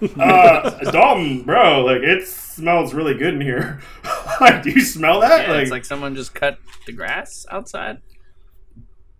uh, 0.18 0.70
Dalton, 0.90 1.42
bro, 1.42 1.84
like 1.84 2.02
it 2.02 2.26
smells 2.26 2.94
really 2.94 3.14
good 3.14 3.34
in 3.34 3.40
here. 3.40 3.80
like, 4.40 4.62
do 4.62 4.70
you 4.70 4.80
smell 4.82 5.20
that? 5.20 5.46
Yeah, 5.46 5.52
like, 5.54 5.62
it's 5.62 5.70
like 5.70 5.84
someone 5.84 6.14
just 6.14 6.34
cut 6.34 6.58
the 6.86 6.92
grass 6.92 7.44
outside. 7.50 7.98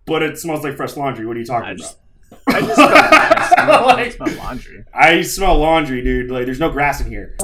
but 0.05 0.23
it 0.23 0.37
smells 0.37 0.63
like 0.63 0.75
fresh 0.75 0.95
laundry. 0.97 1.25
What 1.25 1.37
are 1.37 1.39
you 1.39 1.45
talking 1.45 1.69
I 1.69 1.73
just, 1.75 1.97
about? 2.47 2.55
I 2.55 2.59
just 2.61 2.75
smell. 2.75 2.89
I 2.89 3.67
don't 3.67 3.85
Like- 3.97 4.11
smell 4.13 4.35
laundry. 4.43 4.83
I 4.93 5.21
smell 5.21 5.57
laundry, 5.59 6.01
dude. 6.03 6.31
Like, 6.31 6.45
there's 6.45 6.59
no 6.59 6.69
grass 6.71 7.01
in 7.01 7.07
here. 7.09 7.35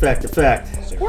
Effect, 0.00 0.24
effect, 0.24 0.66
effect. 0.78 1.02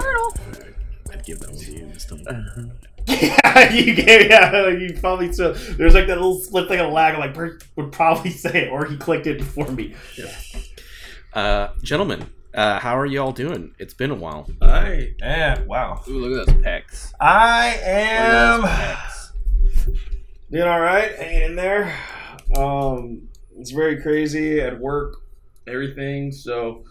I'd 1.13 1.23
give 1.23 1.39
that 1.39 1.49
one 1.51 1.59
to 1.59 1.71
you 1.71 1.87
this 1.93 2.05
time. 2.07 2.73
Yeah, 3.07 3.71
you 3.71 3.95
gave 3.95 4.29
yeah, 4.29 4.67
you 4.67 4.97
probably 4.99 5.31
so 5.31 5.53
there's 5.53 5.93
like 5.93 6.07
that 6.07 6.17
little 6.17 6.37
split 6.41 6.67
thing 6.67 6.81
of 6.81 6.91
lag. 6.91 7.17
Like 7.17 7.33
Bert 7.33 7.63
would 7.77 7.93
probably 7.93 8.31
say 8.31 8.65
it, 8.65 8.69
or 8.69 8.83
he 8.83 8.97
clicked 8.97 9.27
it 9.27 9.37
before 9.37 9.71
me. 9.71 9.95
Uh, 11.31 11.69
gentlemen, 11.81 12.29
uh, 12.53 12.79
how 12.79 12.97
are 12.99 13.05
you 13.05 13.21
all 13.21 13.31
doing? 13.31 13.73
It's 13.79 13.93
been 13.93 14.11
a 14.11 14.15
while. 14.15 14.49
I 14.61 15.13
am. 15.21 15.67
Wow. 15.67 16.03
Ooh, 16.09 16.19
look 16.19 16.49
at 16.49 16.53
those 16.53 16.61
pecs. 16.65 17.13
I 17.17 17.69
Look 17.69 17.83
at 17.85 18.31
those 18.31 18.65
am. 18.65 18.69
pecs. 18.69 19.29
Doing 20.51 20.67
all 20.67 20.81
right, 20.81 21.15
hanging 21.15 21.41
in 21.43 21.55
there. 21.55 21.97
Um, 22.57 23.29
it's 23.57 23.71
very 23.71 24.01
crazy 24.01 24.59
at 24.59 24.77
work, 24.77 25.15
everything. 25.65 26.33
So 26.33 26.83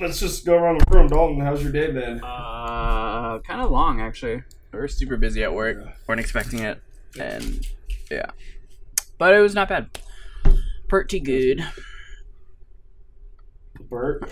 let's 0.00 0.18
just 0.18 0.44
go 0.44 0.54
around 0.56 0.80
the 0.80 0.96
room. 0.96 1.08
Dalton, 1.08 1.40
how's 1.40 1.62
your 1.62 1.72
day 1.72 1.90
been? 1.90 2.20
Uh, 2.22 3.38
kind 3.40 3.60
of 3.60 3.70
long 3.70 4.00
actually. 4.00 4.42
We 4.72 4.78
were 4.78 4.88
super 4.88 5.16
busy 5.16 5.42
at 5.42 5.52
work. 5.52 5.84
weren't 6.06 6.20
expecting 6.20 6.60
it, 6.60 6.80
and 7.18 7.66
yeah, 8.10 8.30
but 9.18 9.34
it 9.34 9.40
was 9.40 9.54
not 9.54 9.68
bad. 9.68 9.98
Pretty 10.88 11.20
good. 11.20 11.64
Bert, 13.88 14.30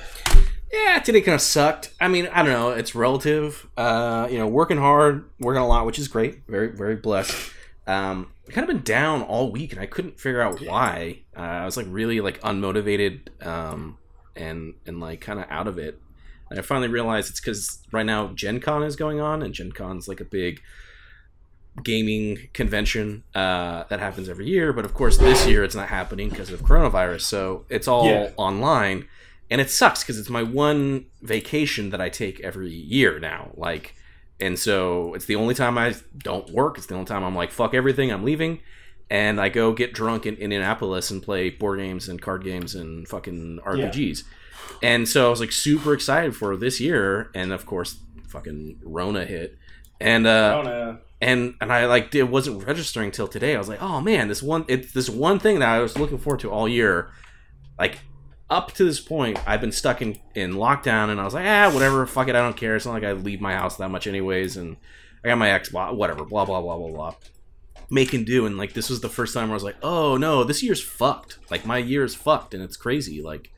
Yeah, 0.73 1.01
today 1.01 1.21
kind 1.21 1.35
of 1.35 1.41
sucked. 1.41 1.93
I 2.01 2.07
mean, 2.07 2.29
I 2.29 2.43
don't 2.45 2.53
know. 2.53 2.71
It's 2.71 2.95
relative. 2.95 3.69
Uh, 3.77 4.29
you 4.31 4.39
know, 4.39 4.47
working 4.47 4.77
hard, 4.79 5.29
working 5.41 5.61
a 5.61 5.67
lot, 5.67 5.85
which 5.87 5.99
is 5.99 6.07
great. 6.07 6.43
Very, 6.47 6.69
very 6.69 6.95
blessed. 6.95 7.53
Um, 7.87 8.33
I 8.49 8.53
kind 8.53 8.69
of 8.69 8.73
been 8.73 8.85
down 8.85 9.23
all 9.23 9.51
week, 9.51 9.73
and 9.73 9.81
I 9.81 9.87
couldn't 9.87 10.21
figure 10.21 10.41
out 10.41 10.61
why. 10.61 11.23
Uh, 11.37 11.41
I 11.41 11.65
was 11.65 11.77
like 11.77 11.87
really 11.89 12.21
like 12.21 12.41
unmotivated, 12.43 13.45
um, 13.45 13.99
and 14.39 14.75
and 14.87 15.01
like 15.01 15.21
kind 15.21 15.39
of 15.39 15.47
out 15.51 15.67
of 15.69 15.77
it. 15.79 16.01
And 16.51 16.59
I 16.59 16.63
finally 16.63 16.89
realized 16.89 17.29
it's 17.29 17.41
because 17.41 17.81
right 17.93 18.07
now 18.07 18.29
Gen 18.29 18.61
Con 18.61 18.83
is 18.83 18.97
going 18.97 19.21
on, 19.21 19.43
and 19.43 19.53
Gen 19.53 19.73
Con's 19.73 20.09
like 20.09 20.21
a 20.21 20.25
big 20.25 20.61
gaming 21.85 22.49
convention 22.55 23.23
uh, 23.35 23.85
that 23.89 24.01
happens 24.01 24.29
every 24.29 24.47
year. 24.47 24.73
But 24.73 24.85
of 24.85 24.95
course, 24.95 25.17
this 25.19 25.47
year 25.47 25.63
it's 25.63 25.75
not 25.75 25.89
happening 25.89 26.29
because 26.29 26.51
of 26.51 26.63
coronavirus, 26.63 27.23
so 27.23 27.65
it's 27.69 27.87
all 27.87 28.07
Yeah. 28.07 28.31
online 28.37 29.07
and 29.51 29.61
it 29.63 29.71
sucks 29.71 30.03
because 30.03 30.19
it's 30.19 30.29
my 30.29 30.43
one 30.43 31.07
vacation 31.23 31.89
that 31.91 32.01
I 32.03 32.09
take 32.11 32.39
every 32.41 32.69
year 32.71 33.19
now. 33.19 33.51
Like, 33.55 33.95
and 34.41 34.59
so 34.59 35.15
it's 35.15 35.25
the 35.25 35.37
only 35.37 35.55
time 35.55 35.79
I 35.79 35.95
don't 36.19 36.51
work. 36.51 36.77
It's 36.77 36.87
the 36.87 36.95
only 36.95 37.07
time 37.07 37.25
I'm 37.25 37.35
like, 37.35 37.51
fuck 37.51 37.73
everything, 37.75 38.11
I'm 38.13 38.25
leaving, 38.25 38.61
and 39.11 39.41
I 39.41 39.49
go 39.49 39.73
get 39.73 39.93
drunk 39.93 40.27
in 40.27 40.35
Indianapolis 40.37 41.11
and 41.11 41.23
play 41.23 41.51
board 41.51 41.79
games 41.79 42.09
and 42.09 42.21
card 42.21 42.45
games 42.45 42.75
and 42.75 43.09
fucking 43.09 43.61
RPGs. 43.65 44.25
And 44.83 45.09
so 45.09 45.27
I 45.27 45.31
was 45.31 45.41
like 45.41 45.53
super 45.53 45.95
excited 45.95 46.37
for 46.37 46.57
this 46.57 46.81
year, 46.81 47.31
and 47.35 47.53
of 47.53 47.67
course, 47.67 47.99
fucking 48.29 48.81
Rona 48.85 49.25
hit, 49.25 49.59
and 50.01 50.27
uh, 50.27 50.61
oh 50.61 50.63
no. 50.63 50.99
and 51.21 51.55
and 51.61 51.73
I 51.73 51.87
like 51.87 52.15
it 52.15 52.25
wasn't 52.25 52.65
registering 52.67 53.11
till 53.11 53.29
today. 53.29 53.55
I 53.55 53.59
was 53.59 53.69
like, 53.69 53.83
oh 53.83 54.01
man, 54.01 54.29
this 54.29 54.43
one 54.43 54.65
it's 54.69 54.93
this 54.93 55.09
one 55.09 55.39
thing 55.39 55.59
that 55.61 55.69
I 55.69 55.81
was 55.81 55.99
looking 55.99 56.19
forward 56.19 56.41
to 56.41 56.51
all 56.51 56.69
year. 56.69 57.11
Like 57.79 57.99
up 58.51 58.73
to 58.75 58.85
this 58.85 59.01
point, 59.01 59.39
I've 59.47 59.61
been 59.61 59.73
stuck 59.73 60.03
in 60.03 60.19
in 60.35 60.53
lockdown, 60.53 61.09
and 61.09 61.21
I 61.21 61.25
was 61.25 61.35
like, 61.35 61.47
ah, 61.47 61.71
whatever, 61.73 62.07
fuck 62.07 62.29
it, 62.29 62.37
I 62.37 62.41
don't 62.41 62.57
care. 62.57 62.77
It's 62.77 62.87
not 62.87 62.93
like 62.93 63.05
I 63.05 63.13
leave 63.13 63.41
my 63.41 63.55
house 63.55 63.77
that 63.79 63.89
much 63.89 64.07
anyways, 64.07 64.57
and 64.57 64.77
I 65.25 65.29
got 65.29 65.39
my 65.39 65.49
Xbox, 65.49 65.97
whatever, 65.97 66.25
blah 66.25 66.45
blah 66.45 66.61
blah 66.61 66.77
blah 66.77 66.91
blah. 66.91 67.15
Making 67.91 68.25
do, 68.25 68.45
and 68.45 68.59
like 68.59 68.75
this 68.75 68.91
was 68.91 69.01
the 69.01 69.09
first 69.09 69.33
time 69.33 69.49
where 69.49 69.55
I 69.55 69.57
was 69.57 69.65
like, 69.65 69.77
oh 69.83 70.17
no, 70.17 70.45
this 70.45 70.63
year's 70.63 70.83
fucked. 70.83 71.39
Like 71.51 71.65
my 71.65 71.79
year 71.79 72.05
is 72.05 72.15
fucked, 72.15 72.53
and 72.55 72.63
it's 72.63 72.77
crazy. 72.77 73.23
Like 73.23 73.51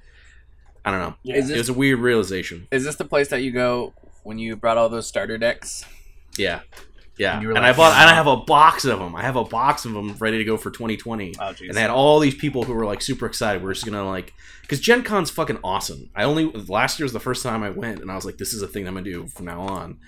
I 0.85 0.91
don't 0.91 1.01
know. 1.01 1.15
Yeah. 1.23 1.37
Is 1.37 1.51
It 1.51 1.59
was 1.59 1.69
a 1.69 1.75
weird 1.75 1.99
realization. 1.99 2.69
is 2.71 2.85
this 2.85 2.97
the 2.97 3.05
place 3.05 3.29
that 3.29 3.43
you 3.43 3.51
go 3.51 3.93
when 4.23 4.39
you 4.39 4.57
brought 4.57 4.79
all 4.79 4.89
those 4.89 5.07
starter 5.07 5.39
decks? 5.39 5.85
Yeah. 6.39 6.61
Yeah, 7.19 7.37
And 7.37 7.47
and, 7.47 7.57
you 7.59 7.63
I 7.63 7.73
bought, 7.75 7.93
and 8.01 8.09
I 8.09 8.15
have 8.15 8.27
a 8.27 8.39
box 8.39 8.87
of 8.87 8.99
them. 8.99 9.15
I 9.15 9.21
have 9.21 9.37
a 9.37 9.45
box 9.45 9.85
of 9.85 9.93
them 9.93 10.17
ready 10.19 10.39
to 10.39 10.45
go 10.45 10.57
for 10.57 10.71
2020. 10.71 11.35
Oh, 11.39 11.55
and 11.69 11.77
I 11.77 11.81
had 11.83 11.91
all 11.91 12.19
these 12.19 12.35
people 12.35 12.63
who 12.63 12.73
were 12.73 12.87
like 12.87 13.03
super 13.03 13.27
excited. 13.27 13.63
We're 13.63 13.75
just 13.75 13.85
gonna 13.85 14.09
like, 14.09 14.33
because 14.63 14.81
Gen 14.81 15.03
Con's 15.03 15.31
fucking 15.31 15.59
awesome. 15.63 16.09
I 16.17 16.25
only 16.25 16.47
last 16.47 16.99
year 16.99 17.05
was 17.05 17.13
the 17.13 17.21
first 17.21 17.43
time 17.43 17.63
I 17.63 17.69
went, 17.69 18.01
and 18.01 18.11
I 18.11 18.15
was 18.15 18.25
like, 18.25 18.39
this 18.39 18.55
is 18.55 18.63
a 18.63 18.67
thing 18.67 18.89
I'm 18.89 18.95
gonna 18.95 19.05
do 19.05 19.27
from 19.27 19.45
now 19.45 19.61
on. 19.61 19.99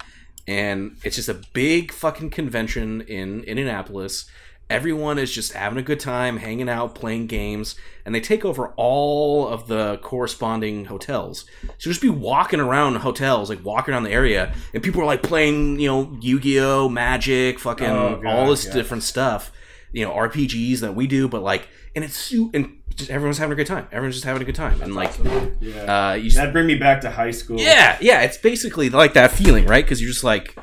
And 0.48 0.96
it's 1.04 1.16
just 1.16 1.28
a 1.28 1.40
big 1.52 1.92
fucking 1.92 2.30
convention 2.30 3.02
in 3.02 3.44
Indianapolis. 3.44 4.26
Everyone 4.70 5.18
is 5.18 5.30
just 5.30 5.52
having 5.52 5.78
a 5.78 5.82
good 5.82 6.00
time, 6.00 6.38
hanging 6.38 6.68
out, 6.68 6.94
playing 6.94 7.26
games, 7.26 7.74
and 8.06 8.14
they 8.14 8.20
take 8.20 8.42
over 8.44 8.68
all 8.76 9.46
of 9.46 9.66
the 9.68 9.98
corresponding 9.98 10.86
hotels. 10.86 11.44
So 11.78 11.90
just 11.90 12.00
be 12.00 12.08
walking 12.08 12.58
around 12.58 12.94
hotels, 12.96 13.50
like 13.50 13.62
walking 13.64 13.92
around 13.92 14.04
the 14.04 14.12
area, 14.12 14.54
and 14.72 14.82
people 14.82 15.02
are 15.02 15.06
like 15.06 15.22
playing, 15.22 15.78
you 15.78 15.88
know, 15.88 16.16
Yu-Gi-Oh, 16.22 16.88
Magic, 16.88 17.58
fucking 17.58 17.86
Oh, 17.86 18.20
God, 18.22 18.26
all 18.26 18.46
this 18.48 18.64
yeah. 18.66 18.72
different 18.72 19.02
stuff. 19.02 19.52
You 19.92 20.06
know, 20.06 20.12
RPGs 20.12 20.80
that 20.80 20.94
we 20.94 21.06
do, 21.06 21.28
but 21.28 21.42
like, 21.42 21.68
and 21.94 22.02
it's 22.02 22.16
su- 22.16 22.50
and 22.54 22.78
just 22.96 23.10
everyone's 23.10 23.38
having 23.38 23.52
a 23.52 23.56
good 23.56 23.66
time. 23.66 23.86
Everyone's 23.92 24.14
just 24.16 24.24
having 24.24 24.42
a 24.42 24.44
good 24.44 24.54
time, 24.54 24.80
and 24.82 24.94
like, 24.94 25.12
Yeah. 25.60 26.10
uh, 26.10 26.14
you 26.14 26.30
That'd 26.30 26.52
bring 26.52 26.66
me 26.66 26.74
back 26.76 27.00
to 27.02 27.10
high 27.10 27.30
school. 27.30 27.58
yeah, 27.60 27.96
yeah, 28.00 28.22
it's 28.22 28.36
basically 28.38 28.90
like 28.90 29.14
that 29.14 29.30
feeling, 29.30 29.66
right? 29.66 29.84
Because 29.84 30.00
you're 30.00 30.10
just 30.10 30.24
like, 30.24 30.56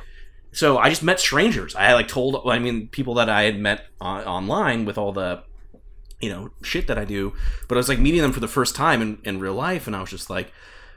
so 0.51 0.77
I 0.77 0.89
just 0.89 1.03
met 1.03 1.19
strangers. 1.19 1.75
I 1.75 1.93
like 1.93 2.07
told, 2.07 2.41
I 2.47 2.59
mean, 2.59 2.87
people 2.87 3.13
that 3.15 3.29
I 3.29 3.43
had 3.43 3.59
met 3.59 3.85
on, 4.01 4.23
online 4.23 4.85
with 4.85 4.97
all 4.97 5.11
the, 5.11 5.43
you 6.19 6.29
know, 6.29 6.51
shit 6.63 6.87
that 6.87 6.97
I 6.97 7.05
do, 7.05 7.33
but 7.67 7.75
I 7.75 7.79
was 7.79 7.87
like 7.89 7.99
meeting 7.99 8.21
them 8.21 8.31
for 8.33 8.39
the 8.39 8.47
first 8.47 8.75
time 8.75 9.01
in, 9.01 9.19
in 9.23 9.39
real 9.39 9.53
life, 9.53 9.87
and 9.87 9.95
I 9.95 10.01
was 10.01 10.09
just 10.09 10.29
like, 10.29 10.51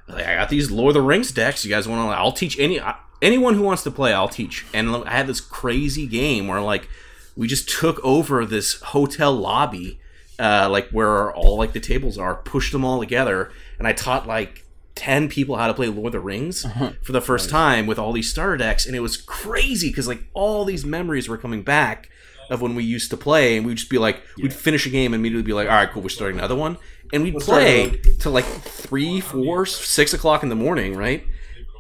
like, 0.09 0.27
I 0.27 0.35
got 0.35 0.49
these 0.49 0.71
Lord 0.71 0.91
of 0.97 1.03
the 1.03 1.07
Rings 1.07 1.31
decks. 1.33 1.65
You 1.65 1.71
guys 1.71 1.87
want 1.87 2.11
to? 2.11 2.17
I'll 2.17 2.33
teach 2.33 2.59
any 2.59 2.81
anyone 3.23 3.55
who 3.55 3.63
wants 3.63 3.85
to 3.85 3.91
play. 3.91 4.13
I'll 4.13 4.29
teach. 4.29 4.67
And 4.75 4.91
I 4.91 5.11
had 5.13 5.29
this 5.29 5.41
crazy 5.41 6.07
game 6.09 6.49
where 6.49 6.61
like 6.61 6.89
we 7.37 7.47
just 7.47 7.69
took 7.69 8.01
over 8.05 8.45
this 8.45 8.81
hotel 8.81 9.33
lobby, 9.33 10.01
uh, 10.39 10.69
like 10.71 10.89
where 10.91 11.33
all 11.33 11.57
like 11.57 11.73
the 11.73 11.81
tables 11.81 12.19
are, 12.19 12.35
pushed 12.35 12.73
them 12.73 12.85
all 12.85 13.01
together, 13.01 13.53
and 13.79 13.87
I 13.87 13.93
taught 13.93 14.27
like 14.27 14.65
ten 14.95 15.29
people 15.29 15.57
how 15.57 15.67
to 15.67 15.75
play 15.75 15.89
Lord 15.89 16.07
of 16.07 16.13
the 16.13 16.21
Rings 16.21 16.65
for 17.03 17.13
the 17.13 17.21
first 17.21 17.49
time 17.51 17.87
with 17.87 17.99
all 17.99 18.13
these 18.13 18.31
starter 18.31 18.57
decks, 18.57 18.87
and 18.87 18.95
it 18.97 19.01
was 19.01 19.17
crazy 19.17 19.89
because 19.89 20.09
like 20.09 20.25
all 20.35 20.65
these 20.65 20.85
memories 20.85 21.29
were 21.29 21.39
coming 21.39 21.63
back 21.63 22.09
of 22.51 22.61
when 22.61 22.75
we 22.75 22.85
used 22.85 23.11
to 23.11 23.17
play, 23.17 23.57
and 23.57 23.67
we'd 23.67 23.77
just 23.77 23.91
be 23.91 23.99
like, 23.99 24.23
we'd 24.37 24.53
finish 24.53 24.85
a 24.87 24.91
game 24.91 25.15
and 25.15 25.21
immediately 25.21 25.43
be 25.43 25.53
like, 25.53 25.69
all 25.69 25.75
right, 25.75 25.91
cool, 25.91 26.03
we're 26.03 26.09
starting 26.09 26.39
another 26.39 26.57
one, 26.57 26.77
and 27.13 27.23
we'd 27.23 27.41
start 27.41 27.63
play 27.63 28.01
till 28.19 28.33
like 28.33 28.45
three, 28.45 29.21
four, 29.21 29.65
six 29.65 30.13
o'clock 30.13 30.43
in 30.43 30.49
the 30.49 30.55
morning, 30.57 30.97
right? 30.97 31.25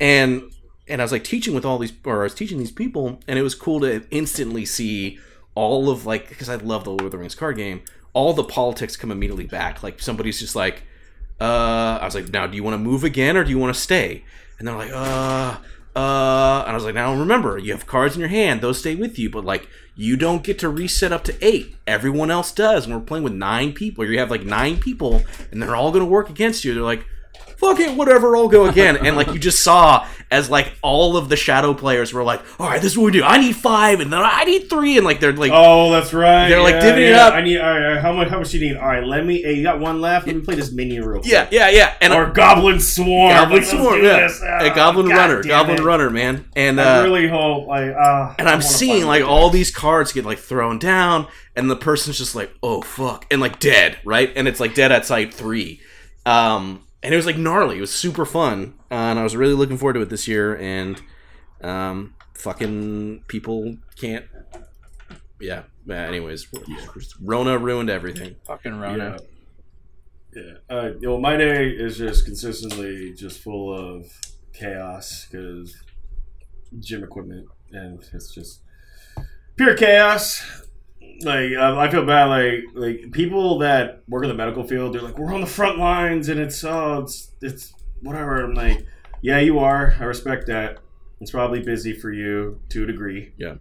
And 0.01 0.51
and 0.89 1.01
I 1.01 1.05
was 1.05 1.12
like 1.12 1.25
teaching 1.25 1.55
with 1.55 1.65
all 1.65 1.79
these, 1.79 1.93
or 2.05 2.21
I 2.21 2.25
was 2.25 2.35
teaching 2.35 2.59
these 2.59 2.73
people, 2.73 3.21
and 3.29 3.39
it 3.39 3.43
was 3.43 3.55
cool 3.55 3.81
to 3.81 4.07
instantly 4.11 4.65
see 4.65 5.19
all 5.55 5.91
of 5.91 6.07
like 6.07 6.29
because 6.29 6.49
I 6.49 6.56
love 6.56 6.85
the 6.85 6.91
Lord 6.91 7.03
of 7.03 7.11
the 7.11 7.19
Rings 7.19 7.35
card 7.35 7.56
game, 7.56 7.82
all 8.14 8.32
the 8.32 8.44
politics 8.44 8.97
come 8.97 9.11
immediately 9.11 9.47
back. 9.47 9.82
Like 9.82 10.00
somebody's 10.00 10.38
just 10.38 10.56
like, 10.56 10.82
uh, 11.41 11.99
I 12.00 12.05
was 12.05 12.14
like, 12.14 12.29
now 12.29 12.47
do 12.47 12.56
you 12.56 12.62
want 12.62 12.75
to 12.75 12.79
move 12.79 13.05
again 13.05 13.37
or 13.37 13.44
do 13.44 13.50
you 13.50 13.59
want 13.59 13.75
to 13.75 13.81
stay? 13.81 14.25
And 14.59 14.69
they're 14.69 14.76
like, 14.76 14.93
uh, 14.93 15.56
uh, 15.94 16.62
and 16.62 16.70
I 16.70 16.75
was 16.75 16.85
like, 16.85 16.94
now 16.94 17.14
remember, 17.14 17.59
you 17.59 17.73
have 17.73 17.87
cards 17.87 18.14
in 18.14 18.20
your 18.20 18.31
hand; 18.31 18.62
those 18.62 18.79
stay 18.79 18.94
with 18.94 19.19
you, 19.19 19.29
but 19.29 19.44
like 19.44 19.69
you 19.94 20.17
don't 20.17 20.43
get 20.43 20.59
to 20.61 20.69
reset 20.70 21.12
up 21.12 21.23
to 21.25 21.37
eight. 21.47 21.76
Everyone 21.87 22.31
else 22.31 22.50
does, 22.50 22.87
and 22.87 22.94
we're 22.94 23.03
playing 23.03 23.25
with 23.25 23.35
nine 23.35 23.73
people. 23.73 24.05
You 24.05 24.19
have 24.19 24.31
like 24.31 24.44
nine 24.44 24.79
people, 24.79 25.23
and 25.50 25.61
they're 25.61 25.76
all 25.76 25.91
going 25.91 26.05
to 26.05 26.11
work 26.11 26.31
against 26.31 26.64
you. 26.64 26.73
They're 26.73 26.82
like, 26.82 27.05
fuck 27.62 27.81
it, 27.81 27.97
whatever, 27.97 28.37
I'll 28.37 28.49
go 28.49 28.67
again. 28.67 28.97
And 29.06 29.17
like 29.17 29.29
you 29.29 29.38
just 29.38 29.62
saw 29.62 30.06
as 30.31 30.50
like 30.50 30.73
all 30.82 31.17
of 31.17 31.29
the 31.29 31.37
shadow 31.37 31.75
players 31.75 32.12
were 32.12 32.25
like, 32.25 32.41
all 32.61 32.67
right, 32.69 32.81
this 32.82 32.93
is 32.93 32.99
what 32.99 33.05
we 33.06 33.12
do. 33.12 33.23
I 33.23 33.38
need 33.38 33.55
five, 33.55 34.00
and 34.00 34.12
then 34.12 34.20
I 34.23 34.44
need 34.44 34.69
three, 34.69 34.97
and 34.97 35.05
like 35.05 35.20
they're 35.20 35.32
like, 35.32 35.53
Oh, 35.55 35.91
that's 35.93 36.12
right. 36.12 36.49
They're, 36.49 36.61
like, 36.62 36.75
Yeah, 36.75 36.81
divvying 36.93 36.97
it 37.06 37.11
yeah. 37.11 37.26
up. 37.26 37.35
I 37.35 37.41
need. 37.43 37.59
All 37.61 37.79
right, 37.81 38.00
how 38.00 38.12
much? 38.12 38.29
How 38.29 38.38
much 38.38 38.53
you 38.55 38.61
need? 38.61 38.76
All 38.76 38.87
right, 38.88 39.05
let 39.05 39.25
me. 39.25 39.43
Hey, 39.43 39.55
you 39.55 39.62
got 39.62 39.79
one 39.79 40.00
left. 40.00 40.26
Let 40.26 40.37
me 40.37 40.43
play 40.43 40.55
this 40.56 40.73
mini 40.73 40.99
real 41.00 41.20
quick. 41.20 41.31
yeah, 41.31 41.49
yeah, 41.50 41.69
yeah, 41.69 41.94
and 42.00 42.12
Or 42.12 42.31
Goblin 42.31 42.81
Swarm. 42.81 43.31
Goblin 43.31 43.64
Swarm, 43.64 44.03
yeah, 44.03 44.29
a 44.43 44.70
Ah, 44.70 44.75
Goblin 44.75 45.09
God 45.09 45.17
Runner, 45.17 45.43
Goblin 45.43 45.79
it. 45.79 45.85
Runner, 45.85 46.11
man, 46.11 46.44
and 46.56 46.81
I 46.81 47.00
uh, 47.00 47.03
really 47.05 47.29
hope 47.29 47.69
like. 47.69 47.94
Uh, 47.94 48.35
and 48.38 48.49
I'm 48.49 48.62
seeing 48.62 49.05
like 49.05 49.23
all 49.25 49.50
these 49.50 49.70
cards 49.70 50.12
get 50.12 50.25
like 50.25 50.38
thrown 50.38 50.79
down, 50.79 51.26
and 51.55 51.70
the 51.70 51.76
person's 51.76 52.17
just 52.19 52.35
like, 52.35 52.50
"Oh 52.62 52.81
fuck," 52.82 53.26
and 53.31 53.41
like 53.41 53.59
dead, 53.61 53.99
right? 54.05 54.32
And 54.35 54.49
it's 54.49 54.61
like 54.61 54.75
dead 54.75 54.91
at 54.93 55.05
site 55.06 55.32
three, 55.35 55.81
um, 56.25 56.82
and 57.02 57.12
it 57.12 57.16
was 57.16 57.26
like 57.26 57.37
gnarly. 57.37 57.78
It 57.78 57.81
was 57.81 57.93
super 57.93 58.25
fun, 58.25 58.75
uh, 58.90 58.94
and 58.94 59.19
I 59.19 59.22
was 59.22 59.37
really 59.37 59.54
looking 59.54 59.76
forward 59.76 59.94
to 59.94 60.00
it 60.02 60.08
this 60.08 60.28
year. 60.28 60.56
And 60.56 61.00
um, 61.62 62.14
fucking 62.34 63.25
people 63.28 63.76
can't. 63.96 64.26
Yeah. 65.40 65.62
Anyways, 65.88 66.46
Rona 67.20 67.58
ruined 67.58 67.90
everything. 67.90 68.37
Fucking 68.46 68.78
Rona. 68.78 69.19
Yeah. 69.20 69.26
Yeah. 70.34 70.75
Uh, 70.75 70.90
you 71.00 71.08
know, 71.08 71.19
my 71.19 71.37
day 71.37 71.69
is 71.69 71.99
just 71.99 72.25
consistently 72.25 73.12
just 73.12 73.43
full 73.43 73.75
of 73.75 74.06
chaos 74.54 75.26
because 75.31 75.76
gym 76.78 77.04
equipment 77.04 77.49
and 77.72 78.02
it's 78.12 78.32
just 78.32 78.60
pure 79.56 79.76
chaos. 79.76 80.62
Like 81.25 81.57
um, 81.57 81.79
I 81.79 81.91
feel 81.91 82.05
bad. 82.05 82.27
Like 82.27 82.65
like 82.75 83.13
people 83.13 83.59
that 83.59 84.03
work 84.09 84.25
in 84.25 84.29
the 84.29 84.35
medical 84.35 84.65
field, 84.65 84.95
they're 84.95 85.03
like, 85.03 85.19
we're 85.19 85.33
on 85.35 85.41
the 85.41 85.47
front 85.47 85.79
lines 85.79 86.29
and 86.29 86.41
it's 86.41 86.63
oh 86.65 87.01
it's 87.01 87.33
it's 87.41 87.73
whatever. 88.01 88.43
I'm 88.45 88.55
like, 88.55 88.87
yeah, 89.21 89.39
you 89.39 89.59
are. 89.59 89.95
I 89.99 90.05
respect 90.05 90.47
that. 90.49 90.79
It's 91.21 91.31
probably 91.31 91.61
busy 91.63 91.93
for 91.93 92.13
you 92.13 92.61
to 92.71 92.83
a 92.83 92.87
degree. 92.87 93.33
Yeah. 93.37 93.55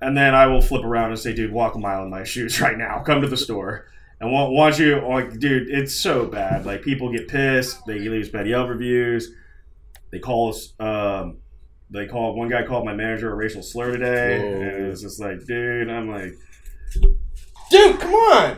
And 0.00 0.16
then 0.16 0.34
I 0.34 0.46
will 0.46 0.60
flip 0.60 0.84
around 0.84 1.10
and 1.10 1.18
say, 1.18 1.32
dude, 1.32 1.52
walk 1.52 1.74
a 1.74 1.78
mile 1.78 2.02
in 2.02 2.10
my 2.10 2.22
shoes 2.22 2.60
right 2.60 2.76
now. 2.76 3.02
Come 3.02 3.22
to 3.22 3.28
the 3.28 3.36
store. 3.36 3.86
And 4.20 4.30
wa- 4.30 4.50
want 4.50 4.78
you, 4.78 5.00
like, 5.06 5.38
dude, 5.38 5.68
it's 5.70 5.94
so 5.94 6.26
bad. 6.26 6.64
Like, 6.66 6.82
people 6.82 7.10
get 7.12 7.28
pissed. 7.28 7.84
They 7.86 7.98
leave 7.98 8.32
bad 8.32 8.46
Yelp 8.46 8.68
reviews. 8.68 9.32
They 10.10 10.18
call 10.18 10.50
us, 10.50 10.72
um, 10.78 11.38
they 11.90 12.06
called 12.06 12.36
one 12.36 12.48
guy 12.48 12.64
called 12.64 12.84
my 12.84 12.94
manager 12.94 13.32
a 13.32 13.34
racial 13.34 13.62
slur 13.62 13.92
today. 13.92 14.38
Whoa. 14.38 14.62
And 14.62 14.88
was 14.88 15.02
just 15.02 15.20
like, 15.20 15.44
dude, 15.46 15.88
I'm 15.88 16.10
like, 16.10 16.34
dude, 17.70 18.00
come 18.00 18.14
on. 18.14 18.56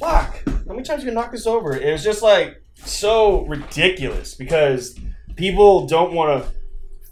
Fuck. 0.00 0.42
How 0.46 0.74
many 0.74 0.82
times 0.82 1.02
you 1.02 1.10
gonna 1.10 1.20
knock 1.20 1.32
this 1.32 1.46
over? 1.46 1.76
It 1.76 1.92
was 1.92 2.02
just 2.02 2.22
like 2.22 2.62
so 2.74 3.44
ridiculous 3.46 4.34
because 4.34 4.98
people 5.36 5.86
don't 5.86 6.12
want 6.12 6.42
to 6.42 6.50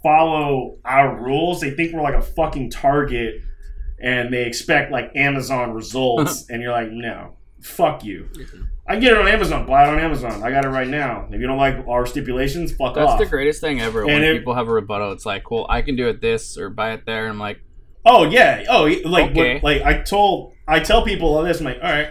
follow 0.01 0.77
our 0.85 1.15
rules. 1.21 1.61
They 1.61 1.71
think 1.71 1.93
we're 1.93 2.01
like 2.01 2.15
a 2.15 2.21
fucking 2.21 2.71
target 2.71 3.41
and 4.01 4.31
they 4.33 4.45
expect 4.45 4.91
like 4.91 5.11
Amazon 5.15 5.71
results. 5.73 6.45
and 6.49 6.61
you're 6.61 6.71
like, 6.71 6.89
no, 6.91 7.35
fuck 7.61 8.03
you. 8.03 8.29
I 8.89 8.93
can 8.93 9.01
get 9.01 9.11
it 9.13 9.17
on 9.17 9.27
Amazon. 9.27 9.65
Buy 9.65 9.83
it 9.85 9.89
on 9.89 9.99
Amazon. 9.99 10.43
I 10.43 10.49
got 10.49 10.63
it 10.63 10.69
right 10.69 10.87
now. 10.87 11.27
If 11.29 11.41
you 11.41 11.45
don't 11.47 11.57
like 11.57 11.85
our 11.87 12.05
stipulations, 12.05 12.71
fuck 12.73 12.95
That's 12.95 13.11
off. 13.11 13.19
That's 13.19 13.29
the 13.29 13.35
greatest 13.35 13.59
thing 13.59 13.81
ever. 13.81 14.05
when 14.05 14.23
it- 14.23 14.37
people 14.37 14.53
have 14.55 14.67
a 14.69 14.71
rebuttal, 14.71 15.11
it's 15.11 15.25
like, 15.25 15.51
well, 15.51 15.65
I 15.69 15.81
can 15.81 15.95
do 15.97 16.07
it 16.07 16.21
this 16.21 16.57
or 16.57 16.69
buy 16.69 16.93
it 16.93 17.05
there. 17.05 17.23
And 17.23 17.31
I'm 17.31 17.39
like, 17.39 17.59
Oh 18.05 18.23
yeah. 18.23 18.63
Oh, 18.69 18.83
like 19.03 19.31
Okay. 19.31 19.55
what, 19.55 19.63
like 19.63 19.81
I 19.81 20.01
told 20.01 20.53
I 20.67 20.79
tell 20.79 21.03
people 21.03 21.35
all 21.35 21.43
this. 21.43 21.59
I'm 21.59 21.65
like, 21.65 21.79
all 21.83 21.89
right, 21.91 22.09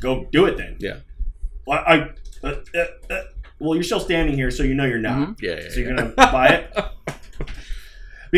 go 0.00 0.26
do 0.32 0.46
it 0.46 0.56
then. 0.56 0.76
Yeah. 0.80 0.96
Well, 1.66 1.82
I. 1.86 2.10
Uh, 2.42 2.54
uh, 2.74 2.84
uh, 3.10 3.22
well, 3.58 3.74
you're 3.74 3.82
still 3.84 4.00
standing 4.00 4.34
here, 4.34 4.50
so 4.50 4.62
you 4.62 4.74
know 4.74 4.84
you're 4.84 4.98
not. 4.98 5.18
Mhm. 5.18 5.42
Yeah, 5.42 5.60
yeah, 5.62 5.70
So 5.70 5.80
you're 5.80 5.94
gonna 5.94 6.12
buy 6.16 6.46
it 6.48 6.74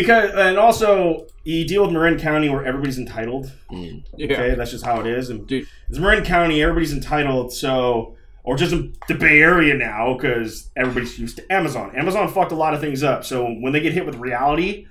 because, 0.01 0.31
and 0.35 0.59
also 0.59 1.27
you 1.45 1.67
deal 1.67 1.83
with 1.83 1.93
Marin 1.93 2.19
County 2.19 2.49
where 2.49 2.65
everybody's 2.65 2.99
entitled. 2.99 3.53
Mm. 3.71 4.05
yeah. 4.17 4.33
Okay, 4.33 4.55
that's 4.55 4.71
just 4.71 4.85
how 4.85 5.01
it 5.01 5.07
is. 5.07 5.31
And 5.31 5.47
Dude. 5.47 5.67
it's 5.89 5.99
Marin 5.99 6.25
County, 6.25 6.63
everybody's 6.63 6.93
entitled. 6.93 7.53
So, 7.53 8.17
or 8.45 8.57
just 8.57 8.73
in 8.73 8.95
the 9.09 9.15
Bay 9.15 9.41
Area 9.41 9.75
now, 9.75 10.15
because 10.15 10.71
everybody's 10.77 11.19
used 11.19 11.37
to 11.37 11.53
Amazon. 11.53 11.97
Amazon 11.97 12.29
fucked 12.29 12.53
a 12.53 12.57
lot 12.57 12.75
of 12.75 12.81
things 12.81 13.03
up. 13.03 13.25
So 13.25 13.47
when 13.47 13.73
they 13.73 13.81
get 13.81 13.93
hit 13.93 14.07
with 14.07 14.17
reality, 14.17 14.87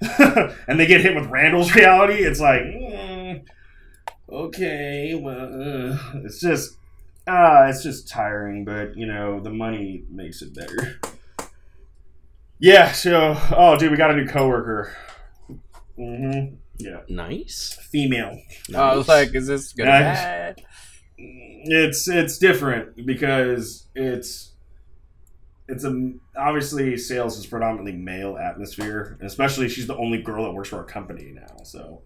and 0.18 0.78
they 0.78 0.86
get 0.86 1.00
hit 1.00 1.14
with 1.14 1.26
Randall's 1.26 1.74
reality, 1.74 2.14
it's 2.14 2.40
like, 2.40 2.62
mm, 2.62 3.44
okay, 4.30 5.14
well, 5.14 5.92
uh, 5.92 5.98
it's 6.24 6.40
just, 6.40 6.76
ah, 7.26 7.66
it's 7.66 7.82
just 7.82 8.08
tiring. 8.08 8.64
But 8.64 8.96
you 8.96 9.06
know, 9.06 9.40
the 9.40 9.50
money 9.50 10.04
makes 10.08 10.40
it 10.40 10.54
better. 10.54 11.00
Yeah. 12.60 12.92
So, 12.92 13.36
oh, 13.56 13.76
dude, 13.78 13.90
we 13.90 13.96
got 13.96 14.10
a 14.10 14.16
new 14.16 14.26
coworker. 14.26 14.94
Mm-hmm. 15.98 16.54
Yeah, 16.78 17.00
Nice. 17.08 17.76
female. 17.90 18.38
I 18.74 18.94
was 18.96 19.08
like, 19.08 19.34
is 19.34 19.46
this 19.48 19.72
good 19.72 19.86
or 19.86 19.90
Nice. 19.90 20.18
bad? 20.18 20.64
it's 21.20 22.06
it's 22.06 22.38
different 22.38 23.04
because 23.04 23.88
it's 23.96 24.52
it's 25.66 25.82
a 25.82 26.12
obviously 26.38 26.96
sales 26.96 27.36
is 27.36 27.44
predominantly 27.44 27.90
male 27.90 28.38
atmosphere 28.38 29.16
and 29.18 29.26
especially 29.26 29.68
she's 29.68 29.88
the 29.88 29.96
only 29.96 30.22
girl 30.22 30.44
that 30.44 30.52
works 30.52 30.68
for 30.68 30.76
our 30.76 30.84
company 30.84 31.32
now 31.34 31.56
so 31.64 32.02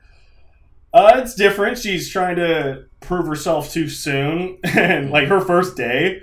uh 0.94 1.12
it's 1.16 1.34
different 1.34 1.76
she's 1.76 2.08
trying 2.10 2.36
to 2.36 2.86
prove 3.00 3.26
herself 3.26 3.70
too 3.70 3.86
soon 3.86 4.58
and 4.64 5.10
like 5.10 5.28
her 5.28 5.42
first 5.42 5.76
day 5.76 6.22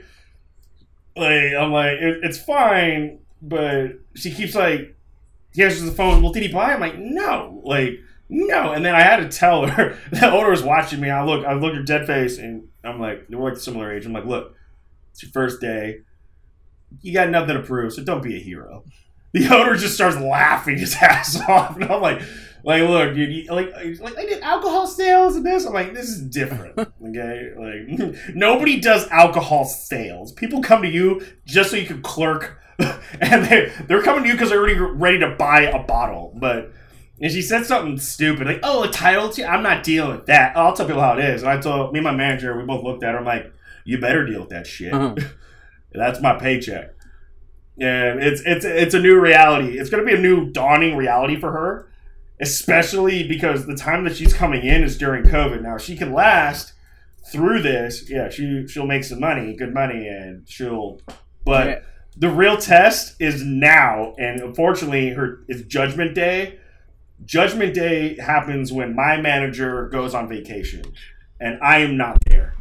like 1.16 1.54
i'm 1.60 1.72
like 1.72 2.00
it, 2.00 2.22
it's 2.24 2.40
fine 2.40 3.19
but 3.42 4.00
she 4.16 4.32
keeps 4.32 4.56
like 4.56 4.96
he 5.54 5.64
answers 5.64 5.84
the 5.84 5.92
phone 5.92 6.22
well 6.22 6.32
did 6.32 6.44
he 6.44 6.52
buy? 6.52 6.74
I'm 6.74 6.80
like 6.80 6.98
no. 6.98 7.62
Like 7.64 8.00
no. 8.30 8.72
And 8.72 8.86
then 8.86 8.96
i 8.96 9.02
had 9.02 9.18
to 9.18 9.38
tell 9.38 9.68
her. 9.68 9.98
The 10.12 10.32
owner 10.32 10.50
was 10.52 10.64
watching 10.64 11.00
me. 11.00 11.10
I 11.10 11.24
look 11.24 11.46
i 11.46 11.54
look 11.54 11.72
at 11.72 11.78
her 11.78 11.84
dead 11.84 12.06
face 12.08 12.38
and 12.38 12.68
i'm 12.84 13.00
like 13.00 13.26
we're 13.30 13.50
like 13.50 13.58
a 13.58 13.60
similar 13.60 13.94
age. 13.94 14.06
I'm 14.06 14.14
like 14.14 14.26
look 14.26 14.56
it's 15.12 15.24
your 15.24 15.32
first 15.32 15.62
day. 15.62 16.02
You 17.02 17.14
got 17.14 17.30
nothing 17.30 17.56
to 17.56 17.64
prove 17.64 17.94
so 17.94 18.04
don't 18.04 18.24
be 18.24 18.36
a 18.36 18.40
hero. 18.40 18.84
The 19.32 19.48
owner 19.56 19.76
just 19.76 19.96
starts 19.96 20.18
laughing 20.18 20.78
his 20.78 20.96
ass 21.02 21.40
off. 21.48 21.76
And 21.76 21.86
i'm 21.86 22.02
like 22.02 22.22
like 22.64 22.82
look 22.84 23.16
dude 23.16 23.32
you, 23.32 23.52
like 23.52 23.72
like 24.02 24.18
i 24.18 24.26
did 24.26 24.44
alcohol 24.44 24.86
sales 24.86 25.36
and 25.36 25.46
this? 25.46 25.66
I'm 25.66 25.74
like 25.74 25.94
this 25.94 26.10
is 26.10 26.22
different. 26.22 26.78
Okay? 26.78 27.52
Like 27.58 28.36
nobody 28.36 28.80
does 28.80 29.08
alcohol 29.08 29.66
sales. 29.66 30.32
People 30.34 30.62
come 30.62 30.82
to 30.82 30.90
you 30.90 31.26
just 31.46 31.72
so 31.72 31.78
you 31.78 31.88
can 31.88 32.02
clerk 32.02 32.60
and 33.22 33.46
they 33.46 33.72
they're 33.88 34.02
coming 34.02 34.24
to 34.24 34.30
you 34.30 34.36
because 34.36 34.50
they're 34.50 34.60
already 34.60 34.80
ready 34.80 35.20
to 35.20 35.36
buy 35.38 35.62
a 35.62 35.84
bottle 35.84 36.34
but 36.40 36.72
and 37.22 37.32
she 37.32 37.42
said 37.42 37.66
something 37.66 37.98
stupid, 37.98 38.48
like, 38.48 38.60
"Oh, 38.64 38.84
a 38.84 38.88
title 38.90 39.30
to 39.30 39.46
I'm 39.46 39.64
not 39.64 39.84
dealing 39.84 40.12
with 40.12 40.26
that. 40.28 40.56
I'll 40.56 40.74
tell 40.74 40.86
people 40.86 41.02
how 41.02 41.18
it 41.18 41.24
is." 41.26 41.42
And 41.42 41.52
I 41.52 41.60
told 41.60 41.92
me 41.92 42.00
and 42.00 42.06
my 42.06 42.16
manager, 42.16 42.58
we 42.58 42.64
both 42.64 42.84
looked 42.84 43.04
at 43.04 43.12
her. 43.12 43.20
I'm 43.20 43.26
like, 43.26 43.52
"You 43.84 44.00
better 44.00 44.26
deal 44.26 44.42
with 44.42 44.50
that 44.50 44.66
shit. 44.66 44.94
Uh-huh. 44.94 45.16
That's 45.92 46.22
my 46.22 46.38
paycheck." 46.38 46.92
And 47.82 48.22
it's 48.22 48.42
it's 48.46 48.64
it's 48.66 48.94
a 48.94 49.00
new 49.00 49.20
reality. 49.20 49.78
It's 49.78 49.90
going 49.90 50.06
to 50.06 50.10
be 50.10 50.18
a 50.18 50.22
new 50.22 50.50
dawning 50.50 50.96
reality 50.96 51.38
for 51.38 51.52
her, 51.52 51.90
especially 52.40 53.28
because 53.28 53.66
the 53.66 53.76
time 53.76 54.06
that 54.06 54.16
she's 54.16 54.34
coming 54.34 54.66
in 54.66 54.84
is 54.84 54.98
during 54.98 55.24
COVID. 55.26 55.62
Now, 55.62 55.78
she 55.78 55.98
can 55.98 56.14
last 56.14 56.74
through 57.32 57.62
this, 57.62 58.10
yeah, 58.10 58.30
she 58.30 58.66
she'll 58.68 58.88
make 58.88 59.04
some 59.04 59.20
money, 59.20 59.54
good 59.56 59.74
money, 59.74 60.08
and 60.08 60.48
she'll. 60.48 61.02
But 61.46 61.68
Yeah. 61.68 61.80
The 62.20 62.30
real 62.30 62.58
test 62.58 63.16
is 63.20 63.44
now, 63.44 64.14
and 64.20 64.42
unfortunately, 64.42 65.10
her 65.12 65.40
it's 65.48 65.62
Judgment 65.62 66.14
Day. 66.14 66.60
Judgment 67.26 67.74
Day 67.74 68.16
happens 68.20 68.72
when 68.72 68.96
my 68.96 69.20
manager 69.20 69.88
goes 69.90 70.14
on 70.14 70.28
vacation, 70.30 70.84
and 71.40 71.58
I 71.62 71.80
am 71.80 71.98
not 71.98 72.18
there. 72.28 72.54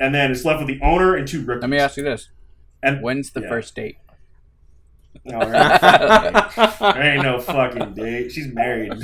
And 0.00 0.14
then 0.14 0.30
it's 0.30 0.44
left 0.44 0.58
with 0.60 0.68
the 0.68 0.84
owner 0.84 1.14
and 1.16 1.26
two 1.28 1.42
rookies. 1.44 1.62
Let 1.62 1.70
me 1.70 1.78
ask 1.78 1.96
you 1.96 2.02
this: 2.02 2.28
And 2.82 3.02
When's 3.02 3.30
the 3.30 3.40
Yeah. 3.42 3.48
first 3.48 3.74
date? 3.74 3.98
No, 5.24 5.40
there 5.40 5.54
ain't 5.54 5.72
no 5.72 5.78
fucking 5.78 6.32
date. 6.32 6.94
There 6.94 7.02
ain't 7.14 7.22
no 7.22 7.40
fucking 7.40 7.94
date. 7.94 8.32
She's 8.32 8.52
married. 8.52 8.94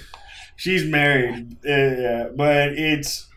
She's 0.56 0.84
married. 0.84 1.56
Uh, 1.64 1.70
yeah, 1.70 2.28
but 2.34 2.70
it's 2.72 3.27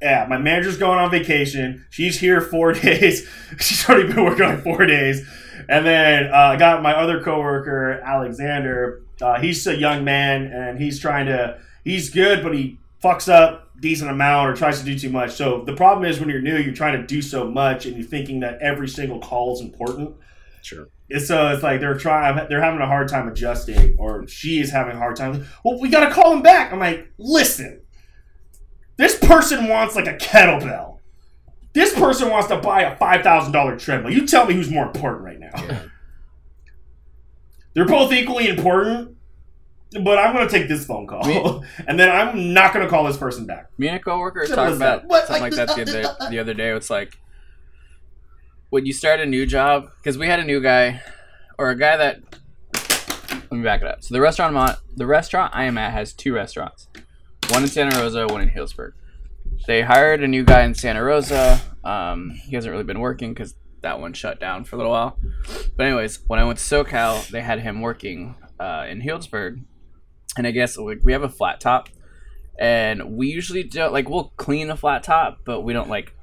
yeah. 0.00 0.26
My 0.28 0.38
manager's 0.38 0.76
going 0.78 0.98
on 0.98 1.10
vacation. 1.10 1.84
She's 1.90 2.20
here 2.20 2.40
four 2.40 2.72
days. 2.74 3.28
She's 3.58 3.88
already 3.88 4.12
been 4.12 4.24
working 4.24 4.44
on 4.44 4.62
four 4.62 4.86
days. 4.86 5.26
And 5.68 5.84
then 5.84 6.26
uh, 6.32 6.36
I 6.36 6.56
got 6.56 6.82
my 6.82 6.92
other 6.92 7.22
coworker, 7.22 8.00
Alexander. 8.04 9.02
Uh, 9.20 9.40
he's 9.40 9.66
a 9.66 9.76
young 9.76 10.04
man, 10.04 10.44
and 10.46 10.78
he's 10.78 11.00
trying 11.00 11.26
to. 11.26 11.58
He's 11.82 12.10
good, 12.10 12.42
but 12.42 12.54
he 12.54 12.78
fucks 13.02 13.28
up 13.28 13.66
decent 13.80 14.10
amount 14.10 14.50
or 14.50 14.54
tries 14.54 14.78
to 14.80 14.84
do 14.84 14.98
too 14.98 15.10
much. 15.10 15.32
So 15.32 15.62
the 15.62 15.74
problem 15.74 16.04
is 16.04 16.18
when 16.18 16.28
you're 16.28 16.40
new, 16.40 16.56
you're 16.56 16.74
trying 16.74 17.00
to 17.00 17.06
do 17.06 17.22
so 17.22 17.48
much, 17.48 17.86
and 17.86 17.96
you're 17.96 18.06
thinking 18.06 18.40
that 18.40 18.58
every 18.60 18.88
single 18.88 19.18
call 19.18 19.54
is 19.54 19.60
important. 19.60 20.14
Sure. 20.62 20.88
It's, 21.08 21.28
so 21.28 21.48
it's 21.48 21.62
like 21.62 21.80
they're 21.80 21.96
trying, 21.96 22.48
they're 22.48 22.62
having 22.62 22.80
a 22.80 22.86
hard 22.86 23.08
time 23.08 23.28
adjusting, 23.28 23.96
or 23.98 24.26
she 24.26 24.60
is 24.60 24.70
having 24.70 24.96
a 24.96 24.98
hard 24.98 25.16
time. 25.16 25.46
Well, 25.64 25.80
we 25.80 25.88
got 25.88 26.08
to 26.08 26.12
call 26.12 26.32
him 26.32 26.42
back. 26.42 26.72
I'm 26.72 26.80
like, 26.80 27.08
listen, 27.18 27.82
This 28.96 29.18
person 29.18 29.68
wants 29.68 29.94
like 29.96 30.06
a 30.06 30.14
kettlebell. 30.16 30.98
This 31.74 31.92
person 31.94 32.30
wants 32.30 32.48
to 32.48 32.56
buy 32.56 32.82
a 32.82 32.96
five 32.96 33.22
thousand 33.22 33.52
dollar 33.52 33.76
treadmill. 33.78 34.12
You 34.12 34.26
tell 34.26 34.46
me 34.46 34.54
who's 34.54 34.70
more 34.70 34.86
important 34.86 35.24
right 35.24 35.38
now. 35.38 35.80
They're 37.74 37.84
both 37.86 38.12
equally 38.12 38.48
important, 38.48 39.16
but 40.02 40.18
I'm 40.18 40.34
gonna 40.34 40.48
take 40.48 40.68
this 40.68 40.86
phone 40.86 41.06
call, 41.06 41.24
Me- 41.26 41.62
and 41.86 42.00
then 42.00 42.08
I'm 42.10 42.54
not 42.54 42.72
gonna 42.72 42.88
call 42.88 43.04
this 43.04 43.18
person 43.18 43.44
back. 43.44 43.70
Me 43.78 43.88
and 43.88 43.96
a 43.96 44.00
coworker 44.00 44.40
were 44.40 44.46
Simple 44.46 44.64
talking 44.64 44.76
about 44.76 45.04
What? 45.04 45.26
something 45.26 45.42
like 45.42 45.52
that 45.54 45.68
the 45.76 45.82
other, 45.82 46.16
the 46.30 46.38
other 46.38 46.54
day. 46.54 46.70
It's 46.70 46.88
like 46.88 47.18
when 48.70 48.86
you 48.86 48.94
start 48.94 49.20
a 49.20 49.26
new 49.26 49.44
job, 49.44 49.90
because 49.98 50.16
we 50.16 50.26
had 50.26 50.40
a 50.40 50.44
new 50.44 50.60
guy 50.62 51.02
or 51.58 51.70
a 51.70 51.76
guy 51.76 51.96
that. 51.98 52.20
Let 53.48 53.52
me 53.58 53.62
back 53.62 53.80
it 53.82 53.86
up. 53.86 54.02
So 54.02 54.12
the 54.14 54.20
restaurant 54.20 54.56
I'm 54.56 54.68
at, 54.70 54.78
the 54.96 55.06
restaurant 55.06 55.52
I 55.54 55.64
am 55.64 55.78
at 55.78 55.92
has 55.92 56.12
two 56.12 56.34
restaurants, 56.34 56.88
one 57.50 57.62
in 57.62 57.68
Santa 57.68 57.98
Rosa, 57.98 58.26
one 58.26 58.42
in 58.42 58.50
Healdsburg. 58.50 58.92
They 59.66 59.82
hired 59.82 60.22
a 60.22 60.28
new 60.28 60.44
guy 60.44 60.64
in 60.64 60.74
Santa 60.74 61.02
Rosa. 61.02 61.60
Um, 61.84 62.30
he 62.30 62.54
hasn't 62.54 62.70
really 62.70 62.84
been 62.84 63.00
working 63.00 63.32
because 63.32 63.54
that 63.82 64.00
one 64.00 64.12
shut 64.12 64.40
down 64.40 64.64
for 64.64 64.76
a 64.76 64.78
little 64.78 64.92
while. 64.92 65.18
But 65.76 65.86
anyways, 65.86 66.20
when 66.26 66.38
I 66.38 66.44
went 66.44 66.58
to 66.58 66.64
SoCal, 66.64 67.28
they 67.28 67.42
had 67.42 67.60
him 67.60 67.80
working 67.80 68.36
uh, 68.58 68.86
in 68.88 69.00
Healdsburg, 69.00 69.62
and 70.36 70.46
I 70.46 70.50
guess 70.50 70.76
like, 70.76 71.00
we 71.04 71.12
have 71.12 71.22
a 71.22 71.28
flat 71.28 71.60
top, 71.60 71.88
and 72.58 73.16
we 73.16 73.28
usually 73.28 73.62
don't 73.62 73.92
like 73.92 74.08
we'll 74.08 74.32
clean 74.36 74.68
the 74.68 74.76
flat 74.76 75.02
top, 75.02 75.38
but 75.44 75.62
we 75.62 75.72
don't 75.72 75.88
like 75.88 76.14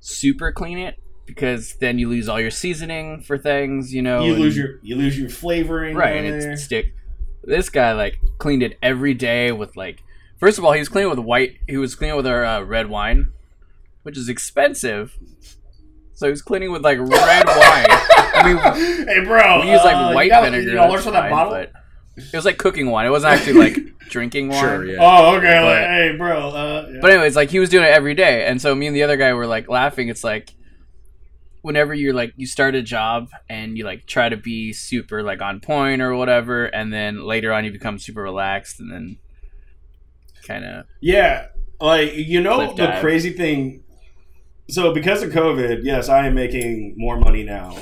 super 0.00 0.52
clean 0.52 0.78
it 0.78 0.96
because 1.26 1.76
then 1.80 1.98
you 1.98 2.08
lose 2.08 2.28
all 2.28 2.40
your 2.40 2.50
seasoning 2.50 3.20
for 3.20 3.38
things, 3.38 3.92
you 3.94 4.02
know. 4.02 4.24
You 4.24 4.32
and- 4.32 4.42
lose 4.42 4.56
your 4.56 4.78
you 4.82 4.96
lose 4.96 5.18
your 5.18 5.28
flavoring, 5.28 5.96
right, 5.96 6.16
and 6.16 6.26
it's 6.26 6.64
stick. 6.64 6.94
This 7.44 7.68
guy 7.68 7.92
like 7.92 8.18
cleaned 8.38 8.62
it 8.62 8.78
every 8.82 9.14
day 9.14 9.52
with 9.52 9.76
like. 9.76 10.02
First 10.42 10.58
of 10.58 10.64
all, 10.64 10.72
he 10.72 10.80
was 10.80 10.88
cleaning 10.88 11.08
with 11.08 11.20
white. 11.20 11.58
He 11.68 11.76
was 11.76 11.94
cleaning 11.94 12.16
with 12.16 12.26
our 12.26 12.44
uh, 12.44 12.62
red 12.62 12.88
wine, 12.90 13.30
which 14.02 14.18
is 14.18 14.28
expensive. 14.28 15.16
So 16.14 16.26
he 16.26 16.32
was 16.32 16.42
cleaning 16.42 16.72
with 16.72 16.82
like 16.82 16.98
red 16.98 17.46
wine. 17.46 17.86
I 17.88 18.42
mean, 18.44 18.56
hey, 19.06 19.24
bro, 19.24 19.60
we 19.60 19.70
use 19.70 19.84
like 19.84 19.94
uh, 19.94 20.12
white 20.12 20.24
you 20.24 20.30
got 20.30 20.42
vinegar. 20.42 20.72
$50 20.72 20.90
that's 20.90 21.04
for 21.04 21.10
that 21.12 21.20
fine, 21.20 21.30
bottle. 21.30 21.52
but 21.52 21.72
It 22.16 22.34
was 22.34 22.44
like 22.44 22.58
cooking 22.58 22.90
wine. 22.90 23.06
It 23.06 23.10
wasn't 23.10 23.34
actually 23.34 23.52
like 23.52 23.76
drinking 24.08 24.48
wine. 24.48 24.58
Sure, 24.58 24.84
yeah. 24.84 24.96
Oh, 25.00 25.36
okay. 25.36 25.62
like, 25.62 25.86
hey, 25.86 26.16
bro. 26.18 26.48
Uh, 26.48 26.88
yeah. 26.92 26.98
But 27.00 27.10
anyways, 27.12 27.36
like 27.36 27.50
he 27.50 27.60
was 27.60 27.68
doing 27.68 27.84
it 27.84 27.90
every 27.90 28.16
day, 28.16 28.44
and 28.44 28.60
so 28.60 28.74
me 28.74 28.88
and 28.88 28.96
the 28.96 29.04
other 29.04 29.16
guy 29.16 29.32
were 29.34 29.46
like 29.46 29.68
laughing. 29.68 30.08
It's 30.08 30.24
like 30.24 30.54
whenever 31.60 31.94
you're 31.94 32.14
like 32.14 32.32
you 32.36 32.48
start 32.48 32.74
a 32.74 32.82
job 32.82 33.28
and 33.48 33.78
you 33.78 33.84
like 33.84 34.06
try 34.06 34.28
to 34.28 34.36
be 34.36 34.72
super 34.72 35.22
like 35.22 35.40
on 35.40 35.60
point 35.60 36.02
or 36.02 36.16
whatever, 36.16 36.64
and 36.64 36.92
then 36.92 37.22
later 37.22 37.52
on 37.52 37.64
you 37.64 37.70
become 37.70 38.00
super 38.00 38.22
relaxed, 38.22 38.80
and 38.80 38.90
then 38.90 39.18
kind 40.42 40.64
of 40.64 40.86
Yeah, 41.00 41.48
like 41.80 42.14
you 42.14 42.40
know 42.40 42.74
the 42.74 42.98
crazy 43.00 43.30
thing. 43.30 43.82
So 44.70 44.94
because 44.94 45.22
of 45.22 45.30
COVID, 45.30 45.80
yes, 45.82 46.08
I 46.08 46.26
am 46.26 46.34
making 46.34 46.94
more 46.96 47.18
money 47.18 47.42
now, 47.42 47.76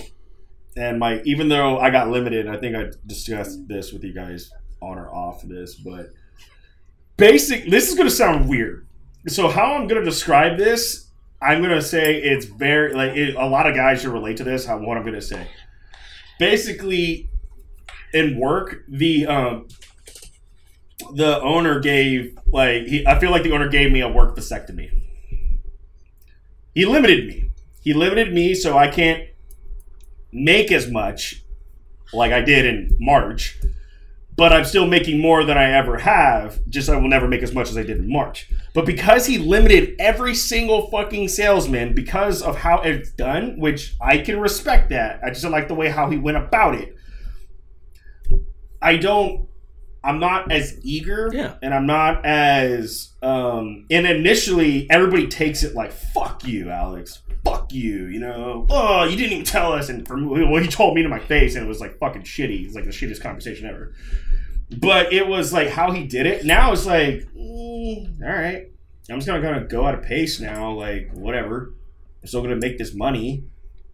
and 0.77 0.99
my 0.99 1.21
even 1.25 1.49
though 1.49 1.79
I 1.79 1.91
got 1.91 2.09
limited, 2.09 2.49
I 2.49 2.57
think 2.57 2.77
I 2.77 2.87
discussed 3.07 3.69
this 3.69 3.93
with 3.93 4.03
you 4.05 4.13
guys 4.13 4.51
on 4.81 4.99
or 4.99 5.09
off 5.15 5.43
this, 5.43 5.75
but 5.75 6.09
basic. 7.17 7.71
This 7.71 7.89
is 7.89 7.95
going 7.95 8.09
to 8.09 8.15
sound 8.15 8.49
weird. 8.49 8.87
So 9.29 9.49
how 9.49 9.75
I'm 9.75 9.87
going 9.87 10.03
to 10.03 10.11
describe 10.11 10.57
this, 10.57 11.11
I'm 11.43 11.59
going 11.59 11.75
to 11.75 11.83
say 11.83 12.17
it's 12.17 12.47
very 12.47 12.95
like 12.95 13.17
it, 13.17 13.35
a 13.37 13.47
lot 13.47 13.69
of 13.69 13.77
guys 13.77 14.03
should 14.03 14.13
relate 14.13 14.39
to 14.39 14.45
this. 14.45 14.67
How 14.67 14.79
what 14.79 14.97
I'm 14.97 15.03
going 15.03 15.15
to 15.15 15.23
say, 15.23 15.47
basically, 16.39 17.29
in 18.13 18.39
work, 18.39 18.85
the 18.89 19.27
um, 19.27 19.69
the 21.15 21.41
owner 21.43 21.81
gave 21.81 22.39
like 22.53 22.87
he, 22.87 23.07
I 23.07 23.19
feel 23.19 23.31
like 23.31 23.43
the 23.43 23.53
owner 23.53 23.69
gave 23.69 23.93
me 23.93 24.01
a 24.01 24.09
work 24.09 24.37
vasectomy. 24.37 24.91
He 26.75 26.85
limited 26.85 27.27
me. 27.27 27.51
He 27.83 27.95
limited 27.95 28.33
me 28.33 28.55
so 28.55 28.77
I 28.77 28.89
can't 28.89 29.29
make 30.33 30.71
as 30.71 30.89
much 30.89 31.43
like 32.13 32.33
I 32.33 32.41
did 32.41 32.67
in 32.67 32.97
March, 33.01 33.59
but 34.37 34.53
I'm 34.53 34.65
still 34.65 34.87
making 34.87 35.21
more 35.21 35.45
than 35.45 35.59
I 35.59 35.73
ever 35.73 35.99
have. 35.99 36.61
Just 36.69 36.89
I 36.89 36.97
will 36.97 37.09
never 37.09 37.29
make 37.29 37.43
as 37.43 37.55
much 37.55 37.71
as 37.71 37.77
I 37.77 37.83
did 37.83 37.99
in 37.99 38.11
March. 38.11 38.51
But 38.75 38.87
because 38.87 39.27
he 39.27 39.39
limited 39.39 39.97
every 39.99 40.35
single 40.35 40.91
fucking 40.91 41.29
salesman 41.29 41.95
because 41.95 42.43
of 42.43 42.57
how 42.57 42.83
it's 42.83 43.11
done, 43.11 43.59
which 43.59 43.95
I 44.01 44.19
can 44.19 44.41
respect 44.41 44.91
that. 44.91 45.21
I 45.25 45.31
just 45.31 45.43
don't 45.43 45.53
like 45.53 45.69
the 45.69 45.75
way 45.75 45.89
how 45.89 46.09
he 46.11 46.19
went 46.19 46.37
about 46.37 46.75
it. 46.75 46.97
I 48.83 48.97
don't 48.97 49.50
I'm 50.03 50.19
not 50.19 50.51
as 50.51 50.79
eager 50.83 51.31
Yeah. 51.33 51.57
and 51.63 51.75
I'm 51.75 51.87
not 51.87 52.25
as 52.25 53.11
um 53.23 53.85
and 53.91 54.07
initially 54.07 54.89
everybody 54.91 55.27
takes 55.29 55.63
it 55.63 55.75
like 55.75 55.93
fuck 55.93 56.47
you, 56.47 56.71
Alex. 56.71 57.21
Fuck 57.45 57.73
you, 57.73 58.07
you 58.07 58.21
know. 58.21 58.67
Oh, 58.71 59.05
you 59.05 59.17
didn't 59.17 59.33
even 59.33 59.45
tell 59.45 59.73
us 59.73 59.89
and 59.89 60.07
from 60.07 60.29
well, 60.29 60.63
he 60.63 60.69
told 60.69 60.95
me 60.95 61.03
to 61.03 61.09
my 61.09 61.19
face 61.19 61.55
and 61.55 61.65
it 61.65 61.69
was 61.69 61.81
like 61.81 61.99
fucking 61.99 62.23
shitty. 62.23 62.67
It's 62.67 62.75
like 62.75 62.85
the 62.85 62.91
shittiest 62.91 63.21
conversation 63.23 63.67
ever. 63.67 63.95
But 64.79 65.13
it 65.13 65.27
was 65.27 65.53
like 65.53 65.69
how 65.69 65.91
he 65.93 66.05
did 66.07 66.27
it. 66.27 66.45
Now 66.45 66.73
it's 66.73 66.87
like, 66.87 67.27
mm, 67.37 68.23
all 68.23 68.29
right. 68.29 68.67
I'm 69.11 69.17
just 69.17 69.27
gonna 69.27 69.43
gonna 69.43 69.67
go 69.67 69.85
out 69.87 69.95
of 69.95 70.03
pace 70.05 70.39
now, 70.41 70.71
like 70.73 71.11
whatever. 71.13 71.75
I'm 72.23 72.29
still 72.29 72.43
gonna 72.43 72.57
make 72.57 72.79
this 72.79 72.95
money. 72.95 73.45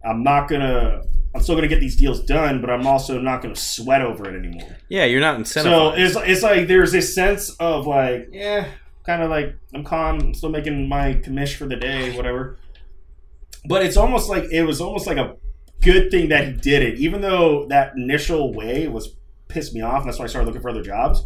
I'm 0.05 0.21
not 0.23 0.47
gonna 0.47 1.01
I'm 1.37 1.43
still 1.43 1.53
gonna 1.53 1.67
get 1.67 1.79
these 1.79 1.95
deals 1.95 2.23
done, 2.23 2.61
but 2.61 2.71
I'm 2.71 2.87
also 2.87 3.21
not 3.21 3.43
gonna 3.43 3.55
sweat 3.55 4.01
over 4.01 4.27
it 4.27 4.35
anymore. 4.35 4.75
Yeah, 4.89 5.05
you're 5.05 5.21
not 5.21 5.39
incentivized. 5.39 5.63
So 5.63 5.91
it's 5.91 6.15
it's 6.15 6.41
like 6.41 6.67
there's 6.67 6.91
this 6.91 7.13
sense 7.13 7.51
of 7.59 7.85
like, 7.85 8.29
yeah, 8.31 8.67
kind 9.03 9.21
of 9.21 9.29
like 9.29 9.55
I'm 9.71 9.83
calm, 9.83 10.19
I'm 10.19 10.33
still 10.33 10.49
making 10.49 10.89
my 10.89 11.13
commish 11.13 11.55
for 11.55 11.67
the 11.67 11.75
day, 11.75 12.17
whatever. 12.17 12.57
But 13.65 13.85
it's 13.85 13.97
almost 13.97 14.29
like 14.29 14.45
it 14.51 14.63
was 14.63 14.81
almost 14.81 15.05
like 15.05 15.17
a 15.17 15.35
good 15.81 16.09
thing 16.09 16.29
that 16.29 16.47
he 16.47 16.53
did 16.53 16.81
it, 16.81 16.97
even 16.97 17.21
though 17.21 17.67
that 17.67 17.93
initial 17.95 18.51
way 18.51 18.87
was 18.87 19.13
pissed 19.47 19.75
me 19.75 19.81
off, 19.81 20.01
and 20.01 20.09
that's 20.09 20.17
why 20.17 20.25
I 20.25 20.27
started 20.27 20.47
looking 20.47 20.63
for 20.63 20.71
other 20.71 20.81
jobs. 20.81 21.23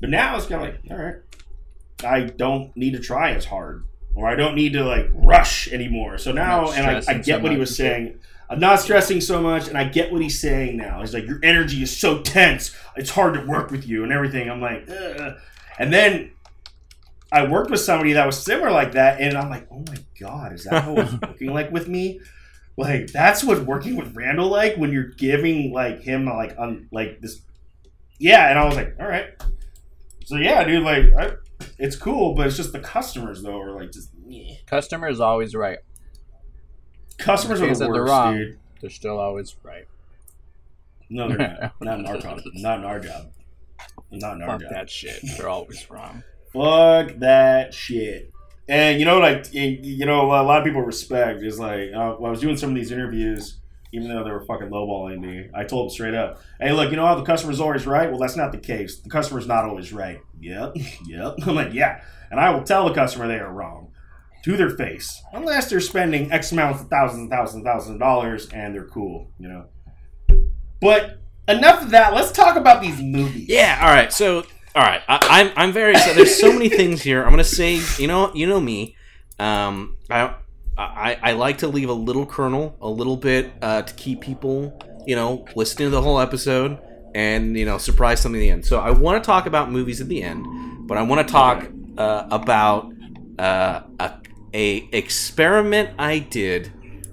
But 0.00 0.10
now 0.10 0.36
it's 0.36 0.46
kind 0.46 0.66
of 0.66 0.74
like, 0.74 0.90
all 0.90 1.04
right, 1.04 1.16
I 2.04 2.22
don't 2.24 2.76
need 2.76 2.94
to 2.94 3.00
try 3.00 3.30
as 3.30 3.44
hard, 3.44 3.84
or 4.16 4.26
I 4.26 4.34
don't 4.34 4.56
need 4.56 4.72
to 4.72 4.82
like 4.82 5.06
rush 5.12 5.68
anymore. 5.72 6.18
So 6.18 6.32
now, 6.32 6.72
and 6.72 6.84
I, 6.84 6.96
I 7.06 7.14
get 7.18 7.36
so 7.36 7.38
what 7.38 7.52
he 7.52 7.58
was 7.58 7.76
saying. 7.76 8.18
I'm 8.50 8.58
not 8.58 8.80
stressing 8.80 9.20
so 9.20 9.40
much, 9.40 9.68
and 9.68 9.78
I 9.78 9.84
get 9.84 10.10
what 10.10 10.20
he's 10.20 10.40
saying 10.40 10.76
now. 10.76 11.00
He's 11.00 11.14
like, 11.14 11.24
your 11.24 11.38
energy 11.44 11.84
is 11.84 11.96
so 11.96 12.20
tense, 12.20 12.76
it's 12.96 13.10
hard 13.10 13.34
to 13.34 13.46
work 13.46 13.70
with 13.70 13.86
you 13.86 14.02
and 14.02 14.12
everything. 14.12 14.50
I'm 14.50 14.60
like, 14.60 14.90
Ugh. 14.90 15.36
and 15.78 15.92
then 15.92 16.32
I 17.30 17.46
worked 17.46 17.70
with 17.70 17.78
somebody 17.78 18.14
that 18.14 18.26
was 18.26 18.42
similar 18.42 18.72
like 18.72 18.92
that, 18.92 19.20
and 19.20 19.38
I'm 19.38 19.48
like, 19.50 19.68
oh 19.70 19.84
my 19.86 19.98
god, 20.18 20.52
is 20.52 20.64
that 20.64 20.82
how 20.82 20.96
it's 20.96 21.12
working 21.22 21.54
like 21.54 21.70
with 21.70 21.86
me? 21.86 22.20
Like 22.76 23.12
that's 23.12 23.44
what 23.44 23.64
working 23.66 23.94
with 23.94 24.16
Randall 24.16 24.48
like 24.48 24.76
when 24.76 24.90
you're 24.90 25.10
giving 25.10 25.72
like 25.72 26.00
him 26.00 26.26
like 26.26 26.56
un, 26.58 26.88
like 26.90 27.20
this, 27.20 27.40
yeah. 28.18 28.50
And 28.50 28.58
I 28.58 28.64
was 28.64 28.74
like, 28.74 28.96
all 28.98 29.06
right, 29.06 29.30
so 30.24 30.36
yeah, 30.36 30.64
dude, 30.64 30.82
like 30.82 31.04
I, 31.16 31.32
it's 31.78 31.94
cool, 31.94 32.34
but 32.34 32.48
it's 32.48 32.56
just 32.56 32.72
the 32.72 32.80
customers 32.80 33.42
though 33.42 33.60
are 33.60 33.78
like 33.78 33.92
just 33.92 34.10
meh. 34.26 34.56
customer 34.66 35.08
is 35.08 35.20
always 35.20 35.54
right. 35.54 35.78
Customers 37.20 37.60
are 37.60 37.64
Because 37.64 37.78
the 37.78 37.84
they're 37.86 38.02
worst, 38.02 38.10
wrong. 38.10 38.36
dude. 38.36 38.58
They're 38.80 38.90
still 38.90 39.18
always 39.18 39.54
right. 39.62 39.86
No, 41.08 41.28
they're 41.28 41.38
not. 41.38 41.72
not 41.80 41.98
in 42.00 42.06
our 42.06 42.18
job. 42.18 42.40
Not 42.54 42.78
in 42.78 42.84
our 42.84 43.00
job. 43.00 43.30
Not 44.10 44.36
in 44.36 44.42
our 44.42 44.48
Fuck 44.50 44.60
job. 44.62 44.70
that 44.70 44.90
shit. 44.90 45.20
They're 45.36 45.48
always 45.48 45.90
wrong. 45.90 46.22
Fuck 46.52 47.16
that 47.18 47.74
shit. 47.74 48.32
And 48.68 48.98
you 49.00 49.04
know, 49.06 49.18
like 49.18 49.46
and, 49.54 49.84
you 49.84 50.06
know, 50.06 50.26
a 50.26 50.42
lot 50.42 50.58
of 50.58 50.64
people 50.64 50.82
respect 50.82 51.42
is 51.42 51.58
like 51.58 51.90
uh, 51.94 52.12
when 52.14 52.28
I 52.28 52.30
was 52.30 52.40
doing 52.40 52.56
some 52.56 52.70
of 52.70 52.76
these 52.76 52.92
interviews, 52.92 53.56
even 53.92 54.08
though 54.08 54.22
they 54.22 54.30
were 54.30 54.44
fucking 54.44 54.68
lowballing 54.68 55.18
me, 55.20 55.48
I 55.52 55.64
told 55.64 55.86
them 55.88 55.94
straight 55.94 56.14
up, 56.14 56.40
"Hey, 56.60 56.72
look, 56.72 56.90
you 56.90 56.96
know 56.96 57.06
how 57.06 57.16
the 57.16 57.24
customer's 57.24 57.60
always 57.60 57.86
right? 57.86 58.08
Well, 58.08 58.20
that's 58.20 58.36
not 58.36 58.52
the 58.52 58.58
case. 58.58 58.98
The 59.00 59.10
customer's 59.10 59.46
not 59.48 59.64
always 59.64 59.92
right. 59.92 60.20
Yep, 60.40 60.76
yep. 61.06 61.34
I'm 61.46 61.54
like, 61.56 61.72
yeah, 61.74 62.02
and 62.30 62.38
I 62.38 62.50
will 62.50 62.62
tell 62.62 62.86
the 62.88 62.94
customer 62.94 63.26
they 63.26 63.38
are 63.40 63.52
wrong 63.52 63.89
to 64.44 64.56
their 64.56 64.70
face, 64.70 65.22
unless 65.32 65.68
they're 65.68 65.80
spending 65.80 66.32
X 66.32 66.52
amounts 66.52 66.80
of 66.80 66.88
thousands 66.88 67.20
and 67.20 67.30
thousands 67.30 67.56
and 67.56 67.64
thousands 67.64 67.94
of 67.94 68.00
dollars 68.00 68.48
and 68.52 68.74
they're 68.74 68.86
cool, 68.86 69.30
you 69.38 69.48
know. 69.48 69.66
But 70.80 71.20
enough 71.48 71.82
of 71.82 71.90
that. 71.90 72.14
Let's 72.14 72.32
talk 72.32 72.56
about 72.56 72.80
these 72.80 73.00
movies. 73.00 73.48
Yeah. 73.48 73.78
All 73.82 73.92
right. 73.92 74.12
So, 74.12 74.44
all 74.74 74.82
right. 74.82 75.02
I, 75.08 75.18
I'm 75.22 75.52
I'm 75.56 75.72
very 75.72 75.96
so 75.96 76.14
there's 76.14 76.38
so 76.38 76.52
many 76.52 76.68
things 76.68 77.02
here. 77.02 77.22
I'm 77.22 77.30
gonna 77.30 77.44
say 77.44 77.80
you 77.98 78.06
know 78.06 78.32
you 78.34 78.46
know 78.46 78.60
me. 78.60 78.96
Um, 79.38 79.96
I 80.08 80.34
I 80.78 81.18
I 81.22 81.32
like 81.32 81.58
to 81.58 81.68
leave 81.68 81.88
a 81.88 81.94
little 81.94 82.26
kernel, 82.26 82.76
a 82.80 82.88
little 82.88 83.16
bit 83.16 83.52
uh, 83.62 83.82
to 83.82 83.94
keep 83.94 84.20
people 84.20 84.78
you 85.06 85.16
know 85.16 85.44
listening 85.54 85.86
to 85.86 85.90
the 85.90 86.02
whole 86.02 86.20
episode 86.20 86.78
and 87.14 87.56
you 87.56 87.64
know 87.64 87.78
surprise 87.78 88.20
something 88.20 88.40
at 88.40 88.44
the 88.44 88.50
end. 88.50 88.64
So 88.64 88.80
I 88.80 88.90
want 88.90 89.22
to 89.22 89.26
talk 89.26 89.46
about 89.46 89.70
movies 89.70 90.00
at 90.00 90.08
the 90.08 90.22
end, 90.22 90.46
but 90.86 90.96
I 90.96 91.02
want 91.02 91.26
to 91.26 91.30
talk 91.30 91.68
uh, 91.98 92.26
about 92.30 92.92
uh, 93.38 93.82
a 93.98 94.19
a 94.52 94.88
experiment 94.92 95.90
I 95.98 96.18
did 96.18 96.72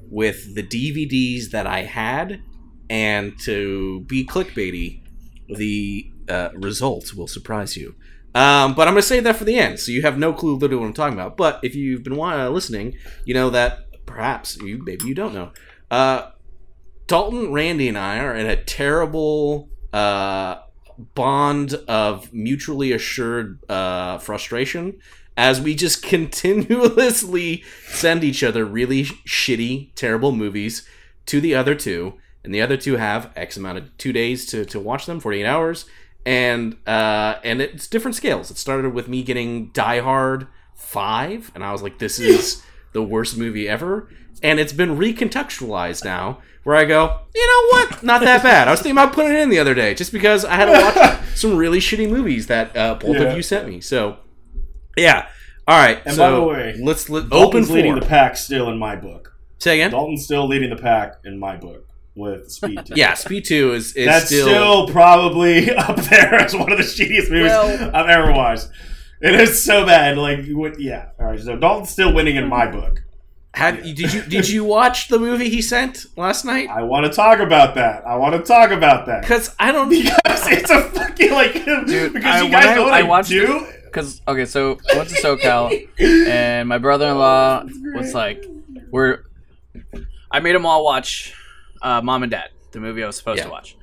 with 0.10 0.56
the 0.56 0.64
DVDs 0.64 1.52
that 1.52 1.68
I 1.68 1.84
had, 1.84 2.42
and 2.90 3.38
to 3.42 4.02
be 4.02 4.26
clickbaity, 4.26 5.02
the 5.50 6.12
uh, 6.30 6.50
results 6.54 7.14
will 7.14 7.28
surprise 7.28 7.76
you. 7.76 7.96
Um, 8.36 8.76
but 8.76 8.88
I'm 8.88 8.94
going 8.94 9.02
to 9.02 9.08
save 9.08 9.24
that 9.24 9.36
for 9.36 9.46
the 9.46 9.58
end, 9.58 9.80
so 9.80 9.92
you 9.92 10.04
have 10.04 10.18
no 10.18 10.32
clue 10.32 10.56
literally 10.56 10.82
what 10.82 10.88
I'm 10.88 10.94
talking 10.94 11.18
about. 11.18 11.38
But 11.38 11.60
if 11.64 11.76
you've 11.76 12.04
been 12.04 12.20
uh, 12.20 12.50
listening, 12.50 12.96
you 13.26 13.34
know 13.34 13.50
that 13.50 14.06
perhaps 14.06 14.58
you 14.58 14.84
maybe 14.84 15.06
you 15.06 15.16
don't 15.16 15.34
know. 15.34 15.52
Uh, 15.90 16.32
Dalton, 17.08 17.52
Randy, 17.52 17.88
and 17.88 17.98
I 17.98 18.20
are 18.20 18.36
in 18.36 18.46
a 18.46 18.62
terrible 18.62 19.70
uh, 19.94 20.58
bond 21.16 21.74
of 21.88 22.34
mutually 22.34 22.92
assured 22.92 23.60
uh, 23.70 24.18
frustration 24.18 25.00
as 25.38 25.62
we 25.62 25.76
just 25.76 26.02
continuously 26.68 27.64
send 27.88 28.24
each 28.24 28.44
other 28.44 28.66
really 28.66 29.04
shitty, 29.06 29.92
terrible 29.96 30.32
movies 30.32 30.86
to 31.28 31.40
the 31.40 31.56
other 31.56 31.76
two, 31.76 32.16
and 32.44 32.54
the 32.54 32.62
other 32.62 32.78
two 32.78 32.96
have 32.98 33.32
X 33.36 33.56
amount 33.58 33.78
of 33.78 33.98
two 33.98 34.12
days 34.14 34.46
to, 34.48 34.66
to 34.66 34.80
watch 34.80 35.06
them, 35.06 35.20
48 35.20 35.46
hours, 35.46 35.86
and 36.26 36.76
uh, 36.88 37.36
and 37.44 37.62
it's 37.62 37.88
different 37.88 38.16
scales. 38.16 38.50
It 38.52 38.58
started 38.58 38.94
with 38.94 39.08
me 39.08 39.24
getting 39.24 39.70
Die 39.72 40.00
Hard 40.00 40.48
five, 40.76 41.52
and 41.56 41.64
I 41.64 41.72
was 41.72 41.82
like, 41.82 42.00
this 42.00 42.20
is 42.20 42.64
the 42.94 43.04
worst 43.04 43.38
movie 43.38 43.68
ever, 43.68 44.10
and 44.42 44.60
it's 44.60 44.74
been 44.74 44.98
recontextualized 44.98 46.04
now. 46.04 46.40
Where 46.64 46.76
I 46.76 46.84
go, 46.84 47.20
you 47.34 47.48
know 47.48 47.68
what? 47.80 48.04
Not 48.04 48.20
that 48.22 48.44
bad. 48.44 48.68
I 48.68 48.72
was 48.72 48.82
thinking 48.82 48.98
about 48.98 49.14
putting 49.14 49.32
it 49.32 49.40
in 49.40 49.50
the 49.50 49.60
other 49.60 49.74
day, 49.74 49.94
just 49.96 50.12
because 50.12 50.44
I 50.44 50.56
had 50.56 50.66
to 50.66 50.72
watch 50.74 51.20
some 51.36 51.56
really 51.56 51.80
shitty 51.80 52.10
movies 52.10 52.48
that 52.48 52.76
uh, 52.76 52.96
both 52.96 53.16
Yeah. 53.16 53.22
of 53.24 53.38
you 53.38 53.42
sent 53.42 53.70
me. 53.70 53.80
So, 53.80 54.18
yeah. 54.98 55.28
All 55.68 55.78
right. 55.78 56.02
And 56.06 56.16
so 56.16 56.32
by 56.32 56.32
the 56.40 56.44
way, 56.44 56.76
let's 56.82 57.10
let, 57.10 57.26
open 57.26 57.30
Dalton's 57.30 57.70
leading 57.72 57.94
for 57.96 58.00
the 58.00 58.06
pack 58.06 58.38
still 58.38 58.70
in 58.70 58.78
my 58.78 58.96
book. 58.96 59.34
say 59.60 59.76
again. 59.82 59.92
Dalton's 59.92 60.24
still 60.24 60.48
leading 60.48 60.70
the 60.70 60.76
pack 60.82 61.16
in 61.26 61.38
my 61.40 61.58
book 61.58 61.86
with 62.16 62.50
Speed. 62.52 62.80
2. 62.86 62.94
Yeah, 62.96 63.14
Speed 63.16 63.46
Two 63.46 63.74
is 63.74 63.94
is 63.96 64.06
That's 64.08 64.26
still, 64.28 64.48
still, 64.48 64.88
probably 64.90 65.70
up 65.76 65.98
there 65.98 66.36
as 66.36 66.56
one 66.56 66.72
of 66.72 66.78
the 66.78 66.84
shittiest 66.86 67.30
movies 67.30 67.52
Well- 67.52 67.96
I've 67.96 68.10
ever 68.10 68.32
watched. 68.32 68.70
It 69.20 69.34
is 69.40 69.62
so 69.64 69.86
bad. 69.86 70.18
Like, 70.18 70.40
would- 70.50 70.80
yeah. 70.80 71.10
All 71.20 71.26
right. 71.26 71.40
So 71.40 71.56
Dalton's 71.58 71.90
still 71.90 72.14
winning 72.14 72.36
in 72.36 72.48
my 72.48 72.70
book. 72.70 73.02
Have, 73.56 73.82
did 73.82 74.14
you 74.14 74.22
did 74.22 74.48
you 74.56 74.64
watch 74.64 75.08
the 75.08 75.18
movie 75.18 75.50
he 75.50 75.64
sent 75.64 76.06
last 76.16 76.46
night? 76.46 76.70
I 76.70 76.84
want 76.84 77.08
to 77.08 77.12
talk 77.12 77.40
about 77.40 77.74
that. 77.76 78.06
I 78.06 78.16
want 78.16 78.36
to 78.36 78.44
talk 78.44 78.70
about 78.70 79.08
that 79.08 79.22
Because 79.24 79.54
I 79.58 79.72
don't. 79.72 79.90
because 79.90 80.48
it's 80.48 80.70
a 80.70 80.84
fucking 80.92 81.32
like 81.32 81.54
Dude, 81.66 82.14
because 82.14 82.24
I- 82.36 82.42
you 82.44 82.52
guys 82.52 82.66
when 82.66 82.70
I- 82.70 82.76
know 82.76 82.84
what 82.84 82.94
I 82.94 83.00
I, 83.00 83.04
watched 83.04 83.30
do. 83.30 83.66
Because 83.98 84.22
okay, 84.28 84.46
so 84.46 84.78
I 84.94 84.98
went 84.98 85.10
to 85.10 85.16
SoCal, 85.16 85.90
and 86.00 86.70
my 86.70 86.78
brother-in-law 86.78 87.64
was 87.96 88.14
like, 88.14 88.46
"We're." 88.92 89.24
I 90.30 90.40
made 90.40 90.54
them 90.54 90.68
all 90.68 90.84
watch 90.86 91.34
uh, 91.82 92.02
Mom 92.04 92.22
and 92.22 92.32
Dad, 92.32 92.50
the 92.74 92.80
movie 92.80 93.04
I 93.04 93.08
was 93.08 93.18
supposed 93.18 93.40
Yeah. 93.40 93.46
to 93.46 93.50
watch. 93.50 93.76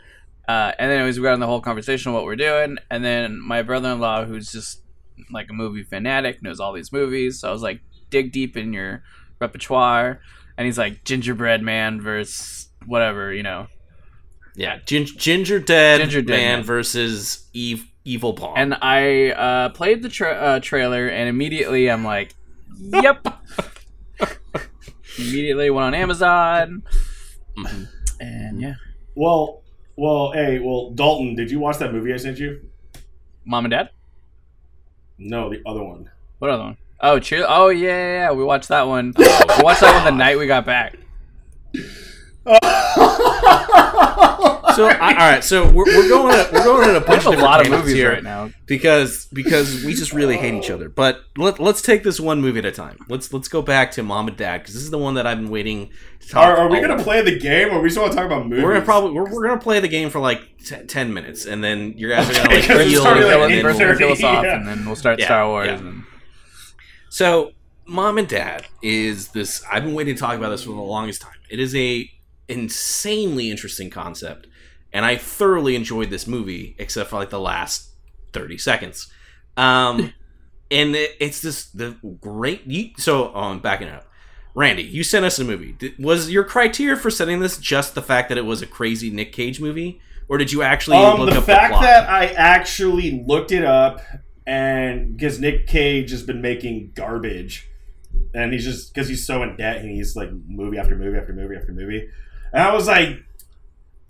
Uh, 0.46 0.70
and 0.78 0.88
then 0.90 0.98
anyways, 0.98 1.18
we 1.18 1.24
got 1.24 1.32
on 1.32 1.40
the 1.40 1.46
whole 1.46 1.60
conversation 1.60 2.10
of 2.10 2.14
what 2.14 2.24
we're 2.24 2.36
doing, 2.36 2.76
and 2.92 3.04
then 3.04 3.40
my 3.40 3.62
brother-in-law, 3.62 4.26
who's 4.26 4.52
just 4.52 4.82
like 5.32 5.48
a 5.50 5.52
movie 5.52 5.82
fanatic, 5.82 6.42
knows 6.42 6.60
all 6.60 6.72
these 6.72 6.92
movies. 6.92 7.40
So 7.40 7.48
I 7.48 7.52
was 7.52 7.62
like, 7.62 7.80
dig 8.10 8.30
deep 8.30 8.56
in 8.56 8.72
your 8.72 9.02
repertoire, 9.40 10.20
and 10.56 10.66
he's 10.66 10.78
like, 10.78 11.02
Gingerbread 11.04 11.60
Man 11.62 12.00
versus 12.00 12.68
whatever, 12.86 13.32
you 13.32 13.42
know. 13.42 13.66
Yeah, 14.54 14.78
Gin- 14.86 15.06
Ginger 15.06 15.58
Dead 15.58 16.00
Ginger 16.02 16.22
Dead 16.22 16.36
Man 16.36 16.58
Man. 16.58 16.62
versus 16.64 17.48
Eve 17.52 17.86
Evil 18.04 18.34
Paw. 18.34 18.54
And 18.54 18.74
I 18.82 19.30
uh, 19.30 19.68
played 19.70 20.02
the 20.02 20.08
tra- 20.08 20.34
uh, 20.34 20.60
trailer, 20.60 21.08
and 21.08 21.28
immediately 21.28 21.90
I'm 21.90 22.04
like, 22.04 22.34
"Yep." 22.78 23.26
immediately 25.18 25.70
went 25.70 25.86
on 25.86 25.94
Amazon, 25.94 26.82
Mhm. 27.56 27.88
and 28.20 28.60
yeah, 28.60 28.74
Well, 29.14 29.62
well, 29.96 30.32
hey, 30.32 30.58
well, 30.58 30.90
Dalton, 30.90 31.34
did 31.36 31.50
you 31.50 31.60
watch 31.60 31.78
that 31.78 31.92
movie 31.92 32.12
I 32.12 32.16
sent 32.16 32.38
you? 32.38 32.60
mom 33.44 33.64
and 33.66 33.70
dad. 33.72 33.90
No, 35.18 35.48
the 35.50 35.62
other 35.66 35.82
one. 35.84 36.10
What 36.38 36.50
other 36.50 36.64
one? 36.64 36.76
Oh, 37.00 37.18
cheer! 37.20 37.44
Oh 37.48 37.68
yeah, 37.68 37.88
yeah, 37.88 38.12
yeah, 38.14 38.32
we 38.32 38.42
watched 38.44 38.68
that 38.68 38.86
one. 38.88 39.12
we 39.16 39.24
watched 39.62 39.80
that 39.82 39.94
one 39.94 40.04
the 40.04 40.10
night 40.18 40.38
we 40.38 40.46
got 40.46 40.64
back. 40.66 40.96
So 44.74 44.86
I, 44.88 45.08
all 45.12 45.30
right, 45.30 45.42
so 45.44 45.70
we're, 45.70 45.84
we're 45.86 46.08
going 46.08 46.34
at, 46.34 46.52
we're 46.52 46.64
going 46.64 46.88
at 46.90 46.96
a 46.96 47.00
bunch 47.00 47.22
There's 47.24 47.26
a 47.26 47.38
of 47.38 47.38
lot 47.42 47.60
of 47.64 47.70
movies 47.70 47.94
here 47.94 48.12
right 48.12 48.22
now. 48.22 48.50
because 48.66 49.26
because 49.32 49.82
we 49.84 49.94
just 49.94 50.12
really 50.12 50.36
hate 50.36 50.52
each 50.54 50.70
other. 50.70 50.88
But 50.88 51.20
let, 51.36 51.58
let's 51.60 51.80
take 51.80 52.02
this 52.02 52.18
one 52.20 52.40
movie 52.40 52.58
at 52.58 52.64
a 52.66 52.72
time. 52.72 52.98
Let's 53.08 53.32
let's 53.32 53.48
go 53.48 53.62
back 53.62 53.92
to 53.92 54.02
Mom 54.02 54.28
and 54.28 54.36
Dad 54.36 54.58
because 54.58 54.74
this 54.74 54.82
is 54.82 54.90
the 54.90 54.98
one 54.98 55.14
that 55.14 55.26
I've 55.26 55.38
been 55.38 55.48
waiting 55.50 55.90
to 56.20 56.28
talk. 56.28 56.44
Are, 56.44 56.56
are 56.58 56.68
we 56.70 56.80
gonna 56.80 57.02
play 57.02 57.22
the 57.22 57.38
game, 57.38 57.70
or 57.72 57.80
we 57.80 57.88
just 57.88 57.98
want 58.00 58.12
to 58.12 58.16
talk 58.16 58.26
about 58.26 58.46
movies? 58.46 58.64
We're 58.64 58.74
gonna 58.74 58.84
probably 58.84 59.12
we're, 59.12 59.30
we're 59.32 59.46
gonna 59.48 59.60
play 59.60 59.80
the 59.80 59.88
game 59.88 60.10
for 60.10 60.18
like 60.20 60.40
t- 60.58 60.76
ten 60.84 61.14
minutes, 61.14 61.46
and 61.46 61.62
then 61.64 61.94
you 61.96 62.08
guys 62.08 62.28
are 62.28 62.34
gonna 62.34 62.46
Okay, 62.46 62.56
like 62.58 62.64
'cause 62.68 62.80
it's 62.80 62.90
feel 62.90 63.00
starting 63.00 63.22
like 63.24 63.32
and 63.32 63.52
then 63.52 63.62
First 63.62 63.78
we'll- 63.78 63.88
we'll 63.88 63.98
kill 63.98 64.12
us 64.12 64.22
off, 64.24 64.44
Yeah. 64.44 64.56
and 64.56 64.68
then 64.68 64.84
we'll 64.86 64.96
start 64.96 65.18
Yeah, 65.18 65.26
Star 65.26 65.48
Wars. 65.48 65.68
yeah. 65.68 65.74
And 65.78 66.02
So, 67.10 67.52
Mom 67.86 68.18
and 68.18 68.26
Dad 68.28 68.66
is 68.82 69.28
this. 69.28 69.62
I've 69.70 69.84
been 69.84 69.94
waiting 69.94 70.14
to 70.14 70.20
talk 70.20 70.36
about 70.36 70.50
this 70.50 70.64
for 70.64 70.70
the 70.70 70.80
longest 70.80 71.22
time. 71.22 71.32
It 71.48 71.60
is 71.60 71.74
a 71.76 72.10
insanely 72.48 73.50
interesting 73.50 73.90
concept, 73.90 74.46
and 74.92 75.04
I 75.04 75.16
thoroughly 75.16 75.74
enjoyed 75.74 76.10
this 76.10 76.26
movie, 76.26 76.76
except 76.78 77.10
for 77.10 77.16
like 77.16 77.30
the 77.30 77.40
last 77.40 77.90
thirty 78.32 78.58
seconds. 78.58 79.10
Um, 79.56 80.12
and 80.70 80.94
it, 80.94 81.16
it's 81.20 81.40
this 81.40 81.66
the 81.66 81.96
great. 82.20 82.66
You, 82.66 82.90
so, 82.96 83.32
oh, 83.34 83.40
I'm 83.40 83.60
backing 83.60 83.88
up. 83.88 84.08
Randy, 84.54 84.82
you 84.84 85.02
sent 85.02 85.24
us 85.24 85.38
a 85.38 85.44
movie. 85.44 85.72
Did, 85.72 85.98
was 85.98 86.30
your 86.30 86.44
criteria 86.44 86.96
for 86.96 87.10
sending 87.10 87.40
this 87.40 87.58
just 87.58 87.94
the 87.94 88.02
fact 88.02 88.28
that 88.28 88.38
it 88.38 88.44
was 88.44 88.62
a 88.62 88.66
crazy 88.66 89.10
Nick 89.10 89.32
Cage 89.32 89.60
movie, 89.60 90.00
or 90.28 90.38
did 90.38 90.52
you 90.52 90.62
actually 90.62 90.96
Um, 90.96 91.20
look 91.20 91.30
the 91.30 91.38
up 91.38 91.44
fact 91.44 91.74
the 91.74 91.80
that 91.80 92.08
I 92.08 92.26
actually 92.26 93.24
looked 93.26 93.50
it 93.50 93.64
up, 93.64 94.00
and 94.46 95.16
because 95.16 95.40
Nick 95.40 95.66
Cage 95.66 96.10
has 96.12 96.22
been 96.22 96.40
making 96.40 96.92
garbage, 96.94 97.68
and 98.32 98.52
he's 98.52 98.64
just 98.64 98.94
because 98.94 99.08
he's 99.08 99.26
so 99.26 99.42
in 99.42 99.56
debt, 99.56 99.78
and 99.78 99.90
he's 99.90 100.14
like 100.14 100.30
movie 100.46 100.78
after 100.78 100.96
movie 100.96 101.18
after 101.18 101.32
movie 101.32 101.56
after 101.56 101.72
movie, 101.72 102.08
and 102.54 102.62
I 102.62 102.72
was 102.72 102.86
like, 102.86 103.18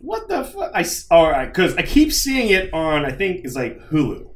"What 0.01 0.29
the 0.29 0.45
fuck?" 0.45 0.71
I 0.75 0.85
all 1.11 1.29
right 1.31 1.47
because 1.49 1.75
I 1.77 1.83
keep 1.83 2.13
seeing 2.13 2.51
it 2.51 2.73
on 2.73 3.05
I 3.05 3.11
think 3.11 3.45
it's 3.45 3.57
like 3.57 3.81
Hulu. 3.91 4.29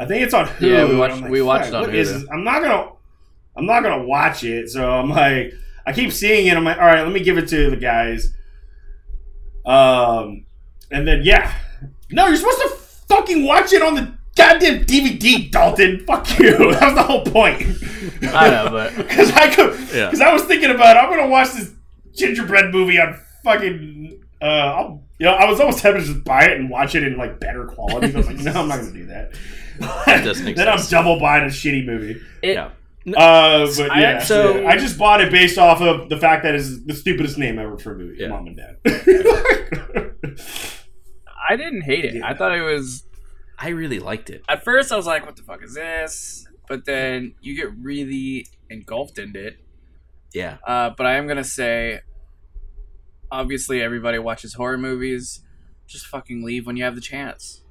I 0.00 0.06
think 0.06 0.22
it's 0.24 0.34
on 0.34 0.46
Hulu. 0.46 0.68
Yeah, 0.70 0.84
we 0.88 0.96
watched- 0.96 1.20
like, 1.22 1.30
we 1.30 1.42
watched 1.42 1.68
it 1.68 1.74
on 1.74 1.94
is 1.94 2.08
Hulu." 2.10 2.20
this?" 2.20 2.28
I'm 2.32 2.42
not 2.44 2.62
gonna. 2.62 2.88
I'm 3.54 3.66
not 3.66 3.82
gonna 3.82 4.02
watch 4.04 4.42
it, 4.44 4.70
so 4.70 4.90
I'm 4.90 5.10
like, 5.10 5.52
I 5.86 5.92
keep 5.92 6.10
seeing 6.10 6.46
it. 6.46 6.56
I'm 6.56 6.64
like, 6.64 6.78
all 6.78 6.86
right, 6.86 7.02
let 7.02 7.12
me 7.12 7.20
give 7.22 7.36
it 7.36 7.48
to 7.48 7.68
the 7.70 7.76
guys. 7.76 8.34
Um, 9.66 10.44
and 10.90 11.06
then 11.06 11.20
yeah, 11.22 11.54
no, 12.10 12.26
you're 12.26 12.36
supposed 12.36 12.60
to 12.62 12.68
fucking 13.08 13.44
watch 13.44 13.72
it 13.72 13.82
on 13.82 13.94
the 13.94 14.12
goddamn 14.36 14.84
DVD, 14.84 15.50
Dalton. 15.50 16.02
Fuck 16.06 16.38
you. 16.38 16.56
That 16.72 16.82
was 16.82 16.94
the 16.94 17.02
whole 17.02 17.24
point. 17.24 17.62
I 18.34 18.50
know, 18.50 18.68
but 18.70 18.96
because 18.96 19.30
I 19.32 19.54
could, 19.54 19.78
Yeah. 19.94 20.06
because 20.06 20.20
I 20.20 20.32
was 20.32 20.42
thinking 20.44 20.70
about 20.70 20.96
I'm 20.96 21.10
gonna 21.10 21.28
watch 21.28 21.52
this 21.52 21.70
gingerbread 22.14 22.72
movie 22.72 22.98
on 23.00 23.18
fucking. 23.44 24.20
Uh, 24.40 24.44
I'll, 24.44 25.04
you 25.18 25.26
know, 25.26 25.32
I 25.34 25.48
was 25.48 25.60
almost 25.60 25.78
tempted 25.80 26.00
to 26.00 26.06
just 26.14 26.24
buy 26.24 26.44
it 26.46 26.58
and 26.58 26.68
watch 26.68 26.94
it 26.96 27.04
in 27.04 27.16
like 27.16 27.38
better 27.38 27.64
quality. 27.66 28.08
but 28.08 28.14
I 28.14 28.18
was 28.18 28.26
like, 28.26 28.38
no, 28.38 28.52
I'm 28.62 28.68
not 28.68 28.80
gonna 28.80 28.92
do 28.92 29.06
that. 29.06 29.34
That 30.06 30.24
does 30.24 30.40
make 30.42 30.56
then 30.56 30.66
sense. 30.66 30.92
I'm 30.92 31.04
double 31.04 31.20
buying 31.20 31.44
a 31.44 31.48
shitty 31.48 31.86
movie. 31.86 32.20
it, 32.42 32.54
Yeah. 32.54 32.70
Uh, 33.16 33.66
but 33.76 33.90
I 33.90 34.00
yeah, 34.00 34.06
actually- 34.10 34.26
so 34.26 34.66
I 34.66 34.76
just 34.76 34.96
bought 34.98 35.20
it 35.20 35.30
based 35.32 35.58
off 35.58 35.80
of 35.80 36.08
the 36.08 36.16
fact 36.18 36.42
that 36.44 36.54
it's 36.54 36.84
the 36.84 36.94
stupidest 36.94 37.36
name 37.38 37.58
ever 37.58 37.76
for 37.78 37.94
a 37.94 37.98
movie, 37.98 38.16
Yeah. 38.20 38.28
Mom 38.28 38.46
and 38.48 38.56
Dad. 38.56 38.76
I 41.48 41.56
didn't 41.56 41.82
hate 41.82 42.04
it. 42.04 42.22
I 42.22 42.34
thought 42.34 42.52
it 42.56 42.62
was. 42.62 43.04
I 43.58 43.68
really 43.70 43.98
liked 43.98 44.30
it. 44.30 44.42
At 44.48 44.64
first, 44.64 44.92
I 44.92 44.96
was 44.96 45.06
like, 45.06 45.26
"What 45.26 45.36
the 45.36 45.42
fuck 45.42 45.62
is 45.62 45.74
this?" 45.74 46.46
But 46.68 46.84
then 46.84 47.34
you 47.40 47.56
get 47.56 47.68
really 47.80 48.46
engulfed 48.70 49.18
in 49.18 49.34
it. 49.36 49.58
Yeah. 50.34 50.58
Uh, 50.66 50.90
but 50.96 51.06
I 51.06 51.14
am 51.16 51.26
gonna 51.26 51.44
say, 51.44 52.00
obviously, 53.30 53.82
everybody 53.82 54.18
watches 54.18 54.54
horror 54.54 54.78
movies. 54.78 55.40
Just 55.86 56.06
fucking 56.06 56.42
leave 56.42 56.66
when 56.66 56.76
you 56.76 56.84
have 56.84 56.94
the 56.94 57.00
chance. 57.00 57.62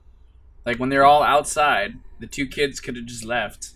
Like 0.66 0.78
when 0.78 0.90
they're 0.90 1.06
all 1.06 1.24
outside, 1.24 1.94
the 2.20 2.28
two 2.28 2.46
kids 2.46 2.80
could 2.80 2.96
have 2.96 3.06
just 3.06 3.26
left. 3.26 3.72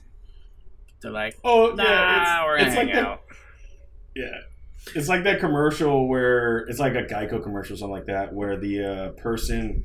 They're 1.01 1.11
like, 1.11 1.37
oh 1.43 1.73
"Nah, 1.75 1.83
yeah, 1.83 2.45
we're 2.45 2.57
gonna 2.57 2.67
it's 2.67 2.75
hang 2.75 2.87
like 2.87 2.95
that. 2.95 3.05
out." 3.05 3.21
Yeah, 4.15 4.37
it's 4.95 5.09
like 5.09 5.25
that 5.25 5.41
commercial 5.41 6.07
where 6.07 6.59
it's 6.69 6.79
like 6.79 6.93
a 6.95 7.03
Geico 7.03 7.43
commercial, 7.43 7.73
or 7.73 7.77
something 7.77 7.91
like 7.91 8.05
that, 8.05 8.33
where 8.33 8.57
the 8.57 8.81
uh, 8.81 9.09
person 9.21 9.83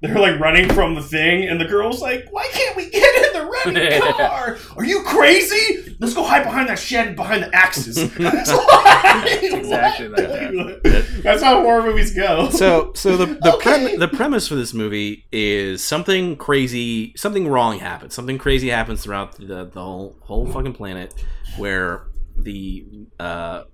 they're 0.00 0.18
like 0.18 0.38
running 0.38 0.68
from 0.72 0.94
the 0.94 1.02
thing, 1.02 1.48
and 1.48 1.60
the 1.60 1.64
girl's 1.64 2.00
like, 2.00 2.26
"Why 2.30 2.46
can't 2.52 2.76
we 2.76 2.88
get 2.90 3.26
in 3.26 3.32
the 3.40 3.46
running 3.64 4.00
car? 4.16 4.58
Are 4.76 4.84
you 4.84 5.02
crazy? 5.02 5.96
Let's 6.00 6.14
go 6.14 6.22
hide 6.24 6.44
behind 6.44 6.68
that 6.68 6.78
shed 6.78 7.16
behind 7.16 7.42
the 7.42 7.54
axes." 7.54 7.98
exactly 9.42 10.08
like 10.08 10.28
that. 10.28 11.20
That's 11.22 11.42
how 11.42 11.62
horror 11.62 11.82
movies 11.82 12.14
go. 12.14 12.48
So, 12.50 12.92
so 12.94 13.16
the 13.16 13.26
the, 13.26 13.54
Okay. 13.56 13.86
prem- 13.88 13.98
the 13.98 14.08
premise 14.08 14.46
for 14.48 14.54
this 14.54 14.72
movie 14.74 15.26
is 15.32 15.82
something 15.84 16.36
crazy, 16.36 17.12
something 17.16 17.48
wrong 17.48 17.78
happens. 17.78 18.14
Something 18.14 18.38
crazy 18.38 18.68
happens 18.68 19.02
throughout 19.02 19.36
the 19.36 19.64
the 19.72 19.80
whole 19.82 20.16
whole 20.20 20.46
fucking 20.46 20.74
planet, 20.74 21.14
where 21.56 22.04
the 22.36 22.84
uh, 23.18 23.64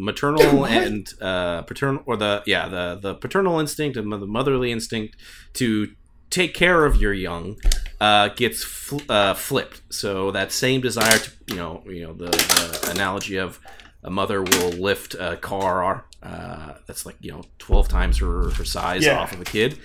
maternal 0.00 0.64
and 0.82 1.06
uh, 1.20 1.62
paternal, 1.62 2.02
or 2.06 2.16
the 2.16 2.42
yeah 2.46 2.68
the 2.68 2.98
the 3.00 3.14
paternal 3.14 3.60
instinct 3.60 3.96
and 3.96 4.10
the 4.12 4.18
motherly 4.26 4.72
instinct 4.72 5.16
to 5.54 5.92
take 6.30 6.54
care 6.54 6.84
of 6.84 7.00
your 7.00 7.12
young 7.12 7.56
uh, 8.00 8.28
gets 8.28 8.62
fl- 8.62 9.00
uh, 9.08 9.34
flipped. 9.34 9.82
So 9.92 10.30
that 10.30 10.52
same 10.52 10.80
desire 10.80 11.18
to, 11.18 11.30
you 11.48 11.56
know, 11.56 11.82
you 11.86 12.02
know, 12.06 12.12
the, 12.12 12.26
the 12.30 12.90
analogy 12.92 13.36
of 13.36 13.58
a 14.04 14.10
mother 14.10 14.40
will 14.42 14.70
lift 14.70 15.14
a 15.14 15.36
car 15.36 16.04
uh, 16.22 16.74
that's 16.86 17.04
like 17.04 17.16
you 17.20 17.32
know 17.32 17.42
twelve 17.58 17.88
times 17.88 18.18
her 18.18 18.50
her 18.50 18.64
size 18.64 19.04
Yeah. 19.04 19.18
off 19.18 19.32
of 19.32 19.40
a 19.40 19.44
kid, 19.44 19.78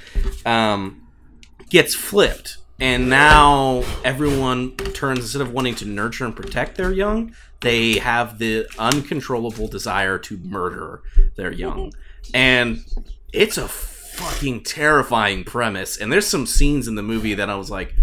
um, 0.46 1.08
gets 1.70 1.96
flipped, 1.96 2.58
and 2.80 3.10
now 3.10 3.84
everyone 4.04 4.76
turns 4.78 5.20
instead 5.20 5.42
of 5.42 5.52
wanting 5.52 5.76
to 5.76 5.86
nurture 5.86 6.26
and 6.26 6.36
protect 6.36 6.78
their 6.78 6.92
young, 6.92 7.34
they 7.66 7.98
have 8.00 8.38
the 8.40 8.68
uncontrollable 8.80 9.68
desire 9.68 10.18
to 10.20 10.38
murder 10.38 11.02
their 11.36 11.52
young, 11.52 11.92
and 12.34 12.86
it's 13.34 13.58
a 13.58 13.68
fucking 13.68 14.64
terrifying 14.64 15.44
premise. 15.44 15.98
And 15.98 16.12
there's 16.14 16.28
some 16.28 16.46
scenes 16.46 16.88
in 16.88 16.96
the 16.96 17.04
movie 17.04 17.34
that 17.34 17.50
I 17.50 17.56
was 17.56 17.70
like, 17.70 17.94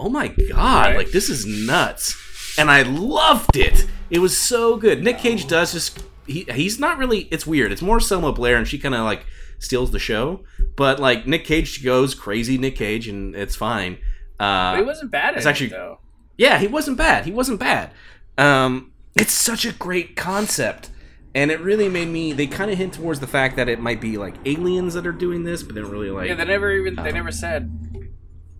oh 0.00 0.08
my 0.08 0.28
god, 0.28 0.86
Right. 0.88 0.96
like 0.96 1.10
this 1.12 1.28
is 1.28 1.46
nuts. 1.46 2.16
And 2.58 2.70
I 2.70 2.82
loved 2.82 3.56
it. 3.56 3.86
It 4.10 4.18
was 4.20 4.38
so 4.38 4.76
good. 4.76 5.02
Nick 5.02 5.18
Cage 5.18 5.46
does 5.48 5.72
just 5.72 6.02
he 6.26 6.46
he's 6.52 6.78
not 6.78 6.98
really 6.98 7.20
it's 7.30 7.46
weird. 7.46 7.72
It's 7.72 7.82
more 7.82 8.00
Selma 8.00 8.32
Blair 8.32 8.56
and 8.56 8.66
she 8.66 8.78
kind 8.78 8.94
of 8.94 9.04
like 9.04 9.26
steals 9.58 9.90
the 9.90 9.98
show. 9.98 10.44
But 10.76 10.98
like 11.00 11.26
Nick 11.26 11.44
Cage 11.44 11.82
goes 11.84 12.14
crazy 12.14 12.56
Nick 12.58 12.76
Cage 12.76 13.08
and 13.08 13.34
it's 13.34 13.56
fine. 13.56 13.98
Uh 14.40 14.76
he 14.76 14.82
wasn't 14.82 15.10
bad 15.10 15.30
at 15.34 15.36
it's 15.38 15.46
it, 15.46 15.48
actually- 15.50 15.68
though. 15.70 15.98
yeah, 16.36 16.58
he 16.58 16.66
wasn't 16.68 16.96
bad. 16.96 17.24
He 17.24 17.32
wasn't 17.32 17.58
bad. 17.60 17.90
Um, 18.38 18.92
it's 19.16 19.32
such 19.32 19.64
a 19.64 19.72
great 19.72 20.16
concept, 20.16 20.90
and 21.34 21.50
it 21.50 21.60
really 21.60 21.88
made 21.88 22.08
me. 22.08 22.32
They 22.32 22.46
kind 22.46 22.70
of 22.70 22.78
hint 22.78 22.94
towards 22.94 23.20
the 23.20 23.26
fact 23.26 23.56
that 23.56 23.68
it 23.68 23.80
might 23.80 24.00
be 24.00 24.16
like 24.18 24.34
aliens 24.44 24.94
that 24.94 25.06
are 25.06 25.12
doing 25.12 25.44
this, 25.44 25.62
but 25.62 25.74
they 25.74 25.80
don't 25.80 25.90
really 25.90 26.10
like. 26.10 26.28
Yeah, 26.28 26.34
they 26.34 26.44
never 26.44 26.72
even 26.72 26.96
they 26.96 27.10
um, 27.10 27.14
never 27.14 27.32
said 27.32 27.70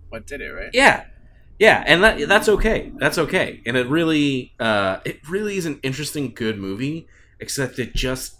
what 0.09 0.25
did 0.25 0.41
it, 0.41 0.49
right? 0.49 0.69
Yeah, 0.73 1.05
yeah, 1.59 1.83
and 1.85 2.03
that 2.03 2.27
that's 2.27 2.49
okay. 2.49 2.91
That's 2.97 3.17
okay, 3.17 3.61
and 3.65 3.77
it 3.77 3.87
really, 3.87 4.53
uh, 4.59 4.99
it 5.05 5.27
really 5.29 5.57
is 5.57 5.65
an 5.65 5.79
interesting, 5.83 6.33
good 6.33 6.57
movie. 6.57 7.07
Except 7.39 7.79
it 7.79 7.93
just, 7.93 8.35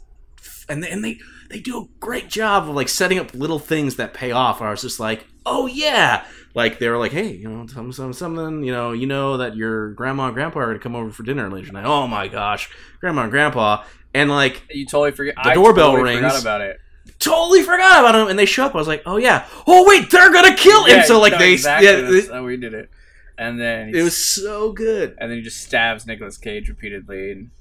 and 0.70 0.82
they, 0.84 0.90
and 0.90 1.04
they 1.04 1.20
they 1.50 1.60
do 1.60 1.78
a 1.78 1.88
great 2.00 2.30
job 2.30 2.70
of 2.70 2.76
like 2.76 2.90
setting 2.90 3.20
up 3.20 3.34
little 3.34 3.60
things 3.60 3.98
that 3.98 4.14
pay 4.14 4.32
off. 4.32 4.62
I 4.62 4.72
was 4.72 4.82
just 4.82 5.00
like, 5.00 5.26
oh 5.46 5.66
yeah, 5.68 6.26
like 6.54 6.80
they 6.80 6.90
were 6.90 6.98
like, 6.98 7.12
hey, 7.12 7.32
you 7.32 7.50
know, 7.50 7.66
something, 7.68 7.92
something, 7.92 8.14
something, 8.14 8.64
you 8.64 8.72
know, 8.72 8.92
you 8.92 9.08
know 9.08 9.38
that 9.38 9.56
your 9.56 9.92
grandma 9.94 10.26
and 10.28 10.34
grandpa 10.34 10.60
are 10.60 10.68
gonna 10.68 10.80
come 10.80 10.96
over 10.96 11.12
for 11.12 11.24
dinner 11.24 11.50
later 11.50 11.68
tonight. 11.68 11.86
Oh 11.86 12.08
my 12.08 12.28
gosh, 12.28 12.70
grandma 13.00 13.24
and 13.24 13.32
grandpa, 13.32 13.84
and 14.14 14.30
like 14.30 14.64
You 14.72 14.86
totally 14.86 15.12
forget. 15.12 15.36
The 15.36 15.50
I 15.50 15.54
doorbell 15.54 15.92
totally 15.92 16.16
rings. 16.16 16.22
Forgot 16.26 16.42
about 16.42 16.62
it. 16.62 16.80
totally 17.20 17.62
forgot 17.64 18.00
about 18.00 18.16
him, 18.16 18.28
and 18.30 18.38
they 18.40 18.46
show 18.46 18.66
up. 18.66 18.74
I 18.76 18.78
was 18.78 18.88
like, 18.88 19.04
oh 19.06 19.18
yeah, 19.18 19.48
oh 19.68 19.86
wait, 19.88 20.10
they're 20.12 20.32
gonna 20.32 20.56
kill 20.56 20.86
him. 20.86 20.98
Yeah, 20.98 21.04
so 21.04 21.20
like 21.20 21.34
no, 21.34 21.40
they, 21.40 21.54
exactly, 21.54 21.88
yeah, 22.22 22.34
how 22.34 22.44
we 22.46 22.58
did 22.58 22.74
it. 22.74 22.90
And 23.38 23.60
then 23.60 23.94
it 23.94 24.02
was 24.02 24.16
so 24.16 24.72
good. 24.72 25.16
and 25.20 25.30
then 25.30 25.38
he 25.40 25.44
just 25.44 25.62
stabs 25.62 26.08
Nicolas 26.08 26.38
Cage 26.38 26.70
repeatedly, 26.70 27.32
and 27.32 27.52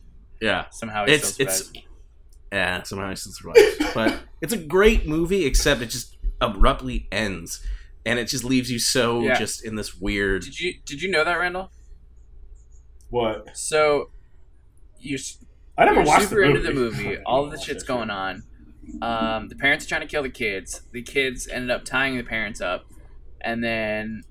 Yeah. 0.41 0.67
somehow 0.71 1.05
he 1.07 1.13
it's 1.15 1.29
still 1.35 1.47
it's 1.49 1.67
survives. 1.67 1.87
yeah 2.53 2.83
somehow 2.85 3.11
he 3.11 3.17
still 3.17 3.33
survives 3.33 3.77
but 3.93 4.21
it's 4.41 4.53
a 4.53 4.57
great 4.57 5.07
movie 5.09 5.45
except 5.45 5.81
it 5.83 5.87
just 5.87 6.14
abruptly 6.41 7.09
ends 7.13 7.65
and 8.07 8.19
it 8.19 8.27
just 8.29 8.45
leaves 8.45 8.71
you 8.71 8.79
so 8.79 9.23
Yeah. 9.23 9.39
just 9.39 9.65
in 9.65 9.77
this 9.77 9.95
weird 9.95 10.43
Did 10.43 10.61
you 10.61 10.75
did 10.85 11.01
you 11.03 11.11
know 11.11 11.25
that 11.25 11.39
Randall? 11.39 11.71
What? 13.11 13.57
So 13.57 14.11
you 14.99 15.19
I 15.79 15.85
never 15.85 16.03
watched 16.03 16.29
super 16.29 16.43
the 16.43 16.47
movie. 16.49 16.59
into 16.59 16.69
the 16.69 16.75
movie. 16.75 17.19
All 17.25 17.45
of 17.45 17.51
the 17.51 17.59
shit's 17.59 17.83
going 17.85 18.11
on. 18.11 18.43
Um, 19.01 19.49
the 19.49 19.57
parents 19.57 19.85
are 19.85 19.89
trying 19.89 20.03
to 20.03 20.07
kill 20.07 20.23
the 20.23 20.29
kids. 20.31 20.83
The 20.93 21.03
kids 21.03 21.49
ended 21.49 21.71
up 21.71 21.85
tying 21.85 22.17
the 22.17 22.23
parents 22.23 22.61
up, 22.61 22.85
and 23.41 23.65
then 23.65 24.23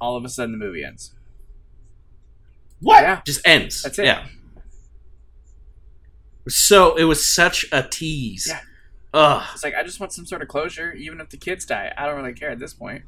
all 0.00 0.16
of 0.16 0.24
a 0.24 0.28
sudden 0.28 0.52
the 0.52 0.58
movie 0.58 0.84
ends. 0.84 1.14
What? 2.80 3.02
Yeah, 3.02 3.20
just 3.24 3.40
ends 3.46 3.82
That's 3.82 3.98
it. 3.98 4.04
yeah 4.06 4.26
so 6.48 6.96
it 6.96 7.04
was 7.04 7.32
such 7.32 7.64
a 7.72 7.82
tease 7.82 8.46
Yeah. 8.48 8.60
Ugh. 9.14 9.46
it's 9.52 9.62
like 9.62 9.74
I 9.74 9.82
just 9.82 10.00
want 10.00 10.12
some 10.12 10.26
sort 10.26 10.42
of 10.42 10.48
closure, 10.48 10.92
even 10.92 11.20
if 11.20 11.28
the 11.28 11.36
kids 11.36 11.64
die. 11.64 11.92
I 11.96 12.06
don't 12.06 12.16
really 12.16 12.32
care 12.32 12.50
at 12.50 12.58
this 12.58 12.72
point. 12.72 13.02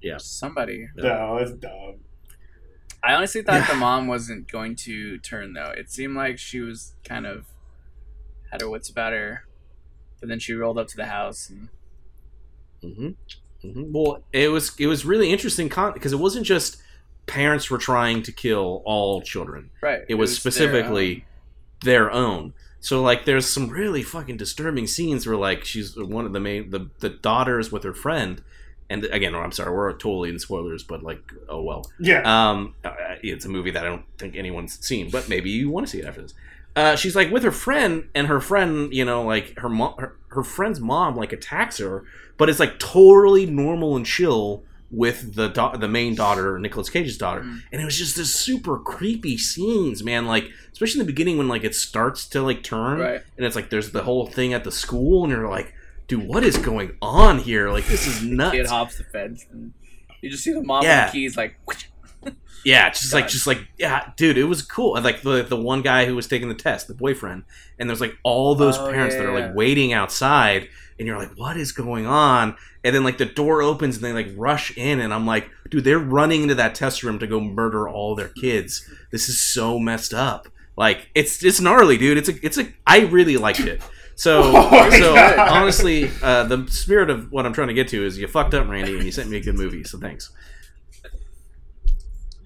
Yeah. 0.00 0.16
somebody. 0.18 0.88
No, 0.96 1.36
it's 1.38 1.52
dumb. 1.52 1.96
I 3.02 3.14
honestly 3.14 3.42
thought 3.42 3.68
the 3.68 3.74
mom 3.74 4.06
wasn't 4.06 4.50
going 4.50 4.76
to 4.76 5.18
turn 5.18 5.52
though. 5.52 5.72
It 5.76 5.90
seemed 5.90 6.16
like 6.16 6.38
she 6.38 6.60
was 6.60 6.94
kind 7.04 7.26
of 7.26 7.46
had 8.50 8.60
her 8.60 8.70
wits 8.70 8.88
about 8.88 9.12
her, 9.12 9.44
but 10.20 10.28
then 10.28 10.38
she 10.38 10.52
rolled 10.54 10.78
up 10.78 10.88
to 10.88 10.96
the 10.96 11.06
house 11.06 11.50
and 11.50 11.68
hmm 12.80 13.08
hmm 13.60 13.92
well 13.92 14.22
it 14.32 14.48
was 14.48 14.72
it 14.78 14.86
was 14.86 15.04
really 15.04 15.32
interesting 15.32 15.68
because 15.68 16.12
it 16.12 16.18
wasn't 16.18 16.46
just 16.46 16.80
parents 17.26 17.68
were 17.68 17.78
trying 17.78 18.22
to 18.22 18.30
kill 18.30 18.82
all 18.84 19.20
children 19.20 19.68
right. 19.82 20.02
it 20.08 20.14
was 20.14 20.30
their 20.30 20.36
specifically 20.36 21.26
their 21.82 22.10
own. 22.10 22.54
So 22.80 23.02
like, 23.02 23.24
there's 23.24 23.46
some 23.46 23.68
really 23.68 24.02
fucking 24.02 24.36
disturbing 24.36 24.86
scenes 24.86 25.26
where 25.26 25.36
like 25.36 25.64
she's 25.64 25.96
one 25.96 26.24
of 26.24 26.32
the 26.32 26.40
main 26.40 26.70
the 26.70 26.88
the 27.00 27.10
daughters 27.10 27.72
with 27.72 27.82
her 27.84 27.94
friend, 27.94 28.42
and 28.90 29.04
again, 29.06 29.34
I'm 29.34 29.52
sorry, 29.52 29.74
we're 29.74 29.92
totally 29.92 30.30
in 30.30 30.38
spoilers, 30.38 30.82
but 30.82 31.02
like, 31.02 31.20
oh 31.48 31.62
well. 31.62 31.90
Yeah. 31.98 32.22
Um, 32.24 32.74
uh, 32.84 32.94
it's 33.22 33.44
a 33.44 33.48
movie 33.48 33.70
that 33.72 33.84
I 33.84 33.88
don't 33.88 34.04
think 34.16 34.36
anyone's 34.36 34.78
seen, 34.84 35.10
but 35.10 35.28
maybe 35.28 35.50
you 35.50 35.70
want 35.70 35.86
to 35.86 35.90
see 35.90 36.00
it 36.00 36.06
after 36.06 36.22
this. 36.22 36.34
Uh, 36.76 36.94
she's 36.94 37.16
like 37.16 37.30
with 37.30 37.42
her 37.42 37.50
friend, 37.50 38.08
and 38.14 38.28
her 38.28 38.40
friend, 38.40 38.92
you 38.94 39.04
know, 39.04 39.24
like 39.24 39.58
her 39.58 39.68
mom, 39.68 39.94
her, 39.98 40.16
her 40.28 40.44
friend's 40.44 40.80
mom, 40.80 41.16
like 41.16 41.32
attacks 41.32 41.78
her, 41.78 42.04
but 42.36 42.48
it's 42.48 42.60
like 42.60 42.78
totally 42.78 43.46
normal 43.46 43.96
and 43.96 44.06
chill 44.06 44.62
with 44.90 45.34
the 45.34 45.48
da- 45.48 45.76
the 45.76 45.88
main 45.88 46.14
daughter, 46.14 46.58
Nicolas 46.58 46.88
Cage's 46.88 47.18
daughter, 47.18 47.42
Mm. 47.42 47.60
and 47.72 47.82
it 47.82 47.84
was 47.84 47.96
just 47.98 48.16
this 48.16 48.34
super 48.34 48.78
creepy 48.78 49.36
scenes, 49.36 50.02
man. 50.02 50.26
Like 50.26 50.50
especially 50.72 51.00
in 51.00 51.06
the 51.06 51.12
beginning 51.12 51.36
when 51.38 51.48
like 51.48 51.64
it 51.64 51.74
starts 51.74 52.26
to 52.28 52.42
like 52.42 52.62
turn, 52.62 52.98
Right. 52.98 53.20
and 53.36 53.44
it's 53.46 53.54
like 53.56 53.68
there's 53.70 53.90
the 53.90 54.02
whole 54.04 54.26
thing 54.26 54.54
at 54.54 54.64
the 54.64 54.72
school, 54.72 55.24
and 55.24 55.32
you're 55.32 55.48
like, 55.48 55.74
dude, 56.06 56.26
what 56.26 56.42
is 56.44 56.56
going 56.56 56.92
on 57.02 57.38
here? 57.40 57.70
Like 57.70 57.86
this 57.86 58.06
is 58.06 58.22
nuts. 58.24 58.54
kid 58.56 58.66
hops 58.66 58.96
the 58.98 59.04
fence 59.04 59.44
and 59.52 59.72
you 60.22 60.30
just 60.30 60.42
see 60.42 60.52
the 60.52 60.62
mom 60.62 60.82
Yeah. 60.82 61.04
with 61.04 61.12
the 61.12 61.18
keys 61.18 61.36
like 61.36 61.56
Yeah, 62.64 62.90
just 62.90 63.14
like 63.14 63.28
just 63.28 63.46
like 63.46 63.68
yeah, 63.78 64.10
dude, 64.16 64.36
it 64.36 64.44
was 64.44 64.62
cool. 64.62 64.96
And 64.96 65.04
like 65.04 65.22
the 65.22 65.42
the 65.42 65.56
one 65.56 65.80
guy 65.82 66.06
who 66.06 66.16
was 66.16 66.26
taking 66.26 66.48
the 66.48 66.54
test, 66.54 66.88
the 66.88 66.94
boyfriend, 66.94 67.44
and 67.78 67.88
there's 67.88 68.00
like 68.00 68.16
all 68.24 68.54
those 68.56 68.76
Oh, 68.78 68.90
parents 68.90 69.14
that 69.14 69.24
are 69.24 69.38
yeah. 69.38 69.46
like 69.46 69.54
waiting 69.54 69.92
outside, 69.92 70.68
and 70.98 71.06
you're 71.06 71.18
like, 71.18 71.36
what 71.36 71.56
is 71.56 71.72
going 71.72 72.06
on? 72.06 72.56
And 72.84 72.94
then 72.94 73.04
like 73.04 73.18
the 73.18 73.26
door 73.26 73.62
opens 73.62 73.96
and 73.96 74.04
they 74.04 74.12
like 74.12 74.32
rush 74.36 74.76
in, 74.76 75.00
and 75.00 75.12
I'm 75.12 75.26
like, 75.26 75.48
dude, 75.70 75.84
they're 75.84 75.98
running 75.98 76.42
into 76.42 76.54
that 76.56 76.74
test 76.74 77.02
room 77.02 77.18
to 77.18 77.26
go 77.26 77.40
murder 77.40 77.88
all 77.88 78.14
their 78.14 78.28
kids. 78.28 78.88
This 79.10 79.28
is 79.28 79.40
so 79.40 79.78
messed 79.78 80.14
up. 80.14 80.48
Like 80.76 81.10
it's 81.14 81.42
it's 81.42 81.60
gnarly, 81.60 81.98
dude. 81.98 82.18
It's 82.18 82.28
a 82.28 82.44
it's 82.44 82.58
a 82.58 82.72
I 82.86 83.00
really 83.00 83.36
liked 83.36 83.60
it. 83.60 83.82
So 84.14 84.42
Oh 84.54 84.90
so 84.90 85.14
God. 85.14 85.38
honestly, 85.38 86.10
uh, 86.22 86.44
the 86.44 86.66
spirit 86.68 87.10
of 87.10 87.32
what 87.32 87.46
I'm 87.46 87.52
trying 87.52 87.68
to 87.68 87.74
get 87.74 87.88
to 87.88 88.04
is 88.04 88.18
you 88.18 88.26
fucked 88.28 88.54
up, 88.54 88.68
Randy, 88.68 88.94
and 88.94 89.04
you 89.04 89.12
sent 89.12 89.28
me 89.28 89.38
a 89.38 89.40
good 89.40 89.56
movie. 89.56 89.84
So 89.84 89.98
thanks. 89.98 90.30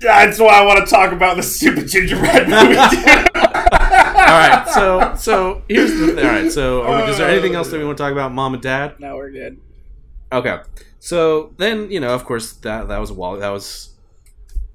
That's 0.00 0.38
why 0.38 0.48
I 0.48 0.66
want 0.66 0.84
to 0.84 0.90
talk 0.90 1.12
about 1.12 1.36
the 1.36 1.42
stupid 1.42 1.88
gingerbread 1.88 2.48
movie. 2.48 2.74
all 4.28 4.38
right 4.38 4.68
so 4.74 5.14
so 5.16 5.62
here's 5.68 5.90
the 5.92 6.16
all 6.18 6.32
right 6.32 6.50
so 6.52 6.82
are 6.82 7.04
we, 7.04 7.10
is 7.10 7.18
there 7.18 7.28
anything 7.30 7.54
else 7.54 7.70
that 7.70 7.78
we 7.78 7.84
want 7.84 7.96
to 7.98 8.02
talk 8.02 8.12
about 8.12 8.32
mom 8.32 8.54
and 8.54 8.62
dad 8.62 8.98
now 9.00 9.16
we're 9.16 9.30
good. 9.30 9.58
okay 10.30 10.58
so 10.98 11.52
then 11.58 11.90
you 11.90 12.00
know 12.00 12.14
of 12.14 12.24
course 12.24 12.52
that 12.54 12.88
that 12.88 12.98
was 12.98 13.10
a 13.10 13.14
while 13.14 13.36
that 13.38 13.48
was 13.50 13.90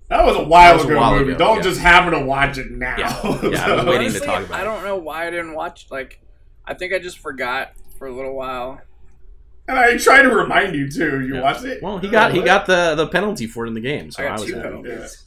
that 0.09 0.25
was 0.25 0.37
a 0.37 0.43
while 0.43 0.77
That 0.77 0.85
was 0.85 0.93
a 0.93 0.95
while 0.97 1.19
movie. 1.19 1.31
ago, 1.33 1.37
Don't 1.37 1.57
yeah. 1.57 1.61
just 1.63 1.81
happen 1.81 2.17
to 2.17 2.25
watch 2.25 2.57
it 2.57 2.71
now. 2.71 2.95
Yeah. 2.97 3.39
Yeah, 3.49 3.65
I've 3.65 3.75
been 3.79 3.87
waiting 3.87 4.13
to 4.13 4.19
talk 4.21 4.45
about 4.45 4.57
I 4.57 4.63
don't 4.63 4.81
know 4.85 4.95
why 4.95 5.27
I 5.27 5.31
didn't 5.31 5.53
watch 5.53 5.87
like 5.91 6.21
I 6.65 6.73
think 6.75 6.93
I 6.93 6.99
just 6.99 7.17
forgot 7.19 7.73
for 7.99 8.07
a 8.07 8.15
little 8.15 8.33
while. 8.33 8.79
and 9.67 9.77
I 9.77 9.97
tried 9.97 10.21
to 10.21 10.29
remind 10.29 10.75
you 10.75 10.89
too. 10.89 11.25
You 11.27 11.35
Yeah. 11.35 11.41
watched 11.41 11.65
it? 11.65 11.83
well 11.83 11.97
he 11.97 12.07
got 12.07 12.31
he 12.33 12.41
got 12.41 12.67
the 12.67 12.95
the 12.95 13.07
penalty 13.07 13.47
for 13.47 13.65
it 13.65 13.67
in 13.67 13.73
the 13.73 13.81
game 13.81 14.09
so 14.11 14.23
I 14.23 14.27
i, 14.27 14.29
got 14.29 14.39
was 14.39 14.49
two 14.49 14.55
happy. 14.55 14.67
penalties. 14.69 15.25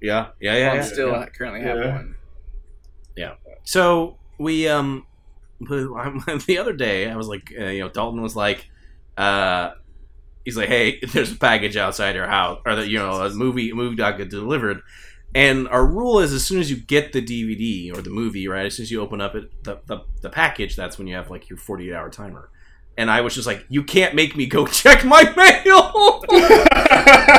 yeah 0.00 0.26
yeah 0.40 0.52
yeah, 0.56 0.66
Well, 0.68 0.74
yeah, 0.76 0.82
I'm 0.82 0.86
still 0.88 1.10
yeah. 1.10 1.26
currently 1.26 1.60
have 1.62 1.78
Yeah. 1.78 1.92
one. 1.96 2.14
So 3.64 4.16
we 4.38 4.68
um 4.68 5.06
the 5.60 6.58
other 6.60 6.72
day 6.72 7.08
i 7.08 7.16
was 7.16 7.28
like 7.28 7.52
uh, 7.58 7.66
you 7.66 7.80
know 7.80 7.88
dalton 7.88 8.20
was 8.20 8.34
like 8.34 8.68
uh 9.16 9.70
he's 10.44 10.56
like 10.56 10.68
hey 10.68 10.98
there's 11.12 11.32
a 11.32 11.36
package 11.36 11.76
outside 11.76 12.14
your 12.14 12.26
house 12.26 12.60
or 12.66 12.76
the 12.76 12.88
you 12.88 12.98
know 12.98 13.22
a 13.22 13.30
movie 13.30 13.70
a 13.70 13.74
movie 13.74 13.96
got 13.96 14.16
delivered. 14.28 14.80
And 15.34 15.66
our 15.68 15.86
rule 15.86 16.18
is 16.18 16.30
as 16.34 16.44
soon 16.44 16.60
as 16.60 16.70
you 16.70 16.76
get 16.76 17.14
the 17.14 17.22
dvd 17.22 17.96
or 17.96 18.02
the 18.02 18.10
movie 18.10 18.48
right 18.48 18.66
as 18.66 18.74
soon 18.74 18.82
as 18.82 18.90
you 18.90 19.00
open 19.00 19.22
up 19.22 19.34
it 19.34 19.64
the, 19.64 19.80
the, 19.86 20.00
the 20.20 20.28
package 20.28 20.76
that's 20.76 20.98
when 20.98 21.06
you 21.06 21.14
have 21.14 21.30
like 21.30 21.48
your 21.48 21.56
48 21.56 21.94
hour 21.94 22.10
timer. 22.10 22.50
And 22.98 23.10
i 23.10 23.22
was 23.22 23.34
just 23.34 23.46
like 23.46 23.64
you 23.70 23.82
can't 23.82 24.14
make 24.14 24.36
me 24.36 24.44
go 24.44 24.66
check 24.82 25.04
my 25.04 25.22
mail! 25.34 26.22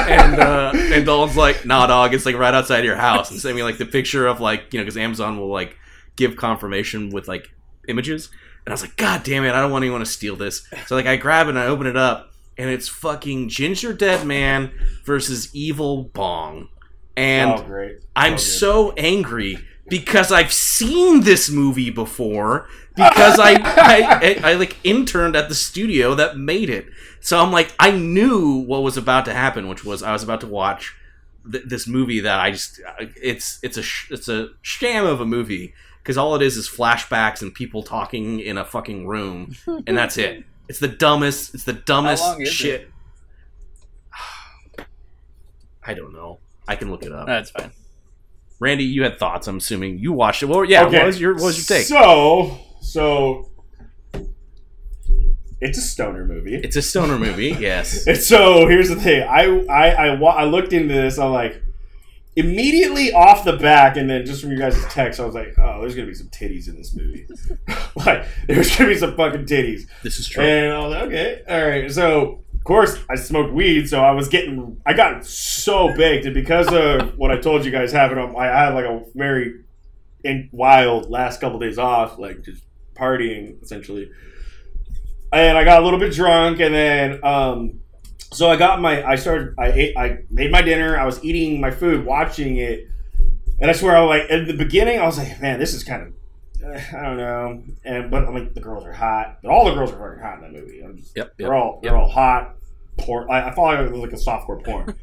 And 0.10 0.40
uh, 0.40 0.72
and 0.74 1.06
Dalton's 1.06 1.38
like, 1.38 1.66
"Nah, 1.66 1.88
dog, 1.88 2.14
it's 2.14 2.26
like 2.26 2.36
right 2.36 2.54
outside 2.54 2.84
your 2.84 2.96
house." 2.96 3.32
And 3.32 3.40
sent 3.40 3.56
me 3.56 3.64
like 3.64 3.78
the 3.78 3.86
picture 3.86 4.26
of 4.28 4.42
like 4.42 4.74
you 4.74 4.80
know 4.80 4.84
because 4.84 4.98
Amazon 4.98 5.40
will 5.40 5.52
like 5.52 5.78
give 6.16 6.36
confirmation 6.36 7.10
with 7.10 7.28
like 7.28 7.54
images, 7.88 8.30
and 8.66 8.72
I 8.72 8.74
was 8.74 8.82
like, 8.82 8.96
"God 8.96 9.24
damn 9.24 9.44
it, 9.44 9.52
I 9.52 9.62
don't 9.62 9.72
want 9.72 9.84
anyone 9.84 10.00
to 10.00 10.06
steal 10.06 10.36
this." 10.36 10.68
So 10.88 10.96
like 10.96 11.06
I 11.06 11.16
grab 11.16 11.48
it 11.48 11.52
and 11.52 11.60
I 11.60 11.68
open 11.68 11.88
it 11.88 11.98
up, 11.98 12.32
and 12.58 12.70
it's 12.70 12.88
fucking 12.88 13.50
Ginger 13.50 13.94
Dead 13.94 14.26
Man 14.26 14.72
versus 15.06 15.54
Evil 15.56 16.04
Bong. 16.04 16.70
And 17.16 17.52
oh. 17.52 17.90
I'm 18.16 18.34
oh, 18.34 18.38
So 18.38 18.60
so 18.60 18.94
angry 18.98 19.60
because 19.88 20.32
I've 20.32 20.54
seen 20.54 21.22
this 21.22 21.50
movie 21.52 21.90
before 21.90 22.68
because 22.96 23.40
I, 23.40 23.54
I, 23.64 24.40
I 24.44 24.52
I 24.52 24.54
like 24.54 24.78
interned 24.84 25.36
at 25.36 25.50
the 25.50 25.56
studio 25.56 26.16
that 26.16 26.38
made 26.38 26.70
it. 26.70 26.88
So 27.22 27.40
I'm 27.40 27.52
like 27.52 27.74
I 27.80 27.92
knew 27.92 28.64
what 28.66 28.84
was 28.84 28.98
about 28.98 29.26
to 29.26 29.34
happen, 29.34 29.68
which 29.68 29.84
was 29.84 30.04
I 30.04 30.14
was 30.14 30.24
about 30.24 30.42
to 30.42 30.48
watch 30.48 30.96
th- 31.50 31.66
this 31.66 31.88
movie 31.88 32.20
that 32.22 32.40
I 32.40 32.52
just 32.52 32.82
it's 33.16 33.60
it's 33.62 33.78
a 33.78 33.84
sh- 33.84 34.12
it's 34.12 34.28
a 34.28 34.50
sham 34.62 35.06
of 35.06 35.22
a 35.22 35.26
movie 35.26 35.74
because 36.04 36.18
all 36.18 36.36
it 36.36 36.42
is 36.42 36.58
is 36.58 36.68
flashbacks 36.70 37.42
and 37.42 37.54
people 37.54 37.82
talking 37.82 38.42
in 38.42 38.58
a 38.58 38.66
fucking 38.66 39.08
room 39.08 39.56
and 39.88 39.98
that's 39.98 40.18
it. 40.18 40.44
It's 40.70 40.80
the 40.80 40.88
dumbest. 40.88 41.54
It's 41.54 41.66
the 41.66 41.74
dumbest 41.74 42.24
long 42.24 42.42
is 42.42 42.50
shit. 42.50 42.90
I 45.86 45.94
don't 45.94 46.14
know. 46.14 46.40
I 46.68 46.78
can 46.78 46.90
look 46.90 47.04
it 47.04 47.12
up. 47.12 47.28
That's 47.28 47.52
fine. 47.52 47.72
Randy, 48.60 48.86
you 48.86 49.04
had 49.04 49.20
thoughts. 49.20 49.48
I'm 49.48 49.58
assuming 49.58 50.00
you 50.00 50.14
watched 50.14 50.42
it. 50.42 50.46
Well, 50.46 50.64
yeah. 50.64 50.86
Okay. 50.86 51.00
What 51.00 51.08
was 51.08 51.20
your 51.20 51.34
What 51.34 51.44
was 51.44 51.58
your 51.70 51.78
take? 51.78 51.86
So, 51.86 52.58
so 52.82 53.50
it's 55.60 55.78
a 55.78 55.82
stoner 55.82 56.26
movie. 56.26 56.56
it's 56.56 56.78
a 56.78 56.82
stoner 56.82 57.20
movie. 57.20 57.52
Yes. 57.60 58.08
And 58.08 58.18
so 58.18 58.66
here's 58.68 58.88
the 58.90 58.96
thing. 58.96 59.24
I 59.24 59.66
I 59.70 59.90
I, 59.90 60.16
I 60.16 60.44
looked 60.46 60.72
into 60.72 60.94
this. 60.94 61.20
I'm 61.20 61.34
like 61.34 61.62
immediately 62.36 63.14
off 63.14 63.46
the 63.46 63.58
back, 63.58 63.96
and 63.98 64.10
then 64.10 64.26
just 64.26 64.42
from 64.42 64.52
you 64.52 64.58
guys' 64.58 64.84
text, 64.86 65.20
I 65.20 65.26
was 65.26 65.36
like, 65.36 65.54
oh, 65.60 65.82
there's 65.82 65.96
gonna 65.96 66.08
be 66.08 66.14
some 66.14 66.28
titties 66.28 66.68
in 66.68 66.76
this 66.76 66.96
movie. 66.96 67.28
like 67.96 68.26
there's 68.48 68.76
gonna 68.76 68.90
be 68.90 68.98
some 68.98 69.16
fucking 69.16 69.46
titties. 69.46 69.88
This 70.02 70.20
is 70.20 70.28
true. 70.28 70.44
And 70.44 70.74
I 70.74 70.80
was 70.80 70.94
like, 70.94 71.04
okay, 71.04 71.42
all 71.48 71.68
right. 71.68 71.92
So 71.92 72.44
of 72.54 72.64
course 72.64 72.98
I 73.10 73.16
smoked 73.16 73.54
weed, 73.54 73.88
so 73.88 74.02
I 74.02 74.12
was 74.12 74.30
getting, 74.30 74.82
I 74.86 74.94
got 74.94 75.26
so 75.26 75.96
baked, 75.96 76.26
and 76.26 76.34
because 76.34 76.68
of 76.72 77.18
what 77.18 77.32
I 77.32 77.38
told 77.38 77.66
you 77.66 77.72
guys 77.72 77.92
happened, 77.92 78.36
I 78.38 78.46
had 78.46 78.74
like 78.74 78.86
a 78.86 79.04
very 79.14 79.64
in, 80.24 80.50
wild 80.52 81.10
last 81.10 81.42
couple 81.42 81.60
days 81.60 81.78
off, 81.78 82.18
like 82.18 82.42
just 82.42 82.64
partying 82.96 83.62
essentially. 83.62 84.10
And 85.32 85.58
I 85.58 85.64
got 85.64 85.82
a 85.82 85.84
little 85.84 86.00
bit 86.00 86.14
drunk, 86.14 86.60
and 86.60 86.74
then 86.74 87.24
um, 87.24 87.80
so 88.34 88.50
I 88.50 88.56
got 88.58 88.82
my, 88.82 89.04
I 89.08 89.16
started, 89.16 89.54
I 89.58 89.72
ate, 89.72 89.98
I 89.98 90.20
made 90.30 90.52
my 90.52 90.62
dinner. 90.62 90.98
I 90.98 91.06
was 91.06 91.24
eating 91.24 91.62
my 91.62 91.72
food, 91.72 92.06
watching 92.06 92.58
it, 92.58 92.88
and 93.62 93.70
I 93.70 93.74
swear, 93.74 93.96
I 93.96 94.02
was 94.02 94.10
like 94.10 94.32
at 94.32 94.48
the 94.48 94.54
beginning, 94.54 95.00
I 95.00 95.06
was 95.06 95.18
like, 95.18 95.40
man, 95.42 95.60
this 95.60 95.74
is 95.74 95.84
kind 95.84 96.02
of. 96.04 96.14
eh, 96.74 96.84
I 96.98 97.02
don't 97.04 97.18
know, 97.18 97.64
and 97.86 98.12
but 98.12 98.26
I'm 98.26 98.34
like 98.34 98.54
the 98.54 98.62
girls 98.62 98.84
are 98.86 98.94
hot, 98.94 99.40
but 99.42 99.50
all 99.52 99.66
the 99.66 99.74
girls 99.74 99.92
are 99.92 99.98
fucking 100.00 100.24
hot 100.24 100.38
in 100.38 100.42
that 100.44 100.52
movie. 100.54 100.82
I'm 100.82 100.98
just, 100.98 101.16
Yep. 101.16 101.34
they're 101.38 101.54
all 101.54 101.80
they're 101.82 101.96
all 101.98 102.10
hot. 102.10 102.56
Porn. 103.00 103.28
I, 103.32 103.50
I 103.50 103.56
follow 103.56 103.86
it 103.86 103.92
like 103.96 104.12
a 104.14 104.16
softcore 104.16 104.64
porn. 104.64 104.94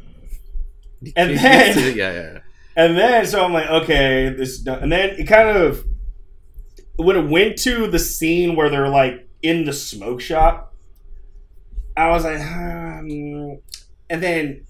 and 1.16 1.37
then 1.38 1.97
yeah, 1.97 2.12
yeah, 2.12 2.12
yeah. 2.12 2.38
and 2.77 2.97
then 2.97 3.27
so 3.27 3.45
I'm 3.45 3.53
like, 3.53 3.69
okay, 3.69 4.29
this 4.29 4.64
and 4.66 4.93
then 4.93 5.11
it 5.19 5.27
kind 5.27 5.49
of 5.57 5.85
when 6.97 7.16
it 7.16 7.29
went 7.29 7.59
to 7.59 7.87
the 7.88 7.99
scene 7.99 8.55
where 8.57 8.69
they're 8.69 8.88
like 8.88 9.27
in 9.43 9.64
the 9.64 9.73
smoke 9.73 10.21
shop, 10.21 10.70
I 12.01 12.11
was 12.11 12.25
like, 12.25 12.41
um, 12.41 13.59
and 14.09 14.23
then 14.23 14.65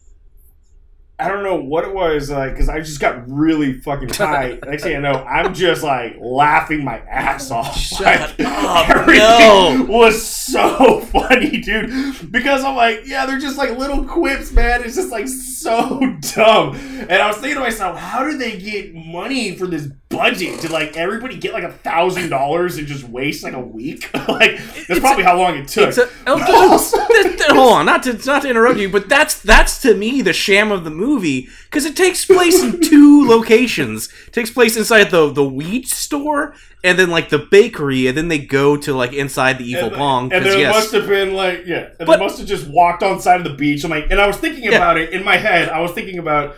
I 1.18 1.28
don't 1.28 1.42
know 1.44 1.56
what 1.56 1.84
it 1.84 1.92
was 1.94 2.30
like 2.30 2.52
because 2.52 2.70
I 2.70 2.78
just 2.80 2.98
got 2.98 3.28
really 3.30 3.74
fucking 3.80 4.08
tight. 4.08 4.62
Next 4.66 4.84
thing 4.84 4.96
I 4.96 5.00
know, 5.00 5.22
I'm 5.24 5.52
just 5.52 5.82
like 5.82 6.16
laughing 6.18 6.82
my 6.82 6.98
ass 7.00 7.50
off. 7.50 7.76
Shut 7.76 8.00
Like, 8.38 8.40
up, 8.40 8.88
Everything 8.88 9.18
no. 9.38 9.84
was 9.88 10.22
so 10.26 11.00
funny, 11.12 11.60
dude. 11.60 12.32
Because 12.32 12.64
I'm 12.64 12.74
like, 12.74 13.02
yeah, 13.06 13.26
they're 13.26 13.38
just 13.38 13.58
like 13.58 13.76
little 13.76 14.04
quips, 14.04 14.50
man. 14.52 14.82
It's 14.82 14.96
just 14.96 15.10
like 15.10 15.28
so 15.28 16.00
dumb. 16.34 16.74
And 16.76 17.12
I 17.12 17.26
was 17.28 17.36
thinking 17.36 17.56
to 17.56 17.60
myself, 17.60 17.98
how 17.98 18.24
do 18.24 18.38
they 18.38 18.58
get 18.58 18.94
money 18.94 19.54
for 19.56 19.66
this 19.66 19.88
Did 20.28 20.70
like 20.70 20.96
everybody 20.96 21.36
get 21.36 21.52
like 21.52 21.64
a 21.64 21.72
thousand 21.72 22.28
dollars 22.28 22.76
and 22.78 22.86
just 22.86 23.04
waste 23.04 23.42
like 23.42 23.54
a 23.54 23.60
week? 23.60 24.12
like 24.28 24.58
that's 24.86 25.00
probably 25.00 25.24
how 25.24 25.36
long 25.38 25.56
it 25.56 25.68
took. 25.68 25.96
A, 25.96 26.08
oh, 26.26 27.06
th- 27.38 27.50
hold 27.50 27.72
on, 27.72 27.86
not 27.86 28.02
to 28.04 28.12
not 28.26 28.42
to 28.42 28.48
interrupt 28.50 28.78
you, 28.78 28.88
but 28.88 29.08
that's 29.08 29.40
that's 29.40 29.80
to 29.82 29.94
me 29.94 30.22
the 30.22 30.32
sham 30.32 30.70
of 30.72 30.84
the 30.84 30.90
movie 30.90 31.48
because 31.64 31.84
it 31.84 31.96
takes 31.96 32.24
place 32.24 32.62
in 32.62 32.80
two 32.82 33.26
locations. 33.26 34.08
It 34.26 34.32
takes 34.32 34.50
place 34.50 34.76
inside 34.76 35.10
the 35.10 35.32
the 35.32 35.44
weed 35.44 35.86
store 35.88 36.54
and 36.82 36.98
then 36.98 37.10
like 37.10 37.28
the 37.28 37.38
bakery, 37.38 38.06
and 38.06 38.16
then 38.16 38.28
they 38.28 38.38
go 38.38 38.76
to 38.76 38.94
like 38.94 39.12
inside 39.12 39.58
the 39.58 39.64
evil 39.64 39.88
and, 39.88 39.96
bong. 39.96 40.32
and 40.32 40.44
then 40.44 40.58
yes, 40.58 40.74
must 40.74 40.92
have 40.92 41.06
been 41.06 41.34
like, 41.34 41.64
yeah, 41.66 41.90
and 41.98 42.06
But- 42.06 42.16
they 42.18 42.24
must 42.24 42.38
have 42.38 42.48
just 42.48 42.66
walked 42.68 43.02
on 43.02 43.20
side 43.20 43.40
of 43.40 43.44
the 43.44 43.54
beach. 43.56 43.84
I'm 43.84 43.90
like, 43.90 44.10
and 44.10 44.20
I 44.20 44.26
was 44.26 44.36
thinking 44.38 44.64
Yeah. 44.64 44.76
about 44.76 44.96
it 44.98 45.10
in 45.12 45.22
my 45.24 45.36
head. 45.36 45.68
I 45.68 45.80
was 45.80 45.92
thinking 45.92 46.18
about, 46.18 46.56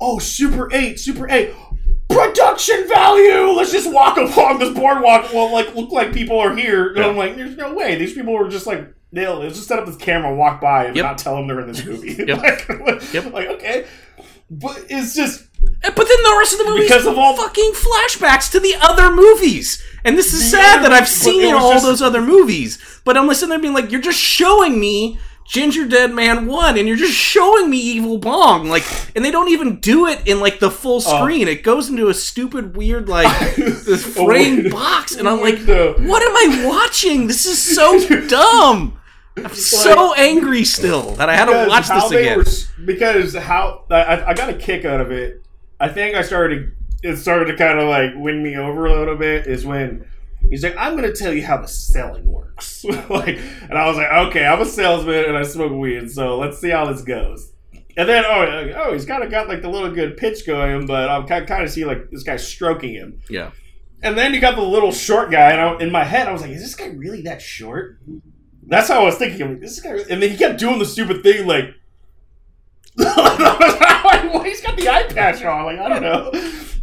oh, 0.00 0.18
Super 0.18 0.68
Eight, 0.72 1.00
Super 1.00 1.30
Eight, 1.30 1.54
production 2.08 2.86
value. 2.88 3.50
Let's 3.52 3.72
just 3.72 3.90
walk 3.92 4.16
along 4.16 4.58
this 4.58 4.74
boardwalk. 4.74 5.32
Well, 5.32 5.52
like 5.52 5.74
look 5.74 5.90
like 5.92 6.12
people 6.12 6.38
are 6.40 6.54
here. 6.56 6.88
And 6.94 7.04
I'm 7.04 7.16
like, 7.16 7.36
there's 7.36 7.56
no 7.56 7.74
way. 7.74 7.96
These 7.96 8.14
people 8.14 8.32
were 8.34 8.48
just 8.48 8.66
like. 8.66 8.94
They'll 9.10 9.40
just 9.48 9.66
set 9.66 9.78
up 9.78 9.86
this 9.86 9.96
camera, 9.96 10.34
walk 10.34 10.60
by, 10.60 10.84
and 10.84 10.94
Yep. 10.94 11.02
not 11.02 11.16
tell 11.16 11.34
them 11.36 11.46
they're 11.46 11.60
in 11.60 11.68
this 11.68 11.82
movie. 11.82 12.12
Yep. 12.28 12.38
like, 12.42 13.12
Yep. 13.14 13.32
like, 13.32 13.48
okay, 13.48 13.86
but 14.50 14.84
it's 14.90 15.14
just 15.14 15.46
eh, 15.82 15.90
but 15.96 16.06
then 16.06 16.22
the 16.24 16.36
rest 16.38 16.52
of 16.52 16.58
the 16.58 16.64
movie 16.66 16.82
Because 16.82 17.00
is 17.02 17.06
of 17.06 17.16
all- 17.16 17.34
fucking 17.34 17.72
flashbacks 17.72 18.50
to 18.52 18.60
the 18.60 18.74
other 18.82 19.10
movies. 19.10 19.82
And 20.04 20.18
this 20.18 20.34
is 20.34 20.50
sad 20.50 20.84
that 20.84 20.92
I've 20.92 21.08
seen 21.08 21.54
was 21.54 21.62
all 21.62 21.72
just- 21.72 21.86
those 21.86 22.02
other 22.02 22.20
movies. 22.20 22.78
But 23.06 23.16
I'm 23.16 23.26
listening 23.26 23.48
there 23.48 23.58
being 23.60 23.72
like, 23.72 23.90
you're 23.90 24.02
just 24.02 24.20
showing 24.20 24.78
me 24.78 25.18
Ginger 25.48 25.86
Dead 25.88 26.12
Man 26.12 26.46
1 26.46 26.76
and 26.78 26.86
you're 26.86 26.96
just 26.96 27.14
showing 27.14 27.70
me 27.70 27.78
Evil 27.78 28.18
Bong. 28.18 28.68
Like, 28.68 28.84
and 29.16 29.24
they 29.24 29.30
don't 29.30 29.48
even 29.50 29.80
do 29.80 30.06
it 30.06 30.20
in 30.26 30.40
like 30.40 30.60
the 30.60 30.70
full 30.70 30.96
Oh. 30.96 31.20
screen. 31.20 31.48
It 31.48 31.62
goes 31.62 31.88
into 31.88 32.08
a 32.08 32.14
stupid, 32.14 32.76
weird, 32.76 33.08
like, 33.08 33.26
this 33.56 33.86
A 33.88 34.10
framed 34.10 34.58
weird- 34.64 34.72
box. 34.72 35.14
And 35.16 35.26
I'm 35.28 35.40
like, 35.40 35.58
what 35.60 36.22
am 36.22 36.36
I 36.36 36.64
watching? 36.66 37.26
This 37.28 37.46
is 37.46 37.58
so 37.60 37.98
dumb. 38.28 38.98
I'm 39.36 39.54
so 39.54 40.14
angry 40.14 40.64
still 40.64 41.12
that 41.14 41.28
I 41.30 41.36
had 41.36 41.44
to 41.46 41.68
watch 41.68 41.88
this 41.88 42.10
again. 42.10 42.38
were 42.38 42.44
because 42.84 43.34
how 43.36 43.84
I, 43.88 44.30
I 44.30 44.34
got 44.34 44.50
a 44.50 44.54
kick 44.54 44.84
out 44.84 45.00
of 45.00 45.12
it. 45.12 45.42
I 45.80 45.88
think 45.88 46.16
I 46.16 46.22
started. 46.22 46.72
It 47.04 47.16
started 47.18 47.44
to 47.46 47.56
kind 47.56 47.78
of 47.78 47.88
like 47.88 48.10
win 48.16 48.42
me 48.42 48.56
over 48.56 48.86
a 48.86 48.98
little 48.98 49.14
bit. 49.16 49.46
Is 49.46 49.64
when 49.64 50.04
he's 50.50 50.62
like, 50.62 50.76
"I'm 50.76 50.96
going 50.96 51.10
to 51.10 51.16
tell 51.16 51.32
you 51.32 51.44
how 51.44 51.58
the 51.58 51.68
selling 51.68 52.26
works." 52.26 52.84
like, 53.10 53.38
and 53.62 53.78
I 53.78 53.86
was 53.86 53.96
like, 53.96 54.10
"Okay, 54.28 54.44
I'm 54.44 54.60
a 54.60 54.66
salesman 54.66 55.24
and 55.24 55.36
I 55.36 55.42
smoke 55.42 55.72
weed, 55.72 56.10
so 56.10 56.38
let's 56.38 56.58
see 56.58 56.70
how 56.70 56.90
this 56.90 57.02
goes." 57.02 57.52
And 57.96 58.08
then, 58.08 58.24
oh, 58.24 58.72
oh, 58.76 58.92
he's 58.92 59.04
kind 59.04 59.24
of 59.24 59.30
got 59.30 59.48
like 59.48 59.60
the 59.60 59.68
little 59.68 59.90
good 59.90 60.16
pitch 60.16 60.46
going, 60.46 60.86
but 60.86 61.10
I'm 61.10 61.26
kind 61.26 61.64
of 61.64 61.70
see 61.70 61.84
like 61.84 62.10
this 62.10 62.22
guy 62.22 62.36
stroking 62.36 62.94
him. 62.94 63.20
Yeah. 63.28 63.50
And 64.02 64.16
then 64.16 64.32
you 64.32 64.40
got 64.40 64.54
the 64.54 64.62
little 64.62 64.92
short 64.92 65.32
guy, 65.32 65.50
and 65.50 65.60
I, 65.60 65.78
in 65.80 65.90
my 65.90 66.04
head, 66.04 66.28
I 66.28 66.32
was 66.32 66.42
like, 66.42 66.52
"Is 66.52 66.62
this 66.62 66.76
guy 66.76 66.86
really 66.86 67.22
that 67.22 67.42
short?" 67.42 67.98
That's 68.64 68.88
how 68.88 69.00
I 69.00 69.04
was 69.04 69.16
thinking. 69.16 69.42
I'm 69.42 69.52
like, 69.54 69.60
"This 69.60 69.80
guy," 69.80 69.96
and 70.10 70.22
then 70.22 70.30
he 70.30 70.36
kept 70.36 70.60
doing 70.60 70.78
the 70.78 70.86
stupid 70.86 71.24
thing, 71.24 71.46
like, 71.46 71.64
"He's 74.44 74.60
got 74.60 74.76
the 74.76 74.88
eye 74.88 75.04
patch 75.08 75.42
on." 75.42 75.64
Like, 75.64 75.80
I 75.80 75.88
don't 75.88 76.02
know. 76.02 76.30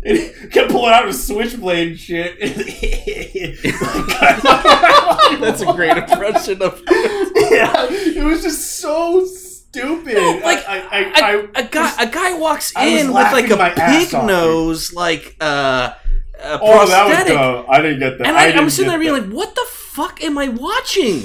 And 0.05 0.17
he 0.17 0.47
kept 0.49 0.69
pulling 0.69 0.93
out 0.93 1.07
his 1.07 1.25
switchblade 1.25 1.87
and 1.87 1.99
shit. 1.99 2.39
That's 5.39 5.61
a 5.61 5.73
great 5.73 5.97
impression 5.97 6.61
of 6.61 6.79
yeah, 6.89 7.87
it 7.89 8.23
was 8.23 8.43
just 8.43 8.77
so 8.77 9.25
stupid. 9.25 10.13
No, 10.13 10.39
like, 10.43 10.63
I, 10.67 10.79
I, 10.79 11.11
I, 11.15 11.31
a, 11.31 11.65
a 11.65 11.67
guy 11.67 12.03
a 12.03 12.07
guy 12.07 12.37
walks 12.37 12.71
in 12.77 13.07
with 13.07 13.15
like 13.15 13.49
a 13.49 13.73
pig 13.75 14.13
off, 14.13 14.27
nose, 14.27 14.93
like 14.93 15.35
uh, 15.41 15.93
a 16.39 16.59
oh, 16.61 16.87
that 16.87 17.07
was 17.07 17.27
dumb. 17.27 17.65
I 17.67 17.81
didn't 17.81 17.99
get 17.99 18.19
that. 18.19 18.27
and 18.27 18.37
I, 18.37 18.51
I 18.51 18.57
I'm 18.57 18.69
sitting 18.69 18.89
there 18.89 18.99
being 18.99 19.13
like, 19.13 19.29
"What 19.29 19.55
the 19.55 19.65
fuck 19.69 20.23
am 20.23 20.37
I 20.37 20.49
watching?" 20.49 21.21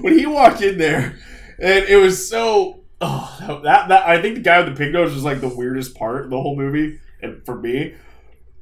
when 0.00 0.18
he 0.18 0.26
walked 0.26 0.62
in 0.62 0.78
there, 0.78 1.18
and 1.58 1.84
it 1.84 1.96
was 1.96 2.28
so 2.28 2.80
oh 3.00 3.60
that 3.64 3.88
that 3.88 4.08
I 4.08 4.20
think 4.22 4.36
the 4.36 4.40
guy 4.40 4.62
with 4.62 4.74
the 4.74 4.78
pig 4.82 4.92
nose 4.92 5.14
was 5.14 5.24
like 5.24 5.40
the 5.40 5.54
weirdest 5.54 5.94
part 5.94 6.24
of 6.24 6.30
the 6.30 6.40
whole 6.40 6.56
movie, 6.56 6.98
for 7.44 7.60
me, 7.60 7.94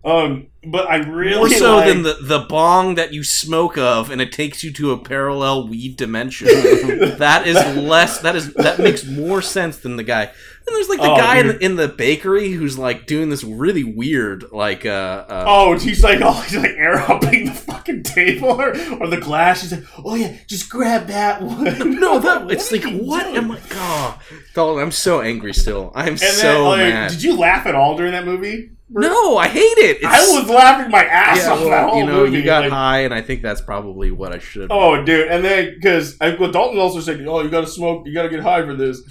um, 0.05 0.47
but 0.64 0.88
I 0.88 0.97
really 0.97 1.37
More 1.37 1.49
so 1.51 1.77
liked- 1.77 1.88
than 1.88 2.03
the 2.03 2.16
the 2.21 2.38
bong 2.49 2.94
that 2.94 3.12
you 3.12 3.25
smoke 3.25 3.77
of, 3.77 4.11
and 4.11 4.21
it 4.21 4.33
takes 4.33 4.62
you 4.62 4.73
to 4.75 4.92
a 4.92 4.99
parallel 4.99 5.68
weed 5.68 5.97
dimension. 5.97 6.47
that 7.18 7.47
is 7.47 7.57
less. 7.77 8.21
That 8.21 8.37
is 8.37 8.53
that 8.55 8.79
makes 8.79 9.05
more 9.05 9.42
sense 9.42 9.79
than 9.79 9.97
the 9.97 10.05
guy. 10.05 10.31
And 10.68 10.76
there's 10.76 10.88
like 10.88 11.00
the 11.00 11.11
Oh, 11.12 11.16
guy 11.16 11.38
in 11.38 11.46
the, 11.48 11.64
in 11.64 11.76
the 11.76 11.88
bakery 11.88 12.50
who's 12.52 12.76
like 12.78 13.07
doing 13.07 13.31
this 13.31 13.42
really 13.42 13.85
weird, 13.85 14.44
like 14.52 14.85
uh, 14.85 15.24
uh 15.28 15.44
Oh, 15.46 15.78
he's 15.78 16.04
like, 16.04 16.20
oh, 16.22 16.33
he's 16.42 16.57
like 16.57 16.72
air 16.76 16.98
hopping 16.98 17.46
the 17.46 17.52
fucking 17.52 18.02
table 18.02 18.50
or, 18.61 18.70
or 19.00 19.07
the 19.09 19.16
glass. 19.20 19.62
He's 19.62 19.72
like, 19.72 19.85
oh 20.04 20.14
yeah, 20.14 20.37
just 20.46 20.68
grab 20.70 21.07
that 21.07 21.40
one. 21.42 21.64
no, 22.00 22.18
that 22.20 22.50
it's 22.50 22.70
like 22.70 22.85
what 22.85 23.24
doing? 23.24 23.37
am 23.37 23.50
I? 23.52 23.61
Oh, 23.72 24.18
Dalton, 24.54 24.83
I'm 24.83 24.92
so 24.92 25.20
angry 25.22 25.54
still. 25.54 25.90
I'm 25.94 26.09
And 26.09 26.18
so 26.20 26.42
then, 26.42 26.62
like, 26.64 26.78
mad. 26.94 27.11
did 27.12 27.22
you 27.22 27.37
laugh 27.37 27.66
at 27.66 27.74
all 27.74 27.96
during 27.96 28.12
that 28.12 28.24
movie? 28.26 28.70
No, 28.90 29.37
I 29.37 29.48
hate 29.48 29.61
it. 29.76 30.02
I 30.02 30.18
was 30.33 30.48
laughing 30.48 30.90
my 30.90 31.04
ass 31.04 31.38
yeah, 31.44 31.50
off 31.52 31.59
that 31.59 31.66
well, 31.68 31.88
whole 31.90 31.98
you 32.00 32.07
know, 32.07 32.24
movie. 32.24 32.38
you 32.38 32.42
got 32.44 32.62
like- 32.62 32.72
high, 32.72 33.00
and 33.00 33.12
I 33.12 33.20
think 33.20 33.42
that's 33.42 33.61
probably 33.61 34.11
what 34.11 34.33
I 34.33 34.38
should. 34.38 34.68
Oh, 34.72 35.04
dude, 35.04 35.28
and 35.28 35.44
then 35.44 35.74
because 35.74 36.16
well, 36.20 36.50
Dalton 36.50 36.78
also 36.78 37.00
said, 37.00 37.20
"Oh, 37.26 37.42
you 37.42 37.50
got 37.50 37.61
to 37.62 37.66
smoke, 37.66 38.07
you 38.07 38.14
got 38.14 38.22
to 38.22 38.31
get 38.31 38.40
high 38.40 38.64
for 38.64 38.74
this." 38.74 39.02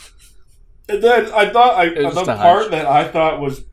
And 0.90 1.04
then 1.04 1.32
I 1.34 1.50
thought 1.50 1.76
I 1.76 1.90
the 1.90 2.24
part 2.26 2.38
hunch. 2.38 2.72
that 2.72 2.86
I 2.86 3.08
thought 3.08 3.40
was 3.42 3.66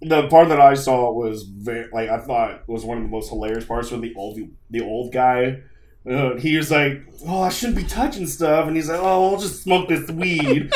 the 0.00 0.28
part 0.28 0.48
that 0.48 0.60
I 0.60 0.74
saw 0.74 1.12
was 1.12 1.44
very 1.44 1.88
like 1.92 2.08
I 2.08 2.18
thought 2.18 2.68
was 2.68 2.84
one 2.84 2.98
of 2.98 3.04
the 3.04 3.10
most 3.10 3.30
hilarious 3.30 3.64
parts 3.64 3.90
when 3.90 4.00
the 4.00 4.14
old 4.14 4.38
the 4.70 4.80
old 4.82 5.12
guy. 5.12 5.62
Uh, 6.08 6.36
he 6.36 6.56
was 6.56 6.70
like, 6.70 7.04
"Oh, 7.26 7.42
I 7.42 7.48
shouldn't 7.48 7.78
be 7.78 7.84
touching 7.84 8.26
stuff," 8.28 8.68
and 8.68 8.76
he's 8.76 8.88
like, 8.88 9.00
"Oh, 9.00 9.32
I'll 9.32 9.40
just 9.40 9.64
smoke 9.64 9.88
this 9.88 10.08
weed." 10.08 10.70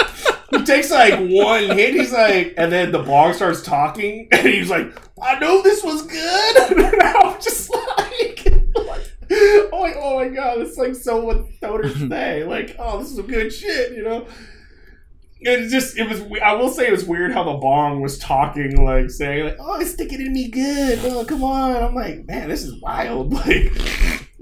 he 0.51 0.65
takes 0.65 0.91
like 0.91 1.15
one 1.21 1.77
hit. 1.77 1.95
He's 1.95 2.13
like, 2.13 2.55
and 2.57 2.73
then 2.73 2.91
the 2.91 2.99
bong 2.99 3.35
starts 3.35 3.63
talking, 3.63 4.27
and 4.33 4.47
he's 4.47 4.71
like, 4.71 4.93
"I 5.23 5.39
know 5.39 5.63
this 5.63 5.85
was 5.85 6.03
good," 6.03 6.57
and 6.79 7.03
I'm 7.03 7.41
just 7.41 7.71
like, 7.71 8.45
like, 8.75 9.07
oh 9.31 9.69
my, 9.73 9.95
oh 9.95 10.17
my 10.17 10.29
god, 10.29 10.61
it's 10.61 10.77
like 10.77 10.95
so 10.97 11.25
what 11.25 11.49
stoners 11.61 12.09
say. 12.09 12.45
Like, 12.45 12.75
oh, 12.79 12.99
this 12.99 13.11
is 13.11 13.17
some 13.17 13.27
good 13.27 13.53
shit, 13.53 13.93
you 13.93 14.03
know. 14.03 14.27
It 15.43 15.71
just, 15.71 15.97
it 15.97 16.09
was. 16.09 16.23
I 16.43 16.53
will 16.53 16.69
say, 16.69 16.87
it 16.89 16.93
was 16.93 17.05
weird 17.05 17.33
how 17.33 17.45
the 17.45 17.55
bong 17.59 18.03
was 18.03 18.19
talking, 18.19 18.85
like 18.85 19.11
saying, 19.11 19.45
like, 19.45 19.57
"Oh, 19.59 19.81
it's 19.81 19.93
sticking 19.93 20.21
in 20.21 20.33
me 20.33 20.49
good. 20.49 20.99
Oh, 21.05 21.25
come 21.25 21.43
on." 21.43 21.77
I'm 21.83 21.95
like, 21.95 22.27
man, 22.27 22.49
this 22.49 22.63
is 22.63 22.81
wild. 22.81 23.33
Like, 23.41 23.73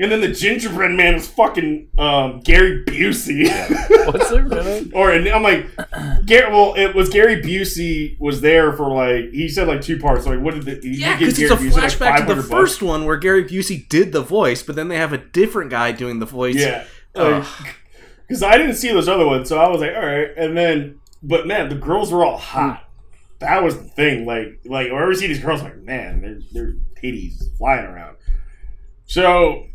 and 0.01 0.13
then 0.13 0.21
the 0.21 0.29
gingerbread 0.29 0.93
man 0.93 1.15
was 1.15 1.27
fucking 1.27 1.89
um, 1.99 2.39
Gary 2.41 2.85
Busey. 2.85 3.49
What's 4.07 4.31
it 4.31 4.45
really? 4.45 4.93
or 4.93 5.11
and 5.11 5.27
I'm 5.29 5.43
like, 5.43 5.67
Gary. 6.25 6.53
Well, 6.53 6.75
it 6.77 6.95
was 6.95 7.09
Gary 7.09 7.43
Busey 7.43 8.17
was 8.21 8.41
there 8.41 8.73
for 8.73 8.91
like 8.93 9.31
he 9.33 9.49
said 9.49 9.67
like 9.67 9.83
two 9.83 9.99
parts. 9.99 10.25
Like, 10.27 10.41
what 10.41 10.55
did 10.55 10.65
the 10.65 10.79
he 10.89 11.01
Yeah, 11.01 11.19
give 11.19 11.29
because 11.31 11.39
it's 11.41 11.51
a 11.51 11.57
Gary 11.57 11.71
Busey, 11.71 11.73
like, 11.75 11.93
flashback 11.93 12.27
to 12.29 12.35
the 12.35 12.43
bucks? 12.43 12.49
first 12.49 12.83
one 12.83 13.07
where 13.07 13.17
Gary 13.17 13.45
Busey 13.45 13.89
did 13.89 14.13
the 14.13 14.23
voice, 14.23 14.63
but 14.63 14.77
then 14.77 14.87
they 14.89 14.97
have 14.97 15.13
a 15.13 15.19
different 15.19 15.71
guy 15.71 15.91
doing 15.91 16.21
the 16.21 16.27
voice. 16.27 16.55
Yeah. 16.57 16.85
Ugh. 17.17 17.47
Because 18.29 18.43
I 18.43 18.59
didn't 18.59 18.75
see 18.75 18.93
those 18.93 19.09
other 19.09 19.27
ones, 19.27 19.49
so 19.49 19.59
I 19.59 19.69
was 19.69 19.81
like, 19.81 19.95
all 19.97 20.05
right. 20.07 20.29
And 20.37 20.57
then, 20.57 21.01
but 21.23 21.47
man, 21.47 21.69
the 21.71 21.75
girls 21.75 22.13
were 22.13 22.25
all 22.25 22.37
hot. 22.37 22.79
Hmm. 22.81 22.85
That 23.41 23.63
was 23.63 23.77
the 23.79 23.85
thing. 23.85 24.27
Like, 24.27 24.61
like 24.65 24.91
whenever 24.91 25.13
I 25.13 25.15
see 25.15 25.29
these 25.29 25.39
girls, 25.41 25.61
I'm 25.61 25.67
like, 25.67 25.79
man, 25.83 26.43
they're 26.53 26.75
titties 27.03 27.57
flying 27.57 27.87
around. 27.87 28.17
So, 29.07 29.67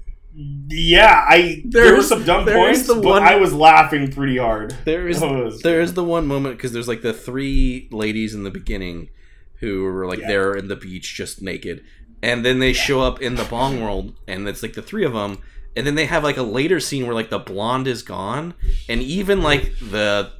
yeah, 0.69 1.25
I 1.27 1.61
there 1.65 1.95
were 1.95 2.01
some 2.03 2.23
dumb 2.25 2.45
points, 2.45 2.87
the 2.87 2.95
but 2.95 3.03
one- 3.03 3.23
I 3.23 3.35
was 3.35 3.53
laughing 3.53 4.11
pretty 4.11 4.37
hard. 4.37 4.75
There 4.85 5.07
is 5.07 5.21
was, 5.21 5.61
there 5.61 5.81
is 5.81 5.93
the 5.93 6.03
one 6.03 6.27
moment 6.27 6.57
because 6.57 6.71
there's 6.73 6.87
like 6.87 7.01
the 7.01 7.13
three 7.13 7.87
ladies 7.91 8.33
in 8.33 8.43
the 8.43 8.51
beginning 8.51 9.09
who 9.59 9.83
were 9.83 10.05
like 10.07 10.19
Yeah. 10.19 10.27
there 10.27 10.53
in 10.53 10.67
the 10.67 10.75
beach 10.75 11.15
just 11.15 11.41
naked, 11.41 11.83
and 12.21 12.43
then 12.45 12.59
they 12.59 12.73
show 12.73 13.01
up 13.01 13.21
in 13.21 13.35
the 13.35 13.45
bong 13.45 13.81
world, 13.81 14.13
and 14.27 14.47
it's 14.47 14.61
like 14.61 14.73
the 14.73 14.81
three 14.81 15.05
of 15.05 15.13
them, 15.13 15.37
and 15.75 15.85
then 15.87 15.95
they 15.95 16.05
have 16.05 16.23
like 16.23 16.37
a 16.37 16.43
later 16.43 16.79
scene 16.79 17.05
where 17.05 17.15
like 17.15 17.29
the 17.29 17.39
blonde 17.39 17.87
is 17.87 18.01
gone, 18.03 18.53
and 18.89 19.01
even 19.01 19.41
like 19.41 19.73
the, 19.79 20.31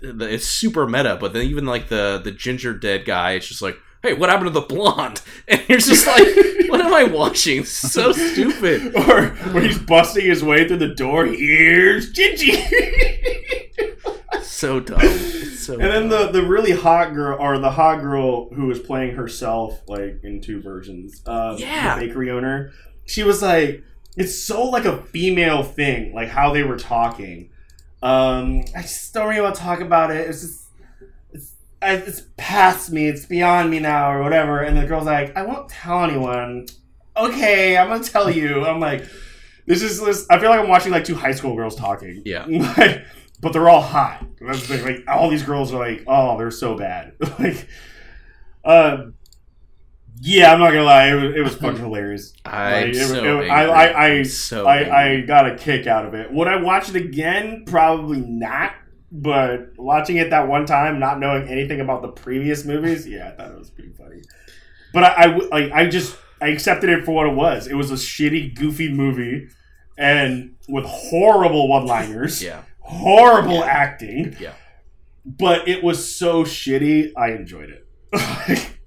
the 0.00 0.32
it's 0.32 0.46
super 0.46 0.86
meta, 0.86 1.16
but 1.20 1.32
then 1.32 1.46
even 1.46 1.66
like 1.66 1.88
the 1.88 2.20
the 2.22 2.32
ginger 2.32 2.74
dead 2.74 3.04
guy, 3.04 3.32
it's 3.32 3.46
just 3.48 3.62
like. 3.62 3.76
Hey, 4.02 4.14
what 4.14 4.30
happened 4.30 4.46
to 4.46 4.50
the 4.58 4.62
blonde? 4.62 5.20
And 5.46 5.60
you're 5.68 5.76
just 5.76 6.06
like, 6.06 6.24
what 6.70 6.80
am 6.80 6.94
I 6.94 7.04
watching? 7.04 7.64
So 7.66 8.12
stupid. 8.32 8.96
or 8.96 9.26
when 9.52 9.62
he's 9.64 9.78
busting 9.78 10.24
his 10.24 10.42
way 10.42 10.66
through 10.66 10.78
the 10.78 10.94
door, 10.94 11.26
here's 11.26 12.10
Gingy. 12.10 12.64
So 14.42 14.80
dumb. 14.80 15.00
So 15.00 15.74
And 15.74 15.82
then 15.82 16.08
dumb. 16.08 16.32
the 16.32 16.40
the 16.40 16.46
really 16.46 16.72
hot 16.72 17.12
girl, 17.14 17.38
or 17.40 17.58
the 17.58 17.70
hot 17.72 18.00
girl 18.00 18.48
who 18.54 18.66
was 18.66 18.78
playing 18.78 19.16
herself, 19.16 19.80
like 19.86 20.20
in 20.22 20.40
two 20.40 20.62
versions. 20.62 21.20
Um, 21.26 21.56
Yeah. 21.58 21.98
the 21.98 22.06
bakery 22.06 22.30
owner. 22.30 22.72
She 23.06 23.22
was 23.22 23.42
like, 23.42 23.82
it's 24.16 24.38
so 24.42 24.64
like 24.64 24.84
a 24.84 25.02
female 25.02 25.62
thing, 25.62 26.14
like 26.14 26.28
how 26.28 26.52
they 26.52 26.62
were 26.62 26.76
talking. 26.76 27.50
Um, 28.02 28.64
I 28.74 28.82
just 28.82 29.12
don't 29.12 29.28
really 29.28 29.40
want 29.40 29.54
to 29.54 29.60
talk 29.60 29.80
about 29.80 30.10
it. 30.10 30.28
It's 30.28 30.40
just, 30.40 30.60
it's, 31.32 31.54
it's 31.82 32.22
past 32.36 32.90
me. 32.90 33.08
It's 33.08 33.26
beyond 33.26 33.70
me 33.70 33.78
now, 33.78 34.12
or 34.12 34.22
whatever. 34.22 34.60
And 34.60 34.76
the 34.76 34.86
girl's 34.86 35.06
like, 35.06 35.36
I 35.36 35.42
won't 35.42 35.68
tell 35.68 36.02
anyone. 36.04 36.66
Okay, 37.16 37.76
I'm 37.76 37.88
gonna 37.88 38.04
tell 38.04 38.30
you. 38.30 38.64
I'm 38.64 38.80
like, 38.80 39.06
this 39.66 39.82
is 39.82 40.00
this. 40.00 40.26
I 40.30 40.38
feel 40.38 40.50
like 40.50 40.60
I'm 40.60 40.68
watching 40.68 40.92
like 40.92 41.04
two 41.04 41.14
high 41.14 41.32
school 41.32 41.54
girls 41.54 41.76
talking. 41.76 42.22
Yeah. 42.24 42.46
Like, 42.76 43.04
but 43.40 43.54
they're 43.54 43.70
all 43.70 43.80
hot. 43.80 44.26
That's 44.40 44.66
the 44.66 44.76
thing. 44.76 44.84
Like 44.84 45.04
all 45.08 45.30
these 45.30 45.42
girls 45.42 45.72
are 45.72 45.78
like, 45.78 46.04
oh, 46.06 46.36
they're 46.36 46.50
so 46.50 46.76
bad. 46.76 47.14
like, 47.38 47.66
uh, 48.64 49.04
yeah, 50.20 50.52
I'm 50.52 50.58
not 50.60 50.68
gonna 50.70 50.84
lie, 50.84 51.08
it 51.10 51.14
was, 51.14 51.34
it 51.36 51.40
was 51.40 51.54
fucking 51.56 51.78
hilarious. 51.80 52.32
Like, 52.44 52.94
so. 52.94 53.40
I- 53.40 53.64
I- 53.64 54.06
I- 54.18 54.22
so 54.24 54.66
I. 54.66 55.04
I 55.16 55.20
got 55.22 55.50
a 55.50 55.56
kick 55.56 55.86
out 55.86 56.04
of 56.06 56.14
it. 56.14 56.32
Would 56.32 56.48
I 56.48 56.56
watch 56.56 56.88
it 56.88 56.96
again? 56.96 57.64
Probably 57.66 58.20
not. 58.20 58.72
But 59.12 59.72
watching 59.76 60.16
it 60.18 60.30
that 60.30 60.46
one 60.46 60.66
time, 60.66 60.98
not 61.00 61.18
knowing 61.18 61.48
anything 61.48 61.80
about 61.80 62.02
the 62.02 62.08
previous 62.08 62.64
movies, 62.64 63.08
yeah, 63.08 63.28
I 63.28 63.30
thought 63.32 63.50
it 63.52 63.58
was 63.58 63.70
pretty 63.70 63.90
funny. 63.92 64.22
But 64.92 65.04
I, 65.04 65.08
I, 65.08 65.26
like, 65.36 65.72
I 65.72 65.88
just 65.88 66.16
I 66.40 66.48
accepted 66.48 66.90
it 66.90 67.04
for 67.04 67.12
what 67.12 67.26
it 67.26 67.34
was. 67.34 67.66
It 67.66 67.74
was 67.74 67.90
a 67.90 67.94
shitty, 67.94 68.54
goofy 68.56 68.92
movie, 68.92 69.48
and 69.98 70.54
with 70.68 70.84
horrible 70.84 71.68
one-liners, 71.68 72.40
yeah. 72.42 72.62
horrible 72.80 73.54
Yeah. 73.58 73.64
acting. 73.64 74.36
Yeah. 74.38 74.52
But 75.24 75.66
it 75.68 75.82
was 75.82 76.14
so 76.14 76.44
shitty, 76.44 77.12
I 77.16 77.30
enjoyed 77.32 77.70
it. 77.70 77.86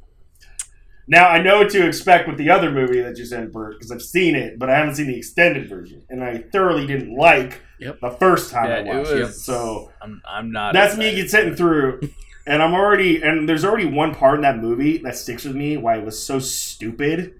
now 1.14 1.30
I 1.30 1.42
know 1.42 1.60
what 1.60 1.70
to 1.72 1.88
expect 1.88 2.28
with 2.28 2.38
the 2.38 2.50
other 2.50 2.70
movie 2.72 3.00
that 3.02 3.18
you 3.18 3.26
sent, 3.26 3.52
Bert, 3.54 3.76
because 3.78 3.92
I've 3.92 4.02
seen 4.02 4.36
it, 4.36 4.60
but 4.60 4.70
I 4.70 4.78
haven't 4.78 4.96
seen 4.96 5.08
the 5.08 5.18
extended 5.18 5.70
version, 5.70 6.04
and 6.10 6.24
I 6.24 6.40
thoroughly 6.52 6.86
didn't 6.86 7.16
like 7.16 7.62
Yep. 7.80 8.00
the 8.02 8.12
first 8.12 8.52
time 8.52 8.70
Yeah, 8.70 8.92
I 8.94 8.98
watched 8.98 9.12
it. 9.12 9.20
was. 9.22 9.44
So 9.44 9.92
I'm, 10.02 10.22
I'm 10.28 10.52
not. 10.52 10.74
that's 10.74 10.98
me 10.98 11.08
excited. 11.08 11.30
sitting 11.30 11.56
through, 11.56 12.02
and 12.48 12.62
I'm 12.62 12.74
already 12.74 13.22
and 13.22 13.48
there's 13.48 13.64
already 13.66 13.86
one 13.86 14.14
part 14.16 14.36
in 14.36 14.42
that 14.42 14.58
movie 14.58 14.98
that 15.00 15.16
sticks 15.18 15.44
with 15.46 15.56
me 15.56 15.78
why 15.78 15.98
it 15.98 16.06
was 16.06 16.22
so 16.22 16.40
stupid. 16.40 17.34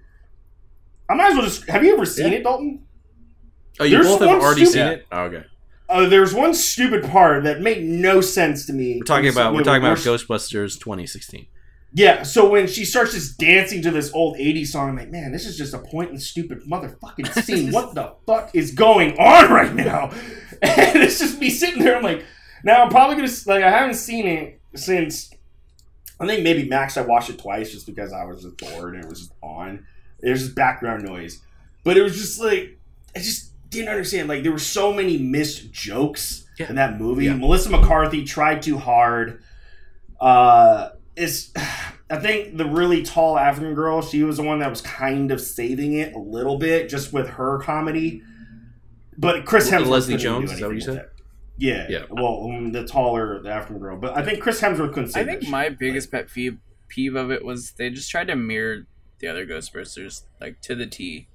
I 1.08 1.14
might 1.14 1.30
as 1.30 1.34
well 1.34 1.44
just. 1.44 1.68
Have 1.68 1.84
you 1.84 1.94
ever 1.94 2.06
seen 2.06 2.32
Yeah. 2.32 2.38
it, 2.38 2.42
Dalton? 2.44 2.86
Oh, 3.80 3.84
you 3.84 3.90
There's 3.96 4.06
both 4.06 4.20
have 4.20 4.28
one 4.28 4.40
already 4.40 4.64
seen 4.66 4.86
it. 4.86 5.06
Oh, 5.10 5.22
okay. 5.24 5.44
Uh, 5.88 6.08
there's 6.08 6.32
one 6.32 6.54
stupid 6.54 7.04
part 7.04 7.44
that 7.44 7.60
made 7.60 7.82
no 7.84 8.20
sense 8.20 8.66
to 8.66 8.72
me. 8.72 8.96
We're 8.98 9.04
talking 9.04 9.28
about 9.28 9.52
we're 9.54 9.62
talking 9.62 9.82
about 9.82 9.98
Ghostbusters 9.98 10.78
2016. 10.80 11.46
Yeah, 11.96 12.24
so 12.24 12.50
when 12.50 12.66
she 12.66 12.84
starts 12.84 13.12
just 13.12 13.38
dancing 13.38 13.80
to 13.82 13.90
this 13.92 14.12
old 14.12 14.36
80s 14.36 14.66
song, 14.66 14.88
I'm 14.90 14.96
like, 14.96 15.12
man, 15.12 15.30
this 15.30 15.46
is 15.46 15.56
just 15.56 15.74
a 15.74 15.78
pointless, 15.78 16.26
stupid 16.26 16.62
motherfucking 16.68 17.32
scene. 17.44 17.70
what 17.70 17.94
the 17.94 18.14
fuck 18.26 18.50
is 18.52 18.72
going 18.72 19.16
on 19.18 19.50
right 19.50 19.74
now? 19.74 20.10
And 20.62 21.02
it's 21.02 21.18
just 21.18 21.38
me 21.40 21.50
sitting 21.50 21.82
there. 21.82 21.96
I'm 21.96 22.02
like, 22.02 22.24
now 22.62 22.82
I'm 22.84 22.88
probably 22.88 23.16
gonna 23.16 23.28
like 23.46 23.62
I 23.62 23.70
haven't 23.70 23.96
seen 23.96 24.26
it 24.26 24.60
since 24.74 25.30
I 26.18 26.26
think 26.26 26.42
maybe 26.42 26.66
Max. 26.66 26.96
I 26.96 27.02
watched 27.02 27.28
it 27.28 27.38
twice 27.38 27.70
just 27.72 27.84
because 27.86 28.12
I 28.14 28.24
was 28.24 28.42
just 28.44 28.56
bored 28.56 28.94
and 28.94 29.04
it 29.04 29.08
was 29.08 29.18
just 29.20 29.32
on. 29.42 29.84
It 30.22 30.30
was 30.30 30.42
just 30.42 30.54
background 30.54 31.04
noise, 31.04 31.42
but 31.82 31.98
it 31.98 32.02
was 32.02 32.16
just 32.16 32.40
like 32.40 32.78
I 33.14 33.18
just 33.18 33.52
didn't 33.68 33.88
understand. 33.90 34.28
Like 34.28 34.42
there 34.42 34.52
were 34.52 34.58
so 34.58 34.90
many 34.92 35.18
missed 35.18 35.70
jokes 35.72 36.46
Yeah. 36.58 36.70
in 36.70 36.76
that 36.76 36.98
movie. 36.98 37.26
Yeah. 37.26 37.34
Melissa 37.36 37.68
McCarthy 37.68 38.24
tried 38.24 38.62
too 38.62 38.78
hard. 38.78 39.42
Uh, 40.20 40.90
it's 41.16 41.52
I 42.10 42.18
think 42.18 42.56
the 42.58 42.66
really 42.66 43.02
tall 43.02 43.38
African 43.38 43.74
girl, 43.74 44.02
she 44.02 44.22
was 44.22 44.36
the 44.36 44.42
one 44.42 44.58
that 44.58 44.70
was 44.70 44.80
kind 44.82 45.30
of 45.30 45.40
saving 45.40 45.94
it 45.94 46.14
a 46.14 46.18
little 46.18 46.58
bit 46.58 46.88
just 46.88 47.12
with 47.12 47.28
her 47.30 47.58
comedy. 47.60 48.22
But 49.16 49.44
Chris 49.46 49.70
Le- 49.70 49.78
Hemsworth 49.78 49.86
Leslie 49.88 50.16
Jones, 50.16 50.52
is 50.52 50.60
that 50.60 50.66
what 50.66 50.74
you 50.74 50.80
said? 50.80 51.08
Yeah, 51.56 51.86
Yeah. 51.88 52.04
Well, 52.10 52.50
um, 52.52 52.72
the 52.72 52.84
taller, 52.84 53.40
the 53.40 53.48
African 53.50 53.78
girl, 53.78 53.96
but 53.96 54.16
I 54.16 54.24
think 54.24 54.40
Chris 54.42 54.60
Hemsworth 54.60 54.92
couldn't 54.92 55.16
I 55.16 55.24
think 55.24 55.48
my 55.48 55.68
shit. 55.68 55.78
biggest 55.78 56.10
pet 56.10 56.28
peeve, 56.28 56.58
peeve 56.88 57.14
of 57.14 57.30
it 57.30 57.44
was 57.44 57.72
they 57.72 57.90
just 57.90 58.10
tried 58.10 58.26
to 58.26 58.34
mirror 58.36 58.86
the 59.20 59.28
other 59.28 59.46
Ghostbusters 59.46 60.22
like 60.40 60.60
to 60.62 60.74
the 60.74 60.86
T. 60.86 61.28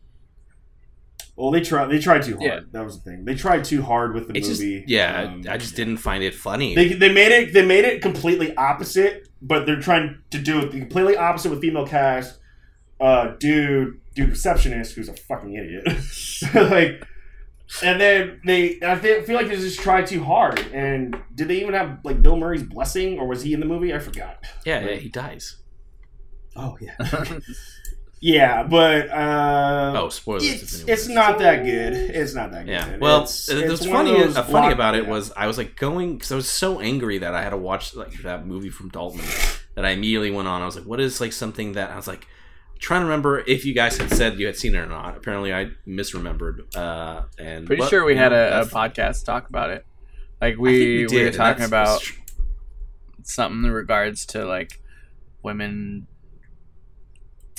Well, 1.37 1.51
they 1.51 1.61
tried. 1.61 1.87
They 1.89 1.99
tried 1.99 2.23
too 2.23 2.33
hard. 2.33 2.43
Yeah. 2.43 2.59
That 2.73 2.83
was 2.83 3.01
the 3.01 3.09
thing. 3.09 3.23
They 3.23 3.33
tried 3.33 3.63
too 3.63 3.81
hard 3.81 4.13
with 4.13 4.27
the 4.27 4.37
It's 4.37 4.49
just 4.49 4.59
movie. 4.61 4.83
yeah, 4.87 5.21
Um, 5.23 5.45
I 5.49 5.57
just 5.57 5.73
didn't 5.77 5.97
find 5.97 6.21
it 6.21 6.35
funny. 6.35 6.75
They, 6.75 6.89
they 6.93 7.13
made 7.13 7.31
it. 7.31 7.53
They 7.53 7.65
made 7.65 7.85
it 7.85 8.01
completely 8.01 8.53
opposite, 8.57 9.28
but 9.41 9.65
they're 9.65 9.79
trying 9.79 10.21
to 10.31 10.39
do 10.39 10.59
it 10.59 10.71
completely 10.71 11.17
opposite 11.17 11.49
with 11.49 11.61
female 11.61 11.87
cast. 11.87 12.39
Uh, 12.99 13.35
dude, 13.39 14.01
dude, 14.13 14.29
receptionist 14.29 14.95
who's 14.95 15.07
a 15.07 15.13
fucking 15.13 15.53
idiot. 15.53 15.85
like, 16.53 17.03
and 17.83 18.01
then 18.01 18.41
they, 18.45 18.79
I 18.81 18.97
feel 18.97 19.35
like 19.35 19.47
they 19.47 19.55
just 19.55 19.79
tried 19.79 20.07
too 20.07 20.23
hard. 20.23 20.59
And 20.73 21.15
did 21.35 21.47
they 21.47 21.61
even 21.61 21.73
have 21.73 21.99
like 22.03 22.21
Bill 22.21 22.35
Murray's 22.35 22.63
blessing, 22.63 23.19
or 23.19 23.27
was 23.27 23.43
he 23.43 23.53
in 23.53 23.59
the 23.59 23.65
movie? 23.65 23.93
I 23.93 23.99
forgot. 23.99 24.43
yeah, 24.65 24.81
yeah, 24.85 24.95
he 24.95 25.09
dies. 25.09 25.57
Oh 26.55 26.77
yeah, 26.81 26.95
yeah, 28.19 28.63
but 28.63 29.09
uh, 29.09 29.93
Oh, 29.95 30.09
spoilers! 30.09 30.43
it's 30.45 30.81
it's 30.81 30.87
hasn't 31.07 31.15
that 31.39 31.63
good. 31.63 31.93
It's 31.93 32.33
not 32.33 32.51
that 32.51 32.67
Yeah. 32.67 32.89
good. 32.89 33.01
Well, 33.01 33.17
It's- 33.23 33.47
it's 33.49 33.69
what's 33.69 33.87
one 33.87 34.07
of 34.07 34.13
funny 34.13 34.23
those 34.23 34.35
uh, 34.37 34.43
funny 34.43 34.51
block- 34.67 34.73
about 34.73 34.95
it 34.95 35.03
yeah. 35.05 35.09
was 35.09 35.31
I 35.37 35.47
was 35.47 35.57
like 35.57 35.75
going 35.75 36.15
because 36.15 36.31
I 36.31 36.35
was 36.35 36.47
so 36.49 36.79
angry 36.79 37.17
that 37.19 37.33
I 37.33 37.41
had 37.43 37.51
to 37.51 37.57
watch 37.57 37.95
like 37.95 38.21
that 38.23 38.45
movie 38.45 38.69
from 38.69 38.89
Dalton 38.89 39.21
that 39.75 39.85
I 39.85 39.91
immediately 39.91 40.31
went 40.31 40.47
on. 40.47 40.61
I 40.61 40.65
was 40.65 40.75
like, 40.75 40.85
what 40.85 40.99
is 40.99 41.21
like 41.21 41.33
something 41.33 41.73
that 41.73 41.91
I 41.91 41.95
was 41.95 42.07
like 42.07 42.27
trying 42.79 43.01
to 43.01 43.05
remember 43.05 43.39
if 43.45 43.65
you 43.65 43.73
guys 43.73 43.97
had 43.97 44.09
said 44.09 44.39
you 44.39 44.45
had 44.45 44.55
seen 44.55 44.73
it 44.75 44.79
or 44.79 44.85
not. 44.85 45.17
Apparently, 45.17 45.53
I 45.53 45.71
misremembered. 45.87 46.75
Uh, 46.75 47.23
and 47.37 47.67
Pretty 47.67 47.81
but, 47.81 47.89
sure 47.89 48.05
we 48.05 48.15
had 48.15 48.31
know, 48.31 48.47
a, 48.49 48.61
a 48.61 48.65
podcast 48.65 49.25
talk 49.25 49.49
about 49.49 49.69
it. 49.69 49.85
Like 50.41 50.57
we 50.57 51.01
we, 51.01 51.05
did, 51.07 51.25
were 51.33 51.37
talking 51.37 51.65
about 51.65 52.01
that's 53.17 53.33
something 53.35 53.65
in 53.65 53.71
regards 53.71 54.25
to 54.27 54.45
like 54.45 54.79
women 55.43 56.07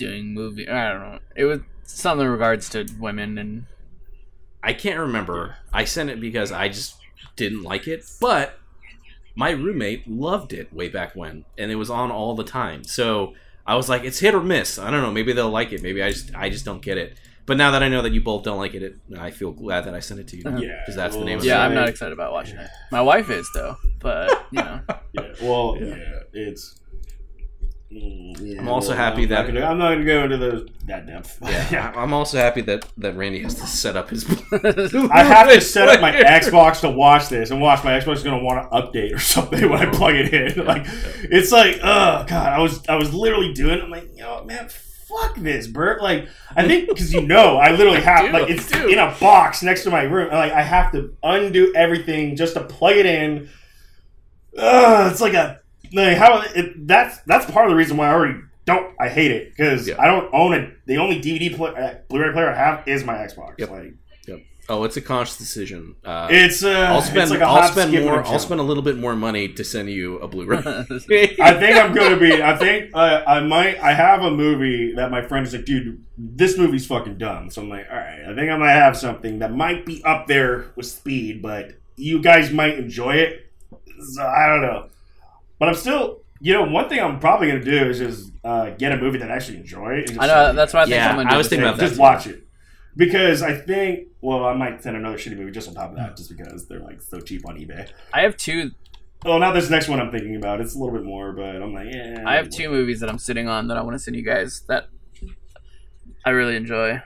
doing 0.01 0.35
movie. 0.35 0.69
I 0.69 0.93
don't 0.93 1.01
know. 1.01 1.19
It 1.37 1.45
was 1.45 1.61
something 1.85 2.25
in 2.27 2.33
regards 2.33 2.69
to 2.71 2.87
women 2.99 3.39
and 3.39 3.67
I 4.63 4.73
can't 4.73 4.99
remember. 4.99 5.57
I 5.73 5.85
sent 5.85 6.11
it 6.11 6.21
because 6.21 6.53
I 6.53 6.69
just 6.69 6.97
didn't 7.37 7.63
like 7.63 7.87
it, 7.89 8.05
but 8.21 8.59
my 9.35 9.51
roommate 9.51 10.09
loved 10.09 10.53
it 10.53 10.73
way 10.73 10.89
back 10.89 11.15
when, 11.17 11.45
and 11.57 11.71
it 11.71 11.77
was 11.77 11.89
on 11.89 12.11
all 12.11 12.35
the 12.35 12.45
time. 12.45 12.85
So 12.85 13.35
I 13.67 13.75
was 13.77 13.89
like, 13.89 14.05
it's 14.05 14.19
hit 14.19 14.35
or 14.35 14.43
miss. 14.43 14.79
I 14.79 14.91
don't 14.91 15.03
know. 15.03 15.13
Maybe 15.13 15.33
they'll 15.33 15.51
like 15.51 15.73
it. 15.73 15.83
Maybe 15.83 16.03
I 16.03 16.11
just 16.11 16.35
I 16.35 16.51
just 16.51 16.65
don't 16.65 16.83
get 16.83 16.99
it. 16.99 17.17
But 17.47 17.57
now 17.57 17.71
that 17.73 17.83
I 17.83 17.89
know 17.89 18.03
that 18.03 18.13
you 18.13 18.21
both 18.21 18.45
don't 18.45 18.59
like 18.59 18.75
it, 18.75 18.83
it 18.83 18.97
I 19.19 19.31
feel 19.31 19.51
glad 19.51 19.87
that 19.87 19.95
I 19.95 20.01
sent 20.01 20.21
it 20.21 20.29
to 20.29 20.37
you. 20.37 20.43
Yeah, 20.59 20.81
because 20.83 20.95
that's 20.95 21.17
the 21.17 21.25
name 21.25 21.39
of 21.39 21.45
yeah. 21.45 21.63
I'm 21.65 21.75
not 21.75 21.89
excited 21.89 22.13
about 22.13 22.33
watching 22.33 22.59
it. 22.59 22.69
My 22.93 23.01
wife 23.01 23.31
is 23.31 23.49
though, 23.55 23.77
but 23.99 24.47
you 24.51 24.63
know, 24.63 24.81
Yeah. 25.13 25.33
Well, 25.43 25.77
Yeah. 25.81 25.97
yeah, 25.97 26.21
it's. 26.33 26.77
Mm, 27.93 28.37
yeah, 28.41 28.61
I'm 28.61 28.69
also 28.69 28.91
well, 28.91 28.99
happy 28.99 29.25
I'm 29.25 29.29
that- 29.31 29.47
not 29.47 29.55
gonna, 29.55 29.67
I'm 29.67 29.79
not 29.79 29.89
going 29.95 29.99
to 29.99 30.05
go 30.05 30.23
into 30.25 30.37
the 30.37 30.69
that 30.87 31.07
depth. 31.07 31.39
Yeah, 31.43 31.93
I'm 31.97 32.13
also 32.13 32.39
happy 32.39 32.61
that 32.63 32.87
that 32.99 33.17
Randy 33.17 33.43
has 33.43 33.57
to 33.57 33.67
set 33.67 33.97
up 33.97 34.11
his. 34.11 34.25
I 35.11 35.25
have 35.25 35.49
to 35.51 35.61
set 35.61 35.89
up 35.89 36.01
my 36.01 36.13
Xbox 36.13 36.83
to 36.83 36.91
watch 36.91 37.29
this, 37.29 37.51
and 37.51 37.61
watch 37.61 37.83
my 37.83 37.99
Xbox 37.99 38.17
is 38.19 38.23
going 38.23 38.39
to 38.39 38.45
want 38.45 38.71
to 38.71 38.77
update 38.77 39.13
or 39.13 39.19
something 39.19 39.69
when 39.69 39.81
I 39.81 39.91
plug 39.91 40.15
it 40.15 40.33
in. 40.33 40.65
Like, 40.65 40.85
it's 40.87 41.51
like, 41.51 41.77
oh 41.83 42.25
god, 42.29 42.33
I 42.53 42.61
was 42.61 42.87
I 42.89 42.95
was 42.95 43.13
literally 43.13 43.53
doing. 43.55 43.79
it. 43.79 43.83
I'm 43.83 43.91
like, 43.91 44.15
know, 44.15 44.45
man, 44.45 44.69
fuck 44.69 45.35
this, 45.39 45.67
Bert. 45.67 46.01
Like, 46.01 46.29
I 46.55 46.69
think 46.69 46.89
because 46.89 47.13
you 47.13 47.23
know, 47.23 47.57
I 47.57 47.73
literally 47.73 48.03
have 48.03 48.27
Dude, 48.27 48.33
like 48.33 48.51
it's 48.51 48.71
in 48.73 49.01
a 49.01 49.13
box 49.21 49.65
next 49.65 49.83
to 49.83 49.91
my 49.91 50.03
room. 50.03 50.29
and, 50.29 50.37
Like, 50.39 50.53
I 50.53 50.63
have 50.63 50.93
to 50.93 51.13
undo 51.25 51.73
everything 51.75 52.37
just 52.37 52.55
to 52.55 52.63
plug 52.63 52.97
it 52.97 53.07
in. 53.07 53.49
Ugh, 54.57 55.11
it's 55.11 55.21
like 55.21 55.35
a 55.35 55.61
like 55.93 56.17
how 56.17 56.43
it, 56.55 56.87
that's 56.87 57.19
that's 57.23 57.51
part 57.51 57.67
of 57.67 57.71
the 57.71 57.77
reason 57.77 57.97
why 57.97 58.09
I 58.09 58.13
already 58.13 58.41
don't 58.65 58.95
I 59.01 59.09
hate 59.09 59.31
it 59.31 59.51
because 59.51 59.89
Yeah. 59.89 59.97
I 59.99 60.07
don't 60.07 60.33
own 60.33 60.53
it. 60.55 60.75
The 60.87 60.99
only 60.99 61.21
DVD 61.21 61.53
uh, 61.59 61.99
Blu-ray 62.09 62.33
player 62.33 62.51
I 62.51 62.57
have 62.57 62.87
is 62.87 63.05
my 63.05 63.15
Xbox. 63.15 63.55
Yep. 63.59 63.71
Like 63.71 63.95
oh, 64.71 64.85
it's 64.85 64.97
a 64.97 65.01
conscious 65.01 65.37
decision. 65.37 65.97
Uh, 66.05 66.29
it's 66.31 66.65
uh, 66.65 66.71
I'll 66.71 67.03
spend 67.03 67.23
it's 67.23 67.31
like 67.33 67.41
a 67.41 67.45
I'll 67.45 67.69
spend 67.71 67.91
skip, 67.91 68.01
and 68.01 68.09
a 68.09 68.13
more 68.13 68.25
I'll 68.25 68.39
spend 68.39 68.61
a 68.61 68.63
little 68.63 68.83
bit 68.83 68.97
more 68.97 69.17
money 69.17 69.49
to 69.49 69.65
send 69.65 69.91
you 69.91 70.19
a 70.19 70.29
Blu-ray. 70.29 70.59
I 70.65 71.55
think 71.55 71.77
I'm 71.77 71.93
gonna 71.93 72.17
be. 72.17 72.43
I 72.43 72.57
think 72.57 72.93
uh, 72.95 73.23
I 73.27 73.41
might. 73.41 73.79
I 73.81 73.93
have 73.93 74.23
a 74.23 74.31
movie 74.31 74.95
that 74.95 75.11
my 75.11 75.23
friend 75.23 75.47
is 75.47 75.53
like, 75.53 75.65
dude, 75.65 76.03
this 76.17 76.57
movie's 76.57 76.87
fucking 76.87 77.19
dumb. 77.19 77.51
So 77.51 77.63
I'm 77.63 77.69
like, 77.69 77.87
all 77.91 77.97
right, 77.97 78.23
I 78.27 78.35
think 78.35 78.51
I 78.51 78.57
might 78.57 78.73
have 78.73 78.97
something 78.97 79.41
that 79.41 79.53
might 79.53 79.85
be 79.85 80.03
up 80.05 80.27
there 80.29 80.67
with 80.77 80.87
Speed, 80.87 81.43
but 81.43 81.73
you 81.97 82.23
guys 82.23 82.53
might 82.53 82.79
enjoy 82.79 83.17
it. 83.17 83.47
So 84.15 84.23
I 84.23 84.47
don't 84.47 84.63
know, 84.63 84.89
but 85.61 85.69
I'm 85.69 85.77
still. 85.77 86.23
You 86.43 86.55
know, 86.55 86.65
one 86.65 86.89
thing 86.89 86.99
I'm 87.01 87.21
probably 87.21 87.49
gonna 87.49 87.63
do 87.63 87.91
is 87.91 87.99
just 87.99 88.33
uh, 88.43 88.71
get 88.71 88.93
a 88.93 88.97
movie 88.97 89.19
that 89.19 89.31
I 89.31 89.35
actually 89.35 89.59
enjoy. 89.59 89.99
And 89.99 90.07
just 90.07 90.21
I 90.21 90.27
know 90.27 90.53
that's 90.55 90.73
what 90.73 90.81
I 90.81 90.85
think 90.87 90.95
Yeah, 90.95 91.11
I'm 91.11 91.17
gonna 91.17 91.31
I 91.31 91.37
was 91.37 91.49
thinking 91.49 91.69
about 91.69 91.77
that 91.77 91.85
just 91.85 91.97
too. 91.97 92.01
watch 92.01 92.27
it 92.27 92.47
because 92.97 93.43
I 93.43 93.55
think. 93.55 94.09
Well, 94.23 94.45
I 94.47 94.55
might 94.55 94.83
send 94.83 94.97
another 94.97 95.19
shitty 95.19 95.37
movie 95.37 95.51
just 95.51 95.69
on 95.69 95.75
top 95.75 95.91
of 95.91 95.97
that, 95.97 96.17
just 96.17 96.35
because 96.35 96.67
they're 96.67 96.81
like 96.81 97.03
so 97.03 97.21
cheap 97.21 97.47
on 97.47 97.57
eBay. 97.59 97.89
I 98.15 98.23
have 98.23 98.39
two. 98.39 98.71
Oh, 99.27 99.37
now 99.37 99.53
this 99.53 99.69
next 99.69 99.87
one 99.89 100.01
I'm 100.01 100.11
thinking 100.11 100.37
about. 100.37 100.63
It's 100.63 100.75
a 100.75 100.79
little 100.79 100.95
bit 100.95 101.05
more, 101.05 101.33
but 101.33 101.57
I'm 101.63 101.75
like, 101.75 101.89
yeah. 101.93 102.25
I 102.27 102.37
have 102.37 102.49
two 102.49 102.71
movies 102.71 103.01
that 103.01 103.11
I'm 103.11 103.19
sitting 103.19 103.47
on 103.47 103.69
that 103.69 103.77
I 103.77 103.83
want 103.83 103.95
to 103.95 103.99
send 103.99 104.17
you 104.17 104.23
guys 104.23 104.63
that 104.69 104.89
I 106.25 106.31
really 106.31 106.57
enjoy. 106.57 107.03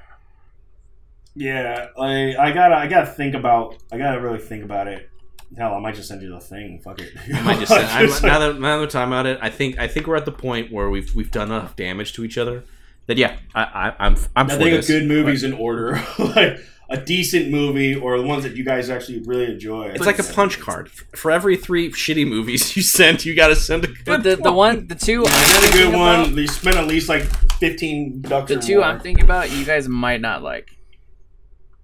Yeah, 1.34 1.88
I 1.98 2.36
I 2.38 2.52
gotta 2.52 2.76
I 2.76 2.86
gotta 2.86 3.06
think 3.06 3.34
about 3.34 3.82
I 3.90 3.98
gotta 3.98 4.20
really 4.20 4.38
think 4.38 4.62
about 4.64 4.86
it. 4.86 5.10
Hell, 5.56 5.74
I 5.74 5.78
might 5.80 5.94
just 5.94 6.08
send 6.08 6.22
you 6.22 6.30
the 6.30 6.40
thing. 6.40 6.80
Fuck 6.80 7.00
it. 7.00 7.12
I 7.32 7.42
might 7.42 7.58
just 7.60 7.72
send, 7.74 7.86
I'm, 7.86 8.08
now 8.22 8.38
that 8.40 8.60
now 8.60 8.76
that 8.76 8.82
we're 8.82 8.86
talking 8.90 9.12
about 9.12 9.26
it, 9.26 9.38
I 9.40 9.50
think 9.50 9.78
I 9.78 9.86
think 9.88 10.06
we're 10.06 10.16
at 10.16 10.24
the 10.24 10.32
point 10.32 10.72
where 10.72 10.90
we've 10.90 11.14
we've 11.14 11.30
done 11.30 11.48
enough 11.48 11.76
damage 11.76 12.12
to 12.14 12.24
each 12.24 12.36
other 12.38 12.64
that 13.06 13.16
yeah, 13.18 13.36
I, 13.54 13.62
I 13.62 14.06
I'm 14.06 14.16
I'm 14.34 14.46
I 14.50 14.54
for 14.54 14.58
think 14.58 14.70
this. 14.76 14.88
of 14.90 14.94
good 14.94 15.08
movies 15.08 15.44
in 15.44 15.52
order, 15.52 16.02
like 16.18 16.58
a 16.90 16.98
decent 16.98 17.50
movie 17.50 17.94
or 17.94 18.18
the 18.18 18.26
ones 18.26 18.42
that 18.44 18.56
you 18.56 18.64
guys 18.64 18.90
actually 18.90 19.20
really 19.20 19.46
enjoy. 19.52 19.86
It's 19.86 20.04
like 20.04 20.18
a 20.18 20.22
punch 20.22 20.60
card. 20.60 20.90
For 20.90 21.30
every 21.30 21.56
three 21.56 21.90
shitty 21.90 22.28
movies 22.28 22.76
you 22.76 22.82
send, 22.82 23.24
you 23.24 23.34
got 23.34 23.48
to 23.48 23.56
send 23.56 23.84
a 23.84 23.86
good 23.88 24.04
But 24.04 24.22
the 24.22 24.36
the 24.36 24.52
one, 24.52 24.86
the 24.86 24.94
two, 24.94 25.24
I'm 25.26 25.68
a 25.70 25.72
good 25.72 25.94
one. 25.94 26.20
about- 26.20 26.34
You 26.36 26.46
spend 26.48 26.78
at 26.78 26.86
least 26.86 27.08
like 27.08 27.22
fifteen 27.58 28.20
bucks. 28.20 28.48
the 28.48 28.58
or 28.58 28.62
two 28.62 28.76
more. 28.76 28.84
I'm 28.84 29.00
thinking 29.00 29.24
about, 29.24 29.50
you 29.50 29.64
guys 29.64 29.88
might 29.88 30.20
not 30.20 30.42
like. 30.42 30.76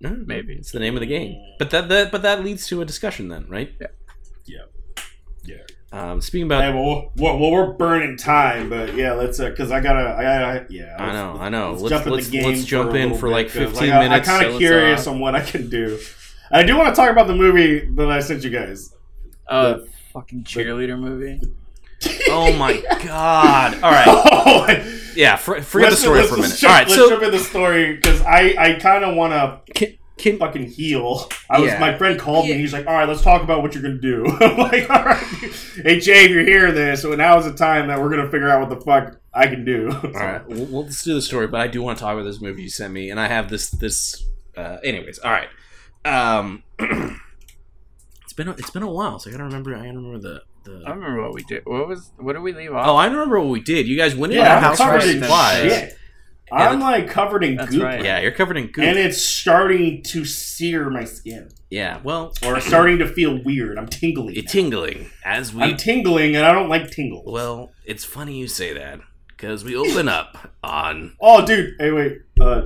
No, 0.00 0.10
Maybe. 0.26 0.54
it's 0.54 0.72
the 0.72 0.78
name 0.80 0.94
of 0.96 1.00
the 1.00 1.06
game. 1.06 1.36
But 1.58 1.70
that, 1.70 1.88
that 1.90 2.10
but 2.10 2.22
that 2.22 2.42
leads 2.42 2.66
to 2.68 2.80
a 2.80 2.84
discussion 2.84 3.28
then, 3.28 3.46
right? 3.48 3.72
Yeah. 3.80 3.86
Yeah. 4.46 4.58
Yeah. 5.44 5.56
Um, 5.92 6.20
speaking 6.20 6.46
about, 6.46 6.62
Hey, 6.62 6.72
well, 6.72 7.12
well, 7.16 7.38
well, 7.38 7.50
we're 7.50 7.72
burning 7.72 8.16
time, 8.16 8.70
but 8.70 8.94
yeah, 8.94 9.12
let's 9.12 9.38
because 9.38 9.70
I 9.72 9.80
gotta, 9.80 10.14
I 10.16 10.22
gotta, 10.22 10.66
yeah. 10.70 10.94
I 10.98 11.12
know, 11.12 11.36
I 11.40 11.48
know. 11.48 11.70
Let's, 11.72 11.82
Let's- 11.82 11.90
jump 11.94 12.06
in 12.06 12.12
let's- 12.12 12.28
the 12.28 12.38
game. 12.38 12.46
let's 12.48 12.64
jump 12.64 12.90
for 12.92 12.96
a 12.96 13.00
in 13.00 13.14
for, 13.14 13.26
bit, 13.28 13.32
like, 13.32 13.46
'cause, 13.48 13.54
15 13.72 13.92
I- 13.92 13.98
minutes, 14.00 14.28
I'm 14.28 14.34
kind 14.36 14.46
of 14.46 14.52
let's, 14.54 14.60
curious 14.60 15.06
uh, 15.06 15.10
on 15.10 15.18
what 15.20 15.34
I 15.34 15.40
can 15.42 15.68
do. 15.68 15.98
I 16.52 16.62
do 16.62 16.76
want 16.76 16.88
to 16.88 16.94
talk 16.94 17.10
about 17.10 17.26
the 17.26 17.34
movie 17.34 17.80
that 17.96 18.10
I 18.10 18.20
sent 18.20 18.44
you 18.44 18.50
guys. 18.50 18.94
Oh, 19.48 19.72
The- 19.74 19.88
fucking 20.12 20.44
cheerleader 20.44 20.98
movie. 20.98 21.40
oh 22.28 22.52
my 22.56 22.80
god! 23.04 23.74
All 23.82 23.90
right, 23.90 24.06
Oh, 24.08 24.64
I- 24.68 24.99
yeah. 25.14 25.36
For, 25.36 25.60
forget 25.62 25.88
the 25.88 25.90
let's- 25.90 26.00
story 26.02 26.22
for 26.24 26.34
a 26.34 26.38
minute. 26.38 26.56
Jump, 26.56 26.70
All 26.72 26.78
right, 26.78 26.86
let's 26.88 27.00
so 27.00 27.08
jump 27.10 27.22
in 27.22 27.30
the 27.30 27.38
story 27.38 27.96
because 27.96 28.20
I, 28.22 28.54
I 28.58 28.72
kind 28.74 29.04
of 29.04 29.14
want 29.16 29.32
to 29.32 29.72
can, 29.74 29.96
can 30.18 30.38
fucking 30.38 30.66
heal. 30.66 31.28
I 31.48 31.60
was 31.60 31.70
Yeah. 31.72 31.78
my 31.80 31.96
friend 31.96 32.18
called 32.18 32.44
me. 32.44 32.50
Yeah. 32.50 32.54
and 32.56 32.60
He's 32.62 32.72
like, 32.72 32.86
"All 32.86 32.92
right, 32.94 33.08
let's 33.08 33.22
talk 33.22 33.42
about 33.42 33.62
what 33.62 33.74
you're 33.74 33.82
gonna 33.82 33.98
do." 34.00 34.26
I'm 34.40 34.56
like, 34.58 34.88
"All 34.90 35.04
right, 35.04 35.24
hey 35.82 35.98
Jay, 36.00 36.24
if 36.24 36.30
you're 36.30 36.44
hearing 36.44 36.74
this, 36.74 37.02
so 37.02 37.14
now 37.14 37.38
is 37.38 37.44
the 37.46 37.54
time 37.54 37.88
that 37.88 38.00
we're 38.00 38.10
gonna 38.10 38.30
figure 38.30 38.48
out 38.50 38.60
what 38.68 38.78
the 38.78 38.84
fuck 38.84 39.18
I 39.32 39.46
can 39.46 39.64
do." 39.64 39.90
All 40.04 40.10
right, 40.12 40.46
we'll, 40.48 40.66
we'll 40.66 40.82
let's 40.84 41.02
do 41.02 41.14
the 41.14 41.22
story, 41.22 41.46
but 41.46 41.60
I 41.60 41.66
do 41.68 41.80
want 41.82 41.96
to 41.98 42.04
talk 42.04 42.12
about 42.14 42.24
this 42.24 42.40
movie 42.40 42.62
you 42.62 42.68
sent 42.70 42.92
me, 42.92 43.10
and 43.10 43.18
I 43.18 43.28
have 43.28 43.48
this 43.50 43.70
this. 43.70 44.24
Uh, 44.56 44.76
anyways, 44.84 45.18
all 45.20 45.30
right. 45.30 45.48
Um, 46.04 46.62
it's 46.78 48.32
been 48.34 48.48
a, 48.48 48.52
it's 48.52 48.70
been 48.70 48.82
a 48.82 48.90
while, 48.90 49.18
so 49.18 49.30
I 49.30 49.32
gotta 49.32 49.44
remember. 49.44 49.74
I 49.74 49.78
gotta 49.86 49.96
remember 49.98 50.18
the 50.18 50.42
the. 50.64 50.82
I 50.86 50.90
remember 50.90 51.22
what 51.22 51.34
we 51.34 51.42
did. 51.44 51.62
What 51.64 51.88
was? 51.88 52.12
What 52.18 52.34
did 52.34 52.42
we 52.42 52.52
leave 52.52 52.72
off? 52.72 52.86
Oh, 52.88 52.96
I 52.96 53.06
remember 53.06 53.38
what 53.40 53.48
we 53.48 53.60
did. 53.60 53.86
You 53.86 53.96
guys 53.96 54.14
went 54.14 54.32
in 54.32 54.38
Yeah, 54.40 54.50
our 54.50 54.56
I'm 54.56 54.62
house 54.62 54.78
for 54.78 54.84
covered 54.84 55.02
in 55.04 55.20
supplies. 55.20 55.72
shit. 55.72 55.96
I'm 56.52 56.80
like 56.80 57.08
covered 57.08 57.44
in 57.44 57.54
That's 57.54 57.70
goop, 57.70 57.82
right. 57.84 58.02
Yeah, 58.04 58.18
you're 58.18 58.32
covered 58.32 58.56
in 58.56 58.66
goop. 58.72 58.84
and 58.84 58.98
it's 58.98 59.22
starting 59.22 60.02
to 60.02 60.24
sear 60.24 60.90
my 60.90 61.04
skin, 61.04 61.48
yeah, 61.70 62.00
well, 62.02 62.32
or 62.44 62.60
starting 62.60 62.98
to 62.98 63.06
feel 63.06 63.40
weird. 63.44 63.78
I'm 63.78 63.86
tingling. 63.86 64.34
it's 64.36 64.50
tingling 64.50 65.10
as 65.24 65.54
we. 65.54 65.62
I'm 65.62 65.76
tingling, 65.76 66.34
and 66.34 66.44
I 66.44 66.50
don't 66.52 66.68
like 66.68 66.90
tingles. 66.90 67.24
well, 67.32 67.70
it's 67.84 68.04
funny 68.04 68.36
you 68.36 68.48
say 68.48 68.72
that 68.72 68.98
because 69.28 69.62
we 69.62 69.76
open 69.76 70.08
up 70.20 70.50
on. 70.64 71.14
oh, 71.20 71.46
dude, 71.46 71.74
hey, 71.78 71.92
wait, 71.92 72.18
uh, 72.40 72.62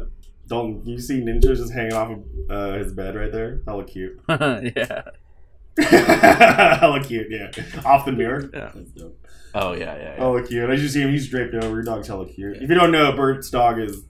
Dalton, 0.48 0.80
you 0.86 0.98
see 0.98 1.20
Ninja 1.20 1.54
just 1.54 1.70
hanging 1.74 1.92
off 1.92 2.10
of 2.10 2.24
uh, 2.48 2.72
his 2.78 2.90
bed 2.94 3.14
right 3.16 3.30
there? 3.32 3.60
Hella 3.66 3.84
cute. 3.84 4.18
yeah. 4.30 5.02
Hella 5.78 7.02
cute, 7.02 7.26
yeah. 7.30 7.50
Off 7.84 8.04
the 8.06 8.12
mirror. 8.12 8.48
Yeah. 8.52 8.72
Oh 9.54 9.72
yeah, 9.72 9.96
yeah. 9.96 10.16
Hella 10.16 10.42
cute. 10.42 10.68
I 10.68 10.76
just 10.76 10.94
see 10.94 11.00
him. 11.02 11.10
He's 11.10 11.28
draped 11.28 11.54
over. 11.54 11.68
Your 11.68 11.82
dog's 11.82 12.08
hella 12.08 12.26
cute. 12.26 12.56
If 12.58 12.68
you 12.68 12.74
don't 12.74 12.90
know, 12.92 13.12
Bert's 13.12 13.50
dog 13.50 13.78
is 13.78 14.02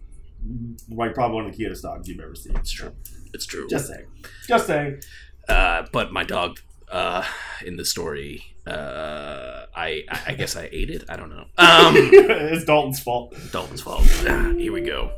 like 0.90 1.14
probably 1.14 1.34
one 1.36 1.46
of 1.46 1.52
the 1.52 1.56
cutest 1.56 1.82
dogs 1.82 2.08
you've 2.08 2.20
ever 2.20 2.34
seen. 2.34 2.56
It's 2.56 2.70
true. 2.70 2.92
It's 3.32 3.46
true. 3.46 3.66
Just 3.68 3.88
saying. 3.88 4.06
Just 4.46 4.66
saying. 4.66 5.02
Uh, 5.48 5.84
but 5.92 6.12
my 6.12 6.24
dog, 6.24 6.60
uh, 6.90 7.24
in 7.64 7.76
the 7.76 7.84
story, 7.84 8.44
uh, 8.66 9.66
I 9.74 10.04
I 10.26 10.34
guess 10.34 10.56
I 10.56 10.68
ate 10.72 10.90
it. 10.90 11.04
I 11.08 11.16
don't 11.16 11.30
know. 11.30 11.44
Um, 11.58 11.94
it's 11.96 12.64
Dalton's 12.64 13.00
fault. 13.00 13.34
Dalton's 13.52 13.82
fault. 13.82 14.02
Ah, 14.26 14.52
Here 14.56 14.72
we 14.72 14.80
go. 14.82 15.10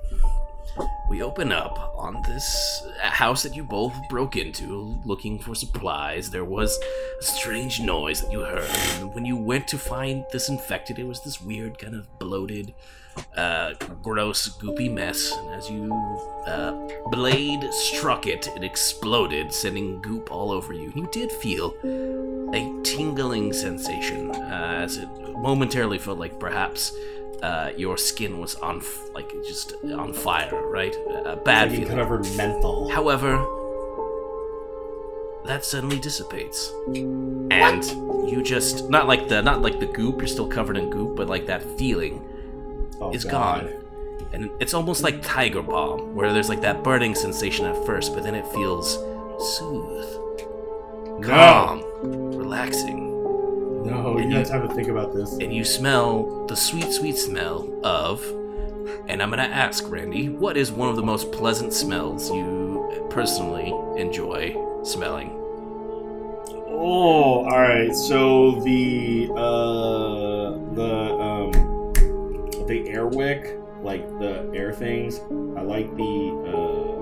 We 1.08 1.22
open 1.22 1.52
up 1.52 1.94
on 1.96 2.20
this 2.26 2.82
house 3.00 3.42
that 3.44 3.54
you 3.54 3.62
both 3.62 3.94
broke 4.08 4.36
into 4.36 5.00
looking 5.04 5.38
for 5.38 5.54
supplies. 5.54 6.30
There 6.30 6.44
was 6.44 6.78
a 7.20 7.22
strange 7.22 7.80
noise 7.80 8.22
that 8.22 8.32
you 8.32 8.40
heard. 8.40 8.68
And 8.98 9.14
when 9.14 9.24
you 9.24 9.36
went 9.36 9.68
to 9.68 9.78
find 9.78 10.24
this 10.32 10.48
infected, 10.48 10.98
it 10.98 11.06
was 11.06 11.22
this 11.22 11.40
weird, 11.40 11.78
kind 11.78 11.94
of 11.94 12.18
bloated, 12.18 12.74
uh, 13.36 13.74
gross, 14.02 14.48
goopy 14.58 14.92
mess. 14.92 15.32
And 15.32 15.54
as 15.54 15.70
you 15.70 15.92
uh, 16.46 16.72
blade 17.10 17.62
struck 17.72 18.26
it, 18.26 18.48
it 18.56 18.64
exploded, 18.64 19.52
sending 19.52 20.02
goop 20.02 20.32
all 20.32 20.50
over 20.50 20.72
you. 20.72 20.92
You 20.96 21.08
did 21.12 21.30
feel 21.30 21.74
a 22.52 22.82
tingling 22.82 23.52
sensation 23.52 24.30
uh, 24.30 24.80
as 24.82 24.96
it 24.96 25.08
momentarily 25.38 25.98
felt 25.98 26.18
like 26.18 26.38
perhaps 26.40 26.92
uh, 27.42 27.70
your 27.76 27.96
skin 27.96 28.38
was 28.38 28.54
on, 28.56 28.78
f- 28.78 29.10
like 29.14 29.30
just 29.44 29.74
on 29.84 30.12
fire, 30.12 30.50
right? 30.70 30.94
A 31.24 31.36
bad 31.36 31.70
Like 31.70 31.80
feeling. 31.80 31.96
covered 31.96 32.26
menthol. 32.36 32.90
However, 32.90 33.36
that 35.44 35.64
suddenly 35.64 35.98
dissipates, 36.00 36.72
and 36.88 37.84
you 38.28 38.42
just 38.42 38.90
not 38.90 39.06
like 39.06 39.28
the 39.28 39.40
not 39.42 39.62
like 39.62 39.78
the 39.78 39.86
goop. 39.86 40.18
You're 40.18 40.26
still 40.26 40.48
covered 40.48 40.76
in 40.76 40.90
goop, 40.90 41.14
but 41.16 41.28
like 41.28 41.46
that 41.46 41.62
feeling 41.78 42.22
Oh, 43.00 43.12
is 43.12 43.24
God. 43.24 43.62
gone. 43.62 43.82
And 44.32 44.50
it's 44.58 44.74
almost 44.74 45.02
like 45.04 45.22
Tiger 45.22 45.62
Balm, 45.62 46.14
where 46.16 46.32
there's 46.32 46.48
like 46.48 46.62
that 46.62 46.82
burning 46.82 47.14
sensation 47.14 47.64
at 47.66 47.76
first, 47.86 48.12
but 48.14 48.24
then 48.24 48.34
it 48.34 48.44
feels 48.48 48.94
soothed, 49.56 50.42
calm, 51.22 51.82
relaxing. 52.36 53.05
No, 53.86 54.18
you 54.18 54.30
got 54.30 54.46
time 54.46 54.66
to 54.66 54.74
think 54.74 54.88
about 54.88 55.14
this. 55.14 55.32
And 55.34 55.54
you 55.54 55.64
smell 55.64 56.46
the 56.46 56.56
sweet, 56.56 56.90
sweet 56.92 57.16
smell 57.16 57.68
of. 57.84 58.22
And 59.08 59.22
I'm 59.22 59.30
gonna 59.30 59.42
ask, 59.44 59.88
Randy, 59.88 60.28
what 60.28 60.56
is 60.56 60.72
one 60.72 60.88
of 60.88 60.96
the 60.96 61.02
most 61.02 61.30
pleasant 61.30 61.72
smells 61.72 62.30
you 62.30 63.06
personally 63.10 63.72
enjoy 64.00 64.56
smelling? 64.82 65.30
Oh, 66.68 67.44
all 67.44 67.60
right. 67.60 67.94
So 67.94 68.60
the 68.60 69.30
uh 69.32 70.74
the 70.74 70.92
um 71.20 71.52
the 72.66 72.84
air 72.88 73.06
wick, 73.06 73.58
like 73.82 74.06
the 74.18 74.50
air 74.54 74.72
things. 74.72 75.20
I 75.56 75.62
like 75.62 75.94
the 75.96 76.42
uh 76.46 76.95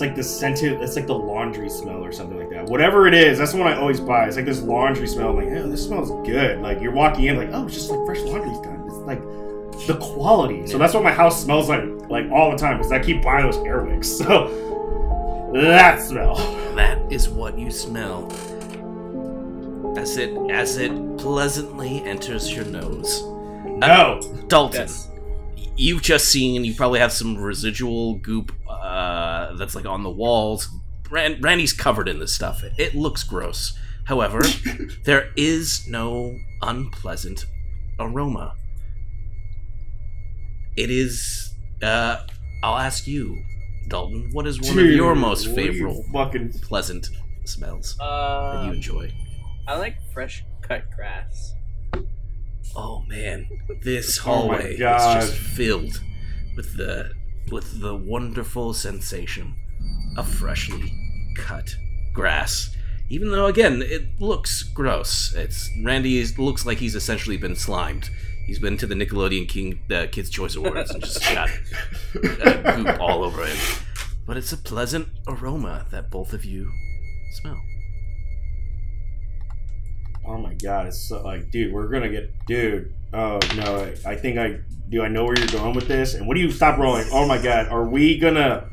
it's 0.00 0.06
like 0.08 0.16
the 0.16 0.22
scented 0.24 0.80
it's 0.80 0.96
like 0.96 1.06
the 1.06 1.14
laundry 1.14 1.68
smell 1.68 2.02
or 2.02 2.10
something 2.10 2.38
like 2.38 2.48
that. 2.48 2.64
Whatever 2.64 3.06
it 3.06 3.12
is, 3.12 3.36
that's 3.38 3.52
the 3.52 3.58
one 3.58 3.70
I 3.70 3.76
always 3.76 4.00
buy. 4.00 4.26
It's 4.26 4.36
like 4.36 4.46
this 4.46 4.62
laundry 4.62 5.06
smell. 5.06 5.28
I'm 5.28 5.36
like, 5.36 5.48
oh, 5.62 5.68
this 5.68 5.84
smells 5.84 6.10
good. 6.26 6.60
Like 6.62 6.80
you're 6.80 6.92
walking 6.92 7.26
in 7.26 7.36
like, 7.36 7.50
oh, 7.52 7.66
it's 7.66 7.74
just 7.74 7.90
like 7.90 8.04
fresh 8.06 8.20
laundry's 8.20 8.58
done. 8.60 8.82
It's 8.86 8.96
like 8.96 9.20
the 9.86 9.98
quality. 10.00 10.66
So 10.66 10.78
that's 10.78 10.94
what 10.94 11.02
my 11.04 11.12
house 11.12 11.42
smells 11.42 11.68
like 11.68 11.82
like 12.08 12.30
all 12.30 12.50
the 12.50 12.56
time 12.56 12.78
because 12.78 12.92
I 12.92 12.98
keep 12.98 13.22
buying 13.22 13.44
those 13.44 13.58
air 13.66 13.82
wicks. 13.84 14.08
So 15.50 15.50
that 15.52 16.00
smell. 16.00 16.36
That 16.76 16.98
is 17.12 17.28
what 17.28 17.58
you 17.58 17.70
smell 17.70 18.28
as 19.98 20.16
it 20.16 20.30
as 20.50 20.78
it 20.78 20.92
pleasantly 21.18 22.02
enters 22.04 22.54
your 22.54 22.64
nose. 22.64 23.22
No. 23.66 24.20
Uh, 24.22 24.22
Dalton, 24.46 24.80
Yes. 24.82 25.10
you've 25.76 26.02
just 26.02 26.28
seen. 26.30 26.64
You 26.64 26.74
probably 26.74 27.00
have 27.00 27.12
some 27.12 27.36
residual 27.36 28.14
goop 28.14 28.52
uh, 29.50 29.56
that's 29.56 29.74
like 29.74 29.86
on 29.86 30.02
the 30.02 30.10
walls. 30.10 30.68
Ran- 31.10 31.40
Randy's 31.40 31.72
covered 31.72 32.08
in 32.08 32.18
this 32.20 32.34
stuff. 32.34 32.62
It, 32.62 32.72
it 32.78 32.94
looks 32.94 33.22
gross. 33.24 33.76
However, 34.04 34.40
there 35.04 35.30
is 35.36 35.86
no 35.88 36.36
unpleasant 36.62 37.46
aroma. 37.98 38.54
It 40.76 40.90
is. 40.90 41.54
Uh, 41.82 42.24
I'll 42.62 42.78
ask 42.78 43.06
you, 43.06 43.42
Dalton. 43.88 44.30
What 44.32 44.46
is 44.46 44.60
one 44.60 44.78
of 44.78 44.86
your 44.86 45.14
most 45.14 45.46
favorite 45.54 45.94
you 45.94 46.04
fucking 46.12 46.52
pleasant 46.62 47.08
smells 47.44 47.96
that 47.98 48.04
Uh, 48.04 48.62
you 48.66 48.72
enjoy? 48.72 49.12
I 49.66 49.76
like 49.78 49.96
fresh 50.12 50.44
cut 50.62 50.84
grass. 50.94 51.54
Oh 52.76 53.02
man, 53.08 53.48
this 53.82 54.18
Oh 54.18 54.22
hallway 54.22 54.74
is 54.74 54.78
just 54.78 55.32
filled 55.34 56.00
with 56.56 56.76
the 56.76 57.12
with 57.50 57.80
the 57.80 57.94
wonderful 57.94 58.74
sensation 58.74 59.54
of 60.16 60.28
freshly 60.28 60.92
cut 61.36 61.74
grass. 62.12 62.74
Even 63.08 63.30
though 63.30 63.46
again 63.46 63.82
it 63.82 64.02
looks 64.20 64.62
gross, 64.62 65.34
it's 65.34 65.68
Randy 65.82 66.24
looks 66.38 66.64
like 66.64 66.78
he's 66.78 66.94
essentially 66.94 67.36
been 67.36 67.56
slimed. 67.56 68.10
He's 68.46 68.58
been 68.58 68.76
to 68.78 68.86
the 68.86 68.94
Nickelodeon 68.94 69.48
King 69.48 69.80
uh, 69.90 70.06
Kids 70.10 70.30
Choice 70.30 70.56
Awards 70.56 70.90
and 70.90 71.02
just 71.02 71.22
got 71.22 71.50
uh, 72.44 72.76
goop 72.76 73.00
all 73.00 73.24
over 73.24 73.44
him. 73.44 73.56
But 74.26 74.36
it's 74.36 74.52
a 74.52 74.56
pleasant 74.56 75.08
aroma 75.26 75.86
that 75.90 76.10
both 76.10 76.32
of 76.32 76.44
you 76.44 76.70
smell. 77.40 77.60
Oh 80.26 80.38
my 80.38 80.54
god, 80.54 80.88
it's 80.88 81.08
so, 81.08 81.22
like, 81.22 81.50
dude, 81.50 81.72
we're 81.72 81.88
gonna 81.88 82.08
get, 82.08 82.32
dude. 82.46 82.94
Oh 83.12 83.40
no, 83.56 83.92
I 84.06 84.14
think 84.14 84.38
I 84.38 84.60
do. 84.88 85.02
I 85.02 85.08
know 85.08 85.24
where 85.24 85.38
you're 85.38 85.48
going 85.48 85.74
with 85.74 85.88
this. 85.88 86.14
And 86.14 86.26
what 86.26 86.34
do 86.34 86.40
you 86.40 86.50
stop 86.50 86.78
rolling? 86.78 87.06
Oh 87.12 87.26
my 87.26 87.40
god, 87.40 87.68
are 87.68 87.88
we 87.88 88.18
gonna? 88.18 88.68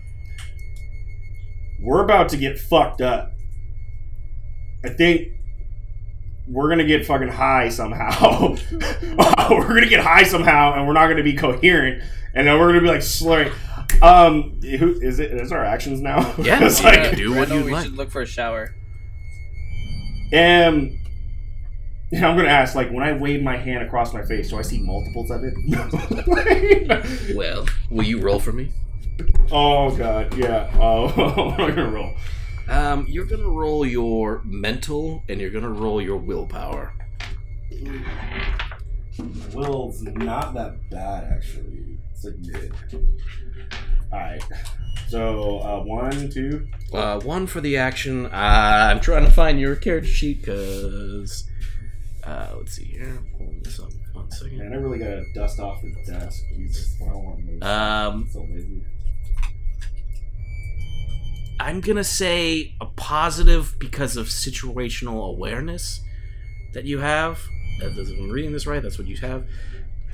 We're 1.81 2.03
about 2.03 2.29
to 2.29 2.37
get 2.37 2.59
fucked 2.59 3.01
up. 3.01 3.31
I 4.83 4.89
think 4.89 5.29
we're 6.47 6.69
gonna 6.69 6.85
get 6.85 7.05
fucking 7.05 7.29
high 7.29 7.69
somehow. 7.69 8.55
we're 9.49 9.67
gonna 9.67 9.87
get 9.87 10.03
high 10.03 10.23
somehow, 10.23 10.73
and 10.73 10.87
we're 10.87 10.93
not 10.93 11.07
gonna 11.07 11.23
be 11.23 11.33
coherent, 11.33 12.03
and 12.33 12.47
then 12.47 12.59
we're 12.59 12.67
gonna 12.67 12.81
be 12.81 12.87
like 12.87 13.01
slurring. 13.01 13.51
Um, 14.01 14.59
who 14.61 14.99
is 15.01 15.19
it? 15.19 15.31
Is 15.31 15.51
our 15.51 15.63
actions 15.63 16.01
now? 16.01 16.35
Yeah, 16.37 16.63
it's 16.63 16.81
yeah. 16.81 16.89
like, 16.89 17.17
do 17.17 17.31
what 17.31 17.49
Randall, 17.49 17.69
you 17.69 17.75
we 17.75 17.81
should 17.81 17.97
look 17.97 18.11
for 18.11 18.21
a 18.21 18.25
shower. 18.25 18.73
Um, 20.33 20.99
yeah, 22.11 22.27
I'm 22.29 22.37
gonna 22.37 22.49
ask, 22.49 22.75
like, 22.75 22.89
when 22.91 23.03
I 23.03 23.13
wave 23.13 23.41
my 23.41 23.57
hand 23.57 23.83
across 23.83 24.13
my 24.13 24.23
face, 24.23 24.49
do 24.49 24.57
I 24.57 24.61
see 24.61 24.79
multiples 24.79 25.29
of 25.31 25.43
it? 25.43 25.53
Well, 27.35 27.67
will 27.89 28.05
you 28.05 28.19
roll 28.19 28.39
for 28.39 28.51
me? 28.51 28.71
oh 29.51 29.95
god, 29.95 30.35
yeah. 30.37 30.69
Oh, 30.79 31.07
what 31.09 31.59
am 31.59 31.61
I 31.61 31.69
gonna 31.71 31.89
roll? 31.91 32.13
Um, 32.69 33.05
you're 33.09 33.25
gonna 33.25 33.49
roll 33.49 33.85
your 33.85 34.41
mental 34.45 35.23
and 35.29 35.39
you're 35.39 35.49
gonna 35.49 35.69
roll 35.71 36.01
your 36.01 36.17
willpower. 36.17 36.93
Will's 39.53 40.03
not 40.03 40.53
that 40.53 40.89
bad, 40.89 41.31
actually. 41.31 41.97
It's 42.11 42.23
like 42.25 42.37
mid. 42.39 42.73
Alright. 44.11 44.43
So, 45.07 45.59
uh, 45.59 45.83
one, 45.83 46.29
two. 46.29 46.67
Uh, 46.93 47.19
one 47.21 47.47
for 47.47 47.61
the 47.61 47.77
action. 47.77 48.25
Uh, 48.25 48.89
I'm 48.91 48.99
trying 48.99 49.25
to 49.25 49.31
find 49.31 49.59
your 49.59 49.75
character 49.75 50.09
sheet 50.09 50.41
because. 50.41 51.45
Uh, 52.27 52.55
let's 52.57 52.73
see 52.73 52.83
here. 52.83 53.17
Pulling 53.37 53.61
this 53.63 53.79
up. 53.79 53.89
One 54.11 54.25
Man, 54.25 54.31
I 54.31 54.35
second. 54.35 54.83
really 54.83 54.99
gotta 54.99 55.23
dust 55.33 55.59
off 55.61 55.81
the 55.81 55.93
desk. 56.11 56.43
Jesus, 56.53 56.95
I 57.01 57.05
don't 57.05 57.23
want 57.23 57.39
to 57.39 57.45
move. 57.45 57.63
Um, 57.63 58.13
I'm 58.23 58.29
so 58.29 58.41
lazy. 58.41 58.83
I'm 61.59 61.81
gonna 61.81 62.03
say 62.03 62.75
a 62.81 62.85
positive 62.85 63.75
because 63.79 64.17
of 64.17 64.27
situational 64.27 65.29
awareness 65.29 66.01
that 66.73 66.83
you 66.83 66.99
have. 66.99 67.39
If 67.79 67.97
I'm 68.19 68.29
reading 68.29 68.51
this 68.51 68.67
right, 68.67 68.81
that's 68.83 68.97
what 68.97 69.07
you 69.07 69.15
have. 69.17 69.45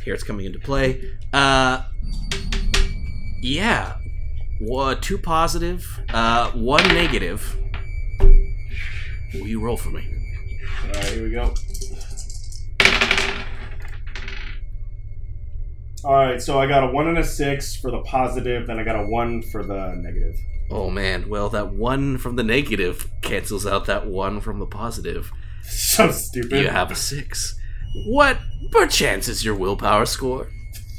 Here 0.06 0.14
it's 0.14 0.24
coming 0.24 0.46
into 0.46 0.60
play. 0.60 1.02
Uh, 1.34 1.84
yeah, 3.42 3.98
Wha- 4.62 4.96
two 4.96 5.18
positive, 5.18 6.00
uh, 6.10 6.52
one 6.52 6.86
negative. 6.90 7.58
Will 8.20 9.48
you 9.48 9.60
roll 9.60 9.78
for 9.78 9.90
me? 9.90 10.08
Alright, 10.86 11.06
here 11.08 11.24
we 11.24 11.32
go. 11.32 11.54
Alright, 16.06 16.42
so 16.42 16.60
I 16.60 16.68
got 16.68 16.84
a 16.84 16.88
one 16.92 17.08
and 17.08 17.18
a 17.18 17.24
six 17.24 17.76
for 17.76 17.92
the 17.92 18.02
positive, 18.02 18.68
then 18.68 18.78
I 18.80 18.84
got 18.84 18.98
a 18.98 19.06
one 19.08 19.42
for 19.42 19.64
the 19.64 19.94
negative. 19.96 20.36
Oh 20.70 20.90
man, 20.90 21.30
well 21.30 21.50
that 21.50 21.74
one 21.74 22.18
from 22.18 22.36
the 22.36 22.44
negative 22.44 23.10
cancels 23.22 23.66
out 23.66 23.86
that 23.86 24.08
one 24.08 24.42
from 24.42 24.60
the 24.60 24.66
positive. 24.68 25.32
So 25.66 26.12
stupid. 26.12 26.60
You 26.60 26.68
have 26.68 26.92
a 26.92 26.96
six. 26.96 27.58
What 28.06 28.38
perchance 28.70 29.30
is 29.30 29.46
your 29.46 29.56
willpower 29.56 30.06
score? 30.06 30.50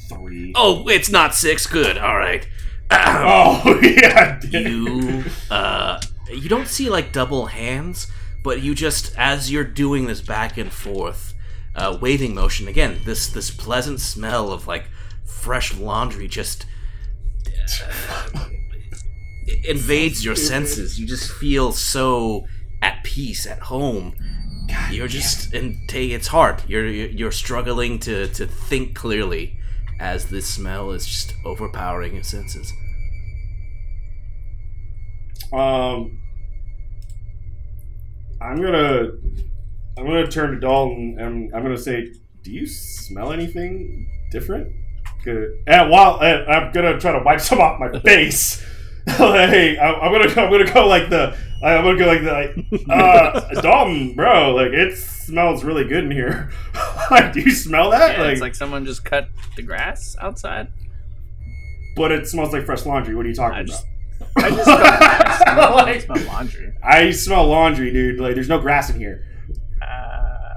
three. 0.08 0.52
Oh, 0.54 0.88
it's 0.88 1.10
not 1.10 1.34
six. 1.34 1.66
Good. 1.66 1.98
All 1.98 2.16
right. 2.16 2.46
Oh 2.90 3.78
yeah. 3.82 4.38
dude. 4.40 4.54
you 4.54 5.24
uh 5.50 6.00
you 6.30 6.48
don't 6.48 6.68
see 6.68 6.88
like 6.88 7.12
double 7.12 7.46
hands 7.46 8.06
but 8.42 8.62
you 8.62 8.74
just 8.74 9.14
as 9.16 9.50
you're 9.50 9.64
doing 9.64 10.06
this 10.06 10.20
back 10.20 10.56
and 10.58 10.72
forth 10.72 11.34
uh 11.76 11.96
waving 12.00 12.34
motion 12.34 12.68
again 12.68 13.00
this 13.04 13.28
this 13.28 13.50
pleasant 13.50 14.00
smell 14.00 14.52
of 14.52 14.66
like 14.66 14.84
fresh 15.24 15.74
laundry 15.74 16.28
just 16.28 16.66
uh, 18.34 18.46
invades 19.64 20.24
your 20.24 20.36
senses. 20.36 20.98
You 20.98 21.06
just 21.06 21.30
feel 21.32 21.72
so 21.72 22.46
at 22.82 23.02
peace 23.04 23.46
at 23.46 23.60
home. 23.60 24.14
You're 24.90 25.08
just 25.08 25.52
and 25.54 25.76
take 25.88 26.10
it's 26.10 26.28
hard. 26.28 26.62
You're 26.66 26.86
you're 26.88 27.10
you're 27.10 27.32
struggling 27.32 27.98
to 28.00 28.28
to 28.28 28.46
think 28.46 28.94
clearly 28.94 29.56
as 30.00 30.26
this 30.26 30.46
smell 30.46 30.90
is 30.90 31.06
just 31.06 31.34
overpowering 31.44 32.14
your 32.14 32.24
senses. 32.24 32.72
Um, 35.52 36.18
I'm 38.40 38.60
gonna, 38.60 39.10
I'm 39.96 40.04
gonna 40.04 40.26
turn 40.26 40.52
to 40.52 40.60
Dalton 40.60 41.16
and 41.18 41.54
I'm 41.54 41.62
gonna 41.62 41.78
say, 41.78 42.12
"Do 42.42 42.50
you 42.50 42.66
smell 42.66 43.32
anything 43.32 44.08
different?" 44.32 44.72
Good. 45.24 45.62
And 45.66 45.90
while 45.90 46.20
and 46.22 46.50
I'm 46.50 46.72
gonna 46.72 47.00
try 47.00 47.12
to 47.12 47.20
wipe 47.24 47.40
some 47.50 47.60
off 47.60 47.80
my 47.80 47.98
face. 48.00 48.62
hey, 49.06 49.78
I'm, 49.78 49.94
I'm 50.00 50.12
gonna, 50.12 50.28
I'm 50.40 50.50
gonna 50.50 50.72
go 50.72 50.86
like 50.86 51.10
the, 51.10 51.36
I'm 51.62 51.84
gonna 51.84 51.98
go 51.98 52.06
like 52.06 52.22
the, 52.22 52.78
like, 52.86 52.88
uh, 52.88 53.60
Dalton, 53.62 54.14
bro, 54.14 54.54
like 54.54 54.72
it 54.72 54.96
smells 54.96 55.62
really 55.64 55.84
good 55.84 56.04
in 56.04 56.10
here. 56.10 56.50
like, 57.10 57.32
do 57.32 57.40
you 57.40 57.50
smell 57.50 57.90
that? 57.90 58.18
Yeah, 58.18 58.24
it's 58.28 58.40
like 58.40 58.54
someone 58.54 58.84
just 58.86 59.04
cut 59.04 59.28
the 59.56 59.62
grass 59.62 60.16
outside. 60.20 60.68
but 61.96 62.12
it 62.12 62.26
smells 62.26 62.52
like 62.52 62.64
fresh 62.64 62.84
laundry. 62.86 63.14
What 63.14 63.26
are 63.26 63.28
you 63.28 63.34
talking 63.34 63.56
I 63.56 63.60
about? 63.60 63.66
just 63.68 63.86
I 64.36 64.50
just 64.50 64.64
smell, 64.64 64.78
I 64.80 65.38
smell, 65.38 65.78
I 65.78 65.98
smell 65.98 66.26
laundry. 66.26 66.72
I 66.82 67.10
smell 67.10 67.46
laundry, 67.46 67.92
dude. 67.92 68.20
Like, 68.20 68.34
there's 68.34 68.48
no 68.48 68.58
grass 68.58 68.88
in 68.90 68.98
here. 68.98 69.24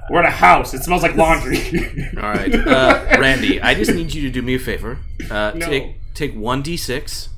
We're 0.09 0.21
in 0.21 0.25
a 0.25 0.31
house. 0.31 0.73
It 0.73 0.83
smells 0.83 1.03
like 1.03 1.15
laundry. 1.15 1.57
All 2.17 2.23
right, 2.29 2.53
uh, 2.55 3.05
Randy. 3.19 3.61
I 3.61 3.73
just 3.73 3.93
need 3.93 4.13
you 4.13 4.21
to 4.21 4.29
do 4.29 4.41
me 4.41 4.55
a 4.55 4.59
favor. 4.59 4.99
Uh, 5.29 5.51
No. 5.55 5.65
Take 5.67 5.95
take 6.13 6.33
one 6.33 6.61
d 6.61 6.77
six 6.77 7.29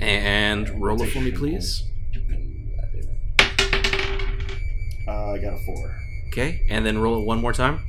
and 0.00 0.82
roll 0.82 1.00
it 1.02 1.08
for 1.10 1.20
me, 1.20 1.30
please. 1.30 1.84
Uh, 5.08 5.32
I 5.32 5.38
got 5.38 5.52
a 5.54 5.58
four. 5.66 5.94
Okay, 6.28 6.66
and 6.70 6.84
then 6.86 6.98
roll 6.98 7.20
it 7.20 7.24
one 7.26 7.40
more 7.40 7.52
time. 7.52 7.84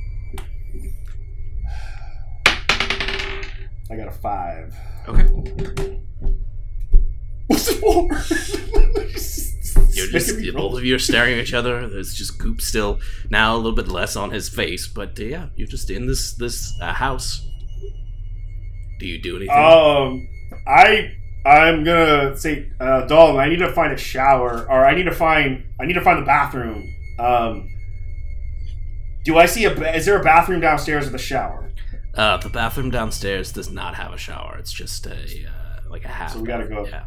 I 3.90 3.96
got 3.96 4.08
a 4.08 4.12
five. 4.12 4.74
Okay. 5.08 5.22
What's 7.46 7.68
it 7.68 7.78
for? 7.80 8.08
You're 9.98 10.08
just 10.08 10.54
both 10.54 10.78
of 10.78 10.84
you 10.84 10.94
are 10.94 10.98
staring 10.98 11.34
at 11.34 11.40
each 11.40 11.54
other. 11.54 11.88
There's 11.88 12.14
just 12.14 12.38
goop 12.38 12.60
still. 12.60 13.00
Now 13.30 13.54
a 13.54 13.58
little 13.58 13.72
bit 13.72 13.88
less 13.88 14.16
on 14.16 14.30
his 14.30 14.48
face, 14.48 14.86
but 14.86 15.18
uh, 15.18 15.24
yeah, 15.24 15.46
you're 15.56 15.68
just 15.68 15.90
in 15.90 16.06
this 16.06 16.34
this 16.34 16.72
uh, 16.80 16.92
house. 16.92 17.46
Do 18.98 19.06
you 19.06 19.20
do 19.20 19.36
anything? 19.36 19.54
Um, 19.54 20.28
I 20.66 21.12
I'm 21.44 21.84
gonna 21.84 22.36
say, 22.36 22.70
uh, 22.80 23.06
Dalton. 23.06 23.36
I 23.38 23.48
need 23.48 23.58
to 23.60 23.72
find 23.72 23.92
a 23.92 23.96
shower, 23.96 24.66
or 24.68 24.84
I 24.84 24.94
need 24.94 25.04
to 25.04 25.14
find 25.14 25.64
I 25.80 25.86
need 25.86 25.94
to 25.94 26.00
find 26.00 26.20
the 26.20 26.26
bathroom. 26.26 26.94
Um, 27.18 27.68
do 29.24 29.38
I 29.38 29.46
see 29.46 29.64
a? 29.64 29.94
Is 29.94 30.06
there 30.06 30.20
a 30.20 30.24
bathroom 30.24 30.60
downstairs 30.60 31.06
with 31.06 31.14
a 31.14 31.18
shower? 31.18 31.70
Uh, 32.14 32.36
the 32.38 32.48
bathroom 32.48 32.90
downstairs 32.90 33.52
does 33.52 33.70
not 33.70 33.94
have 33.94 34.12
a 34.12 34.18
shower. 34.18 34.56
It's 34.58 34.72
just 34.72 35.06
a 35.06 35.12
uh, 35.14 35.90
like 35.90 36.04
a 36.04 36.08
half. 36.08 36.32
So 36.32 36.40
we 36.40 36.46
gotta 36.46 36.66
go. 36.66 36.86
Yeah. 36.86 37.04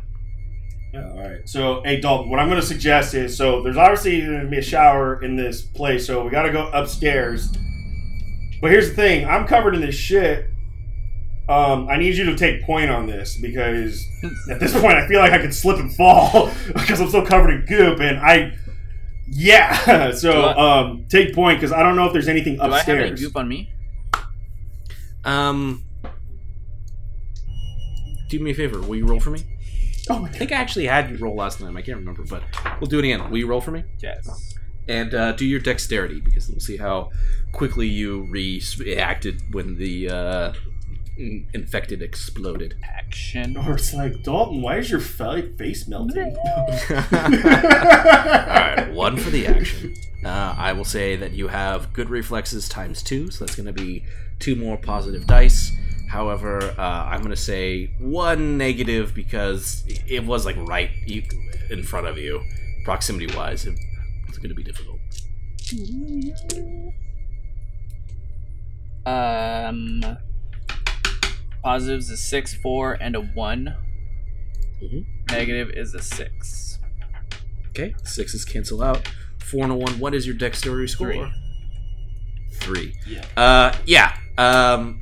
Yeah. 0.94 1.10
All 1.10 1.20
right. 1.20 1.48
So, 1.48 1.82
hey, 1.84 2.02
Dalton. 2.02 2.30
What 2.30 2.40
I'm 2.40 2.50
gonna 2.50 2.62
suggest 2.62 3.14
is, 3.14 3.36
so 3.38 3.62
there's 3.64 3.78
obviously 3.78 4.22
gonna 4.22 4.46
be 4.50 4.58
a 4.58 4.62
shower 4.62 5.24
in 5.24 5.36
this 5.36 5.62
place, 5.62 6.06
so 6.06 6.24
we 6.24 6.30
gotta 6.32 6.52
go 6.52 6.68
upstairs. 6.72 7.50
But 8.62 8.72
here's 8.72 8.90
the 8.90 8.96
thing: 8.96 9.26
I'm 9.26 9.48
covered 9.48 9.74
in 9.76 9.82
this 9.82 9.96
shit. 9.96 10.48
Um, 11.50 11.88
I 11.90 11.98
need 11.98 12.16
you 12.16 12.26
to 12.26 12.36
take 12.36 12.64
point 12.64 12.92
on 12.92 13.08
this 13.08 13.38
because 13.42 14.06
at 14.50 14.60
this 14.60 14.74
point 14.80 14.96
I 14.96 15.08
feel 15.08 15.20
like 15.20 15.32
I 15.34 15.40
could 15.40 15.54
slip 15.54 15.78
and 15.80 15.94
fall 15.96 16.52
because 16.68 17.02
I'm 17.02 17.10
so 17.10 17.26
covered 17.26 17.50
in 17.50 17.66
goop 17.66 18.00
and 18.00 18.20
I 18.20 18.54
yeah 19.28 20.12
so 20.16 20.32
I- 20.44 20.82
um 20.82 21.06
take 21.10 21.34
point 21.34 21.60
because 21.60 21.72
I 21.74 21.84
don't 21.84 21.96
know 21.96 22.06
if 22.06 22.14
there's 22.14 22.28
anything 22.30 22.56
do 22.58 22.62
I 22.64 22.68
have 22.80 22.88
any 23.00 23.10
goop 23.22 23.36
on 23.38 23.48
me? 23.50 23.70
Um. 25.26 25.84
Do 28.30 28.40
me 28.40 28.52
a 28.52 28.54
favor. 28.54 28.80
Will 28.82 28.96
you 28.96 29.06
roll 29.06 29.20
for 29.20 29.32
me? 29.32 29.44
Oh 30.10 30.20
my 30.20 30.30
I 30.30 30.32
think 30.32 30.52
I 30.52 30.56
actually 30.56 30.88
had 30.88 31.10
you 31.10 31.18
roll 31.18 31.36
last 31.36 31.60
time. 31.60 31.78
I 31.78 31.82
can't 31.82 31.98
remember, 31.98 32.24
but 32.24 32.44
we'll 32.80 32.90
do 32.90 33.00
it 33.00 33.06
again. 33.06 33.30
Will 33.30 33.38
you 33.38 33.48
roll 33.48 33.62
for 33.62 33.72
me? 33.72 33.84
Yes. 34.00 34.56
And 34.88 35.14
uh, 35.14 35.34
do 35.34 35.46
your 35.46 35.60
dexterity 35.60 36.20
because 36.20 36.50
we'll 36.50 36.60
see 36.60 36.78
how 36.78 37.12
quickly 37.52 37.88
you 37.88 38.28
reacted 38.32 39.42
when 39.54 39.78
the 39.78 40.10
uh, 40.10 40.54
infected 41.18 42.02
exploded. 42.02 42.76
Action. 42.84 43.58
or 43.58 43.74
it's 43.74 43.94
like 43.94 44.24
Dalton 44.24 44.62
why 44.62 44.78
is 44.78 44.90
your 44.90 45.00
face 45.02 45.88
melting 45.88 46.36
Alright, 46.92 48.94
one 48.94 49.18
for 49.18 49.30
the 49.30 49.48
action. 49.48 49.96
Uh, 50.24 50.56
I 50.58 50.74
will 50.74 50.86
say 50.86 51.16
that 51.16 51.32
you 51.32 51.48
have 51.48 51.94
good 51.94 52.10
reflexes 52.10 52.68
times 52.70 53.02
two, 53.04 53.30
so 53.32 53.46
that's 53.46 53.56
going 53.56 53.66
to 53.68 53.74
be 53.74 54.04
two 54.40 54.56
more 54.56 54.78
positive 54.78 55.26
dice. 55.28 55.72
However, 56.12 56.76
uh, 56.78 56.82
I'm 56.82 57.20
going 57.20 57.30
to 57.32 57.38
say 57.38 57.86
one 57.98 58.58
negative 58.58 59.14
because 59.16 59.86
it 59.88 60.26
was 60.26 60.46
like 60.46 60.58
right 60.58 60.90
in 61.70 61.84
front 61.84 62.06
of 62.06 62.18
you, 62.18 62.44
proximity 62.84 63.34
wise. 63.34 63.66
It's 63.66 64.38
going 64.38 64.50
to 64.50 64.56
be 64.56 64.62
difficult. 64.62 65.00
Um, 69.06 70.04
positives 71.64 72.10
is 72.10 72.22
six, 72.22 72.54
four, 72.54 72.98
and 73.00 73.16
a 73.16 73.22
one. 73.22 73.76
Mhm. 74.84 75.06
Negative 75.32 75.70
is 75.70 75.94
a 75.96 76.02
six. 76.02 76.80
Okay, 77.70 77.96
sixes 78.04 78.44
cancel 78.44 78.84
out. 78.84 79.10
Four 79.40 79.64
and 79.64 79.72
a 79.72 79.76
one. 79.76 79.98
What 80.00 80.14
is 80.14 80.26
your 80.28 80.36
dexterity 80.36 80.88
score? 80.88 81.14
Three. 81.14 81.32
Three. 82.54 82.96
Yeah. 83.08 83.26
Uh, 83.38 83.76
yeah. 83.86 84.18
Um, 84.38 85.01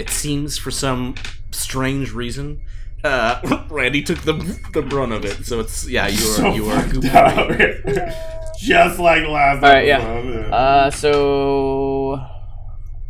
it 0.00 0.08
seems 0.08 0.56
for 0.56 0.70
some 0.70 1.14
strange 1.50 2.12
reason, 2.12 2.62
uh, 3.04 3.66
Randy 3.70 4.02
took 4.02 4.18
the 4.22 4.32
the 4.72 4.80
brunt 4.80 5.12
of 5.12 5.26
it. 5.26 5.44
So 5.44 5.60
it's 5.60 5.86
yeah, 5.86 6.06
you 6.08 6.24
are 6.30 6.36
so 6.36 6.54
you 6.54 6.70
are 6.70 6.80
fucked 6.80 6.92
goop 6.92 7.14
up. 7.14 7.46
free. 7.46 7.76
just 8.58 8.98
like 8.98 9.26
last 9.26 9.60
time. 9.60 9.64
All 9.64 9.70
right, 9.70 9.86
yeah. 9.86 9.98
Uh, 9.98 10.90
so 10.90 12.18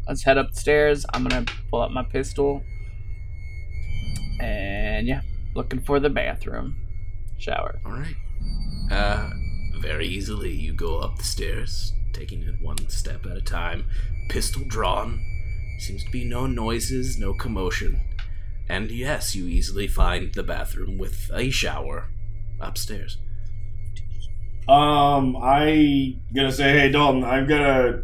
let's 0.09 0.25
head 0.25 0.37
upstairs. 0.37 1.07
I'm 1.15 1.23
gonna 1.27 1.47
pull 1.71 1.81
out 1.81 1.93
my 1.93 2.03
pistol, 2.03 2.63
and 4.41 5.07
yeah, 5.07 5.23
looking 5.55 5.81
for 5.81 6.01
the 6.01 6.11
bathroom, 6.11 6.75
shower. 7.39 7.79
All 7.87 7.93
right. 7.93 8.17
Uh, 8.91 9.31
very 9.79 10.09
easily 10.09 10.51
you 10.51 10.73
go 10.73 10.99
up 10.99 11.19
the 11.19 11.25
stairs, 11.25 11.93
taking 12.13 12.43
it 12.43 12.61
one 12.61 12.89
step 12.89 13.27
at 13.27 13.37
a 13.37 13.41
time. 13.41 13.85
Pistol 14.29 14.63
drawn. 14.67 15.21
Seems 15.81 16.05
to 16.05 16.11
be 16.11 16.25
no 16.25 16.47
noises, 16.47 17.19
no 17.19 17.33
commotion. 17.33 18.03
And 18.69 18.91
yes, 18.91 19.35
you 19.35 19.47
easily 19.47 19.87
find 19.87 20.33
the 20.35 20.43
bathroom 20.43 20.99
with 20.99 21.31
a 21.33 21.49
shower 21.49 22.11
upstairs. 22.61 23.17
Um, 24.69 25.39
I 25.41 26.17
gonna 26.35 26.53
say, 26.53 26.79
hey 26.79 26.91
Dalton, 26.91 27.25
I'm 27.25 27.47
gonna, 27.47 28.03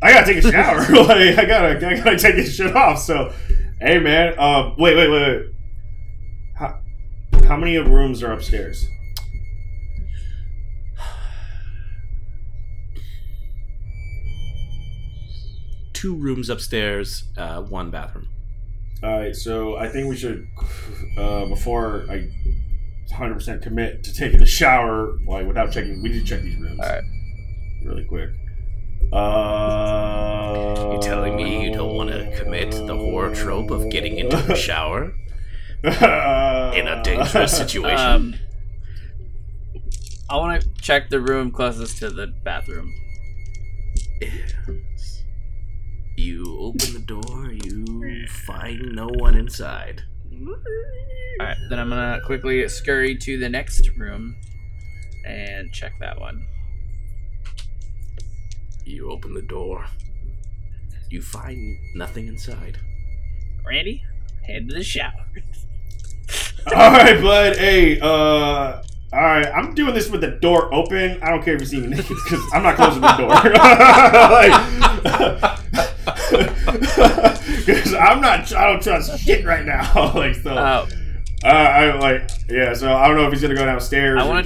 I 0.00 0.12
gotta 0.12 0.32
take 0.32 0.44
a 0.44 0.52
shower. 0.52 0.78
like, 1.04 1.36
I 1.36 1.44
gotta, 1.44 1.86
I 1.86 1.96
gotta 1.96 2.16
take 2.16 2.36
this 2.36 2.54
shit 2.54 2.76
off. 2.76 3.00
So, 3.00 3.32
hey 3.80 3.98
man, 3.98 4.38
um, 4.38 4.76
wait, 4.78 4.96
wait, 4.96 5.10
wait, 5.10 5.20
wait. 5.20 5.46
How, 6.54 6.80
how 7.44 7.56
many 7.56 7.74
of 7.74 7.88
rooms 7.88 8.22
are 8.22 8.30
upstairs? 8.30 8.88
Two 15.98 16.14
rooms 16.14 16.48
upstairs, 16.48 17.24
uh, 17.36 17.60
one 17.60 17.90
bathroom. 17.90 18.28
All 19.02 19.18
right, 19.18 19.34
so 19.34 19.76
I 19.76 19.88
think 19.88 20.08
we 20.08 20.14
should, 20.16 20.46
uh, 21.16 21.46
before 21.46 22.06
I 22.08 22.30
100% 23.10 23.62
commit 23.62 24.04
to 24.04 24.14
taking 24.14 24.40
a 24.40 24.46
shower, 24.46 25.18
like 25.26 25.44
without 25.44 25.72
checking, 25.72 26.00
we 26.00 26.10
need 26.10 26.20
to 26.20 26.24
check 26.24 26.42
these 26.42 26.56
rooms. 26.56 26.78
All 26.80 26.88
right. 26.88 27.02
Really 27.84 28.04
quick. 28.04 28.30
Uh, 29.12 30.92
You 30.92 31.00
telling 31.02 31.34
me 31.34 31.64
you 31.64 31.72
don't 31.72 31.96
want 31.96 32.10
to 32.10 32.30
commit 32.38 32.70
the 32.70 32.94
horror 32.96 33.34
trope 33.34 33.72
of 33.72 33.90
getting 33.90 34.18
into 34.18 34.36
the 34.36 34.54
shower 34.68 35.12
in 35.82 36.86
a 36.86 37.02
dangerous 37.02 37.56
situation? 37.56 37.98
Um, 37.98 38.34
I 40.30 40.36
want 40.36 40.62
to 40.62 40.68
check 40.80 41.10
the 41.10 41.20
room 41.20 41.50
closest 41.50 41.98
to 41.98 42.10
the 42.10 42.28
bathroom. 42.44 42.94
You 46.18 46.58
open 46.58 46.94
the 46.94 46.98
door, 46.98 47.52
you 47.52 48.26
find 48.26 48.92
no 48.92 49.06
one 49.06 49.36
inside. 49.36 50.02
All 50.32 50.56
right, 51.38 51.56
then 51.70 51.78
I'm 51.78 51.90
gonna 51.90 52.20
quickly 52.26 52.68
scurry 52.68 53.16
to 53.18 53.38
the 53.38 53.48
next 53.48 53.88
room 53.96 54.34
and 55.24 55.72
check 55.72 55.92
that 56.00 56.20
one. 56.20 56.44
You 58.84 59.12
open 59.12 59.32
the 59.32 59.42
door. 59.42 59.86
You 61.08 61.22
find 61.22 61.78
nothing 61.94 62.26
inside. 62.26 62.78
Randy, 63.64 64.02
head 64.44 64.68
to 64.70 64.74
the 64.74 64.82
shower. 64.82 65.24
All 66.74 66.90
right, 66.90 67.22
bud. 67.22 67.56
Hey, 67.58 68.00
uh, 68.00 68.82
all 69.12 69.20
right. 69.20 69.46
I'm 69.46 69.74
doing 69.74 69.94
this 69.94 70.10
with 70.10 70.20
the 70.20 70.32
door 70.32 70.72
open. 70.74 71.22
I 71.22 71.30
don't 71.30 71.42
care 71.42 71.54
if 71.54 71.60
you 71.60 71.66
see 71.66 71.80
me 71.80 71.88
naked 71.88 72.08
because 72.24 72.40
I'm 72.52 72.62
not 72.62 72.76
closing 72.76 73.00
the 73.00 73.16
door. 73.16 73.34
Because 77.58 77.94
I'm 77.94 78.20
not. 78.20 78.52
I 78.52 78.66
don't 78.66 78.82
trust 78.82 79.18
shit 79.20 79.44
right 79.44 79.64
now. 79.64 80.12
like 80.14 80.34
so. 80.34 80.54
Uh, 80.54 80.86
Oh, 81.44 81.48
I 81.48 81.96
like. 81.98 82.28
Yeah. 82.48 82.74
So 82.74 82.92
I 82.92 83.06
don't 83.06 83.16
know 83.16 83.26
if 83.26 83.32
he's 83.32 83.42
gonna 83.42 83.54
go 83.54 83.64
downstairs. 83.64 84.20
I 84.20 84.24
or 84.24 84.28
want 84.28 84.44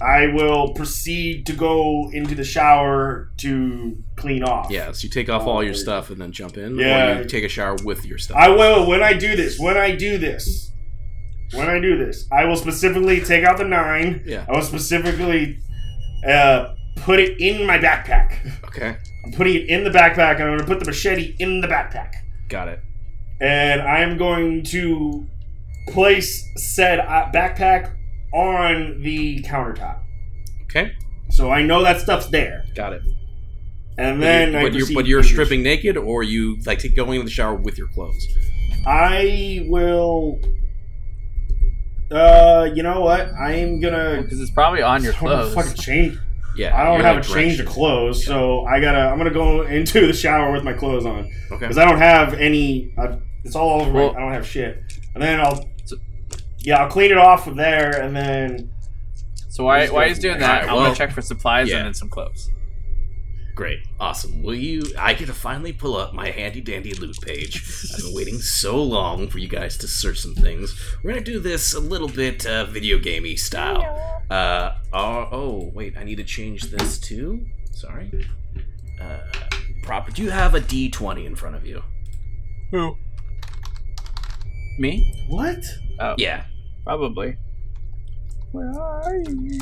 I 0.00 0.26
will 0.28 0.74
proceed 0.74 1.46
to 1.46 1.52
go 1.54 2.10
into 2.12 2.34
the 2.34 2.44
shower 2.44 3.30
to 3.38 3.96
clean 4.16 4.42
off. 4.42 4.70
Yeah, 4.70 4.92
so 4.92 5.04
you 5.04 5.10
take 5.10 5.28
off 5.28 5.42
all 5.46 5.62
your 5.62 5.72
Oh, 5.72 5.76
stuff 5.76 6.10
and 6.10 6.20
then 6.20 6.32
jump 6.32 6.56
in, 6.58 6.78
Yeah. 6.78 7.18
or 7.18 7.22
you 7.22 7.28
take 7.28 7.44
a 7.44 7.48
shower 7.48 7.76
with 7.84 8.04
your 8.04 8.18
stuff. 8.18 8.36
I 8.36 8.48
will 8.50 8.86
when 8.86 9.02
I 9.02 9.14
do 9.14 9.36
this. 9.36 9.58
When 9.58 9.76
I 9.76 9.94
do 9.94 10.18
this. 10.18 10.70
When 11.54 11.68
I 11.68 11.78
do 11.78 11.96
this, 11.96 12.26
I 12.32 12.44
will 12.44 12.56
specifically 12.56 13.20
take 13.20 13.44
out 13.44 13.56
the 13.56 13.64
nine. 13.64 14.22
Yeah. 14.26 14.44
I 14.48 14.52
will 14.52 14.62
specifically 14.62 15.58
uh, 16.28 16.74
put 16.96 17.20
it 17.20 17.40
in 17.40 17.64
my 17.66 17.78
backpack. 17.78 18.38
Okay. 18.66 18.96
I'm 19.24 19.32
putting 19.32 19.54
it 19.54 19.68
in 19.68 19.84
the 19.84 19.90
backpack, 19.90 20.34
and 20.34 20.42
I'm 20.42 20.48
going 20.56 20.58
to 20.60 20.64
put 20.66 20.80
the 20.80 20.86
machete 20.86 21.36
in 21.38 21.60
the 21.60 21.68
backpack. 21.68 22.12
Got 22.48 22.68
it. 22.68 22.80
And 23.40 23.80
I'm 23.80 24.16
going 24.18 24.62
to 24.64 25.26
place 25.88 26.44
said 26.56 26.98
uh, 26.98 27.30
backpack 27.32 27.95
on 28.36 29.00
the 29.02 29.40
countertop. 29.42 30.00
Okay. 30.64 30.92
So 31.30 31.50
I 31.50 31.62
know 31.62 31.82
that 31.82 32.00
stuff's 32.00 32.26
there. 32.28 32.64
Got 32.74 32.92
it. 32.92 33.02
And 33.98 34.22
then 34.22 34.52
but, 34.52 34.58
I 34.58 34.62
you, 34.62 34.68
but 34.70 34.74
you're, 34.74 34.94
but 34.94 35.06
you're 35.06 35.22
stripping 35.22 35.62
naked, 35.62 35.96
or 35.96 36.22
you 36.22 36.58
like 36.66 36.78
take, 36.80 36.94
going 36.94 37.18
in 37.18 37.24
the 37.24 37.30
shower 37.30 37.54
with 37.56 37.78
your 37.78 37.88
clothes. 37.88 38.26
I 38.86 39.64
will. 39.68 40.38
Uh, 42.10 42.68
you 42.74 42.82
know 42.82 43.00
what? 43.00 43.30
I 43.40 43.54
am 43.54 43.80
gonna. 43.80 44.20
Because 44.22 44.40
it's 44.40 44.50
probably 44.50 44.82
on 44.82 45.02
your 45.02 45.14
I 45.14 45.20
don't 45.20 45.30
have 45.30 45.38
a 45.38 45.50
clothes. 45.50 45.54
fucking 45.54 45.82
change. 45.82 46.18
Yeah. 46.56 46.78
I 46.78 46.84
don't 46.84 47.00
have 47.00 47.16
like, 47.16 47.24
a 47.24 47.28
change 47.28 47.52
of 47.54 47.56
drenched. 47.66 47.72
clothes, 47.72 48.24
so 48.24 48.64
I 48.66 48.80
gotta. 48.80 48.98
I'm 48.98 49.16
gonna 49.18 49.30
go 49.30 49.62
into 49.62 50.06
the 50.06 50.12
shower 50.12 50.52
with 50.52 50.62
my 50.62 50.72
clothes 50.74 51.06
on 51.06 51.30
Okay. 51.50 51.58
because 51.60 51.78
I 51.78 51.84
don't 51.84 51.98
have 51.98 52.34
any. 52.34 52.94
Uh, 52.98 53.16
it's 53.44 53.56
all 53.56 53.80
over. 53.80 53.92
Well- 53.92 54.16
I 54.16 54.20
don't 54.20 54.32
have 54.32 54.46
shit. 54.46 54.82
And 55.14 55.22
then 55.22 55.40
I'll. 55.40 55.68
So- 56.66 56.70
Yeah, 56.70 56.82
I'll 56.82 56.90
clean 56.90 57.10
it 57.10 57.18
off 57.18 57.44
from 57.44 57.56
there, 57.56 58.00
and 58.00 58.14
then 58.14 58.70
So 59.48 59.64
why 59.64 59.86
why 59.86 59.92
while 59.92 60.02
go 60.04 60.08
he's 60.08 60.18
doing 60.18 60.38
that, 60.40 60.50
Alright, 60.50 60.68
I'm 60.68 60.74
well, 60.76 60.84
gonna 60.86 60.96
check 60.96 61.12
for 61.12 61.22
supplies 61.22 61.68
yeah. 61.70 61.76
and 61.78 61.86
then 61.86 61.94
some 61.94 62.08
clothes. 62.08 62.50
Great. 63.54 63.78
Awesome. 63.98 64.42
Will 64.42 64.54
you? 64.54 64.82
I 64.98 65.14
get 65.14 65.28
to 65.28 65.32
finally 65.32 65.72
pull 65.72 65.96
up 65.96 66.12
my 66.12 66.28
handy 66.30 66.60
dandy 66.60 66.92
loot 66.92 67.18
page. 67.22 67.62
I've 67.94 68.04
been 68.04 68.14
waiting 68.14 68.38
so 68.38 68.82
long 68.82 69.28
for 69.28 69.38
you 69.38 69.48
guys 69.48 69.78
to 69.78 69.88
search 69.88 70.18
some 70.18 70.34
things. 70.34 70.78
We're 71.02 71.12
gonna 71.12 71.24
do 71.24 71.40
this 71.40 71.72
a 71.72 71.80
little 71.80 72.08
bit 72.08 72.44
uh, 72.44 72.66
video 72.66 72.98
gamey 72.98 73.34
style. 73.36 73.80
Uh, 74.30 74.72
oh, 74.92 75.28
oh, 75.32 75.70
wait. 75.74 75.96
I 75.96 76.04
need 76.04 76.16
to 76.16 76.24
change 76.24 76.64
this 76.64 76.98
too. 76.98 77.46
Sorry. 77.70 78.28
Uh, 79.00 79.20
proper. 79.84 80.10
Do 80.10 80.22
you 80.22 80.30
have 80.30 80.54
a 80.54 80.60
D20 80.60 81.24
in 81.24 81.34
front 81.34 81.56
of 81.56 81.64
you? 81.64 81.82
Who? 82.72 82.96
Me? 84.78 85.24
what? 85.28 85.64
Oh, 85.98 86.14
Yeah. 86.18 86.44
Probably. 86.86 87.36
Where 88.52 88.80
are 88.80 89.16
you? 89.28 89.60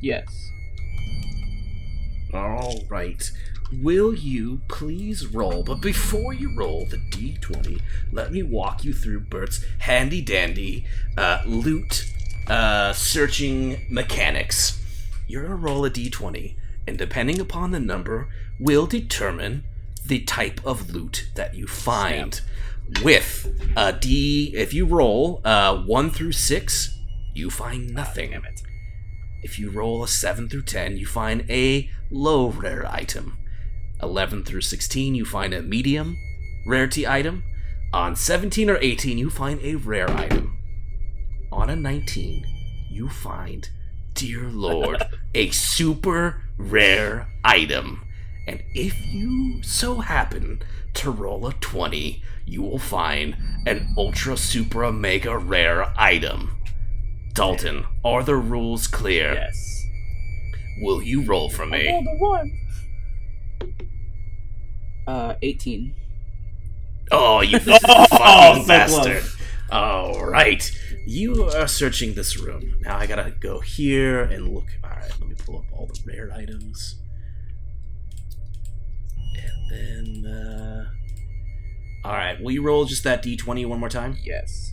Yes. 0.00 0.50
All 2.32 2.80
right. 2.88 3.30
Will 3.70 4.14
you 4.14 4.62
please 4.68 5.26
roll? 5.26 5.62
But 5.62 5.82
before 5.82 6.32
you 6.32 6.56
roll 6.56 6.86
the 6.86 6.96
d20, 6.96 7.82
let 8.10 8.32
me 8.32 8.42
walk 8.42 8.84
you 8.84 8.94
through 8.94 9.20
Bert's 9.20 9.62
handy 9.80 10.22
dandy 10.22 10.86
uh, 11.18 11.42
loot 11.44 12.10
uh, 12.46 12.94
searching 12.94 13.84
mechanics. 13.90 14.82
You're 15.26 15.42
gonna 15.42 15.56
roll 15.56 15.84
a 15.84 15.90
d20, 15.90 16.54
and 16.86 16.96
depending 16.96 17.38
upon 17.38 17.72
the 17.72 17.80
number, 17.80 18.28
will 18.58 18.86
determine 18.86 19.64
the 20.06 20.20
type 20.20 20.58
of 20.64 20.90
loot 20.94 21.28
that 21.34 21.54
you 21.54 21.66
find. 21.66 22.40
With 23.02 23.46
a 23.76 23.92
d, 23.92 24.52
if 24.54 24.72
you 24.72 24.86
roll 24.86 25.40
uh, 25.44 25.82
one 25.82 26.10
through 26.10 26.32
six, 26.32 26.98
you 27.34 27.50
find 27.50 27.94
nothing. 27.94 28.30
Damn 28.30 28.44
it. 28.44 28.62
If 29.42 29.58
you 29.58 29.70
roll 29.70 30.02
a 30.02 30.08
7 30.08 30.48
through 30.48 30.62
10, 30.62 30.96
you 30.96 31.06
find 31.06 31.48
a 31.48 31.88
low 32.10 32.48
rare 32.48 32.86
item. 32.90 33.38
11 34.02 34.44
through 34.44 34.62
16, 34.62 35.14
you 35.14 35.24
find 35.24 35.54
a 35.54 35.62
medium 35.62 36.16
rarity 36.66 37.06
item. 37.06 37.44
On 37.92 38.14
17 38.14 38.68
or 38.68 38.78
18, 38.78 39.16
you 39.16 39.30
find 39.30 39.60
a 39.62 39.76
rare 39.76 40.10
item. 40.10 40.58
On 41.50 41.70
a 41.70 41.76
19, 41.76 42.44
you 42.90 43.08
find, 43.08 43.68
dear 44.14 44.50
lord, 44.50 45.02
a 45.34 45.50
super 45.50 46.42
rare 46.58 47.28
item. 47.44 48.04
And 48.48 48.62
if 48.74 49.06
you 49.06 49.62
so 49.62 49.96
happen 49.96 50.62
to 50.94 51.10
roll 51.10 51.46
a 51.46 51.52
20, 51.52 52.22
you 52.46 52.62
will 52.62 52.78
find 52.78 53.36
an 53.66 53.92
ultra 53.98 54.38
super 54.38 54.90
mega 54.90 55.36
rare 55.36 55.92
item. 55.98 56.56
Dalton, 57.34 57.84
are 58.02 58.22
the 58.22 58.36
rules 58.36 58.86
clear? 58.86 59.34
Yes. 59.34 59.84
Will 60.80 61.02
you 61.02 61.24
roll 61.24 61.50
for 61.50 61.66
me? 61.66 61.76
I 61.76 61.82
me? 61.82 61.92
rolled 61.92 62.06
a 62.06 62.16
one. 62.16 62.52
Uh, 65.06 65.34
18. 65.42 65.94
Oh, 67.10 67.42
you 67.42 67.58
Oh, 67.68 68.06
fucking 68.06 68.62
so 68.62 68.66
bastard. 68.66 69.24
All 69.70 70.24
right. 70.24 70.70
You 71.06 71.44
are 71.44 71.68
searching 71.68 72.14
this 72.14 72.38
room. 72.38 72.76
Now 72.80 72.96
I 72.96 73.06
gotta 73.06 73.30
go 73.30 73.60
here 73.60 74.22
and 74.22 74.48
look. 74.54 74.66
All 74.82 74.90
right, 74.90 75.10
let 75.20 75.28
me 75.28 75.34
pull 75.34 75.58
up 75.58 75.64
all 75.72 75.86
the 75.86 76.00
rare 76.06 76.32
items. 76.32 76.96
And 79.70 80.24
then, 80.24 80.32
uh. 80.32 80.84
All 82.04 82.12
right, 82.12 82.40
will 82.40 82.52
you 82.52 82.62
roll 82.62 82.84
just 82.84 83.04
that 83.04 83.22
d20 83.22 83.66
one 83.66 83.80
more 83.80 83.88
time? 83.88 84.16
Yes. 84.22 84.72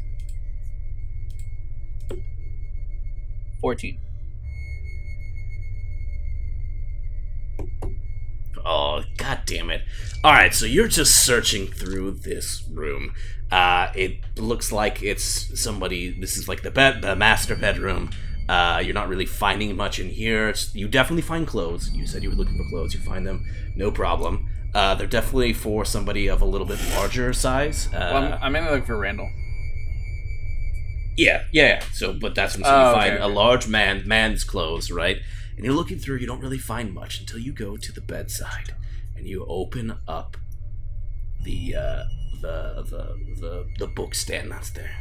14. 3.62 4.00
Oh, 8.64 9.04
god 9.18 9.42
damn 9.46 9.70
it. 9.70 9.82
Alright, 10.24 10.54
so 10.54 10.66
you're 10.66 10.88
just 10.88 11.26
searching 11.26 11.68
through 11.68 12.12
this 12.12 12.64
room. 12.72 13.14
Uh, 13.52 13.92
it 13.96 14.20
looks 14.38 14.72
like 14.72 15.04
it's 15.04 15.60
somebody, 15.60 16.20
this 16.20 16.38
is 16.38 16.48
like 16.48 16.64
the 16.64 16.72
bed, 16.72 17.02
the 17.02 17.16
master 17.16 17.56
bedroom. 17.56 18.10
Uh, 18.48 18.82
you're 18.84 18.94
not 18.94 19.08
really 19.08 19.26
finding 19.26 19.76
much 19.76 20.00
in 20.00 20.10
here. 20.10 20.50
It's, 20.50 20.74
you 20.76 20.88
definitely 20.88 21.24
find 21.24 21.48
clothes. 21.48 21.92
You 21.92 22.06
said 22.06 22.24
you 22.24 22.30
were 22.30 22.36
looking 22.36 22.58
for 22.58 22.70
clothes. 22.70 22.94
You 22.94 23.00
find 23.00 23.26
them, 23.26 23.46
no 23.76 23.92
problem. 23.92 24.48
Uh, 24.76 24.94
they're 24.94 25.08
definitely 25.08 25.54
for 25.54 25.86
somebody 25.86 26.28
of 26.28 26.42
a 26.42 26.46
little 26.46 26.68
bit 26.68 26.80
larger 26.92 27.32
size. 27.34 27.88
Uh, 27.88 28.12
Well, 28.14 28.18
I'm, 28.34 28.40
I'm 28.44 28.52
mainly 28.52 28.72
looking 28.72 28.86
for 28.86 28.98
Randall. 28.98 29.30
yeah, 31.18 31.44
yeah, 31.54 31.68
yeah. 31.68 31.80
So, 31.94 32.14
but 32.14 32.36
that's 32.36 32.56
when 32.56 32.66
so 32.66 32.70
Oh, 32.70 32.82
you 32.92 32.98
okay, 32.98 33.10
find 33.12 33.24
a 33.24 33.28
large 33.28 33.68
man, 33.70 34.04
man's 34.06 34.44
clothes, 34.44 34.92
right? 34.92 35.18
And 35.56 35.64
you're 35.64 35.74
looking 35.74 35.98
through. 35.98 36.18
You 36.18 36.28
don't 36.28 36.42
really 36.42 36.58
find 36.58 36.94
much 36.94 37.22
until 37.22 37.40
you 37.40 37.54
go 37.54 37.78
to 37.78 37.92
the 37.94 38.02
bedside, 38.02 38.76
and 39.16 39.26
you 39.26 39.46
open 39.48 39.98
up 40.10 40.36
the 41.46 41.76
uh, 41.76 42.04
the 42.42 42.84
the 42.90 43.16
the 43.40 43.68
the 43.80 43.88
book 43.88 44.14
stand 44.14 44.52
that's 44.52 44.72
there, 44.72 44.98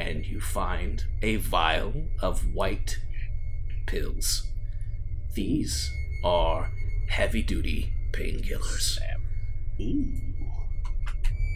and 0.00 0.26
you 0.26 0.40
find 0.40 1.04
a 1.22 1.36
vial 1.36 1.92
of 2.20 2.52
white 2.52 2.98
pills. 3.86 4.48
These 5.34 5.92
are 6.24 6.72
heavy 7.08 7.42
duty 7.42 7.92
painkillers. 8.12 8.98
Ooh. 9.80 10.12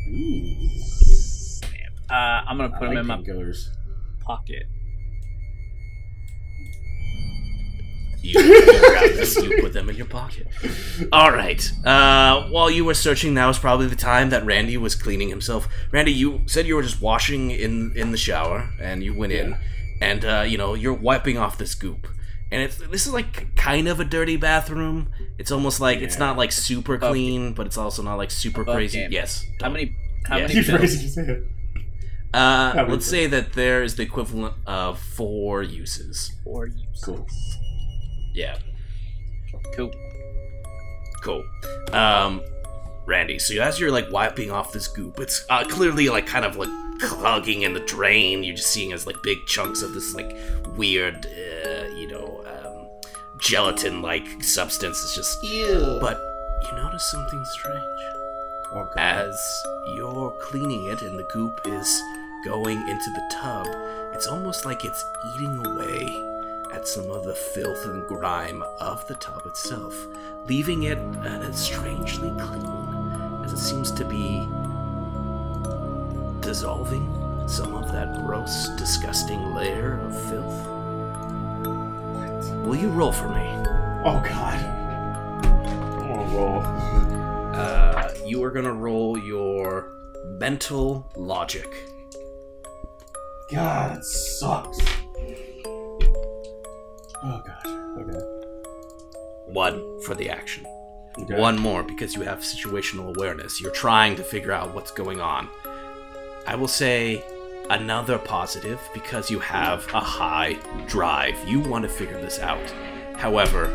Ooh. 0.09 0.69
Uh, 2.11 2.15
I'm 2.47 2.57
gonna 2.57 2.71
put 2.71 2.89
I 2.89 2.93
him 2.93 2.95
like 2.95 3.01
in 3.03 3.07
my 3.07 3.17
painkillers. 3.19 3.69
pocket. 4.21 4.65
You, 8.23 8.39
you 8.39 9.25
you 9.43 9.63
put 9.63 9.73
them 9.73 9.89
in 9.89 9.97
your 9.97 10.05
pocket. 10.07 10.47
All 11.11 11.33
right. 11.33 11.73
Uh, 11.87 12.49
while 12.51 12.71
you 12.71 12.85
were 12.85 12.93
searching, 12.93 13.33
that 13.35 13.47
was 13.47 13.59
probably 13.59 13.87
the 13.87 13.97
time 13.97 14.29
that 14.31 14.45
Randy 14.45 14.77
was 14.77 14.95
cleaning 14.95 15.31
himself. 15.31 15.69
Randy, 15.91 16.13
you 16.13 16.43
said 16.45 16.67
you 16.67 16.75
were 16.77 16.83
just 16.83 17.01
washing 17.01 17.51
in 17.51 17.93
in 17.97 18.11
the 18.11 18.19
shower, 18.19 18.69
and 18.79 19.03
you 19.03 19.15
went 19.15 19.33
in, 19.33 19.57
and 20.03 20.25
uh, 20.25 20.45
you 20.47 20.59
know 20.59 20.75
you're 20.75 20.93
wiping 20.93 21.39
off 21.39 21.57
this 21.57 21.75
goop. 21.75 22.09
And 22.53 22.63
it's 22.63 22.77
this 22.79 23.07
is 23.07 23.13
like 23.13 23.55
kind 23.57 23.87
of 23.89 24.01
a 24.01 24.05
dirty 24.05 24.37
bathroom. 24.37 25.11
It's 25.39 25.53
almost 25.53 25.81
like 25.81 26.01
it's 26.01 26.19
not 26.19 26.37
like 26.37 26.51
super 26.53 26.95
Above 26.95 27.13
clean, 27.13 27.53
but 27.55 27.67
it's 27.67 27.79
also 27.79 28.03
not 28.03 28.17
like 28.17 28.31
super 28.31 28.63
Above 28.63 28.75
crazy. 28.75 28.99
game. 28.99 29.13
Yes. 29.13 29.45
How 29.63 29.69
many? 29.71 29.95
How 30.27 30.37
Yeah. 30.37 30.43
many 30.49 30.55
Keep 30.55 30.67
pills? 30.67 30.81
raising 30.81 31.25
his. 31.27 31.43
Uh, 32.35 32.87
let's 32.89 33.07
say 33.07 33.27
that 33.27 33.55
there 33.55 33.83
is 33.83 33.97
the 33.97 34.03
equivalent 34.03 34.55
of 34.67 34.99
four 35.01 35.63
uses. 35.63 36.33
Four 36.45 36.67
uses. 36.67 37.03
Cool. 37.05 37.27
Yeah. 38.35 38.57
Cool. 39.75 39.91
Cool. 41.23 41.45
Um, 41.93 42.41
Randy, 43.07 43.39
so 43.39 43.61
as 43.61 43.81
you're 43.81 43.91
like 43.91 44.11
wiping 44.13 44.51
off 44.51 44.73
this 44.73 44.87
goop, 44.89 45.19
it's 45.19 45.45
uh, 45.51 45.65
clearly 45.65 46.09
like 46.09 46.27
kind 46.27 46.45
of 46.45 46.57
like 46.57 46.69
clogging 47.01 47.63
in 47.63 47.75
the 47.75 47.81
drain. 47.81 48.43
You're 48.45 48.57
just 48.57 48.73
seeing 48.73 48.93
as 48.93 49.07
like 49.07 49.17
big 49.23 49.47
chunks 49.47 49.83
of 49.83 49.95
this 49.95 50.15
like 50.15 50.37
weird, 50.77 51.27
uh, 51.27 51.89
you 51.95 52.09
know, 52.09 52.45
um, 52.47 52.89
gelatin-like 53.39 54.43
substance. 54.43 55.03
It's 55.03 55.15
just. 55.15 55.43
Ew. 55.45 55.99
But 56.01 56.21
you 56.63 56.77
notice 56.77 57.11
something 57.11 57.45
strange 57.45 58.21
Oh, 58.73 58.89
as 58.97 59.65
you're 59.97 60.31
cleaning 60.41 60.87
it 60.91 61.03
and 61.03 61.19
the 61.19 61.27
goop 61.33 61.61
is 61.65 62.03
going 62.45 62.79
into 62.89 63.11
the 63.11 63.23
tub. 63.33 63.67
It's 64.15 64.29
almost 64.29 64.65
like 64.65 64.85
it's 64.85 65.05
eating 65.35 65.67
away 65.67 66.25
at 66.73 66.87
some 66.87 67.11
of 67.11 67.25
the 67.25 67.35
filth 67.35 67.85
and 67.87 68.07
grime 68.07 68.63
of 68.79 69.05
the 69.09 69.17
tub 69.17 69.45
itself, 69.45 70.07
leaving 70.47 70.85
it 70.85 70.99
uh, 70.99 71.51
strangely 71.51 72.31
clean, 72.39 73.43
as 73.45 73.53
it 73.53 73.59
seems 73.59 73.91
to 73.91 74.05
be 74.05 74.47
dissolving 76.51 77.07
some 77.47 77.77
of 77.77 77.93
that 77.93 78.27
gross, 78.27 78.71
disgusting 78.71 79.55
layer 79.55 80.01
of 80.01 80.13
filth. 80.29 80.67
Will 82.67 82.75
you 82.75 82.89
roll 82.89 83.13
for 83.13 83.29
me? 83.29 83.47
Oh 84.05 84.21
God. 84.27 84.59
Oh 86.11 86.25
roll? 86.35 86.61
Uh, 87.55 88.13
you 88.27 88.43
are 88.43 88.51
gonna 88.51 88.73
roll 88.73 89.17
your 89.17 89.93
mental 90.41 91.09
logic. 91.15 91.69
God, 93.53 93.99
it 93.99 94.05
sucks. 94.05 94.79
Oh 97.23 97.43
god. 97.47 97.67
Okay. 98.01 98.19
One 99.53 100.03
for 100.03 100.17
the 100.17 100.29
action. 100.29 100.67
okay. 101.17 101.39
One 101.39 101.61
more 101.61 101.85
because 101.85 102.17
you 102.17 102.23
have 102.23 102.41
situational 102.41 103.17
awareness. 103.17 103.61
You're 103.61 103.71
trying 103.71 104.17
to 104.17 104.25
figure 104.25 104.51
out 104.51 104.75
what's 104.75 104.91
going 104.91 105.21
on. 105.21 105.49
I 106.47 106.57
will 106.57 106.69
say 106.69 107.23
another 107.69 108.19
positive 108.19 108.81
because 108.93 109.31
you 109.31 109.39
have 109.39 109.87
a 109.95 110.01
high 110.01 110.55
drive. 110.87 111.37
You 111.47 111.61
want 111.61 111.85
to 111.85 111.89
figure 111.89 112.21
this 112.21 112.39
out. 112.41 112.69
However, 113.15 113.69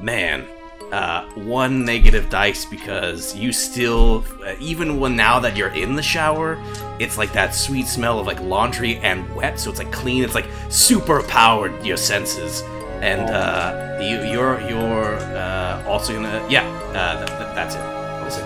man, 0.00 0.44
uh, 0.92 1.24
one 1.34 1.84
negative 1.84 2.30
dice 2.30 2.64
because 2.64 3.34
you 3.34 3.52
still, 3.52 4.24
uh, 4.44 4.54
even 4.60 5.00
when 5.00 5.16
now 5.16 5.40
that 5.40 5.56
you're 5.56 5.74
in 5.74 5.96
the 5.96 6.02
shower, 6.02 6.62
it's 7.00 7.18
like 7.18 7.32
that 7.32 7.54
sweet 7.54 7.86
smell 7.88 8.20
of 8.20 8.26
like 8.26 8.40
laundry 8.40 8.96
and 8.98 9.34
wet, 9.34 9.58
so 9.58 9.70
it's 9.70 9.80
like 9.80 9.90
clean. 9.90 10.22
It's 10.22 10.34
like 10.36 10.46
super 10.68 11.22
powered 11.24 11.84
your 11.84 11.96
senses, 11.96 12.62
and 13.00 13.22
uh, 13.22 13.98
you, 14.00 14.30
you're 14.30 14.60
you're 14.68 15.16
uh, 15.16 15.84
also 15.88 16.12
gonna 16.14 16.46
yeah. 16.48 16.64
Uh, 16.94 17.26
th- 17.26 17.28
th- 17.38 17.54
that's 17.54 17.74
it. 17.74 17.96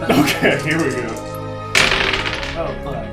Okay, 0.10 0.62
here 0.62 0.78
we 0.78 0.90
go. 0.94 1.29
Oh 2.60 2.74
fuck. 2.84 3.06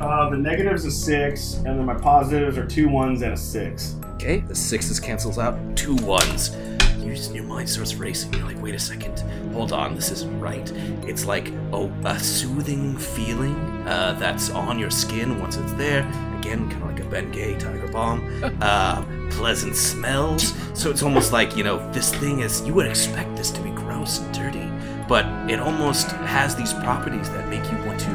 Uh, 0.00 0.30
the 0.30 0.38
negatives 0.38 0.86
is 0.86 0.96
six, 0.96 1.56
and 1.56 1.66
then 1.66 1.84
my 1.84 1.94
positives 1.94 2.56
are 2.56 2.64
two 2.64 2.88
ones 2.88 3.20
and 3.20 3.34
a 3.34 3.36
six. 3.36 3.96
Okay, 4.14 4.38
the 4.38 4.54
sixes 4.54 4.98
cancels 4.98 5.38
out. 5.38 5.58
Two 5.76 5.96
ones. 5.96 6.56
Your, 6.98 7.14
your 7.34 7.44
mind 7.44 7.68
starts 7.68 7.94
racing. 7.96 8.32
You're 8.32 8.46
like, 8.46 8.62
wait 8.62 8.74
a 8.74 8.78
second. 8.78 9.18
Hold 9.52 9.72
on, 9.72 9.94
this 9.94 10.10
isn't 10.10 10.40
right. 10.40 10.72
It's 11.06 11.26
like 11.26 11.48
a, 11.72 11.92
a 12.04 12.18
soothing 12.18 12.96
feeling 12.96 13.56
uh, 13.86 14.16
that's 14.18 14.48
on 14.50 14.78
your 14.78 14.90
skin 14.90 15.38
once 15.38 15.56
it's 15.56 15.72
there. 15.74 16.08
Again, 16.38 16.70
kind 16.70 16.82
of 16.82 16.88
like 16.90 17.00
a 17.00 17.04
Bengay 17.04 17.58
Tiger 17.58 17.88
Balm. 17.88 18.24
Uh, 18.62 19.04
pleasant 19.30 19.76
smells. 19.76 20.54
So 20.74 20.90
it's 20.90 21.02
almost 21.02 21.32
like, 21.32 21.56
you 21.56 21.62
know, 21.62 21.78
this 21.92 22.14
thing 22.14 22.40
is, 22.40 22.62
you 22.62 22.72
would 22.74 22.86
expect 22.86 23.36
this 23.36 23.50
to 23.52 23.60
be 23.60 23.70
gross 23.70 24.20
and 24.20 24.34
dirty, 24.34 24.68
but 25.08 25.24
it 25.50 25.58
almost 25.58 26.08
has 26.12 26.54
these 26.54 26.74
properties 26.74 27.30
that 27.30 27.48
make 27.48 27.64
you 27.72 27.78
want 27.86 27.98
to 27.98 28.06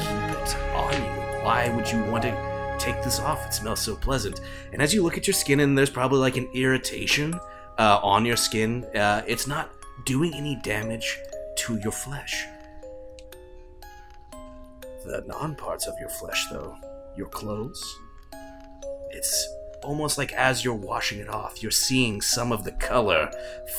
keep 0.00 0.38
it 0.38 0.56
on 0.72 0.92
you. 0.94 1.44
Why 1.44 1.68
would 1.74 1.90
you 1.90 2.02
want 2.04 2.22
to 2.22 2.76
take 2.78 3.02
this 3.02 3.18
off? 3.18 3.44
It 3.46 3.52
smells 3.52 3.80
so 3.80 3.96
pleasant. 3.96 4.40
And 4.72 4.80
as 4.80 4.94
you 4.94 5.02
look 5.02 5.18
at 5.18 5.26
your 5.26 5.34
skin, 5.34 5.60
and 5.60 5.76
there's 5.76 5.90
probably 5.90 6.20
like 6.20 6.36
an 6.36 6.48
irritation 6.54 7.34
uh, 7.78 8.00
on 8.02 8.24
your 8.24 8.36
skin, 8.36 8.84
uh, 8.94 9.22
it's 9.26 9.48
not 9.48 9.70
doing 10.06 10.32
any 10.34 10.56
damage 10.62 11.18
to 11.56 11.78
your 11.78 11.92
flesh. 11.92 12.46
The 15.04 15.24
non 15.26 15.56
parts 15.56 15.86
of 15.86 15.94
your 15.98 16.10
flesh, 16.10 16.46
though, 16.50 16.76
your 17.16 17.28
clothes, 17.28 17.82
it's 19.10 19.48
almost 19.82 20.18
like 20.18 20.32
as 20.32 20.64
you're 20.64 20.74
washing 20.74 21.18
it 21.18 21.28
off, 21.28 21.62
you're 21.62 21.70
seeing 21.70 22.20
some 22.20 22.52
of 22.52 22.64
the 22.64 22.72
color 22.72 23.30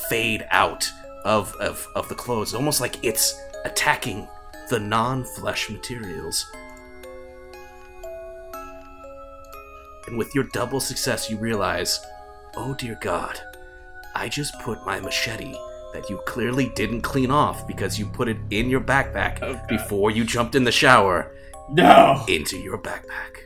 fade 0.10 0.46
out 0.52 0.90
of, 1.26 1.54
of, 1.56 1.88
of 1.96 2.08
the 2.10 2.16
clothes, 2.16 2.54
almost 2.54 2.82
like 2.82 3.04
it's 3.04 3.40
attacking 3.66 4.28
the 4.70 4.80
non 4.80 5.24
flesh 5.24 5.70
materials. 5.70 6.46
And 10.08 10.18
with 10.18 10.34
your 10.34 10.46
double 10.46 10.80
success, 10.80 11.30
you 11.30 11.38
realize, 11.38 12.00
oh 12.56 12.74
dear 12.74 12.98
God, 13.02 13.40
I 14.16 14.28
just 14.30 14.60
put 14.62 14.84
my 14.86 15.00
machete 15.00 15.54
that 15.94 16.10
you 16.10 16.18
clearly 16.26 16.70
didn't 16.76 17.02
clean 17.02 17.32
off 17.32 17.68
because 17.68 17.98
you 18.00 18.06
put 18.06 18.28
it 18.28 18.38
in 18.52 18.70
your 18.70 18.82
backpack 18.82 19.40
Oh, 19.42 19.60
before 19.68 20.12
you 20.12 20.24
jumped 20.24 20.56
in 20.56 20.64
the 20.64 20.72
shower 20.72 21.32
No. 21.70 22.24
into 22.28 22.58
your 22.58 22.78
backpack. 22.78 23.38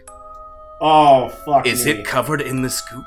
Oh 0.81 1.29
fuck. 1.45 1.65
Is 1.65 1.85
me. 1.85 1.91
it 1.93 2.05
covered 2.05 2.41
in 2.41 2.61
this 2.61 2.81
goop? 2.81 3.05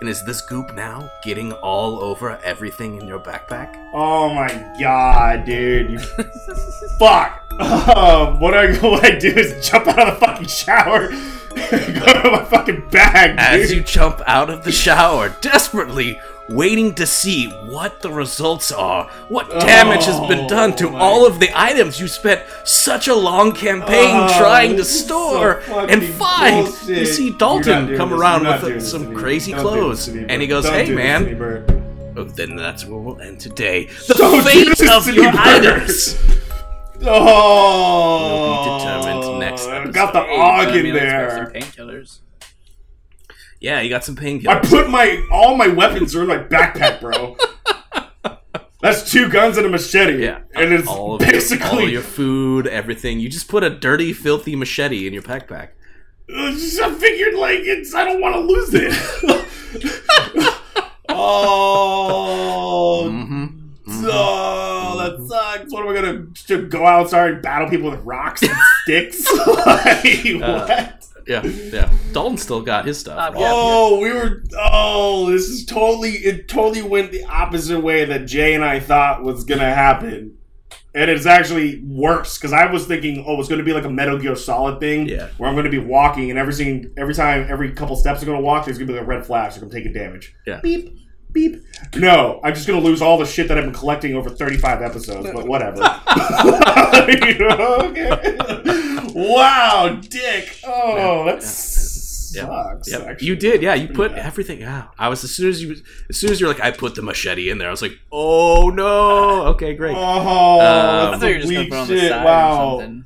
And 0.00 0.08
is 0.10 0.24
this 0.24 0.42
goop 0.42 0.74
now 0.74 1.10
getting 1.22 1.52
all 1.52 2.00
over 2.00 2.38
everything 2.44 3.00
in 3.00 3.06
your 3.06 3.18
backpack? 3.18 3.74
Oh 3.94 4.32
my 4.34 4.48
god, 4.78 5.44
dude! 5.46 6.00
Fuck. 6.98 7.42
Um, 7.58 8.38
what 8.38 8.52
I 8.54 8.76
what 8.80 9.04
I 9.04 9.18
do 9.18 9.28
is 9.28 9.66
jump 9.66 9.86
out 9.88 10.08
of 10.08 10.20
the 10.20 10.26
fucking 10.26 10.48
shower, 10.48 11.08
go 11.10 12.22
to 12.22 12.30
my 12.30 12.44
fucking 12.44 12.90
bag, 12.90 13.36
As 13.38 13.72
you 13.72 13.82
jump 13.82 14.20
out 14.26 14.50
of 14.50 14.64
the 14.64 14.72
shower, 14.72 15.30
desperately 15.40 16.20
waiting 16.48 16.94
to 16.94 17.06
see 17.06 17.48
what 17.48 18.00
the 18.02 18.10
results 18.10 18.70
are, 18.70 19.08
what 19.28 19.50
damage 19.60 20.04
has 20.04 20.20
been 20.28 20.44
oh 20.44 20.48
done 20.48 20.76
to 20.76 20.86
Oh, 20.88 20.90
my- 20.92 20.98
all 21.00 21.26
of 21.26 21.40
the 21.40 21.50
items 21.58 21.98
you 22.00 22.06
spent 22.08 22.40
such 22.64 23.08
a 23.08 23.14
long 23.14 23.52
campaign 23.52 24.10
Oh, 24.12 24.38
trying 24.38 24.70
to 24.70 24.76
this 24.78 24.94
is 24.94 25.00
so 25.00 25.06
store 25.06 25.60
and 25.88 26.04
find. 26.04 26.66
You 26.66 26.72
bullshit. 26.72 27.08
see 27.08 27.22
You're 27.24 27.30
not 27.32 27.38
Dalton 27.38 27.96
come 27.96 28.10
this. 28.10 28.18
around 28.20 28.42
You're 28.44 28.52
with 28.52 28.60
doing 28.62 28.74
this 28.74 28.90
some 28.90 29.14
crazy 29.14 29.52
Don't 29.52 29.60
clothes, 29.62 30.08
me, 30.08 30.24
and 30.28 30.40
he 30.40 30.46
goes, 30.48 30.64
Don't 30.64 30.74
"Hey, 30.74 30.94
man." 30.94 31.24
me, 31.24 31.74
Oh, 32.18 32.24
then 32.24 32.56
that's 32.56 32.84
where 32.86 32.98
we'll 32.98 33.20
end 33.20 33.40
today. 33.40 33.90
The 34.08 34.14
Don't 34.14 34.42
fate 34.42 34.68
of 34.88 35.04
to 35.04 35.12
your 35.12 35.24
me, 35.32 35.32
Bert. 35.32 35.66
items. 35.66 36.18
Oh, 37.08 38.62
Will 38.62 38.64
be 38.64 38.84
determined 38.84 39.40
next 39.40 39.66
I 39.66 39.86
got 39.90 40.12
the 40.14 40.22
Hey, 40.22 40.38
og 40.40 40.74
in 40.74 40.82
mean, 40.84 40.94
let's 40.94 41.04
grab 41.04 41.52
there. 41.52 41.60
Painkillers. 41.60 42.18
Yeah, 43.60 43.80
you 43.80 43.88
got 43.90 44.04
some 44.04 44.16
painkillers. 44.16 44.48
I 44.48 44.60
put 44.60 44.90
my 44.90 45.26
all 45.32 45.56
my 45.56 45.68
weapons 45.68 46.14
are 46.14 46.22
in 46.22 46.28
my 46.28 46.38
backpack, 46.38 47.00
bro. 47.00 47.36
That's 48.82 49.10
two 49.10 49.28
guns 49.30 49.56
and 49.56 49.66
a 49.66 49.70
machete. 49.70 50.22
Yeah, 50.22 50.40
and 50.54 50.72
it's 50.72 50.86
all 50.86 51.14
of 51.14 51.20
basically 51.20 51.66
your, 51.68 51.80
all 51.82 51.88
your 51.88 52.02
food, 52.02 52.66
everything. 52.66 53.18
You 53.20 53.28
just 53.28 53.48
put 53.48 53.64
a 53.64 53.70
dirty, 53.70 54.12
filthy 54.12 54.54
machete 54.54 55.06
in 55.06 55.14
your 55.14 55.22
backpack. 55.22 55.70
I 56.28 56.94
figured 56.98 57.34
like 57.34 57.60
it's. 57.60 57.94
I 57.94 58.04
don't 58.04 58.20
want 58.20 58.34
to 58.34 58.40
lose 58.40 58.70
it. 58.74 58.92
oh, 61.08 63.08
Mm-hmm. 63.10 63.46
oh, 64.10 64.98
that 64.98 65.26
sucks. 65.28 65.72
What 65.72 65.82
am 65.84 65.88
I 65.90 65.94
gonna 65.94 66.26
to 66.48 66.66
go 66.66 66.86
outside 66.86 67.30
and 67.34 67.42
battle 67.42 67.68
people 67.68 67.90
with 67.90 68.00
rocks 68.04 68.42
and 68.42 68.52
sticks? 68.82 69.24
like, 69.46 70.42
Uh, 70.42 70.66
what? 70.66 71.06
Yeah, 71.26 71.42
yeah. 71.44 71.90
Dalton 72.12 72.38
still 72.38 72.62
got 72.62 72.84
his 72.86 72.98
stuff. 72.98 73.18
Uh, 73.34 73.38
yeah. 73.38 73.50
Oh, 73.52 73.98
we 74.00 74.12
were. 74.12 74.44
Oh, 74.58 75.30
this 75.30 75.42
is 75.48 75.64
totally. 75.66 76.12
It 76.12 76.48
totally 76.48 76.82
went 76.82 77.10
the 77.10 77.24
opposite 77.24 77.80
way 77.80 78.04
that 78.04 78.26
Jay 78.26 78.54
and 78.54 78.64
I 78.64 78.78
thought 78.80 79.22
was 79.24 79.42
gonna 79.44 79.74
happen, 79.74 80.36
and 80.94 81.10
it's 81.10 81.26
actually 81.26 81.82
worse 81.84 82.38
because 82.38 82.52
I 82.52 82.70
was 82.70 82.86
thinking, 82.86 83.24
oh, 83.26 83.40
it's 83.40 83.48
gonna 83.48 83.64
be 83.64 83.72
like 83.72 83.84
a 83.84 83.90
Metal 83.90 84.18
Gear 84.18 84.36
Solid 84.36 84.78
thing, 84.80 85.08
Yeah. 85.08 85.28
where 85.38 85.50
I'm 85.50 85.56
gonna 85.56 85.68
be 85.68 85.78
walking, 85.78 86.30
and 86.30 86.38
every 86.38 86.52
single, 86.52 86.90
every 86.96 87.14
time, 87.14 87.46
every 87.50 87.72
couple 87.72 87.96
steps 87.96 88.20
I'm 88.22 88.26
gonna 88.26 88.40
walk, 88.40 88.64
there's 88.64 88.78
gonna 88.78 88.86
be 88.86 88.92
like 88.94 89.02
a 89.02 89.06
red 89.06 89.26
flash, 89.26 89.54
like 89.54 89.62
I'm 89.62 89.70
taking 89.70 89.92
damage. 89.92 90.32
Yeah. 90.46 90.60
Beep. 90.62 90.96
Beep. 91.32 91.62
No, 91.96 92.40
I'm 92.42 92.54
just 92.54 92.66
gonna 92.66 92.80
lose 92.80 93.02
all 93.02 93.18
the 93.18 93.26
shit 93.26 93.48
that 93.48 93.58
I've 93.58 93.64
been 93.64 93.74
collecting 93.74 94.14
over 94.14 94.30
35 94.30 94.80
episodes, 94.82 95.28
but 95.34 95.46
whatever. 95.46 95.82
okay. 97.02 98.36
Wow, 99.14 99.98
dick. 100.08 100.58
Oh, 100.66 100.96
Yeah, 101.24 101.24
that 101.32 101.36
yeah, 101.36 101.40
sucks. 101.40 102.90
Yep. 102.92 103.06
actually. 103.06 103.26
You 103.28 103.36
did, 103.36 103.62
yeah. 103.62 103.72
You 103.74 103.88
put 103.88 104.10
Yeah. 104.10 104.26
everything. 104.26 104.60
Yeah, 104.60 104.88
I 104.98 105.08
was 105.08 105.24
as 105.24 105.34
soon 105.34 105.48
as 105.48 105.62
you, 105.62 105.76
as 106.10 106.16
soon 106.18 106.30
as 106.30 106.38
you're 106.40 106.50
like, 106.50 106.60
I 106.62 106.70
put 106.70 106.94
the 106.96 107.02
machete 107.02 107.48
in 107.48 107.56
there. 107.58 107.68
I 107.68 107.70
was 107.70 107.80
like, 107.82 107.98
oh 108.12 108.68
no. 108.70 109.46
Okay, 109.48 109.74
great. 109.74 109.96
Oh, 109.96 110.60
Um, 110.60 111.14
I 111.14 111.18
thought 111.18 111.26
you 111.28 111.34
were 111.36 111.40
just 111.40 111.52
gonna 111.52 111.64
put 111.68 111.74
it 111.74 111.78
on 111.80 111.88
the 111.88 112.08
side 112.08 112.24
Wow. 112.24 112.74
or 112.76 112.80
something. 112.82 113.05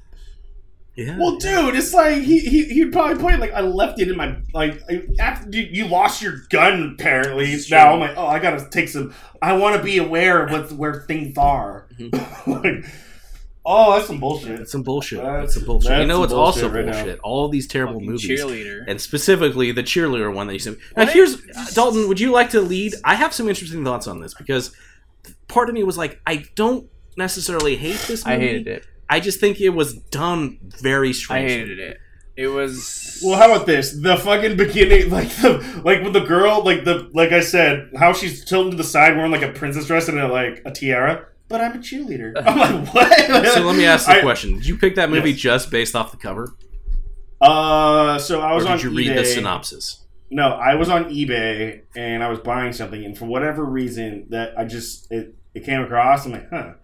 Yeah. 1.07 1.17
Well, 1.19 1.37
dude, 1.37 1.75
it's 1.77 1.95
like 1.95 2.23
he 2.23 2.41
he 2.41 2.65
he'd 2.65 2.93
probably 2.93 3.17
put 3.21 3.33
it 3.35 3.41
like 3.41 3.53
I 3.53 3.61
left 3.61 3.99
it 4.01 4.09
in 4.09 4.17
my 4.17 4.37
like 4.53 4.83
I- 4.91 5.03
after 5.19 5.49
you, 5.57 5.63
you 5.71 5.87
lost 5.89 6.21
your 6.21 6.43
gun 6.51 6.97
apparently. 6.99 7.53
It's 7.53 7.71
Now 7.71 7.85
true. 7.85 7.93
I'm 7.95 8.01
like, 8.01 8.17
oh, 8.19 8.27
I 8.27 8.39
gotta 8.39 8.69
take 8.71 8.89
some. 8.89 9.15
I 9.41 9.55
want 9.57 9.77
to 9.77 9.83
be 9.83 9.99
aware 9.99 10.45
of 10.45 10.51
what 10.53 10.73
where 10.73 11.05
things 11.09 11.39
are. 11.39 11.87
Mm-hmm. 11.99 12.51
like, 12.53 12.85
oh, 13.65 13.95
that's 13.95 14.07
some 14.09 14.21
bullshit. 14.21 14.59
That's 14.59 14.73
some 14.73 14.83
bullshit. 14.83 15.19
That's- 15.23 15.41
That's, 15.43 15.55
some 15.55 15.65
bullshit. 15.65 15.89
that's 15.89 16.01
you 16.03 16.07
know 16.07 16.15
some 16.15 16.21
what's 16.21 16.33
also 16.33 16.69
bullshit 16.71 17.07
now. 17.07 17.15
All 17.23 17.49
these 17.49 17.67
terrible 17.67 17.95
Fucking 17.95 18.11
movies. 18.11 18.29
cheerleader. 18.29 18.85
and 18.87 19.01
specifically 19.01 19.73
the 19.73 19.83
cheerleader 19.83 20.33
one 20.33 20.47
that 20.49 20.53
you 20.53 20.59
said. 20.59 20.77
Now, 20.97 21.05
What? 21.05 21.13
here's 21.15 21.41
Dalton. 21.75 22.09
Would 22.09 22.21
you 22.21 22.31
like 22.33 22.51
to 22.51 22.61
lead? 22.61 22.95
I 23.05 23.15
have 23.15 23.33
some 23.33 23.49
interesting 23.49 23.85
thoughts 23.85 24.07
on 24.07 24.21
this 24.21 24.35
because 24.35 24.75
part 25.49 25.69
of 25.71 25.75
me 25.75 25.83
was 25.83 25.97
like, 25.97 26.21
I 26.27 26.45
don't 26.57 26.89
necessarily 27.17 27.77
hate 27.77 27.99
this 28.07 28.25
movie. 28.25 28.37
I 28.37 28.39
hated 28.41 28.69
it. 28.69 28.87
I 29.11 29.21
just 29.21 29.41
think 29.41 29.61
it 29.61 29.71
was 29.71 29.95
done 29.95 30.59
very 30.81 31.13
I 31.29 31.41
hated 31.41 31.79
it. 31.79 31.99
It 32.37 32.47
was. 32.47 33.21
Well, 33.23 33.37
how 33.37 33.53
about 33.53 33.67
this? 33.67 33.93
The 33.93 34.17
fucking 34.17 34.57
beginning, 34.57 35.11
like 35.19 35.29
the 35.37 35.83
like 35.85 36.03
with 36.03 36.13
the 36.15 36.21
girl, 36.21 36.63
like 36.65 36.85
the 36.85 37.11
like 37.13 37.33
I 37.33 37.41
said, 37.41 37.91
how 37.99 38.13
she's 38.15 38.45
tilted 38.45 38.71
to 38.71 38.77
the 38.79 38.85
side 38.85 39.17
wearing 39.17 39.33
like 39.33 39.43
a 39.43 39.53
princess 39.53 39.87
dress 39.87 40.09
and 40.09 40.19
a, 40.19 40.29
like 40.29 40.63
a 40.65 40.71
tiara. 40.71 41.27
But 41.49 41.61
I'm 41.61 41.73
a 41.73 41.79
cheerleader. 41.79 42.33
I'm 42.47 42.57
like, 42.85 42.95
what? 42.95 43.47
So 43.55 43.63
let 43.63 43.77
me 43.77 43.85
ask 43.85 44.07
the 44.07 44.13
I- 44.19 44.21
question: 44.23 44.55
Did 44.55 44.67
you 44.67 44.79
pick 44.79 44.95
that 44.95 45.11
movie 45.11 45.33
Yes. 45.33 45.41
just 45.41 45.71
based 45.71 45.95
off 45.97 46.13
the 46.13 46.17
cover, 46.17 46.55
Uh, 47.41 48.19
so 48.19 48.41
I 48.41 48.53
or 48.53 48.55
was 48.57 48.65
did 48.65 48.73
on 48.73 48.81
you 48.81 48.91
read 48.91 49.17
the 49.17 49.25
synopsis? 49.25 50.05
no, 50.31 50.49
I 50.51 50.77
was 50.77 50.89
on 50.89 51.07
eBay 51.07 51.83
and 51.97 52.23
I 52.23 52.29
was 52.29 52.39
buying 52.39 52.73
something, 52.73 53.05
and 53.05 53.19
for 53.19 53.25
whatever 53.25 53.65
reason 53.65 54.27
that 54.31 54.57
I 54.59 54.65
just 54.65 55.11
it, 55.11 55.35
it 55.55 55.65
came 55.65 55.81
across, 55.83 56.25
I'm 56.27 56.33
like, 56.33 56.49
huh. 56.51 56.75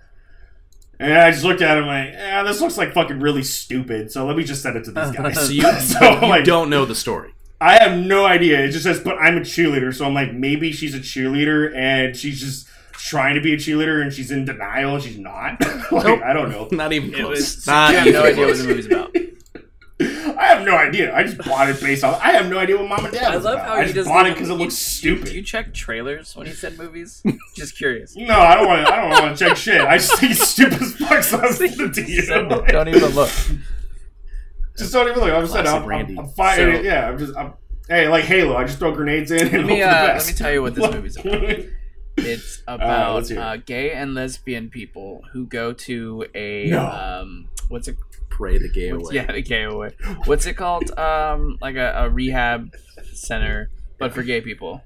And 0.98 1.12
I 1.12 1.30
just 1.30 1.44
looked 1.44 1.60
at 1.62 1.76
him 1.78 1.86
like, 1.86 2.12
yeah, 2.12 2.42
this 2.42 2.60
looks 2.60 2.78
like 2.78 2.92
fucking 2.94 3.20
really 3.20 3.42
stupid. 3.42 4.10
So 4.10 4.24
let 4.26 4.36
me 4.36 4.44
just 4.44 4.62
send 4.62 4.76
it 4.76 4.84
to 4.84 4.92
these 4.92 5.10
guys. 5.16 5.46
So 5.46 5.48
you, 5.52 5.62
so 5.80 6.10
you 6.20 6.20
like, 6.28 6.44
don't 6.44 6.70
know 6.70 6.84
the 6.84 6.94
story. 6.94 7.34
I 7.60 7.82
have 7.82 7.98
no 7.98 8.24
idea. 8.26 8.60
It 8.64 8.70
just 8.70 8.84
says, 8.84 9.00
but 9.00 9.16
I'm 9.18 9.36
a 9.36 9.40
cheerleader. 9.40 9.94
So 9.94 10.04
I'm 10.04 10.14
like, 10.14 10.32
maybe 10.32 10.72
she's 10.72 10.94
a 10.94 10.98
cheerleader 11.00 11.74
and 11.76 12.16
she's 12.16 12.40
just 12.40 12.66
trying 12.92 13.34
to 13.34 13.40
be 13.40 13.52
a 13.54 13.56
cheerleader 13.56 14.02
and 14.02 14.12
she's 14.12 14.30
in 14.30 14.44
denial 14.44 14.94
and 14.94 15.02
she's 15.04 15.18
not. 15.18 15.60
like, 15.92 16.04
Nope. 16.04 16.20
I 16.24 16.32
don't 16.32 16.50
know. 16.50 16.68
Not 16.72 16.92
even 16.92 17.14
It 17.14 17.20
close. 17.20 17.30
was. 17.56 17.66
Not 17.66 17.92
you 17.92 17.98
have 17.98 18.12
no 18.12 18.22
idea 18.24 18.46
what 18.46 18.56
the 18.56 18.64
movie's 18.64 18.86
about. 18.86 19.14
I 20.38 20.46
have 20.48 20.66
no 20.66 20.76
idea. 20.76 21.14
I 21.16 21.22
just 21.22 21.38
bought 21.38 21.70
it 21.70 21.80
based 21.80 22.04
off. 22.04 22.20
I 22.22 22.32
have 22.32 22.50
no 22.50 22.58
idea 22.58 22.76
what 22.76 22.88
Mom 22.88 23.04
and 23.06 23.14
Dad 23.14 23.32
I 23.32 23.34
was 23.36 23.44
love 23.44 23.54
about. 23.54 23.66
how 23.66 23.74
I 23.74 23.78
he 23.80 23.84
just 23.86 23.94
doesn't 23.96 24.12
bought 24.12 24.26
it 24.26 24.34
because 24.34 24.50
it 24.50 24.54
looks 24.54 24.74
stupid. 24.74 25.24
Do 25.26 25.34
you 25.34 25.42
check 25.42 25.72
trailers 25.72 26.36
when 26.36 26.46
he 26.46 26.52
said 26.52 26.76
movies? 26.76 27.22
Just 27.56 27.76
curious. 27.78 28.14
No, 28.14 28.38
I 28.38 28.54
don't 28.56 28.66
want 28.66 28.86
to. 28.86 28.92
I 28.92 28.96
don't 29.00 29.10
want 29.22 29.38
to 29.38 29.44
check 29.48 29.56
shit. 29.56 29.80
I 29.80 29.96
just 29.96 30.18
think 30.20 30.32
it's 30.32 30.46
stupid 30.50 30.82
as 30.82 30.94
fuck. 30.96 31.22
So 31.22 31.38
I 31.38 31.46
was 31.46 31.56
thinking 31.58 31.90
to 31.92 32.02
you. 32.02 32.20
So 32.22 32.46
don't 32.68 32.88
even 32.88 33.14
look. 33.14 33.30
Just 34.76 34.92
don't 34.92 35.08
even 35.08 35.20
look. 35.22 35.32
I'm 35.32 35.42
just 35.42 35.54
saying. 35.54 35.66
I'm, 35.66 35.86
Randy. 35.86 36.12
I'm, 36.18 36.26
I'm 36.26 36.28
fighting. 36.32 36.74
So- 36.76 36.80
yeah, 36.82 37.08
I'm 37.08 37.18
just. 37.18 37.34
I'm, 37.36 37.54
hey, 37.88 38.08
like 38.08 38.24
Halo. 38.24 38.56
I 38.56 38.64
just 38.64 38.78
throw 38.78 38.92
grenades 38.92 39.30
in. 39.30 39.48
And 39.48 39.66
Let 39.66 39.66
me 39.66 39.80
hope 39.80 39.90
for 39.90 39.94
the 39.94 40.12
uh, 40.12 40.14
let 40.18 40.26
me 40.26 40.32
tell 40.34 40.52
you 40.52 40.62
what 40.62 40.74
this 40.74 40.90
movie's 40.94 41.16
about. 41.16 41.60
It's 42.18 42.62
about 42.66 43.14
let's 43.14 43.28
hear 43.30 43.38
it. 43.38 43.42
uh, 43.42 43.56
gay 43.58 43.92
and 43.92 44.14
lesbian 44.14 44.68
people 44.70 45.22
who 45.32 45.46
go 45.46 45.72
to 45.72 46.26
a 46.34 46.66
No. 46.68 46.86
um, 46.86 47.48
what's 47.68 47.88
it? 47.88 47.96
Pray 48.28 48.58
the 48.58 48.68
gay 48.68 48.90
away. 48.90 49.14
yeah, 49.14 49.32
the 49.32 49.42
gay 49.42 49.62
away. 49.62 49.90
What's 50.26 50.46
it 50.46 50.54
called? 50.54 50.90
Um, 50.98 51.58
like 51.60 51.76
a, 51.76 51.92
a 51.96 52.10
rehab 52.10 52.74
center, 53.12 53.70
but 53.98 54.12
for 54.12 54.22
gay 54.22 54.40
people. 54.40 54.82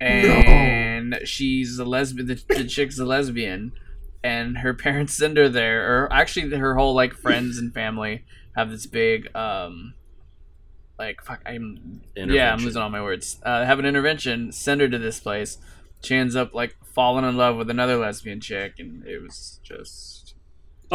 And 0.00 1.20
she's 1.24 1.78
a 1.78 1.84
lesbian. 1.84 2.26
The, 2.26 2.42
the 2.48 2.64
chick's 2.64 2.98
a 2.98 3.04
lesbian, 3.04 3.72
and 4.22 4.58
her 4.58 4.74
parents 4.74 5.14
send 5.14 5.36
her 5.36 5.48
there. 5.48 6.04
Or 6.04 6.12
actually, 6.12 6.56
her 6.56 6.74
whole 6.76 6.94
like 6.94 7.14
friends 7.14 7.58
and 7.58 7.72
family 7.72 8.24
have 8.56 8.70
this 8.70 8.86
big 8.86 9.34
um, 9.36 9.94
like 10.98 11.22
fuck. 11.22 11.40
I'm 11.44 12.02
yeah, 12.16 12.52
I'm 12.52 12.60
losing 12.60 12.80
all 12.80 12.90
my 12.90 13.02
words. 13.02 13.40
Uh, 13.42 13.64
have 13.64 13.78
an 13.78 13.86
intervention. 13.86 14.52
Send 14.52 14.80
her 14.80 14.88
to 14.88 14.98
this 14.98 15.20
place. 15.20 15.58
She 16.02 16.16
ends 16.16 16.36
up 16.36 16.54
like 16.54 16.76
falling 16.94 17.24
in 17.24 17.36
love 17.36 17.56
with 17.56 17.68
another 17.70 17.96
lesbian 17.96 18.40
chick, 18.40 18.74
and 18.78 19.06
it 19.06 19.20
was 19.20 19.60
just 19.62 20.23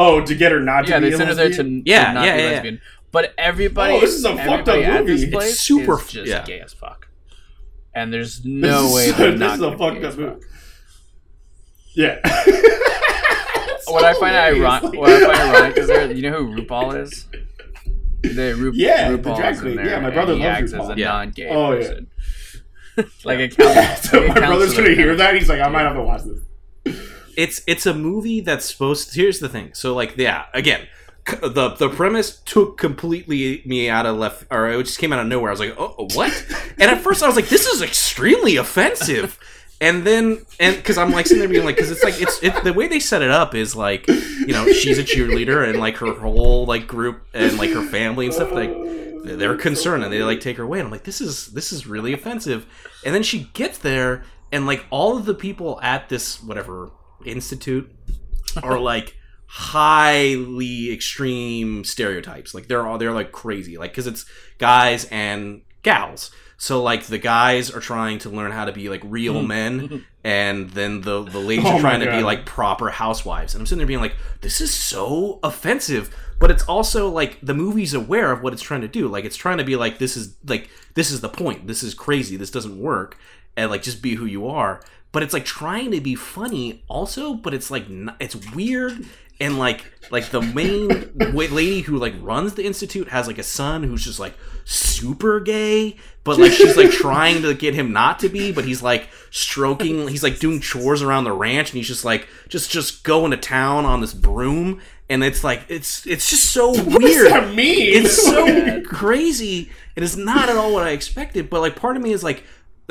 Oh, 0.02 0.22
to 0.26 0.36
get 0.36 0.52
her 0.52 0.60
not 0.62 0.86
to 0.86 0.92
yeah. 0.92 1.00
be 1.00 1.10
They 1.10 1.18
sent 1.18 1.30
her 1.30 1.36
there 1.36 1.48
lesbian? 1.50 1.84
to, 1.84 1.90
Yeah, 1.92 2.06
to 2.08 2.14
not 2.14 2.26
yeah, 2.26 2.36
be 2.38 2.42
yeah, 2.44 2.64
yeah. 2.72 2.78
But 3.12 3.34
everybody, 3.38 3.94
Oh, 3.96 4.00
this 4.00 4.12
is 4.16 4.24
a 4.24 4.36
fucked 4.36 4.70
up 4.70 4.76
everybody 4.76 4.84
at 4.86 5.06
this 5.06 5.22
movie. 5.26 5.38
It's 5.46 5.60
super- 5.60 6.00
is 6.00 6.08
just 6.12 6.28
yeah. 6.28 6.46
gay 6.46 6.60
as 6.62 6.74
fuck. 6.74 7.08
And 7.94 8.14
there's 8.14 8.38
This 8.38 8.46
no 8.46 8.86
is- 8.86 8.94
way 8.96 9.12
they're 9.12 9.32
this 9.32 9.40
not 9.40 9.54
is 9.56 9.60
gonna 9.60 9.76
a 9.76 9.78
be 9.78 9.84
fucked 9.84 10.00
gay 10.02 10.06
up 10.06 10.10
as 10.14 10.18
movie. 10.18 10.32
fuck. 10.42 10.50
Yeah. 11.96 12.20
What 13.88 14.04
I 14.06 14.14
find 14.20 14.36
ironic, 14.36 14.94
what 15.00 15.10
I 15.10 15.20
find 15.26 15.40
ironic 15.56 15.78
is 15.78 15.88
there. 15.88 16.12
You 16.12 16.30
know 16.30 16.44
who 16.46 16.62
RuPaul 16.62 17.02
is? 17.02 17.26
The 18.22 18.54
Ru- 18.56 18.72
Yeah, 18.76 19.12
the 19.12 19.18
RuPaul 19.18 19.36
drag 19.36 19.54
is 19.54 19.60
in 19.60 19.64
queen. 19.66 19.76
there, 19.78 19.86
Yeah, 19.88 20.00
my 20.00 20.12
brother 20.12 20.36
he 20.36 20.44
loves 20.44 20.74
acts 20.74 20.74
as 20.74 20.90
a 20.90 20.94
Yeah. 20.96 21.08
non-gay 21.08 21.50
Oh, 21.50 21.72
yeah. 21.72 21.78
person. 21.88 22.08
like 23.24 23.40
a 23.40 23.48
counsel- 23.48 23.96
so 24.12 24.20
like 24.20 24.28
my 24.40 24.46
brother's 24.46 24.76
gonna 24.78 24.94
hear 24.94 25.16
that. 25.16 25.34
He's 25.34 25.50
like, 25.50 25.60
I 25.62 25.70
might 25.70 25.82
have 25.84 25.96
to 25.96 26.04
watch 26.04 26.22
this. 26.24 26.40
It's 27.40 27.62
it's 27.68 27.86
a 27.86 27.94
movie 27.94 28.42
that's 28.42 28.66
supposed 28.66 29.14
to, 29.14 29.22
here's 29.22 29.40
the 29.40 29.48
thing. 29.48 29.74
So 29.74 29.96
like 29.96 30.18
yeah 30.18 30.46
again 30.54 30.88
the 31.42 31.70
the 31.70 31.90
premise 31.90 32.40
took 32.42 32.78
completely 32.78 33.62
me 33.66 33.90
out 33.90 34.06
of 34.06 34.18
left 34.18 34.46
or 34.52 34.70
it 34.70 34.86
just 34.86 35.00
came 35.00 35.14
out 35.14 35.20
of 35.20 35.28
nowhere. 35.28 35.50
I 35.50 35.54
was 35.54 35.60
like 35.62 35.76
oh, 35.78 35.96
oh 35.98 36.08
what? 36.14 36.46
And 36.80 36.92
at 36.92 37.02
first 37.02 37.24
i 37.24 37.28
was 37.28 37.36
like 37.38 37.48
this 37.48 37.66
is 37.66 37.82
extremely 37.82 38.58
offensive. 38.58 39.40
And 39.82 40.06
then 40.06 40.46
and 40.60 40.76
because 40.76 40.98
i'm 40.98 41.12
like 41.12 41.28
sitting 41.28 41.40
there 41.40 41.48
being 41.48 41.64
like 41.64 41.78
because 41.78 41.90
it's 41.90 42.04
like 42.04 42.22
it's 42.22 42.44
it, 42.44 42.62
the 42.66 42.74
way 42.74 42.90
they 42.90 43.00
set 43.00 43.22
it 43.22 43.32
up 43.32 43.56
is 43.56 43.74
like 43.74 44.06
you 44.10 44.48
know 44.48 44.70
she's 44.74 44.98
a 45.00 45.04
cheerleader 45.04 45.68
and 45.68 45.80
like 45.80 45.96
her 45.98 46.12
whole 46.14 46.66
like 46.66 46.88
group 46.88 47.26
and 47.34 47.58
like 47.58 47.70
her 47.70 47.86
family 47.86 48.26
and 48.26 48.34
stuff 48.34 48.52
like 48.52 48.72
they're 49.24 49.56
concerned 49.56 50.04
and 50.04 50.12
they 50.12 50.22
like 50.24 50.42
take 50.42 50.58
her 50.58 50.64
away. 50.64 50.80
And 50.80 50.88
i'm 50.88 50.92
like 50.92 51.04
this 51.04 51.22
is 51.22 51.48
this 51.48 51.72
is 51.72 51.88
really 51.88 52.12
offensive. 52.12 52.66
And 53.06 53.16
then 53.16 53.24
she 53.24 53.50
gets 53.54 53.78
there 53.78 54.26
and 54.52 54.66
like 54.66 54.86
all 54.90 55.16
of 55.16 55.24
the 55.24 55.34
people 55.34 55.80
at 55.82 56.10
this 56.10 56.44
whatever 56.44 56.92
institute 57.26 57.92
are 58.64 58.80
like 58.94 59.16
highly 59.52 60.94
extreme 60.94 61.84
stereotypes. 61.84 62.54
Like 62.54 62.68
they're 62.68 62.86
all 62.86 62.98
they're 62.98 63.14
like 63.14 63.32
crazy. 63.32 63.78
Like 63.78 63.92
because 63.92 64.08
it's 64.08 64.26
guys 64.60 65.06
and 65.06 65.64
gals. 65.82 66.32
So 66.58 66.84
like 66.84 67.06
the 67.06 67.18
guys 67.18 67.72
are 67.72 67.80
trying 67.80 68.20
to 68.20 68.30
learn 68.30 68.52
how 68.52 68.66
to 68.66 68.72
be 68.72 68.90
like 68.90 69.02
real 69.04 69.42
hmm. 69.42 69.48
men 69.48 70.06
and 70.24 70.70
then 70.72 71.02
the 71.02 71.24
the 71.24 71.40
ladies 71.40 71.66
Oh 71.66 71.78
are 71.78 71.80
trying 71.80 72.02
to 72.02 72.12
be 72.12 72.22
like 72.22 72.46
proper 72.46 72.90
housewives. 72.90 73.56
And 73.56 73.62
i'm 73.62 73.66
sitting 73.66 73.80
there 73.80 73.88
being 73.88 74.02
like 74.02 74.16
this 74.42 74.62
is 74.62 74.74
so 74.74 75.40
offensive. 75.42 76.16
But 76.40 76.52
it's 76.52 76.64
also 76.64 77.10
like 77.10 77.38
the 77.42 77.54
movie's 77.54 77.94
aware 77.94 78.32
of 78.32 78.44
what 78.44 78.54
it's 78.54 78.62
trying 78.62 78.82
to 78.82 78.88
do. 78.88 79.08
Like 79.08 79.26
it's 79.26 79.36
trying 79.36 79.58
to 79.58 79.64
be 79.64 79.76
like 79.76 79.98
this 79.98 80.16
is 80.16 80.36
like 80.46 80.70
this 80.94 81.10
is 81.10 81.22
the 81.22 81.30
point. 81.30 81.66
This 81.66 81.82
is 81.82 81.94
crazy. 81.96 82.38
This 82.38 82.52
doesn't 82.52 82.80
work. 82.80 83.18
And 83.58 83.72
like 83.72 83.82
just 83.82 84.02
be 84.02 84.16
who 84.16 84.26
you 84.26 84.48
are 84.48 84.80
but 85.12 85.24
it's 85.24 85.34
like 85.34 85.46
trying 85.46 85.92
to 85.92 86.00
be 86.02 86.16
funny 86.16 86.84
also 86.88 87.34
but 87.34 87.54
it's 87.54 87.70
like 87.72 87.86
it's 88.20 88.36
weird 88.54 89.06
and 89.42 89.58
like 89.58 89.86
like 90.12 90.30
the 90.30 90.42
main 90.42 90.88
lady 91.34 91.82
who 91.82 91.98
like 91.98 92.14
runs 92.22 92.54
the 92.56 92.66
institute 92.66 93.08
has 93.10 93.28
like 93.28 93.38
a 93.38 93.44
son 93.44 93.84
who's 93.84 94.04
just 94.04 94.20
like 94.20 94.34
super 94.66 95.40
gay 95.40 95.96
but 96.24 96.38
like 96.38 96.52
she's 96.52 96.78
like 96.78 96.92
trying 97.06 97.42
to 97.42 97.54
get 97.54 97.74
him 97.74 97.92
not 97.92 98.20
to 98.20 98.30
be 98.30 98.52
but 98.52 98.66
he's 98.66 98.84
like 98.84 99.10
stroking 99.32 100.08
he's 100.08 100.24
like 100.24 100.40
doing 100.40 100.60
chores 100.60 101.02
around 101.02 101.24
the 101.24 101.32
ranch 101.32 101.70
and 101.72 101.78
he's 101.78 101.88
just 101.88 102.06
like 102.06 102.28
just 102.50 102.70
just 102.70 103.04
going 103.04 103.32
to 103.32 103.38
town 103.38 103.86
on 103.86 104.02
this 104.02 104.14
broom 104.14 104.80
and 105.10 105.24
it's 105.24 105.44
like 105.44 105.66
it's 105.70 106.06
it's 106.06 106.30
just 106.30 106.52
so 106.52 106.70
What 106.84 107.02
does 107.02 107.16
weird 107.16 107.32
that 107.32 107.56
mean? 107.56 108.04
it's 108.06 108.24
so 108.24 108.82
crazy. 108.84 109.72
and 109.96 110.04
It 110.04 110.04
is 110.04 110.16
not 110.16 110.50
at 110.50 110.56
all 110.56 110.72
what 110.74 110.84
I 110.84 110.92
expected. 110.92 111.50
But 111.50 111.62
like, 111.62 111.76
part 111.76 111.98
of 111.98 112.04
me 112.04 112.12
is 112.12 112.24
like, 112.24 112.44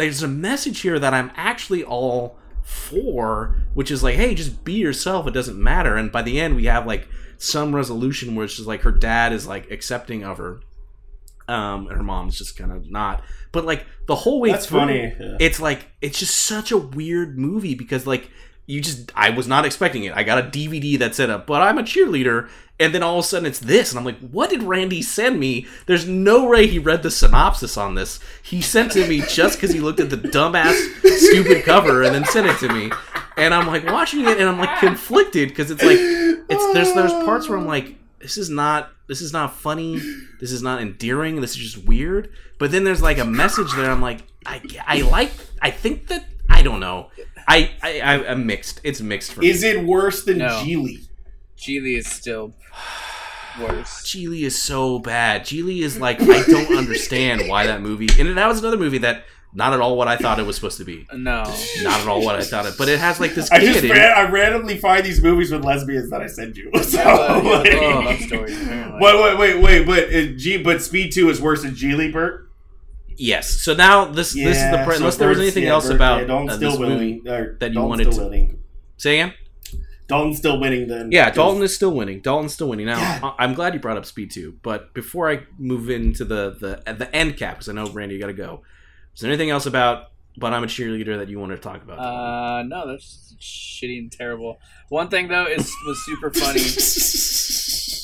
there's 0.06 0.22
a 0.22 0.28
message 0.28 0.80
here 0.80 0.98
that 0.98 1.12
I'm 1.14 1.30
actually 1.36 1.84
all 1.84 2.38
for, 2.62 3.56
which 3.74 3.90
is 3.90 4.02
like, 4.02 4.16
hey, 4.16 4.34
just 4.34 4.64
be 4.64 4.74
yourself. 4.74 5.26
It 5.26 5.32
doesn't 5.32 5.60
matter. 5.62 5.96
And 5.96 6.12
by 6.12 6.22
the 6.22 6.40
end, 6.40 6.56
we 6.56 6.66
have 6.66 6.86
like 6.86 7.08
some 7.38 7.74
resolution 7.74 8.34
where 8.34 8.44
it's 8.44 8.56
just 8.56 8.68
like 8.68 8.82
her 8.82 8.92
dad 8.92 9.32
is 9.32 9.46
like 9.46 9.70
accepting 9.70 10.24
of 10.24 10.38
her, 10.38 10.60
um, 11.48 11.86
and 11.86 11.96
her 11.96 12.02
mom's 12.02 12.36
just 12.36 12.56
kind 12.56 12.72
of 12.72 12.90
not. 12.90 13.24
But 13.52 13.64
like 13.64 13.86
the 14.06 14.16
whole 14.16 14.40
way 14.40 14.50
That's 14.50 14.66
through, 14.66 14.80
funny. 14.80 15.14
Yeah. 15.18 15.36
it's 15.40 15.60
like 15.60 15.90
it's 16.00 16.18
just 16.18 16.36
such 16.36 16.70
a 16.70 16.78
weird 16.78 17.38
movie 17.38 17.74
because 17.74 18.06
like 18.06 18.30
you 18.68 18.82
just 18.82 19.10
I 19.16 19.30
was 19.30 19.48
not 19.48 19.64
expecting 19.64 20.04
it. 20.04 20.12
I 20.14 20.22
got 20.22 20.38
a 20.38 20.42
DVD 20.42 20.98
that 20.98 21.14
said, 21.14 21.30
uh, 21.30 21.38
"But 21.38 21.62
I'm 21.62 21.78
a 21.78 21.82
cheerleader," 21.82 22.50
and 22.78 22.94
then 22.94 23.02
all 23.02 23.18
of 23.18 23.24
a 23.24 23.26
sudden 23.26 23.46
it's 23.46 23.58
this, 23.58 23.90
and 23.90 23.98
I'm 23.98 24.04
like, 24.04 24.18
"What 24.20 24.50
did 24.50 24.62
Randy 24.62 25.00
send 25.00 25.40
me?" 25.40 25.66
There's 25.86 26.06
no 26.06 26.46
way 26.46 26.66
he 26.66 26.78
read 26.78 27.02
the 27.02 27.10
synopsis 27.10 27.78
on 27.78 27.94
this. 27.94 28.20
He 28.42 28.60
sent 28.60 28.94
it 28.94 29.04
to 29.04 29.08
me 29.08 29.22
just 29.26 29.58
because 29.58 29.72
he 29.72 29.80
looked 29.80 30.00
at 30.00 30.10
the 30.10 30.18
dumbass, 30.18 30.74
stupid 31.16 31.64
cover 31.64 32.02
and 32.02 32.14
then 32.14 32.26
sent 32.26 32.46
it 32.46 32.58
to 32.58 32.68
me, 32.70 32.92
and 33.38 33.54
I'm 33.54 33.66
like 33.66 33.86
watching 33.86 34.20
it 34.20 34.38
and 34.38 34.46
I'm 34.46 34.58
like 34.58 34.78
conflicted 34.80 35.48
because 35.48 35.70
it's 35.70 35.82
like 35.82 35.98
it's 35.98 36.72
there's 36.74 36.92
there's 36.92 37.24
parts 37.24 37.48
where 37.48 37.56
I'm 37.56 37.66
like, 37.66 37.94
this 38.18 38.36
is 38.36 38.50
not 38.50 38.90
this 39.06 39.22
is 39.22 39.32
not 39.32 39.54
funny, 39.54 39.98
this 40.40 40.52
is 40.52 40.62
not 40.62 40.82
endearing, 40.82 41.40
this 41.40 41.52
is 41.52 41.56
just 41.56 41.86
weird. 41.86 42.30
But 42.58 42.70
then 42.70 42.84
there's 42.84 43.00
like 43.00 43.16
a 43.16 43.24
message 43.24 43.72
there. 43.76 43.90
I'm 43.90 44.02
like, 44.02 44.24
I 44.44 44.60
I 44.86 45.00
like 45.00 45.32
I 45.62 45.70
think 45.70 46.08
that 46.08 46.26
I 46.48 46.62
don't 46.62 46.80
know. 46.80 47.10
I 47.46 47.70
I 47.82 48.00
I- 48.00 48.26
I'm 48.30 48.46
mixed. 48.46 48.80
It's 48.84 49.00
mixed 49.00 49.32
for 49.32 49.40
me. 49.40 49.48
Is 49.48 49.62
it 49.62 49.84
worse 49.84 50.24
than 50.24 50.38
No. 50.38 50.62
Gigli? 50.64 51.06
Gigli 51.58 51.96
is 51.98 52.06
still 52.06 52.54
worse. 53.60 54.02
Gigli 54.04 54.42
is 54.42 54.60
so 54.60 54.98
bad. 54.98 55.42
Gigli 55.42 55.80
is 55.82 55.98
like 55.98 56.20
I 56.22 56.42
don't 56.42 56.76
understand 56.76 57.48
why 57.48 57.66
that 57.66 57.80
movie. 57.82 58.08
And 58.18 58.36
that 58.36 58.46
was 58.46 58.60
another 58.60 58.76
movie 58.76 58.98
that 58.98 59.24
not 59.54 59.72
at 59.72 59.80
all 59.80 59.96
what 59.96 60.08
I 60.08 60.16
thought 60.18 60.38
it 60.38 60.44
was 60.46 60.56
supposed 60.56 60.76
to 60.76 60.84
be. 60.84 61.06
No. 61.12 61.42
Not 61.82 62.00
at 62.00 62.06
all 62.06 62.22
what 62.22 62.34
I 62.36 62.42
thought 62.42 62.66
it. 62.66 62.74
But 62.76 62.88
it 62.88 62.98
has 63.00 63.18
like 63.18 63.34
this 63.34 63.50
I 63.50 63.60
just 63.60 63.80
kid. 63.80 63.90
in- 63.90 63.96
ran, 63.96 64.12
I 64.16 64.30
randomly 64.30 64.76
find 64.76 65.04
these 65.04 65.22
movies 65.22 65.50
with 65.50 65.64
lesbians 65.64 66.10
that 66.10 66.20
I 66.20 66.26
send 66.26 66.56
you. 66.56 66.70
So, 66.82 66.98
Yeah, 66.98 67.36
yeah, 67.42 67.58
like- 67.58 67.72
oh, 67.74 68.00
love 68.00 68.20
stories. 68.20 68.58
Wait, 68.68 69.00
wait, 69.00 69.38
wait, 69.38 69.60
wait, 69.62 69.86
but 69.86 70.04
uh, 70.14 70.36
G, 70.36 70.58
but 70.62 70.82
Speed 70.82 71.12
Two 71.12 71.30
is 71.30 71.40
worse 71.40 71.62
than 71.62 71.72
Gigli, 71.72 72.12
Bert. 72.12 72.47
Yes. 73.18 73.60
So 73.60 73.74
now 73.74 74.06
this 74.06 74.32
this 74.32 74.56
is 74.56 74.70
the 74.70 74.82
pre- 74.84 74.94
so 74.94 74.98
unless 75.00 75.16
there 75.16 75.28
was 75.28 75.38
anything 75.40 75.64
yeah, 75.64 75.70
else 75.72 75.88
about 75.90 76.20
yeah, 76.22 76.26
Dalton's 76.28 76.52
uh, 76.52 76.56
still 76.56 76.70
this 76.70 76.80
winning. 76.80 76.98
movie. 76.98 77.28
or 77.28 77.56
that 77.60 77.68
you 77.68 77.74
Dalton's 77.74 77.88
wanted 77.90 78.12
still 78.12 78.24
to- 78.24 78.30
winning. 78.30 78.62
Say 78.96 79.20
again. 79.20 79.34
Dalton's 80.08 80.38
still 80.38 80.58
winning. 80.58 80.88
Then 80.88 81.12
Yeah, 81.12 81.28
Dalton 81.30 81.62
is 81.62 81.74
still 81.74 81.92
winning. 81.92 82.20
Dalton's 82.20 82.54
still 82.54 82.68
winning. 82.70 82.86
Now, 82.86 82.96
God. 83.20 83.34
I- 83.38 83.44
I'm 83.44 83.52
glad 83.52 83.74
you 83.74 83.80
brought 83.80 83.98
up 83.98 84.06
Speed 84.06 84.30
2, 84.30 84.56
but 84.62 84.94
before 84.94 85.30
I 85.30 85.40
move 85.58 85.90
into 85.90 86.24
the 86.24 86.56
the 86.58 86.94
the 86.94 87.14
end 87.14 87.36
cap, 87.36 87.56
because 87.56 87.68
I 87.68 87.72
know 87.74 87.86
Randy, 87.90 88.14
you 88.14 88.20
got 88.20 88.28
to 88.28 88.32
go. 88.32 88.62
Is 89.14 89.20
there 89.20 89.30
anything 89.30 89.50
else 89.50 89.66
about 89.66 90.04
"But 90.38 90.54
I'm 90.54 90.64
a 90.64 90.66
Cheerleader" 90.66 91.18
that 91.18 91.28
you 91.28 91.38
want 91.38 91.52
to 91.52 91.58
talk 91.58 91.82
about? 91.82 91.98
Uh, 91.98 92.62
no, 92.62 92.86
that's 92.88 93.34
shitty 93.38 93.98
and 93.98 94.10
terrible. 94.10 94.58
One 94.88 95.08
thing 95.08 95.28
though 95.28 95.44
is 95.46 95.70
was 95.86 96.02
super 96.06 96.30
funny 96.30 96.60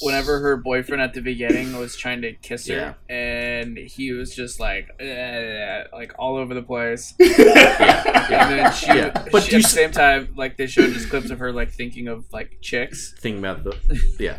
whenever 0.04 0.38
her 0.40 0.56
boyfriend 0.56 1.02
at 1.02 1.14
the 1.14 1.20
beginning 1.20 1.76
was 1.76 1.96
trying 1.96 2.22
to 2.22 2.32
kiss 2.34 2.66
her, 2.68 2.74
Yeah. 3.08 3.14
and 3.14 3.76
he 3.78 4.12
was 4.12 4.34
just 4.34 4.60
like, 4.60 4.88
eh, 5.00 5.84
like 5.92 6.12
all 6.18 6.36
over 6.36 6.54
the 6.54 6.62
place. 6.62 7.14
yeah. 7.18 8.10
And 8.34 8.50
then 8.58 8.72
she, 8.72 8.86
Yeah, 8.86 9.24
but 9.30 9.42
she- 9.42 9.56
at 9.56 9.62
the 9.62 9.68
same 9.68 9.90
time, 9.90 10.28
like 10.36 10.56
they 10.56 10.66
showed 10.66 10.92
just 10.92 11.10
clips 11.10 11.30
of 11.30 11.38
her 11.38 11.52
like 11.52 11.70
thinking 11.72 12.08
of 12.08 12.24
like 12.32 12.58
chicks, 12.60 13.12
Thing 13.20 13.38
about 13.38 13.64
the 13.64 13.76
yeah. 14.18 14.38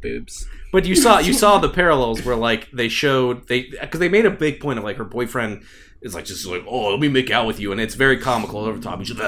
Boobs. 0.00 0.46
But 0.72 0.84
you 0.86 0.94
saw 0.96 1.18
you 1.18 1.32
saw 1.42 1.58
the 1.58 1.68
parallels 1.68 2.24
where 2.24 2.36
like 2.36 2.70
they 2.72 2.88
showed 2.88 3.48
they 3.48 3.62
because 3.80 4.00
they 4.00 4.08
made 4.08 4.26
a 4.26 4.30
big 4.30 4.60
point 4.60 4.78
of 4.78 4.84
like 4.84 4.96
her 4.96 5.04
boyfriend 5.04 5.62
is 6.02 6.14
like 6.14 6.24
just 6.26 6.46
like 6.46 6.62
oh 6.68 6.90
let 6.90 7.00
me 7.00 7.08
make 7.08 7.30
out 7.30 7.46
with 7.46 7.58
you 7.58 7.72
and 7.72 7.80
it's 7.80 7.94
very 7.94 8.18
comical 8.18 8.60
over 8.60 8.76
the 8.78 8.82
top. 8.82 8.98
He's 8.98 9.08
just, 9.14 9.18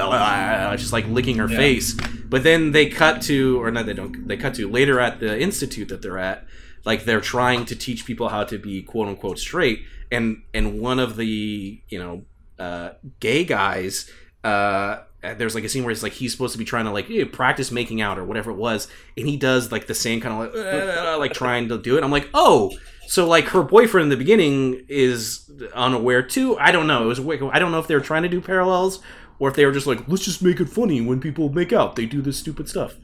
just 0.81 0.93
like 0.93 1.07
licking 1.07 1.37
her 1.37 1.49
Yeah. 1.49 1.57
face. 1.57 1.93
But 2.25 2.43
then 2.43 2.71
they 2.71 2.87
cut 2.89 3.21
to 3.23 3.61
or 3.61 3.71
no 3.71 3.83
they 3.83 3.93
don't 3.93 4.27
they 4.27 4.37
cut 4.37 4.53
to 4.55 4.69
later 4.69 4.99
at 4.99 5.19
the 5.19 5.39
institute 5.39 5.87
that 5.89 6.01
they're 6.01 6.19
at. 6.19 6.45
Like 6.85 7.05
they're 7.05 7.21
trying 7.21 7.65
to 7.65 7.75
teach 7.75 8.05
people 8.05 8.29
how 8.29 8.43
to 8.45 8.57
be 8.57 8.81
quote 8.83 9.07
unquote 9.07 9.39
straight 9.39 9.83
and 10.11 10.43
and 10.53 10.79
one 10.79 10.99
of 10.99 11.17
the 11.17 11.81
you 11.89 11.99
know 11.99 12.23
uh, 12.57 12.91
gay 13.19 13.43
guys 13.45 14.09
uh 14.43 14.97
there's 15.21 15.55
like 15.55 15.63
a 15.63 15.69
scene 15.69 15.83
where 15.83 15.91
it's 15.91 16.03
like 16.03 16.13
he's 16.13 16.31
supposed 16.31 16.53
to 16.53 16.57
be 16.57 16.65
trying 16.65 16.85
to 16.85 16.91
like 16.91 17.09
eh, 17.09 17.25
practice 17.25 17.71
making 17.71 18.01
out 18.01 18.17
or 18.17 18.23
whatever 18.23 18.51
it 18.51 18.57
was 18.57 18.87
and 19.17 19.27
he 19.27 19.35
does 19.35 19.71
like 19.71 19.87
the 19.87 19.93
same 19.93 20.21
kind 20.21 20.33
of 20.33 20.53
like 20.53 20.65
uh, 20.65 21.17
like 21.17 21.33
trying 21.33 21.67
to 21.69 21.77
do 21.77 21.97
it. 21.97 22.03
I'm 22.03 22.11
like 22.11 22.29
oh 22.33 22.71
so 23.07 23.27
like 23.27 23.45
her 23.49 23.63
boyfriend 23.63 24.03
in 24.03 24.09
the 24.09 24.17
beginning 24.17 24.85
is 24.87 25.49
unaware 25.73 26.21
too? 26.21 26.57
I 26.57 26.71
don't 26.71 26.87
know. 26.87 27.03
It 27.03 27.07
was 27.07 27.19
i 27.19 27.59
don't 27.59 27.71
know 27.71 27.79
if 27.79 27.87
they 27.87 27.95
were 27.95 28.01
trying 28.01 28.23
to 28.23 28.29
do 28.29 28.39
parallels 28.39 29.01
or 29.39 29.49
if 29.49 29.55
they 29.55 29.65
were 29.65 29.71
just 29.71 29.87
like 29.87 30.07
let's 30.07 30.23
just 30.23 30.41
make 30.41 30.59
it 30.59 30.69
funny 30.69 31.01
when 31.01 31.19
people 31.19 31.49
make 31.49 31.73
out. 31.73 31.95
They 31.95 32.05
do 32.05 32.21
this 32.21 32.37
stupid 32.37 32.69
stuff. 32.69 32.95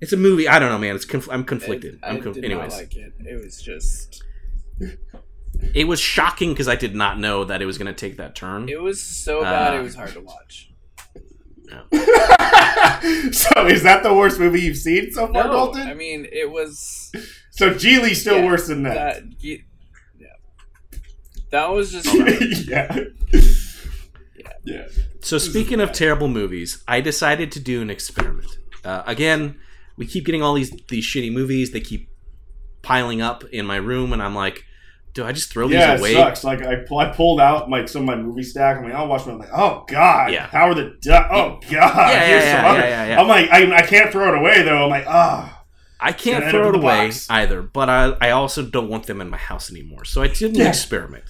It's 0.00 0.12
a 0.12 0.16
movie. 0.16 0.48
I 0.48 0.58
don't 0.58 0.70
know 0.70 0.78
man. 0.78 0.96
It's 0.96 1.04
conf- 1.04 1.30
i'm 1.30 1.44
conflicted. 1.44 2.00
I, 2.02 2.08
i'm 2.08 2.16
I 2.16 2.20
conf- 2.20 2.34
did 2.34 2.44
anyways. 2.44 2.72
like 2.72 2.96
it. 2.96 3.12
It 3.20 3.44
was 3.44 3.62
just. 3.62 4.24
it 5.74 5.86
was 5.86 6.00
shocking 6.00 6.50
because 6.50 6.66
i 6.66 6.74
did 6.74 6.96
not 6.96 7.20
know 7.20 7.44
that 7.44 7.62
it 7.62 7.66
was 7.66 7.78
going 7.78 7.86
to 7.86 7.94
take 7.94 8.16
that 8.16 8.34
turn. 8.34 8.68
It 8.68 8.80
was 8.80 9.00
so 9.00 9.42
bad. 9.42 9.74
Uh, 9.74 9.78
it 9.78 9.82
was 9.82 9.94
hard 9.94 10.12
to 10.14 10.20
watch. 10.20 10.71
so 13.32 13.66
is 13.66 13.82
that 13.82 14.00
the 14.02 14.12
worst 14.14 14.38
movie 14.38 14.60
you've 14.60 14.76
seen 14.76 15.10
so 15.12 15.26
far, 15.32 15.44
No, 15.44 15.50
Dalton? 15.52 15.82
I 15.88 15.94
mean 15.94 16.26
it 16.30 16.50
was 16.50 17.10
so 17.50 17.74
Gigli's 17.74 18.20
still 18.20 18.38
Yeah, 18.38 18.46
worse 18.46 18.66
than 18.68 18.82
that. 18.84 18.94
that. 18.94 19.42
ye- 19.42 19.64
Yeah, 20.18 20.26
that 21.50 21.70
was 21.70 21.92
just. 21.92 22.06
yeah. 22.68 22.96
Yeah. 24.64 24.86
So 25.20 25.38
speaking 25.38 25.80
of 25.80 25.92
terrible 25.92 26.28
movies, 26.28 26.82
I 26.86 27.00
decided 27.00 27.50
to 27.52 27.60
do 27.60 27.82
an 27.82 27.90
experiment. 27.90 28.58
Uh, 28.84 29.02
again, 29.06 29.56
we 29.96 30.06
keep 30.06 30.24
getting 30.24 30.42
all 30.42 30.54
these 30.54 30.70
these 30.88 31.04
shitty 31.04 31.32
movies. 31.32 31.72
They 31.72 31.80
keep 31.80 32.08
piling 32.82 33.20
up 33.20 33.44
in 33.52 33.66
my 33.66 33.76
room, 33.76 34.12
and 34.12 34.22
I'm 34.22 34.34
like, 34.34 34.64
do 35.14 35.24
I 35.24 35.32
just 35.32 35.50
throw 35.52 35.68
Yeah, 35.68 35.96
these 35.96 36.00
it 36.00 36.00
away? 36.00 36.12
sucks. 36.14 36.44
Like 36.44 36.62
I, 36.62 36.76
pu- 36.76 36.96
I 36.96 37.06
pulled 37.08 37.40
out 37.40 37.68
like 37.70 37.88
some 37.88 38.02
of 38.02 38.06
my 38.06 38.16
movie 38.16 38.42
stack. 38.42 38.78
I'm 38.78 38.84
like, 38.84 38.94
I'll 38.94 39.08
watch 39.08 39.26
one. 39.26 39.34
I'm 39.34 39.40
like, 39.40 39.50
oh 39.52 39.84
god, 39.88 40.32
Yeah. 40.32 40.46
How 40.46 40.68
are 40.70 40.74
the 40.74 40.96
du- 41.00 41.32
oh 41.34 41.58
god? 41.60 41.70
Yeah, 41.70 41.78
yeah, 41.80 42.28
yeah, 42.28 42.72
yeah, 42.74 42.74
yeah, 42.88 43.06
yeah. 43.08 43.20
I'm 43.20 43.28
like, 43.28 43.50
I, 43.50 43.76
I 43.76 43.82
can't 43.82 44.10
throw 44.10 44.32
it 44.34 44.38
away 44.38 44.62
though. 44.62 44.84
I'm 44.84 44.90
like, 44.90 45.06
ah, 45.06 45.64
I 46.00 46.12
can't 46.12 46.50
throw 46.50 46.70
it 46.70 46.74
away 46.74 47.06
box. 47.08 47.28
either, 47.30 47.62
but 47.62 47.88
I 47.88 48.16
I 48.20 48.30
also 48.30 48.62
don't 48.62 48.88
want 48.88 49.06
them 49.06 49.20
in 49.20 49.30
my 49.30 49.36
house 49.36 49.70
anymore. 49.70 50.04
So 50.04 50.22
I 50.22 50.28
did 50.28 50.50
an 50.52 50.56
Yeah. 50.60 50.68
experiment. 50.68 51.24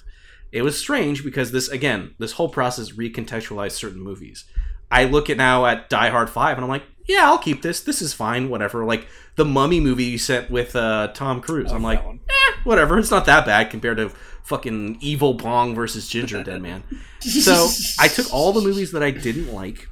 It 0.51 0.61
was 0.61 0.77
strange 0.79 1.23
because 1.23 1.51
this 1.51 1.67
again, 1.69 2.15
this 2.19 2.33
whole 2.33 2.49
process 2.49 2.91
recontextualized 2.91 3.71
certain 3.73 4.01
movies. 4.01 4.45
I 4.91 5.05
look 5.05 5.29
at 5.29 5.37
now 5.37 5.65
at 5.65 5.89
Die 5.89 6.09
Hard 6.09 6.29
Five, 6.29 6.57
and 6.57 6.63
I'm 6.63 6.69
like, 6.69 6.83
yeah, 7.07 7.25
I'll 7.25 7.37
keep 7.37 7.61
this. 7.61 7.81
This 7.81 8.01
is 8.01 8.13
fine, 8.13 8.49
whatever. 8.49 8.85
Like 8.85 9.07
the 9.35 9.45
Mummy 9.45 9.79
movie 9.79 10.05
you 10.05 10.17
sent 10.17 10.49
with 10.49 10.75
uh, 10.75 11.09
Tom 11.13 11.41
Cruise. 11.41 11.71
I'm 11.71 11.83
like, 11.83 12.03
eh, 12.03 12.53
whatever. 12.63 12.97
It's 12.99 13.11
not 13.11 13.25
that 13.25 13.45
bad 13.45 13.69
compared 13.69 13.97
to 13.97 14.09
fucking 14.43 14.97
Evil 15.01 15.33
Bong 15.35 15.73
versus 15.75 16.09
Gingerdead 16.09 16.61
Man. 16.61 16.83
So 17.19 17.67
I 17.99 18.07
took 18.07 18.33
all 18.33 18.51
the 18.53 18.61
movies 18.61 18.91
that 18.91 19.01
I 19.03 19.11
didn't 19.11 19.53
like, 19.53 19.87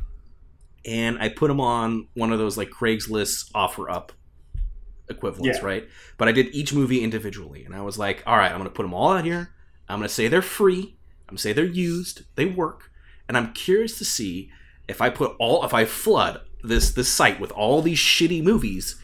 and 0.86 1.18
I 1.20 1.30
put 1.30 1.48
them 1.48 1.62
on 1.62 2.08
one 2.14 2.32
of 2.34 2.40
those 2.40 2.58
like 2.58 2.70
Craigslist 2.70 3.52
OfferUp 3.54 4.10
equivalents, 5.10 5.60
Yeah. 5.60 5.66
right? 5.66 5.88
But 6.18 6.28
I 6.28 6.32
did 6.32 6.48
each 6.54 6.74
movie 6.74 7.04
individually, 7.04 7.64
and 7.66 7.76
I 7.76 7.82
was 7.82 7.98
like, 7.98 8.24
all 8.26 8.38
right, 8.38 8.52
I'm 8.52 8.58
gonna 8.58 8.70
put 8.70 8.84
them 8.84 8.94
all 8.94 9.12
out 9.14 9.26
here. 9.26 9.54
I'm 9.90 10.00
gonna 10.00 10.10
say 10.10 10.28
they're 10.28 10.42
free. 10.42 10.96
I'm 11.28 11.34
gonna 11.34 11.40
say 11.40 11.54
they're 11.54 11.66
used. 11.66 12.24
They 12.36 12.46
work, 12.46 12.92
and 13.28 13.38
I'm 13.38 13.54
curious 13.54 13.98
to 14.00 14.06
see 14.06 14.50
if 14.88 15.02
I 15.02 15.10
put 15.10 15.36
all 15.40 15.64
if 15.64 15.74
I 15.74 15.86
flood 15.86 16.42
this 16.64 16.92
this 16.92 17.10
site 17.10 17.40
with 17.40 17.52
all 17.52 17.82
these 17.82 18.00
shitty 18.00 18.44
movies, 18.44 19.02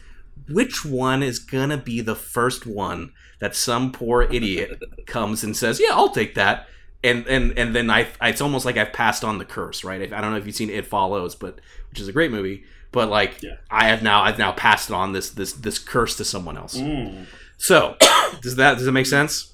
which 0.48 0.84
one 0.84 1.22
is 1.22 1.38
gonna 1.38 1.76
be 1.76 2.00
the 2.00 2.14
first 2.14 2.66
one 2.66 3.12
that 3.40 3.54
some 3.54 3.92
poor 3.92 4.22
idiot 4.22 4.82
comes 5.06 5.44
and 5.44 5.56
says, 5.56 5.80
"Yeah, 5.80 5.90
I'll 5.92 6.10
take 6.10 6.34
that." 6.34 6.68
And 7.04 7.26
and 7.28 7.56
and 7.58 7.74
then 7.74 7.90
I, 7.90 8.08
it's 8.22 8.40
almost 8.40 8.66
like 8.66 8.76
I've 8.76 8.92
passed 8.92 9.24
on 9.24 9.38
the 9.38 9.44
curse, 9.44 9.84
right? 9.84 10.00
If, 10.00 10.12
I 10.12 10.20
don't 10.20 10.32
know 10.32 10.36
if 10.38 10.46
you've 10.46 10.56
seen 10.56 10.70
It 10.70 10.86
Follows, 10.86 11.34
but 11.34 11.60
which 11.90 12.00
is 12.00 12.08
a 12.08 12.12
great 12.12 12.30
movie. 12.30 12.64
But 12.90 13.08
like, 13.08 13.42
Yeah. 13.42 13.56
I 13.70 13.88
have 13.88 14.02
now 14.02 14.22
I've 14.22 14.38
now 14.38 14.52
passed 14.52 14.90
on 14.90 15.12
this 15.12 15.30
this 15.30 15.52
this 15.52 15.78
curse 15.78 16.16
to 16.16 16.24
someone 16.24 16.56
else. 16.56 16.76
Mm. 16.76 17.26
So 17.56 17.96
does 18.42 18.56
that 18.56 18.74
does 18.78 18.86
that 18.86 18.92
make 18.92 19.06
sense? 19.06 19.52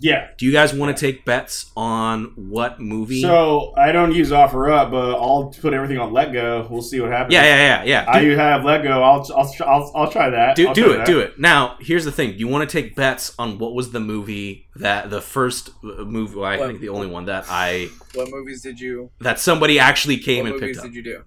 Yeah. 0.00 0.28
Do 0.38 0.46
you 0.46 0.52
guys 0.52 0.72
want 0.72 0.96
to 0.96 1.00
take 1.06 1.24
bets 1.24 1.72
on 1.76 2.26
what 2.36 2.78
movie? 2.80 3.20
So 3.22 3.72
I 3.76 3.90
don't 3.90 4.14
use 4.14 4.30
OfferUp, 4.30 4.92
but 4.92 5.16
I'll 5.16 5.52
put 5.60 5.74
everything 5.74 5.98
on 5.98 6.12
letgo. 6.12 6.70
We'll 6.70 6.82
see 6.82 7.00
what 7.00 7.10
happens. 7.10 7.34
yeah, 7.34 7.44
yeah, 7.44 7.82
yeah, 7.82 8.04
yeah. 8.04 8.04
I 8.08 8.20
Do, 8.20 8.30
have 8.36 8.62
letgo. 8.62 8.90
I'll 8.90 9.26
I'll 9.36 9.54
I'll, 9.66 9.92
I'll 9.96 10.10
try 10.10 10.30
that. 10.30 10.54
do, 10.54 10.68
I'll 10.68 10.74
do 10.74 10.84
try 10.84 10.94
it, 10.94 10.96
that. 10.98 11.06
do 11.06 11.18
it. 11.20 11.38
Now, 11.40 11.76
here's 11.80 12.04
the 12.04 12.12
thing: 12.12 12.34
you 12.38 12.46
want 12.46 12.68
to 12.68 12.72
take 12.82 12.94
bets 12.94 13.34
on 13.40 13.58
what 13.58 13.74
was 13.74 13.90
the 13.90 13.98
movie 14.00 14.68
that 14.76 15.10
the 15.10 15.20
first 15.20 15.70
uh, 15.82 16.04
movie? 16.04 16.36
Well, 16.36 16.44
I 16.44 16.58
What- 16.58 16.68
think 16.68 16.80
the 16.80 16.90
only 16.90 17.08
one 17.08 17.24
that 17.24 17.46
I 17.48 17.88
What 18.14 18.28
movies 18.30 18.62
did 18.62 18.78
you? 18.78 19.10
that 19.20 19.40
somebody 19.40 19.80
actually 19.80 20.18
came 20.18 20.44
what 20.44 20.52
and 20.52 20.60
picked 20.60 20.76
up. 20.78 20.84
What 20.84 20.90
movies 20.92 21.02
did 21.04 21.08
you 21.08 21.22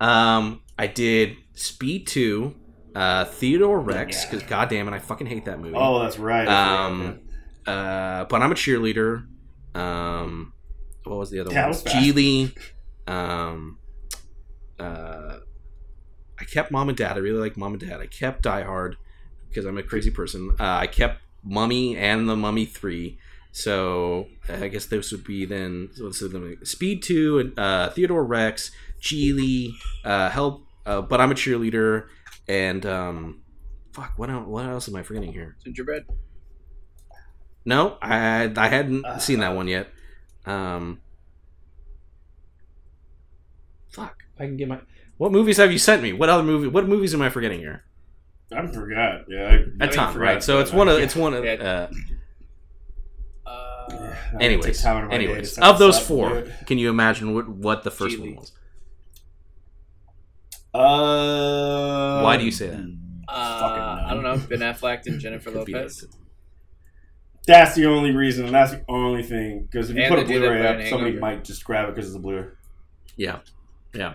do? 0.00 0.06
Um, 0.06 0.60
I 0.78 0.86
did 0.86 1.36
Speed 1.54 2.06
Two, 2.06 2.54
uh, 2.96 3.24
Theodore 3.26 3.78
Rex, 3.80 4.24
because 4.24 4.42
goddamn 4.42 4.88
it, 4.88 4.94
I 4.94 4.98
fucking 4.98 5.26
hate 5.26 5.44
that 5.44 5.60
movie. 5.60 5.76
Oh, 5.76 6.00
that's 6.02 6.18
right. 6.18 6.48
Um, 6.48 7.20
uh, 7.66 8.24
but 8.24 8.40
I'm 8.42 8.52
a 8.52 8.54
cheerleader. 8.54 9.26
Um, 9.74 10.54
what 11.04 11.18
was 11.18 11.30
the 11.30 11.40
other 11.40 11.52
Yeah, 11.52 11.66
one? 11.66 11.74
Gigli. 11.74 12.56
Um, 13.06 13.78
uh, 14.80 15.36
I 16.40 16.44
kept 16.44 16.70
Mom 16.70 16.88
and 16.88 16.96
Dad. 16.96 17.16
I 17.16 17.18
really 17.18 17.40
like 17.40 17.56
Mom 17.56 17.72
and 17.74 17.80
Dad. 17.80 18.00
I 18.00 18.06
kept 18.06 18.42
Die 18.42 18.62
Hard 18.62 18.96
because 19.48 19.66
I'm 19.66 19.76
a 19.78 19.82
crazy 19.82 20.10
person. 20.10 20.56
Uh, 20.58 20.64
I 20.64 20.86
kept 20.86 21.20
Mummy 21.44 21.96
and 21.96 22.28
the 22.28 22.36
Mummy 22.36 22.64
Three. 22.64 23.18
So 23.52 24.28
I 24.48 24.68
guess 24.68 24.86
this 24.86 25.12
would 25.12 25.24
be 25.24 25.44
then. 25.44 25.90
So 25.94 26.10
see, 26.10 26.56
Speed 26.64 27.02
Two, 27.02 27.38
and 27.38 27.58
uh, 27.58 27.90
Theodore 27.90 28.24
Rex, 28.24 28.70
Gigli, 29.00 29.70
uh, 30.04 30.30
Help. 30.30 30.62
Uh, 30.84 31.00
but 31.02 31.20
I'm 31.20 31.30
a 31.32 31.34
cheerleader, 31.34 32.06
and 32.48 32.84
um, 32.86 33.42
fuck. 33.92 34.12
What 34.16 34.30
else, 34.30 34.46
what 34.46 34.64
else 34.66 34.88
am 34.88 34.96
I 34.96 35.02
forgetting 35.02 35.32
here? 35.32 35.56
Gingerbread. 35.64 36.04
No, 37.64 37.98
I 38.00 38.52
I 38.56 38.68
hadn't 38.68 39.04
Uh, 39.04 39.18
seen 39.18 39.40
that 39.40 39.54
one 39.56 39.66
yet. 39.68 39.88
Um, 40.44 41.00
fuck, 43.90 44.22
I 44.38 44.44
can 44.46 44.56
get 44.56 44.68
my. 44.68 44.80
What 45.18 45.32
movies 45.32 45.56
have 45.56 45.72
you 45.72 45.78
sent 45.78 46.02
me? 46.02 46.12
What 46.12 46.28
other 46.28 46.42
movie? 46.42 46.68
What 46.68 46.86
movies 46.86 47.14
am 47.14 47.22
I 47.22 47.30
forgetting 47.30 47.58
here? 47.58 47.84
I 48.52 48.66
forgot. 48.68 49.22
Yeah. 49.28 49.62
I, 49.80 49.86
ton, 49.88 50.16
right? 50.16 50.42
So 50.42 50.60
it's 50.60 50.72
one 50.72 50.88
of 50.88 50.98
it's 50.98 51.16
one 51.16 51.34
of. 51.34 51.44
Uh, 51.44 51.88
Uh, 53.46 54.14
anyways, 54.40 54.64
takes 54.64 54.82
time 54.82 54.96
out 54.96 55.04
of 55.04 55.10
my 55.10 55.16
day 55.18 55.24
to 55.26 55.30
anyways, 55.30 55.58
of 55.58 55.78
those 55.78 55.96
this 55.96 56.10
up 56.10 56.10
and 56.10 56.44
four, 56.48 56.52
can 56.66 56.76
you 56.78 56.90
imagine 56.90 57.34
what 57.34 57.48
what 57.48 57.84
the 57.84 57.90
first 57.90 58.16
Gigli. 58.16 58.34
one 58.34 58.36
was? 58.36 58.52
Uh, 60.80 62.20
Why 62.22 62.36
do 62.36 62.44
you 62.44 62.50
say 62.50 62.68
that? 62.68 62.96
uh, 63.28 64.04
I 64.06 64.14
don't 64.14 64.22
know. 64.22 64.36
Ben 64.48 64.60
Affleck 64.60 65.06
and 65.06 65.20
Jennifer 65.24 65.50
Lopez. 65.50 66.06
That's 67.46 67.74
the 67.76 67.86
only 67.86 68.10
reason, 68.10 68.46
and 68.46 68.54
that's 68.54 68.72
the 68.72 68.84
only 68.88 69.22
thing. 69.22 69.68
Because 69.70 69.88
if 69.90 69.96
you 69.96 70.02
And 70.02 70.14
put 70.14 70.24
a 70.24 70.26
they 70.26 70.38
Blu-ray 70.38 70.60
up, 70.66 70.80
somebody 70.88 71.12
Hangover. 71.12 71.20
might 71.20 71.44
just 71.44 71.64
grab 71.64 71.88
it 71.88 71.94
because 71.94 72.08
it's 72.10 72.16
a 72.16 72.20
Blu-ray. 72.20 72.48
Yeah, 73.16 73.38
yeah. 73.94 74.14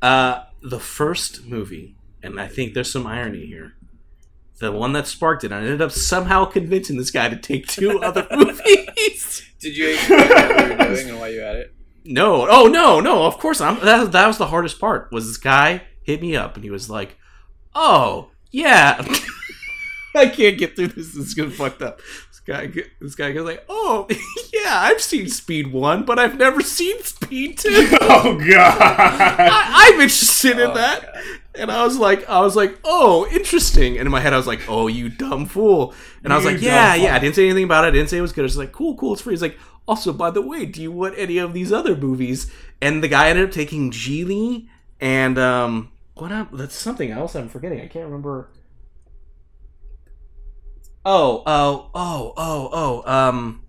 Uh, 0.00 0.44
the 0.62 0.80
first 0.80 1.44
movie, 1.44 1.96
and 2.22 2.40
I 2.40 2.46
think 2.48 2.72
there's 2.74 2.90
some 2.90 3.06
irony 3.06 3.44
here. 3.46 3.74
The 4.60 4.72
one 4.72 4.92
that 4.94 5.06
sparked 5.06 5.44
it, 5.44 5.52
I 5.52 5.58
ended 5.58 5.82
up 5.82 5.92
somehow 5.92 6.44
convincing 6.46 6.96
this 6.96 7.10
guy 7.10 7.28
to 7.28 7.36
take 7.36 7.66
two 7.68 8.00
other 8.02 8.26
movies. 8.36 9.42
Did 9.60 9.76
you 9.76 9.90
explain 9.90 10.20
what 10.28 10.58
you 10.68 10.76
were 10.76 10.94
doing 10.94 11.08
and 11.10 11.20
why 11.20 11.28
you 11.28 11.40
had 11.40 11.56
it? 11.56 11.74
No, 12.10 12.46
oh 12.48 12.66
no, 12.66 13.00
no. 13.00 13.26
Of 13.26 13.38
course, 13.38 13.60
I'm. 13.60 13.78
That, 13.84 14.12
that 14.12 14.26
was 14.26 14.38
the 14.38 14.46
hardest 14.46 14.80
part. 14.80 15.12
Was 15.12 15.26
this 15.26 15.36
guy 15.36 15.82
hit 16.02 16.22
me 16.22 16.34
up 16.36 16.54
and 16.54 16.64
he 16.64 16.70
was 16.70 16.88
like, 16.88 17.18
"Oh 17.74 18.30
yeah, 18.50 19.04
I 20.14 20.26
can't 20.28 20.56
get 20.56 20.74
through 20.74 20.88
this. 20.88 21.12
This 21.12 21.28
is 21.28 21.34
gonna 21.34 21.50
fucked 21.50 21.82
up." 21.82 22.00
This 22.30 22.40
guy, 22.46 22.66
this 22.98 23.14
guy 23.14 23.32
goes 23.32 23.44
like, 23.46 23.62
"Oh 23.68 24.06
yeah, 24.54 24.80
I've 24.80 25.02
seen 25.02 25.28
Speed 25.28 25.70
One, 25.70 26.04
but 26.04 26.18
I've 26.18 26.38
never 26.38 26.62
seen 26.62 27.02
Speed 27.02 27.58
Two. 27.58 27.68
oh 28.00 28.38
God! 28.38 28.78
I, 28.80 29.90
I'm 29.92 30.00
interested 30.00 30.58
in 30.58 30.70
Oh, 30.70 30.74
that." 30.74 31.02
God. 31.02 31.22
And 31.54 31.72
I 31.72 31.82
was 31.84 31.98
like, 31.98 32.28
I 32.28 32.40
was 32.40 32.54
like, 32.54 32.78
oh, 32.84 33.26
interesting. 33.32 33.98
And 33.98 34.06
in 34.06 34.12
my 34.12 34.20
head, 34.20 34.32
I 34.32 34.36
was 34.36 34.46
like, 34.46 34.60
oh, 34.68 34.86
you 34.86 35.08
dumb 35.08 35.44
fool. 35.44 35.92
And 36.22 36.32
I 36.32 36.36
was 36.36 36.44
like, 36.44 36.60
yeah, 36.60 36.94
dumb 36.94 37.04
yeah. 37.04 37.16
I 37.16 37.18
didn't 37.18 37.34
say 37.34 37.46
anything 37.46 37.64
about 37.64 37.84
it. 37.84 37.88
I 37.88 37.90
didn't 37.90 38.10
say 38.10 38.18
it 38.18 38.20
was 38.20 38.30
good. 38.32 38.42
I 38.42 38.44
was 38.44 38.56
like, 38.56 38.70
cool, 38.70 38.94
cool, 38.96 39.14
it's 39.14 39.22
free. 39.22 39.32
He's 39.32 39.42
like, 39.42 39.58
also, 39.88 40.12
by 40.12 40.30
the 40.30 40.42
way, 40.42 40.66
do 40.66 40.82
you 40.82 40.92
want 40.92 41.14
any 41.16 41.38
of 41.38 41.54
these 41.54 41.72
other 41.72 41.96
movies? 41.96 42.52
And 42.80 43.02
the 43.02 43.08
guy 43.08 43.30
ended 43.30 43.46
up 43.46 43.50
taking 43.50 43.90
Gigli 43.90 44.68
and 45.00 45.38
um, 45.38 45.90
what 46.14 46.30
up? 46.30 46.50
That's 46.52 46.74
something 46.74 47.10
else. 47.10 47.34
I'm 47.34 47.48
forgetting. 47.48 47.80
I 47.80 47.86
can't 47.86 48.04
remember. 48.04 48.50
Oh, 51.04 51.42
oh, 51.46 51.90
oh, 51.94 52.34
oh, 52.36 52.70
oh. 52.72 53.10
Um, 53.10 53.64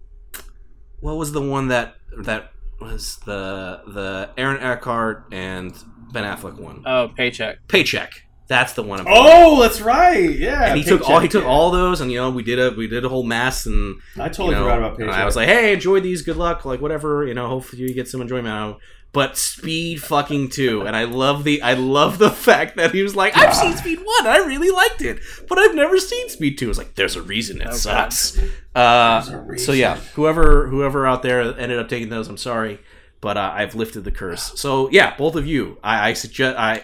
what 1.00 1.16
was 1.16 1.32
the 1.32 1.42
one 1.42 1.70
that 1.70 1.96
that 2.18 2.52
was 2.82 3.18
the 3.26 3.82
the 3.88 4.30
Aaron 4.38 4.62
Eckhart 4.62 5.28
and 5.32 5.74
Ben 6.12 6.24
Affleck 6.24 6.60
one? 6.60 6.84
Oh, 6.86 7.10
paycheck. 7.16 7.68
Paycheck. 7.68 8.24
That's 8.50 8.74
the 8.74 8.84
one. 8.84 9.00
I'm 9.00 9.06
Oh, 9.08 9.62
that's 9.62 9.80
right. 9.80 10.30
Yeah. 10.38 10.66
and 10.70 10.78
he 10.78 10.84
took 10.84 11.08
all 11.08 11.20
he 11.20 11.28
took 11.30 11.44
yeah. 11.44 11.50
all 11.50 11.70
those, 11.72 12.02
and 12.02 12.12
you 12.12 12.18
know 12.18 12.30
we 12.32 12.44
did 12.44 12.60
a 12.60 12.72
we 12.76 12.88
did 12.88 13.06
a 13.06 13.10
whole 13.10 13.24
mass, 13.24 13.66
and 13.68 14.02
I 14.18 14.28
totally 14.28 14.50
you 14.50 14.56
know, 14.56 14.64
forgot 14.64 14.78
about 14.80 14.98
paycheck. 14.98 15.14
I 15.16 15.24
was 15.24 15.36
like, 15.38 15.48
hey, 15.48 15.72
enjoy 15.74 16.00
these, 16.02 16.24
good 16.24 16.36
luck, 16.36 16.66
like 16.66 16.82
whatever, 16.82 17.26
you 17.26 17.34
know, 17.36 17.48
hopefully 17.48 17.84
you 17.84 17.94
get 17.94 18.08
some 18.10 18.22
enjoyment 18.22 18.48
out. 18.48 18.70
of 18.72 18.76
it. 18.78 18.82
But 19.12 19.38
Speed 19.38 20.04
fucking 20.04 20.50
two, 20.50 20.82
and 20.82 20.96
I 20.96 21.04
love 21.06 21.44
the 21.44 21.62
I 21.62 21.74
love 21.74 22.18
the 22.20 22.30
fact 22.48 22.76
that 22.78 22.92
he 22.92 23.02
was 23.04 23.16
like, 23.16 23.38
I've 23.38 23.56
seen 23.56 23.76
Speed 23.78 24.00
one, 24.04 24.26
I 24.28 24.38
really 24.38 24.70
liked 24.72 25.02
it, 25.04 25.20
but 25.48 25.58
I've 25.60 25.74
never 25.76 25.98
seen 26.00 26.30
Speed 26.30 26.58
two. 26.58 26.66
I 26.66 26.70
was 26.70 26.78
like, 26.80 26.96
there's 26.96 27.16
a 27.16 27.22
reason 27.22 27.62
it 27.62 27.68
Okay. 27.68 27.76
sucks. 27.78 28.40
Uh, 28.76 29.44
reason. 29.48 29.66
so 29.66 29.72
yeah, 29.74 29.96
whoever 30.16 30.68
whoever 30.68 31.06
out 31.08 31.22
there 31.24 31.42
ended 31.42 31.78
up 31.80 31.88
taking 31.90 32.10
those, 32.10 32.28
I'm 32.28 32.38
sorry, 32.38 32.80
but 33.22 33.38
uh, 33.38 33.52
I've 33.54 33.76
lifted 33.76 34.02
the 34.06 34.12
curse. 34.12 34.54
So 34.60 34.90
yeah, 34.92 35.16
both 35.18 35.36
of 35.36 35.46
you, 35.46 35.78
I, 35.84 36.10
I 36.10 36.14
suggest 36.14 36.58
I. 36.58 36.84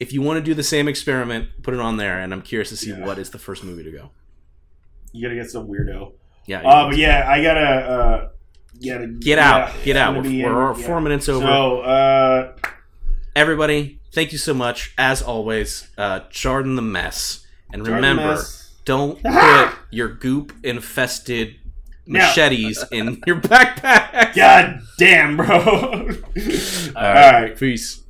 If 0.00 0.12
you 0.14 0.22
want 0.22 0.38
to 0.38 0.42
do 0.42 0.54
the 0.54 0.62
same 0.62 0.88
experiment, 0.88 1.50
put 1.62 1.74
it 1.74 1.80
on 1.80 1.98
there, 1.98 2.18
and 2.20 2.32
I'm 2.32 2.40
curious 2.42 2.70
to 2.70 2.76
see 2.76 2.90
Yeah. 2.90 3.04
what 3.06 3.18
is 3.18 3.30
the 3.30 3.38
first 3.38 3.62
movie 3.62 3.84
to 3.84 3.90
go. 3.92 4.10
you 5.12 5.22
gotta 5.22 5.34
get 5.34 5.50
some 5.50 5.66
weirdo. 5.68 6.12
Yeah, 6.46 6.60
Uh, 6.62 6.88
but 6.88 6.96
yeah, 6.96 7.26
I 7.28 7.42
gotta 7.42 7.60
uh, 7.60 8.28
gotta 8.84 9.06
Get 9.08 9.38
out, 9.38 9.72
get 9.84 9.96
out. 9.96 10.14
We're, 10.14 10.22
we're 10.22 10.72
in- 10.72 10.78
yeah. 10.80 10.86
four 10.86 11.00
minutes 11.00 11.28
over. 11.28 11.44
So, 11.44 11.80
uh, 11.80 12.52
Everybody, 13.36 14.00
thank 14.12 14.32
you 14.32 14.38
so 14.38 14.54
much. 14.54 14.92
As 14.98 15.20
always, 15.22 15.88
uh, 15.98 16.20
Jordan 16.30 16.76
the 16.76 16.82
mess, 16.82 17.46
and 17.72 17.84
Jordan 17.84 17.94
remember, 17.96 18.34
Mess. 18.34 18.72
don't 18.84 19.22
put 19.22 19.70
your 19.90 20.08
goop 20.08 20.52
infested 20.64 21.56
No. 22.06 22.20
machetes 22.20 22.84
in 22.90 23.20
your 23.26 23.40
backpack. 23.40 24.34
God 24.34 24.80
damn, 24.98 25.36
bro. 25.36 25.46
All 25.48 25.60
All 26.96 27.14
right, 27.14 27.42
right. 27.42 27.58
peace. 27.58 28.02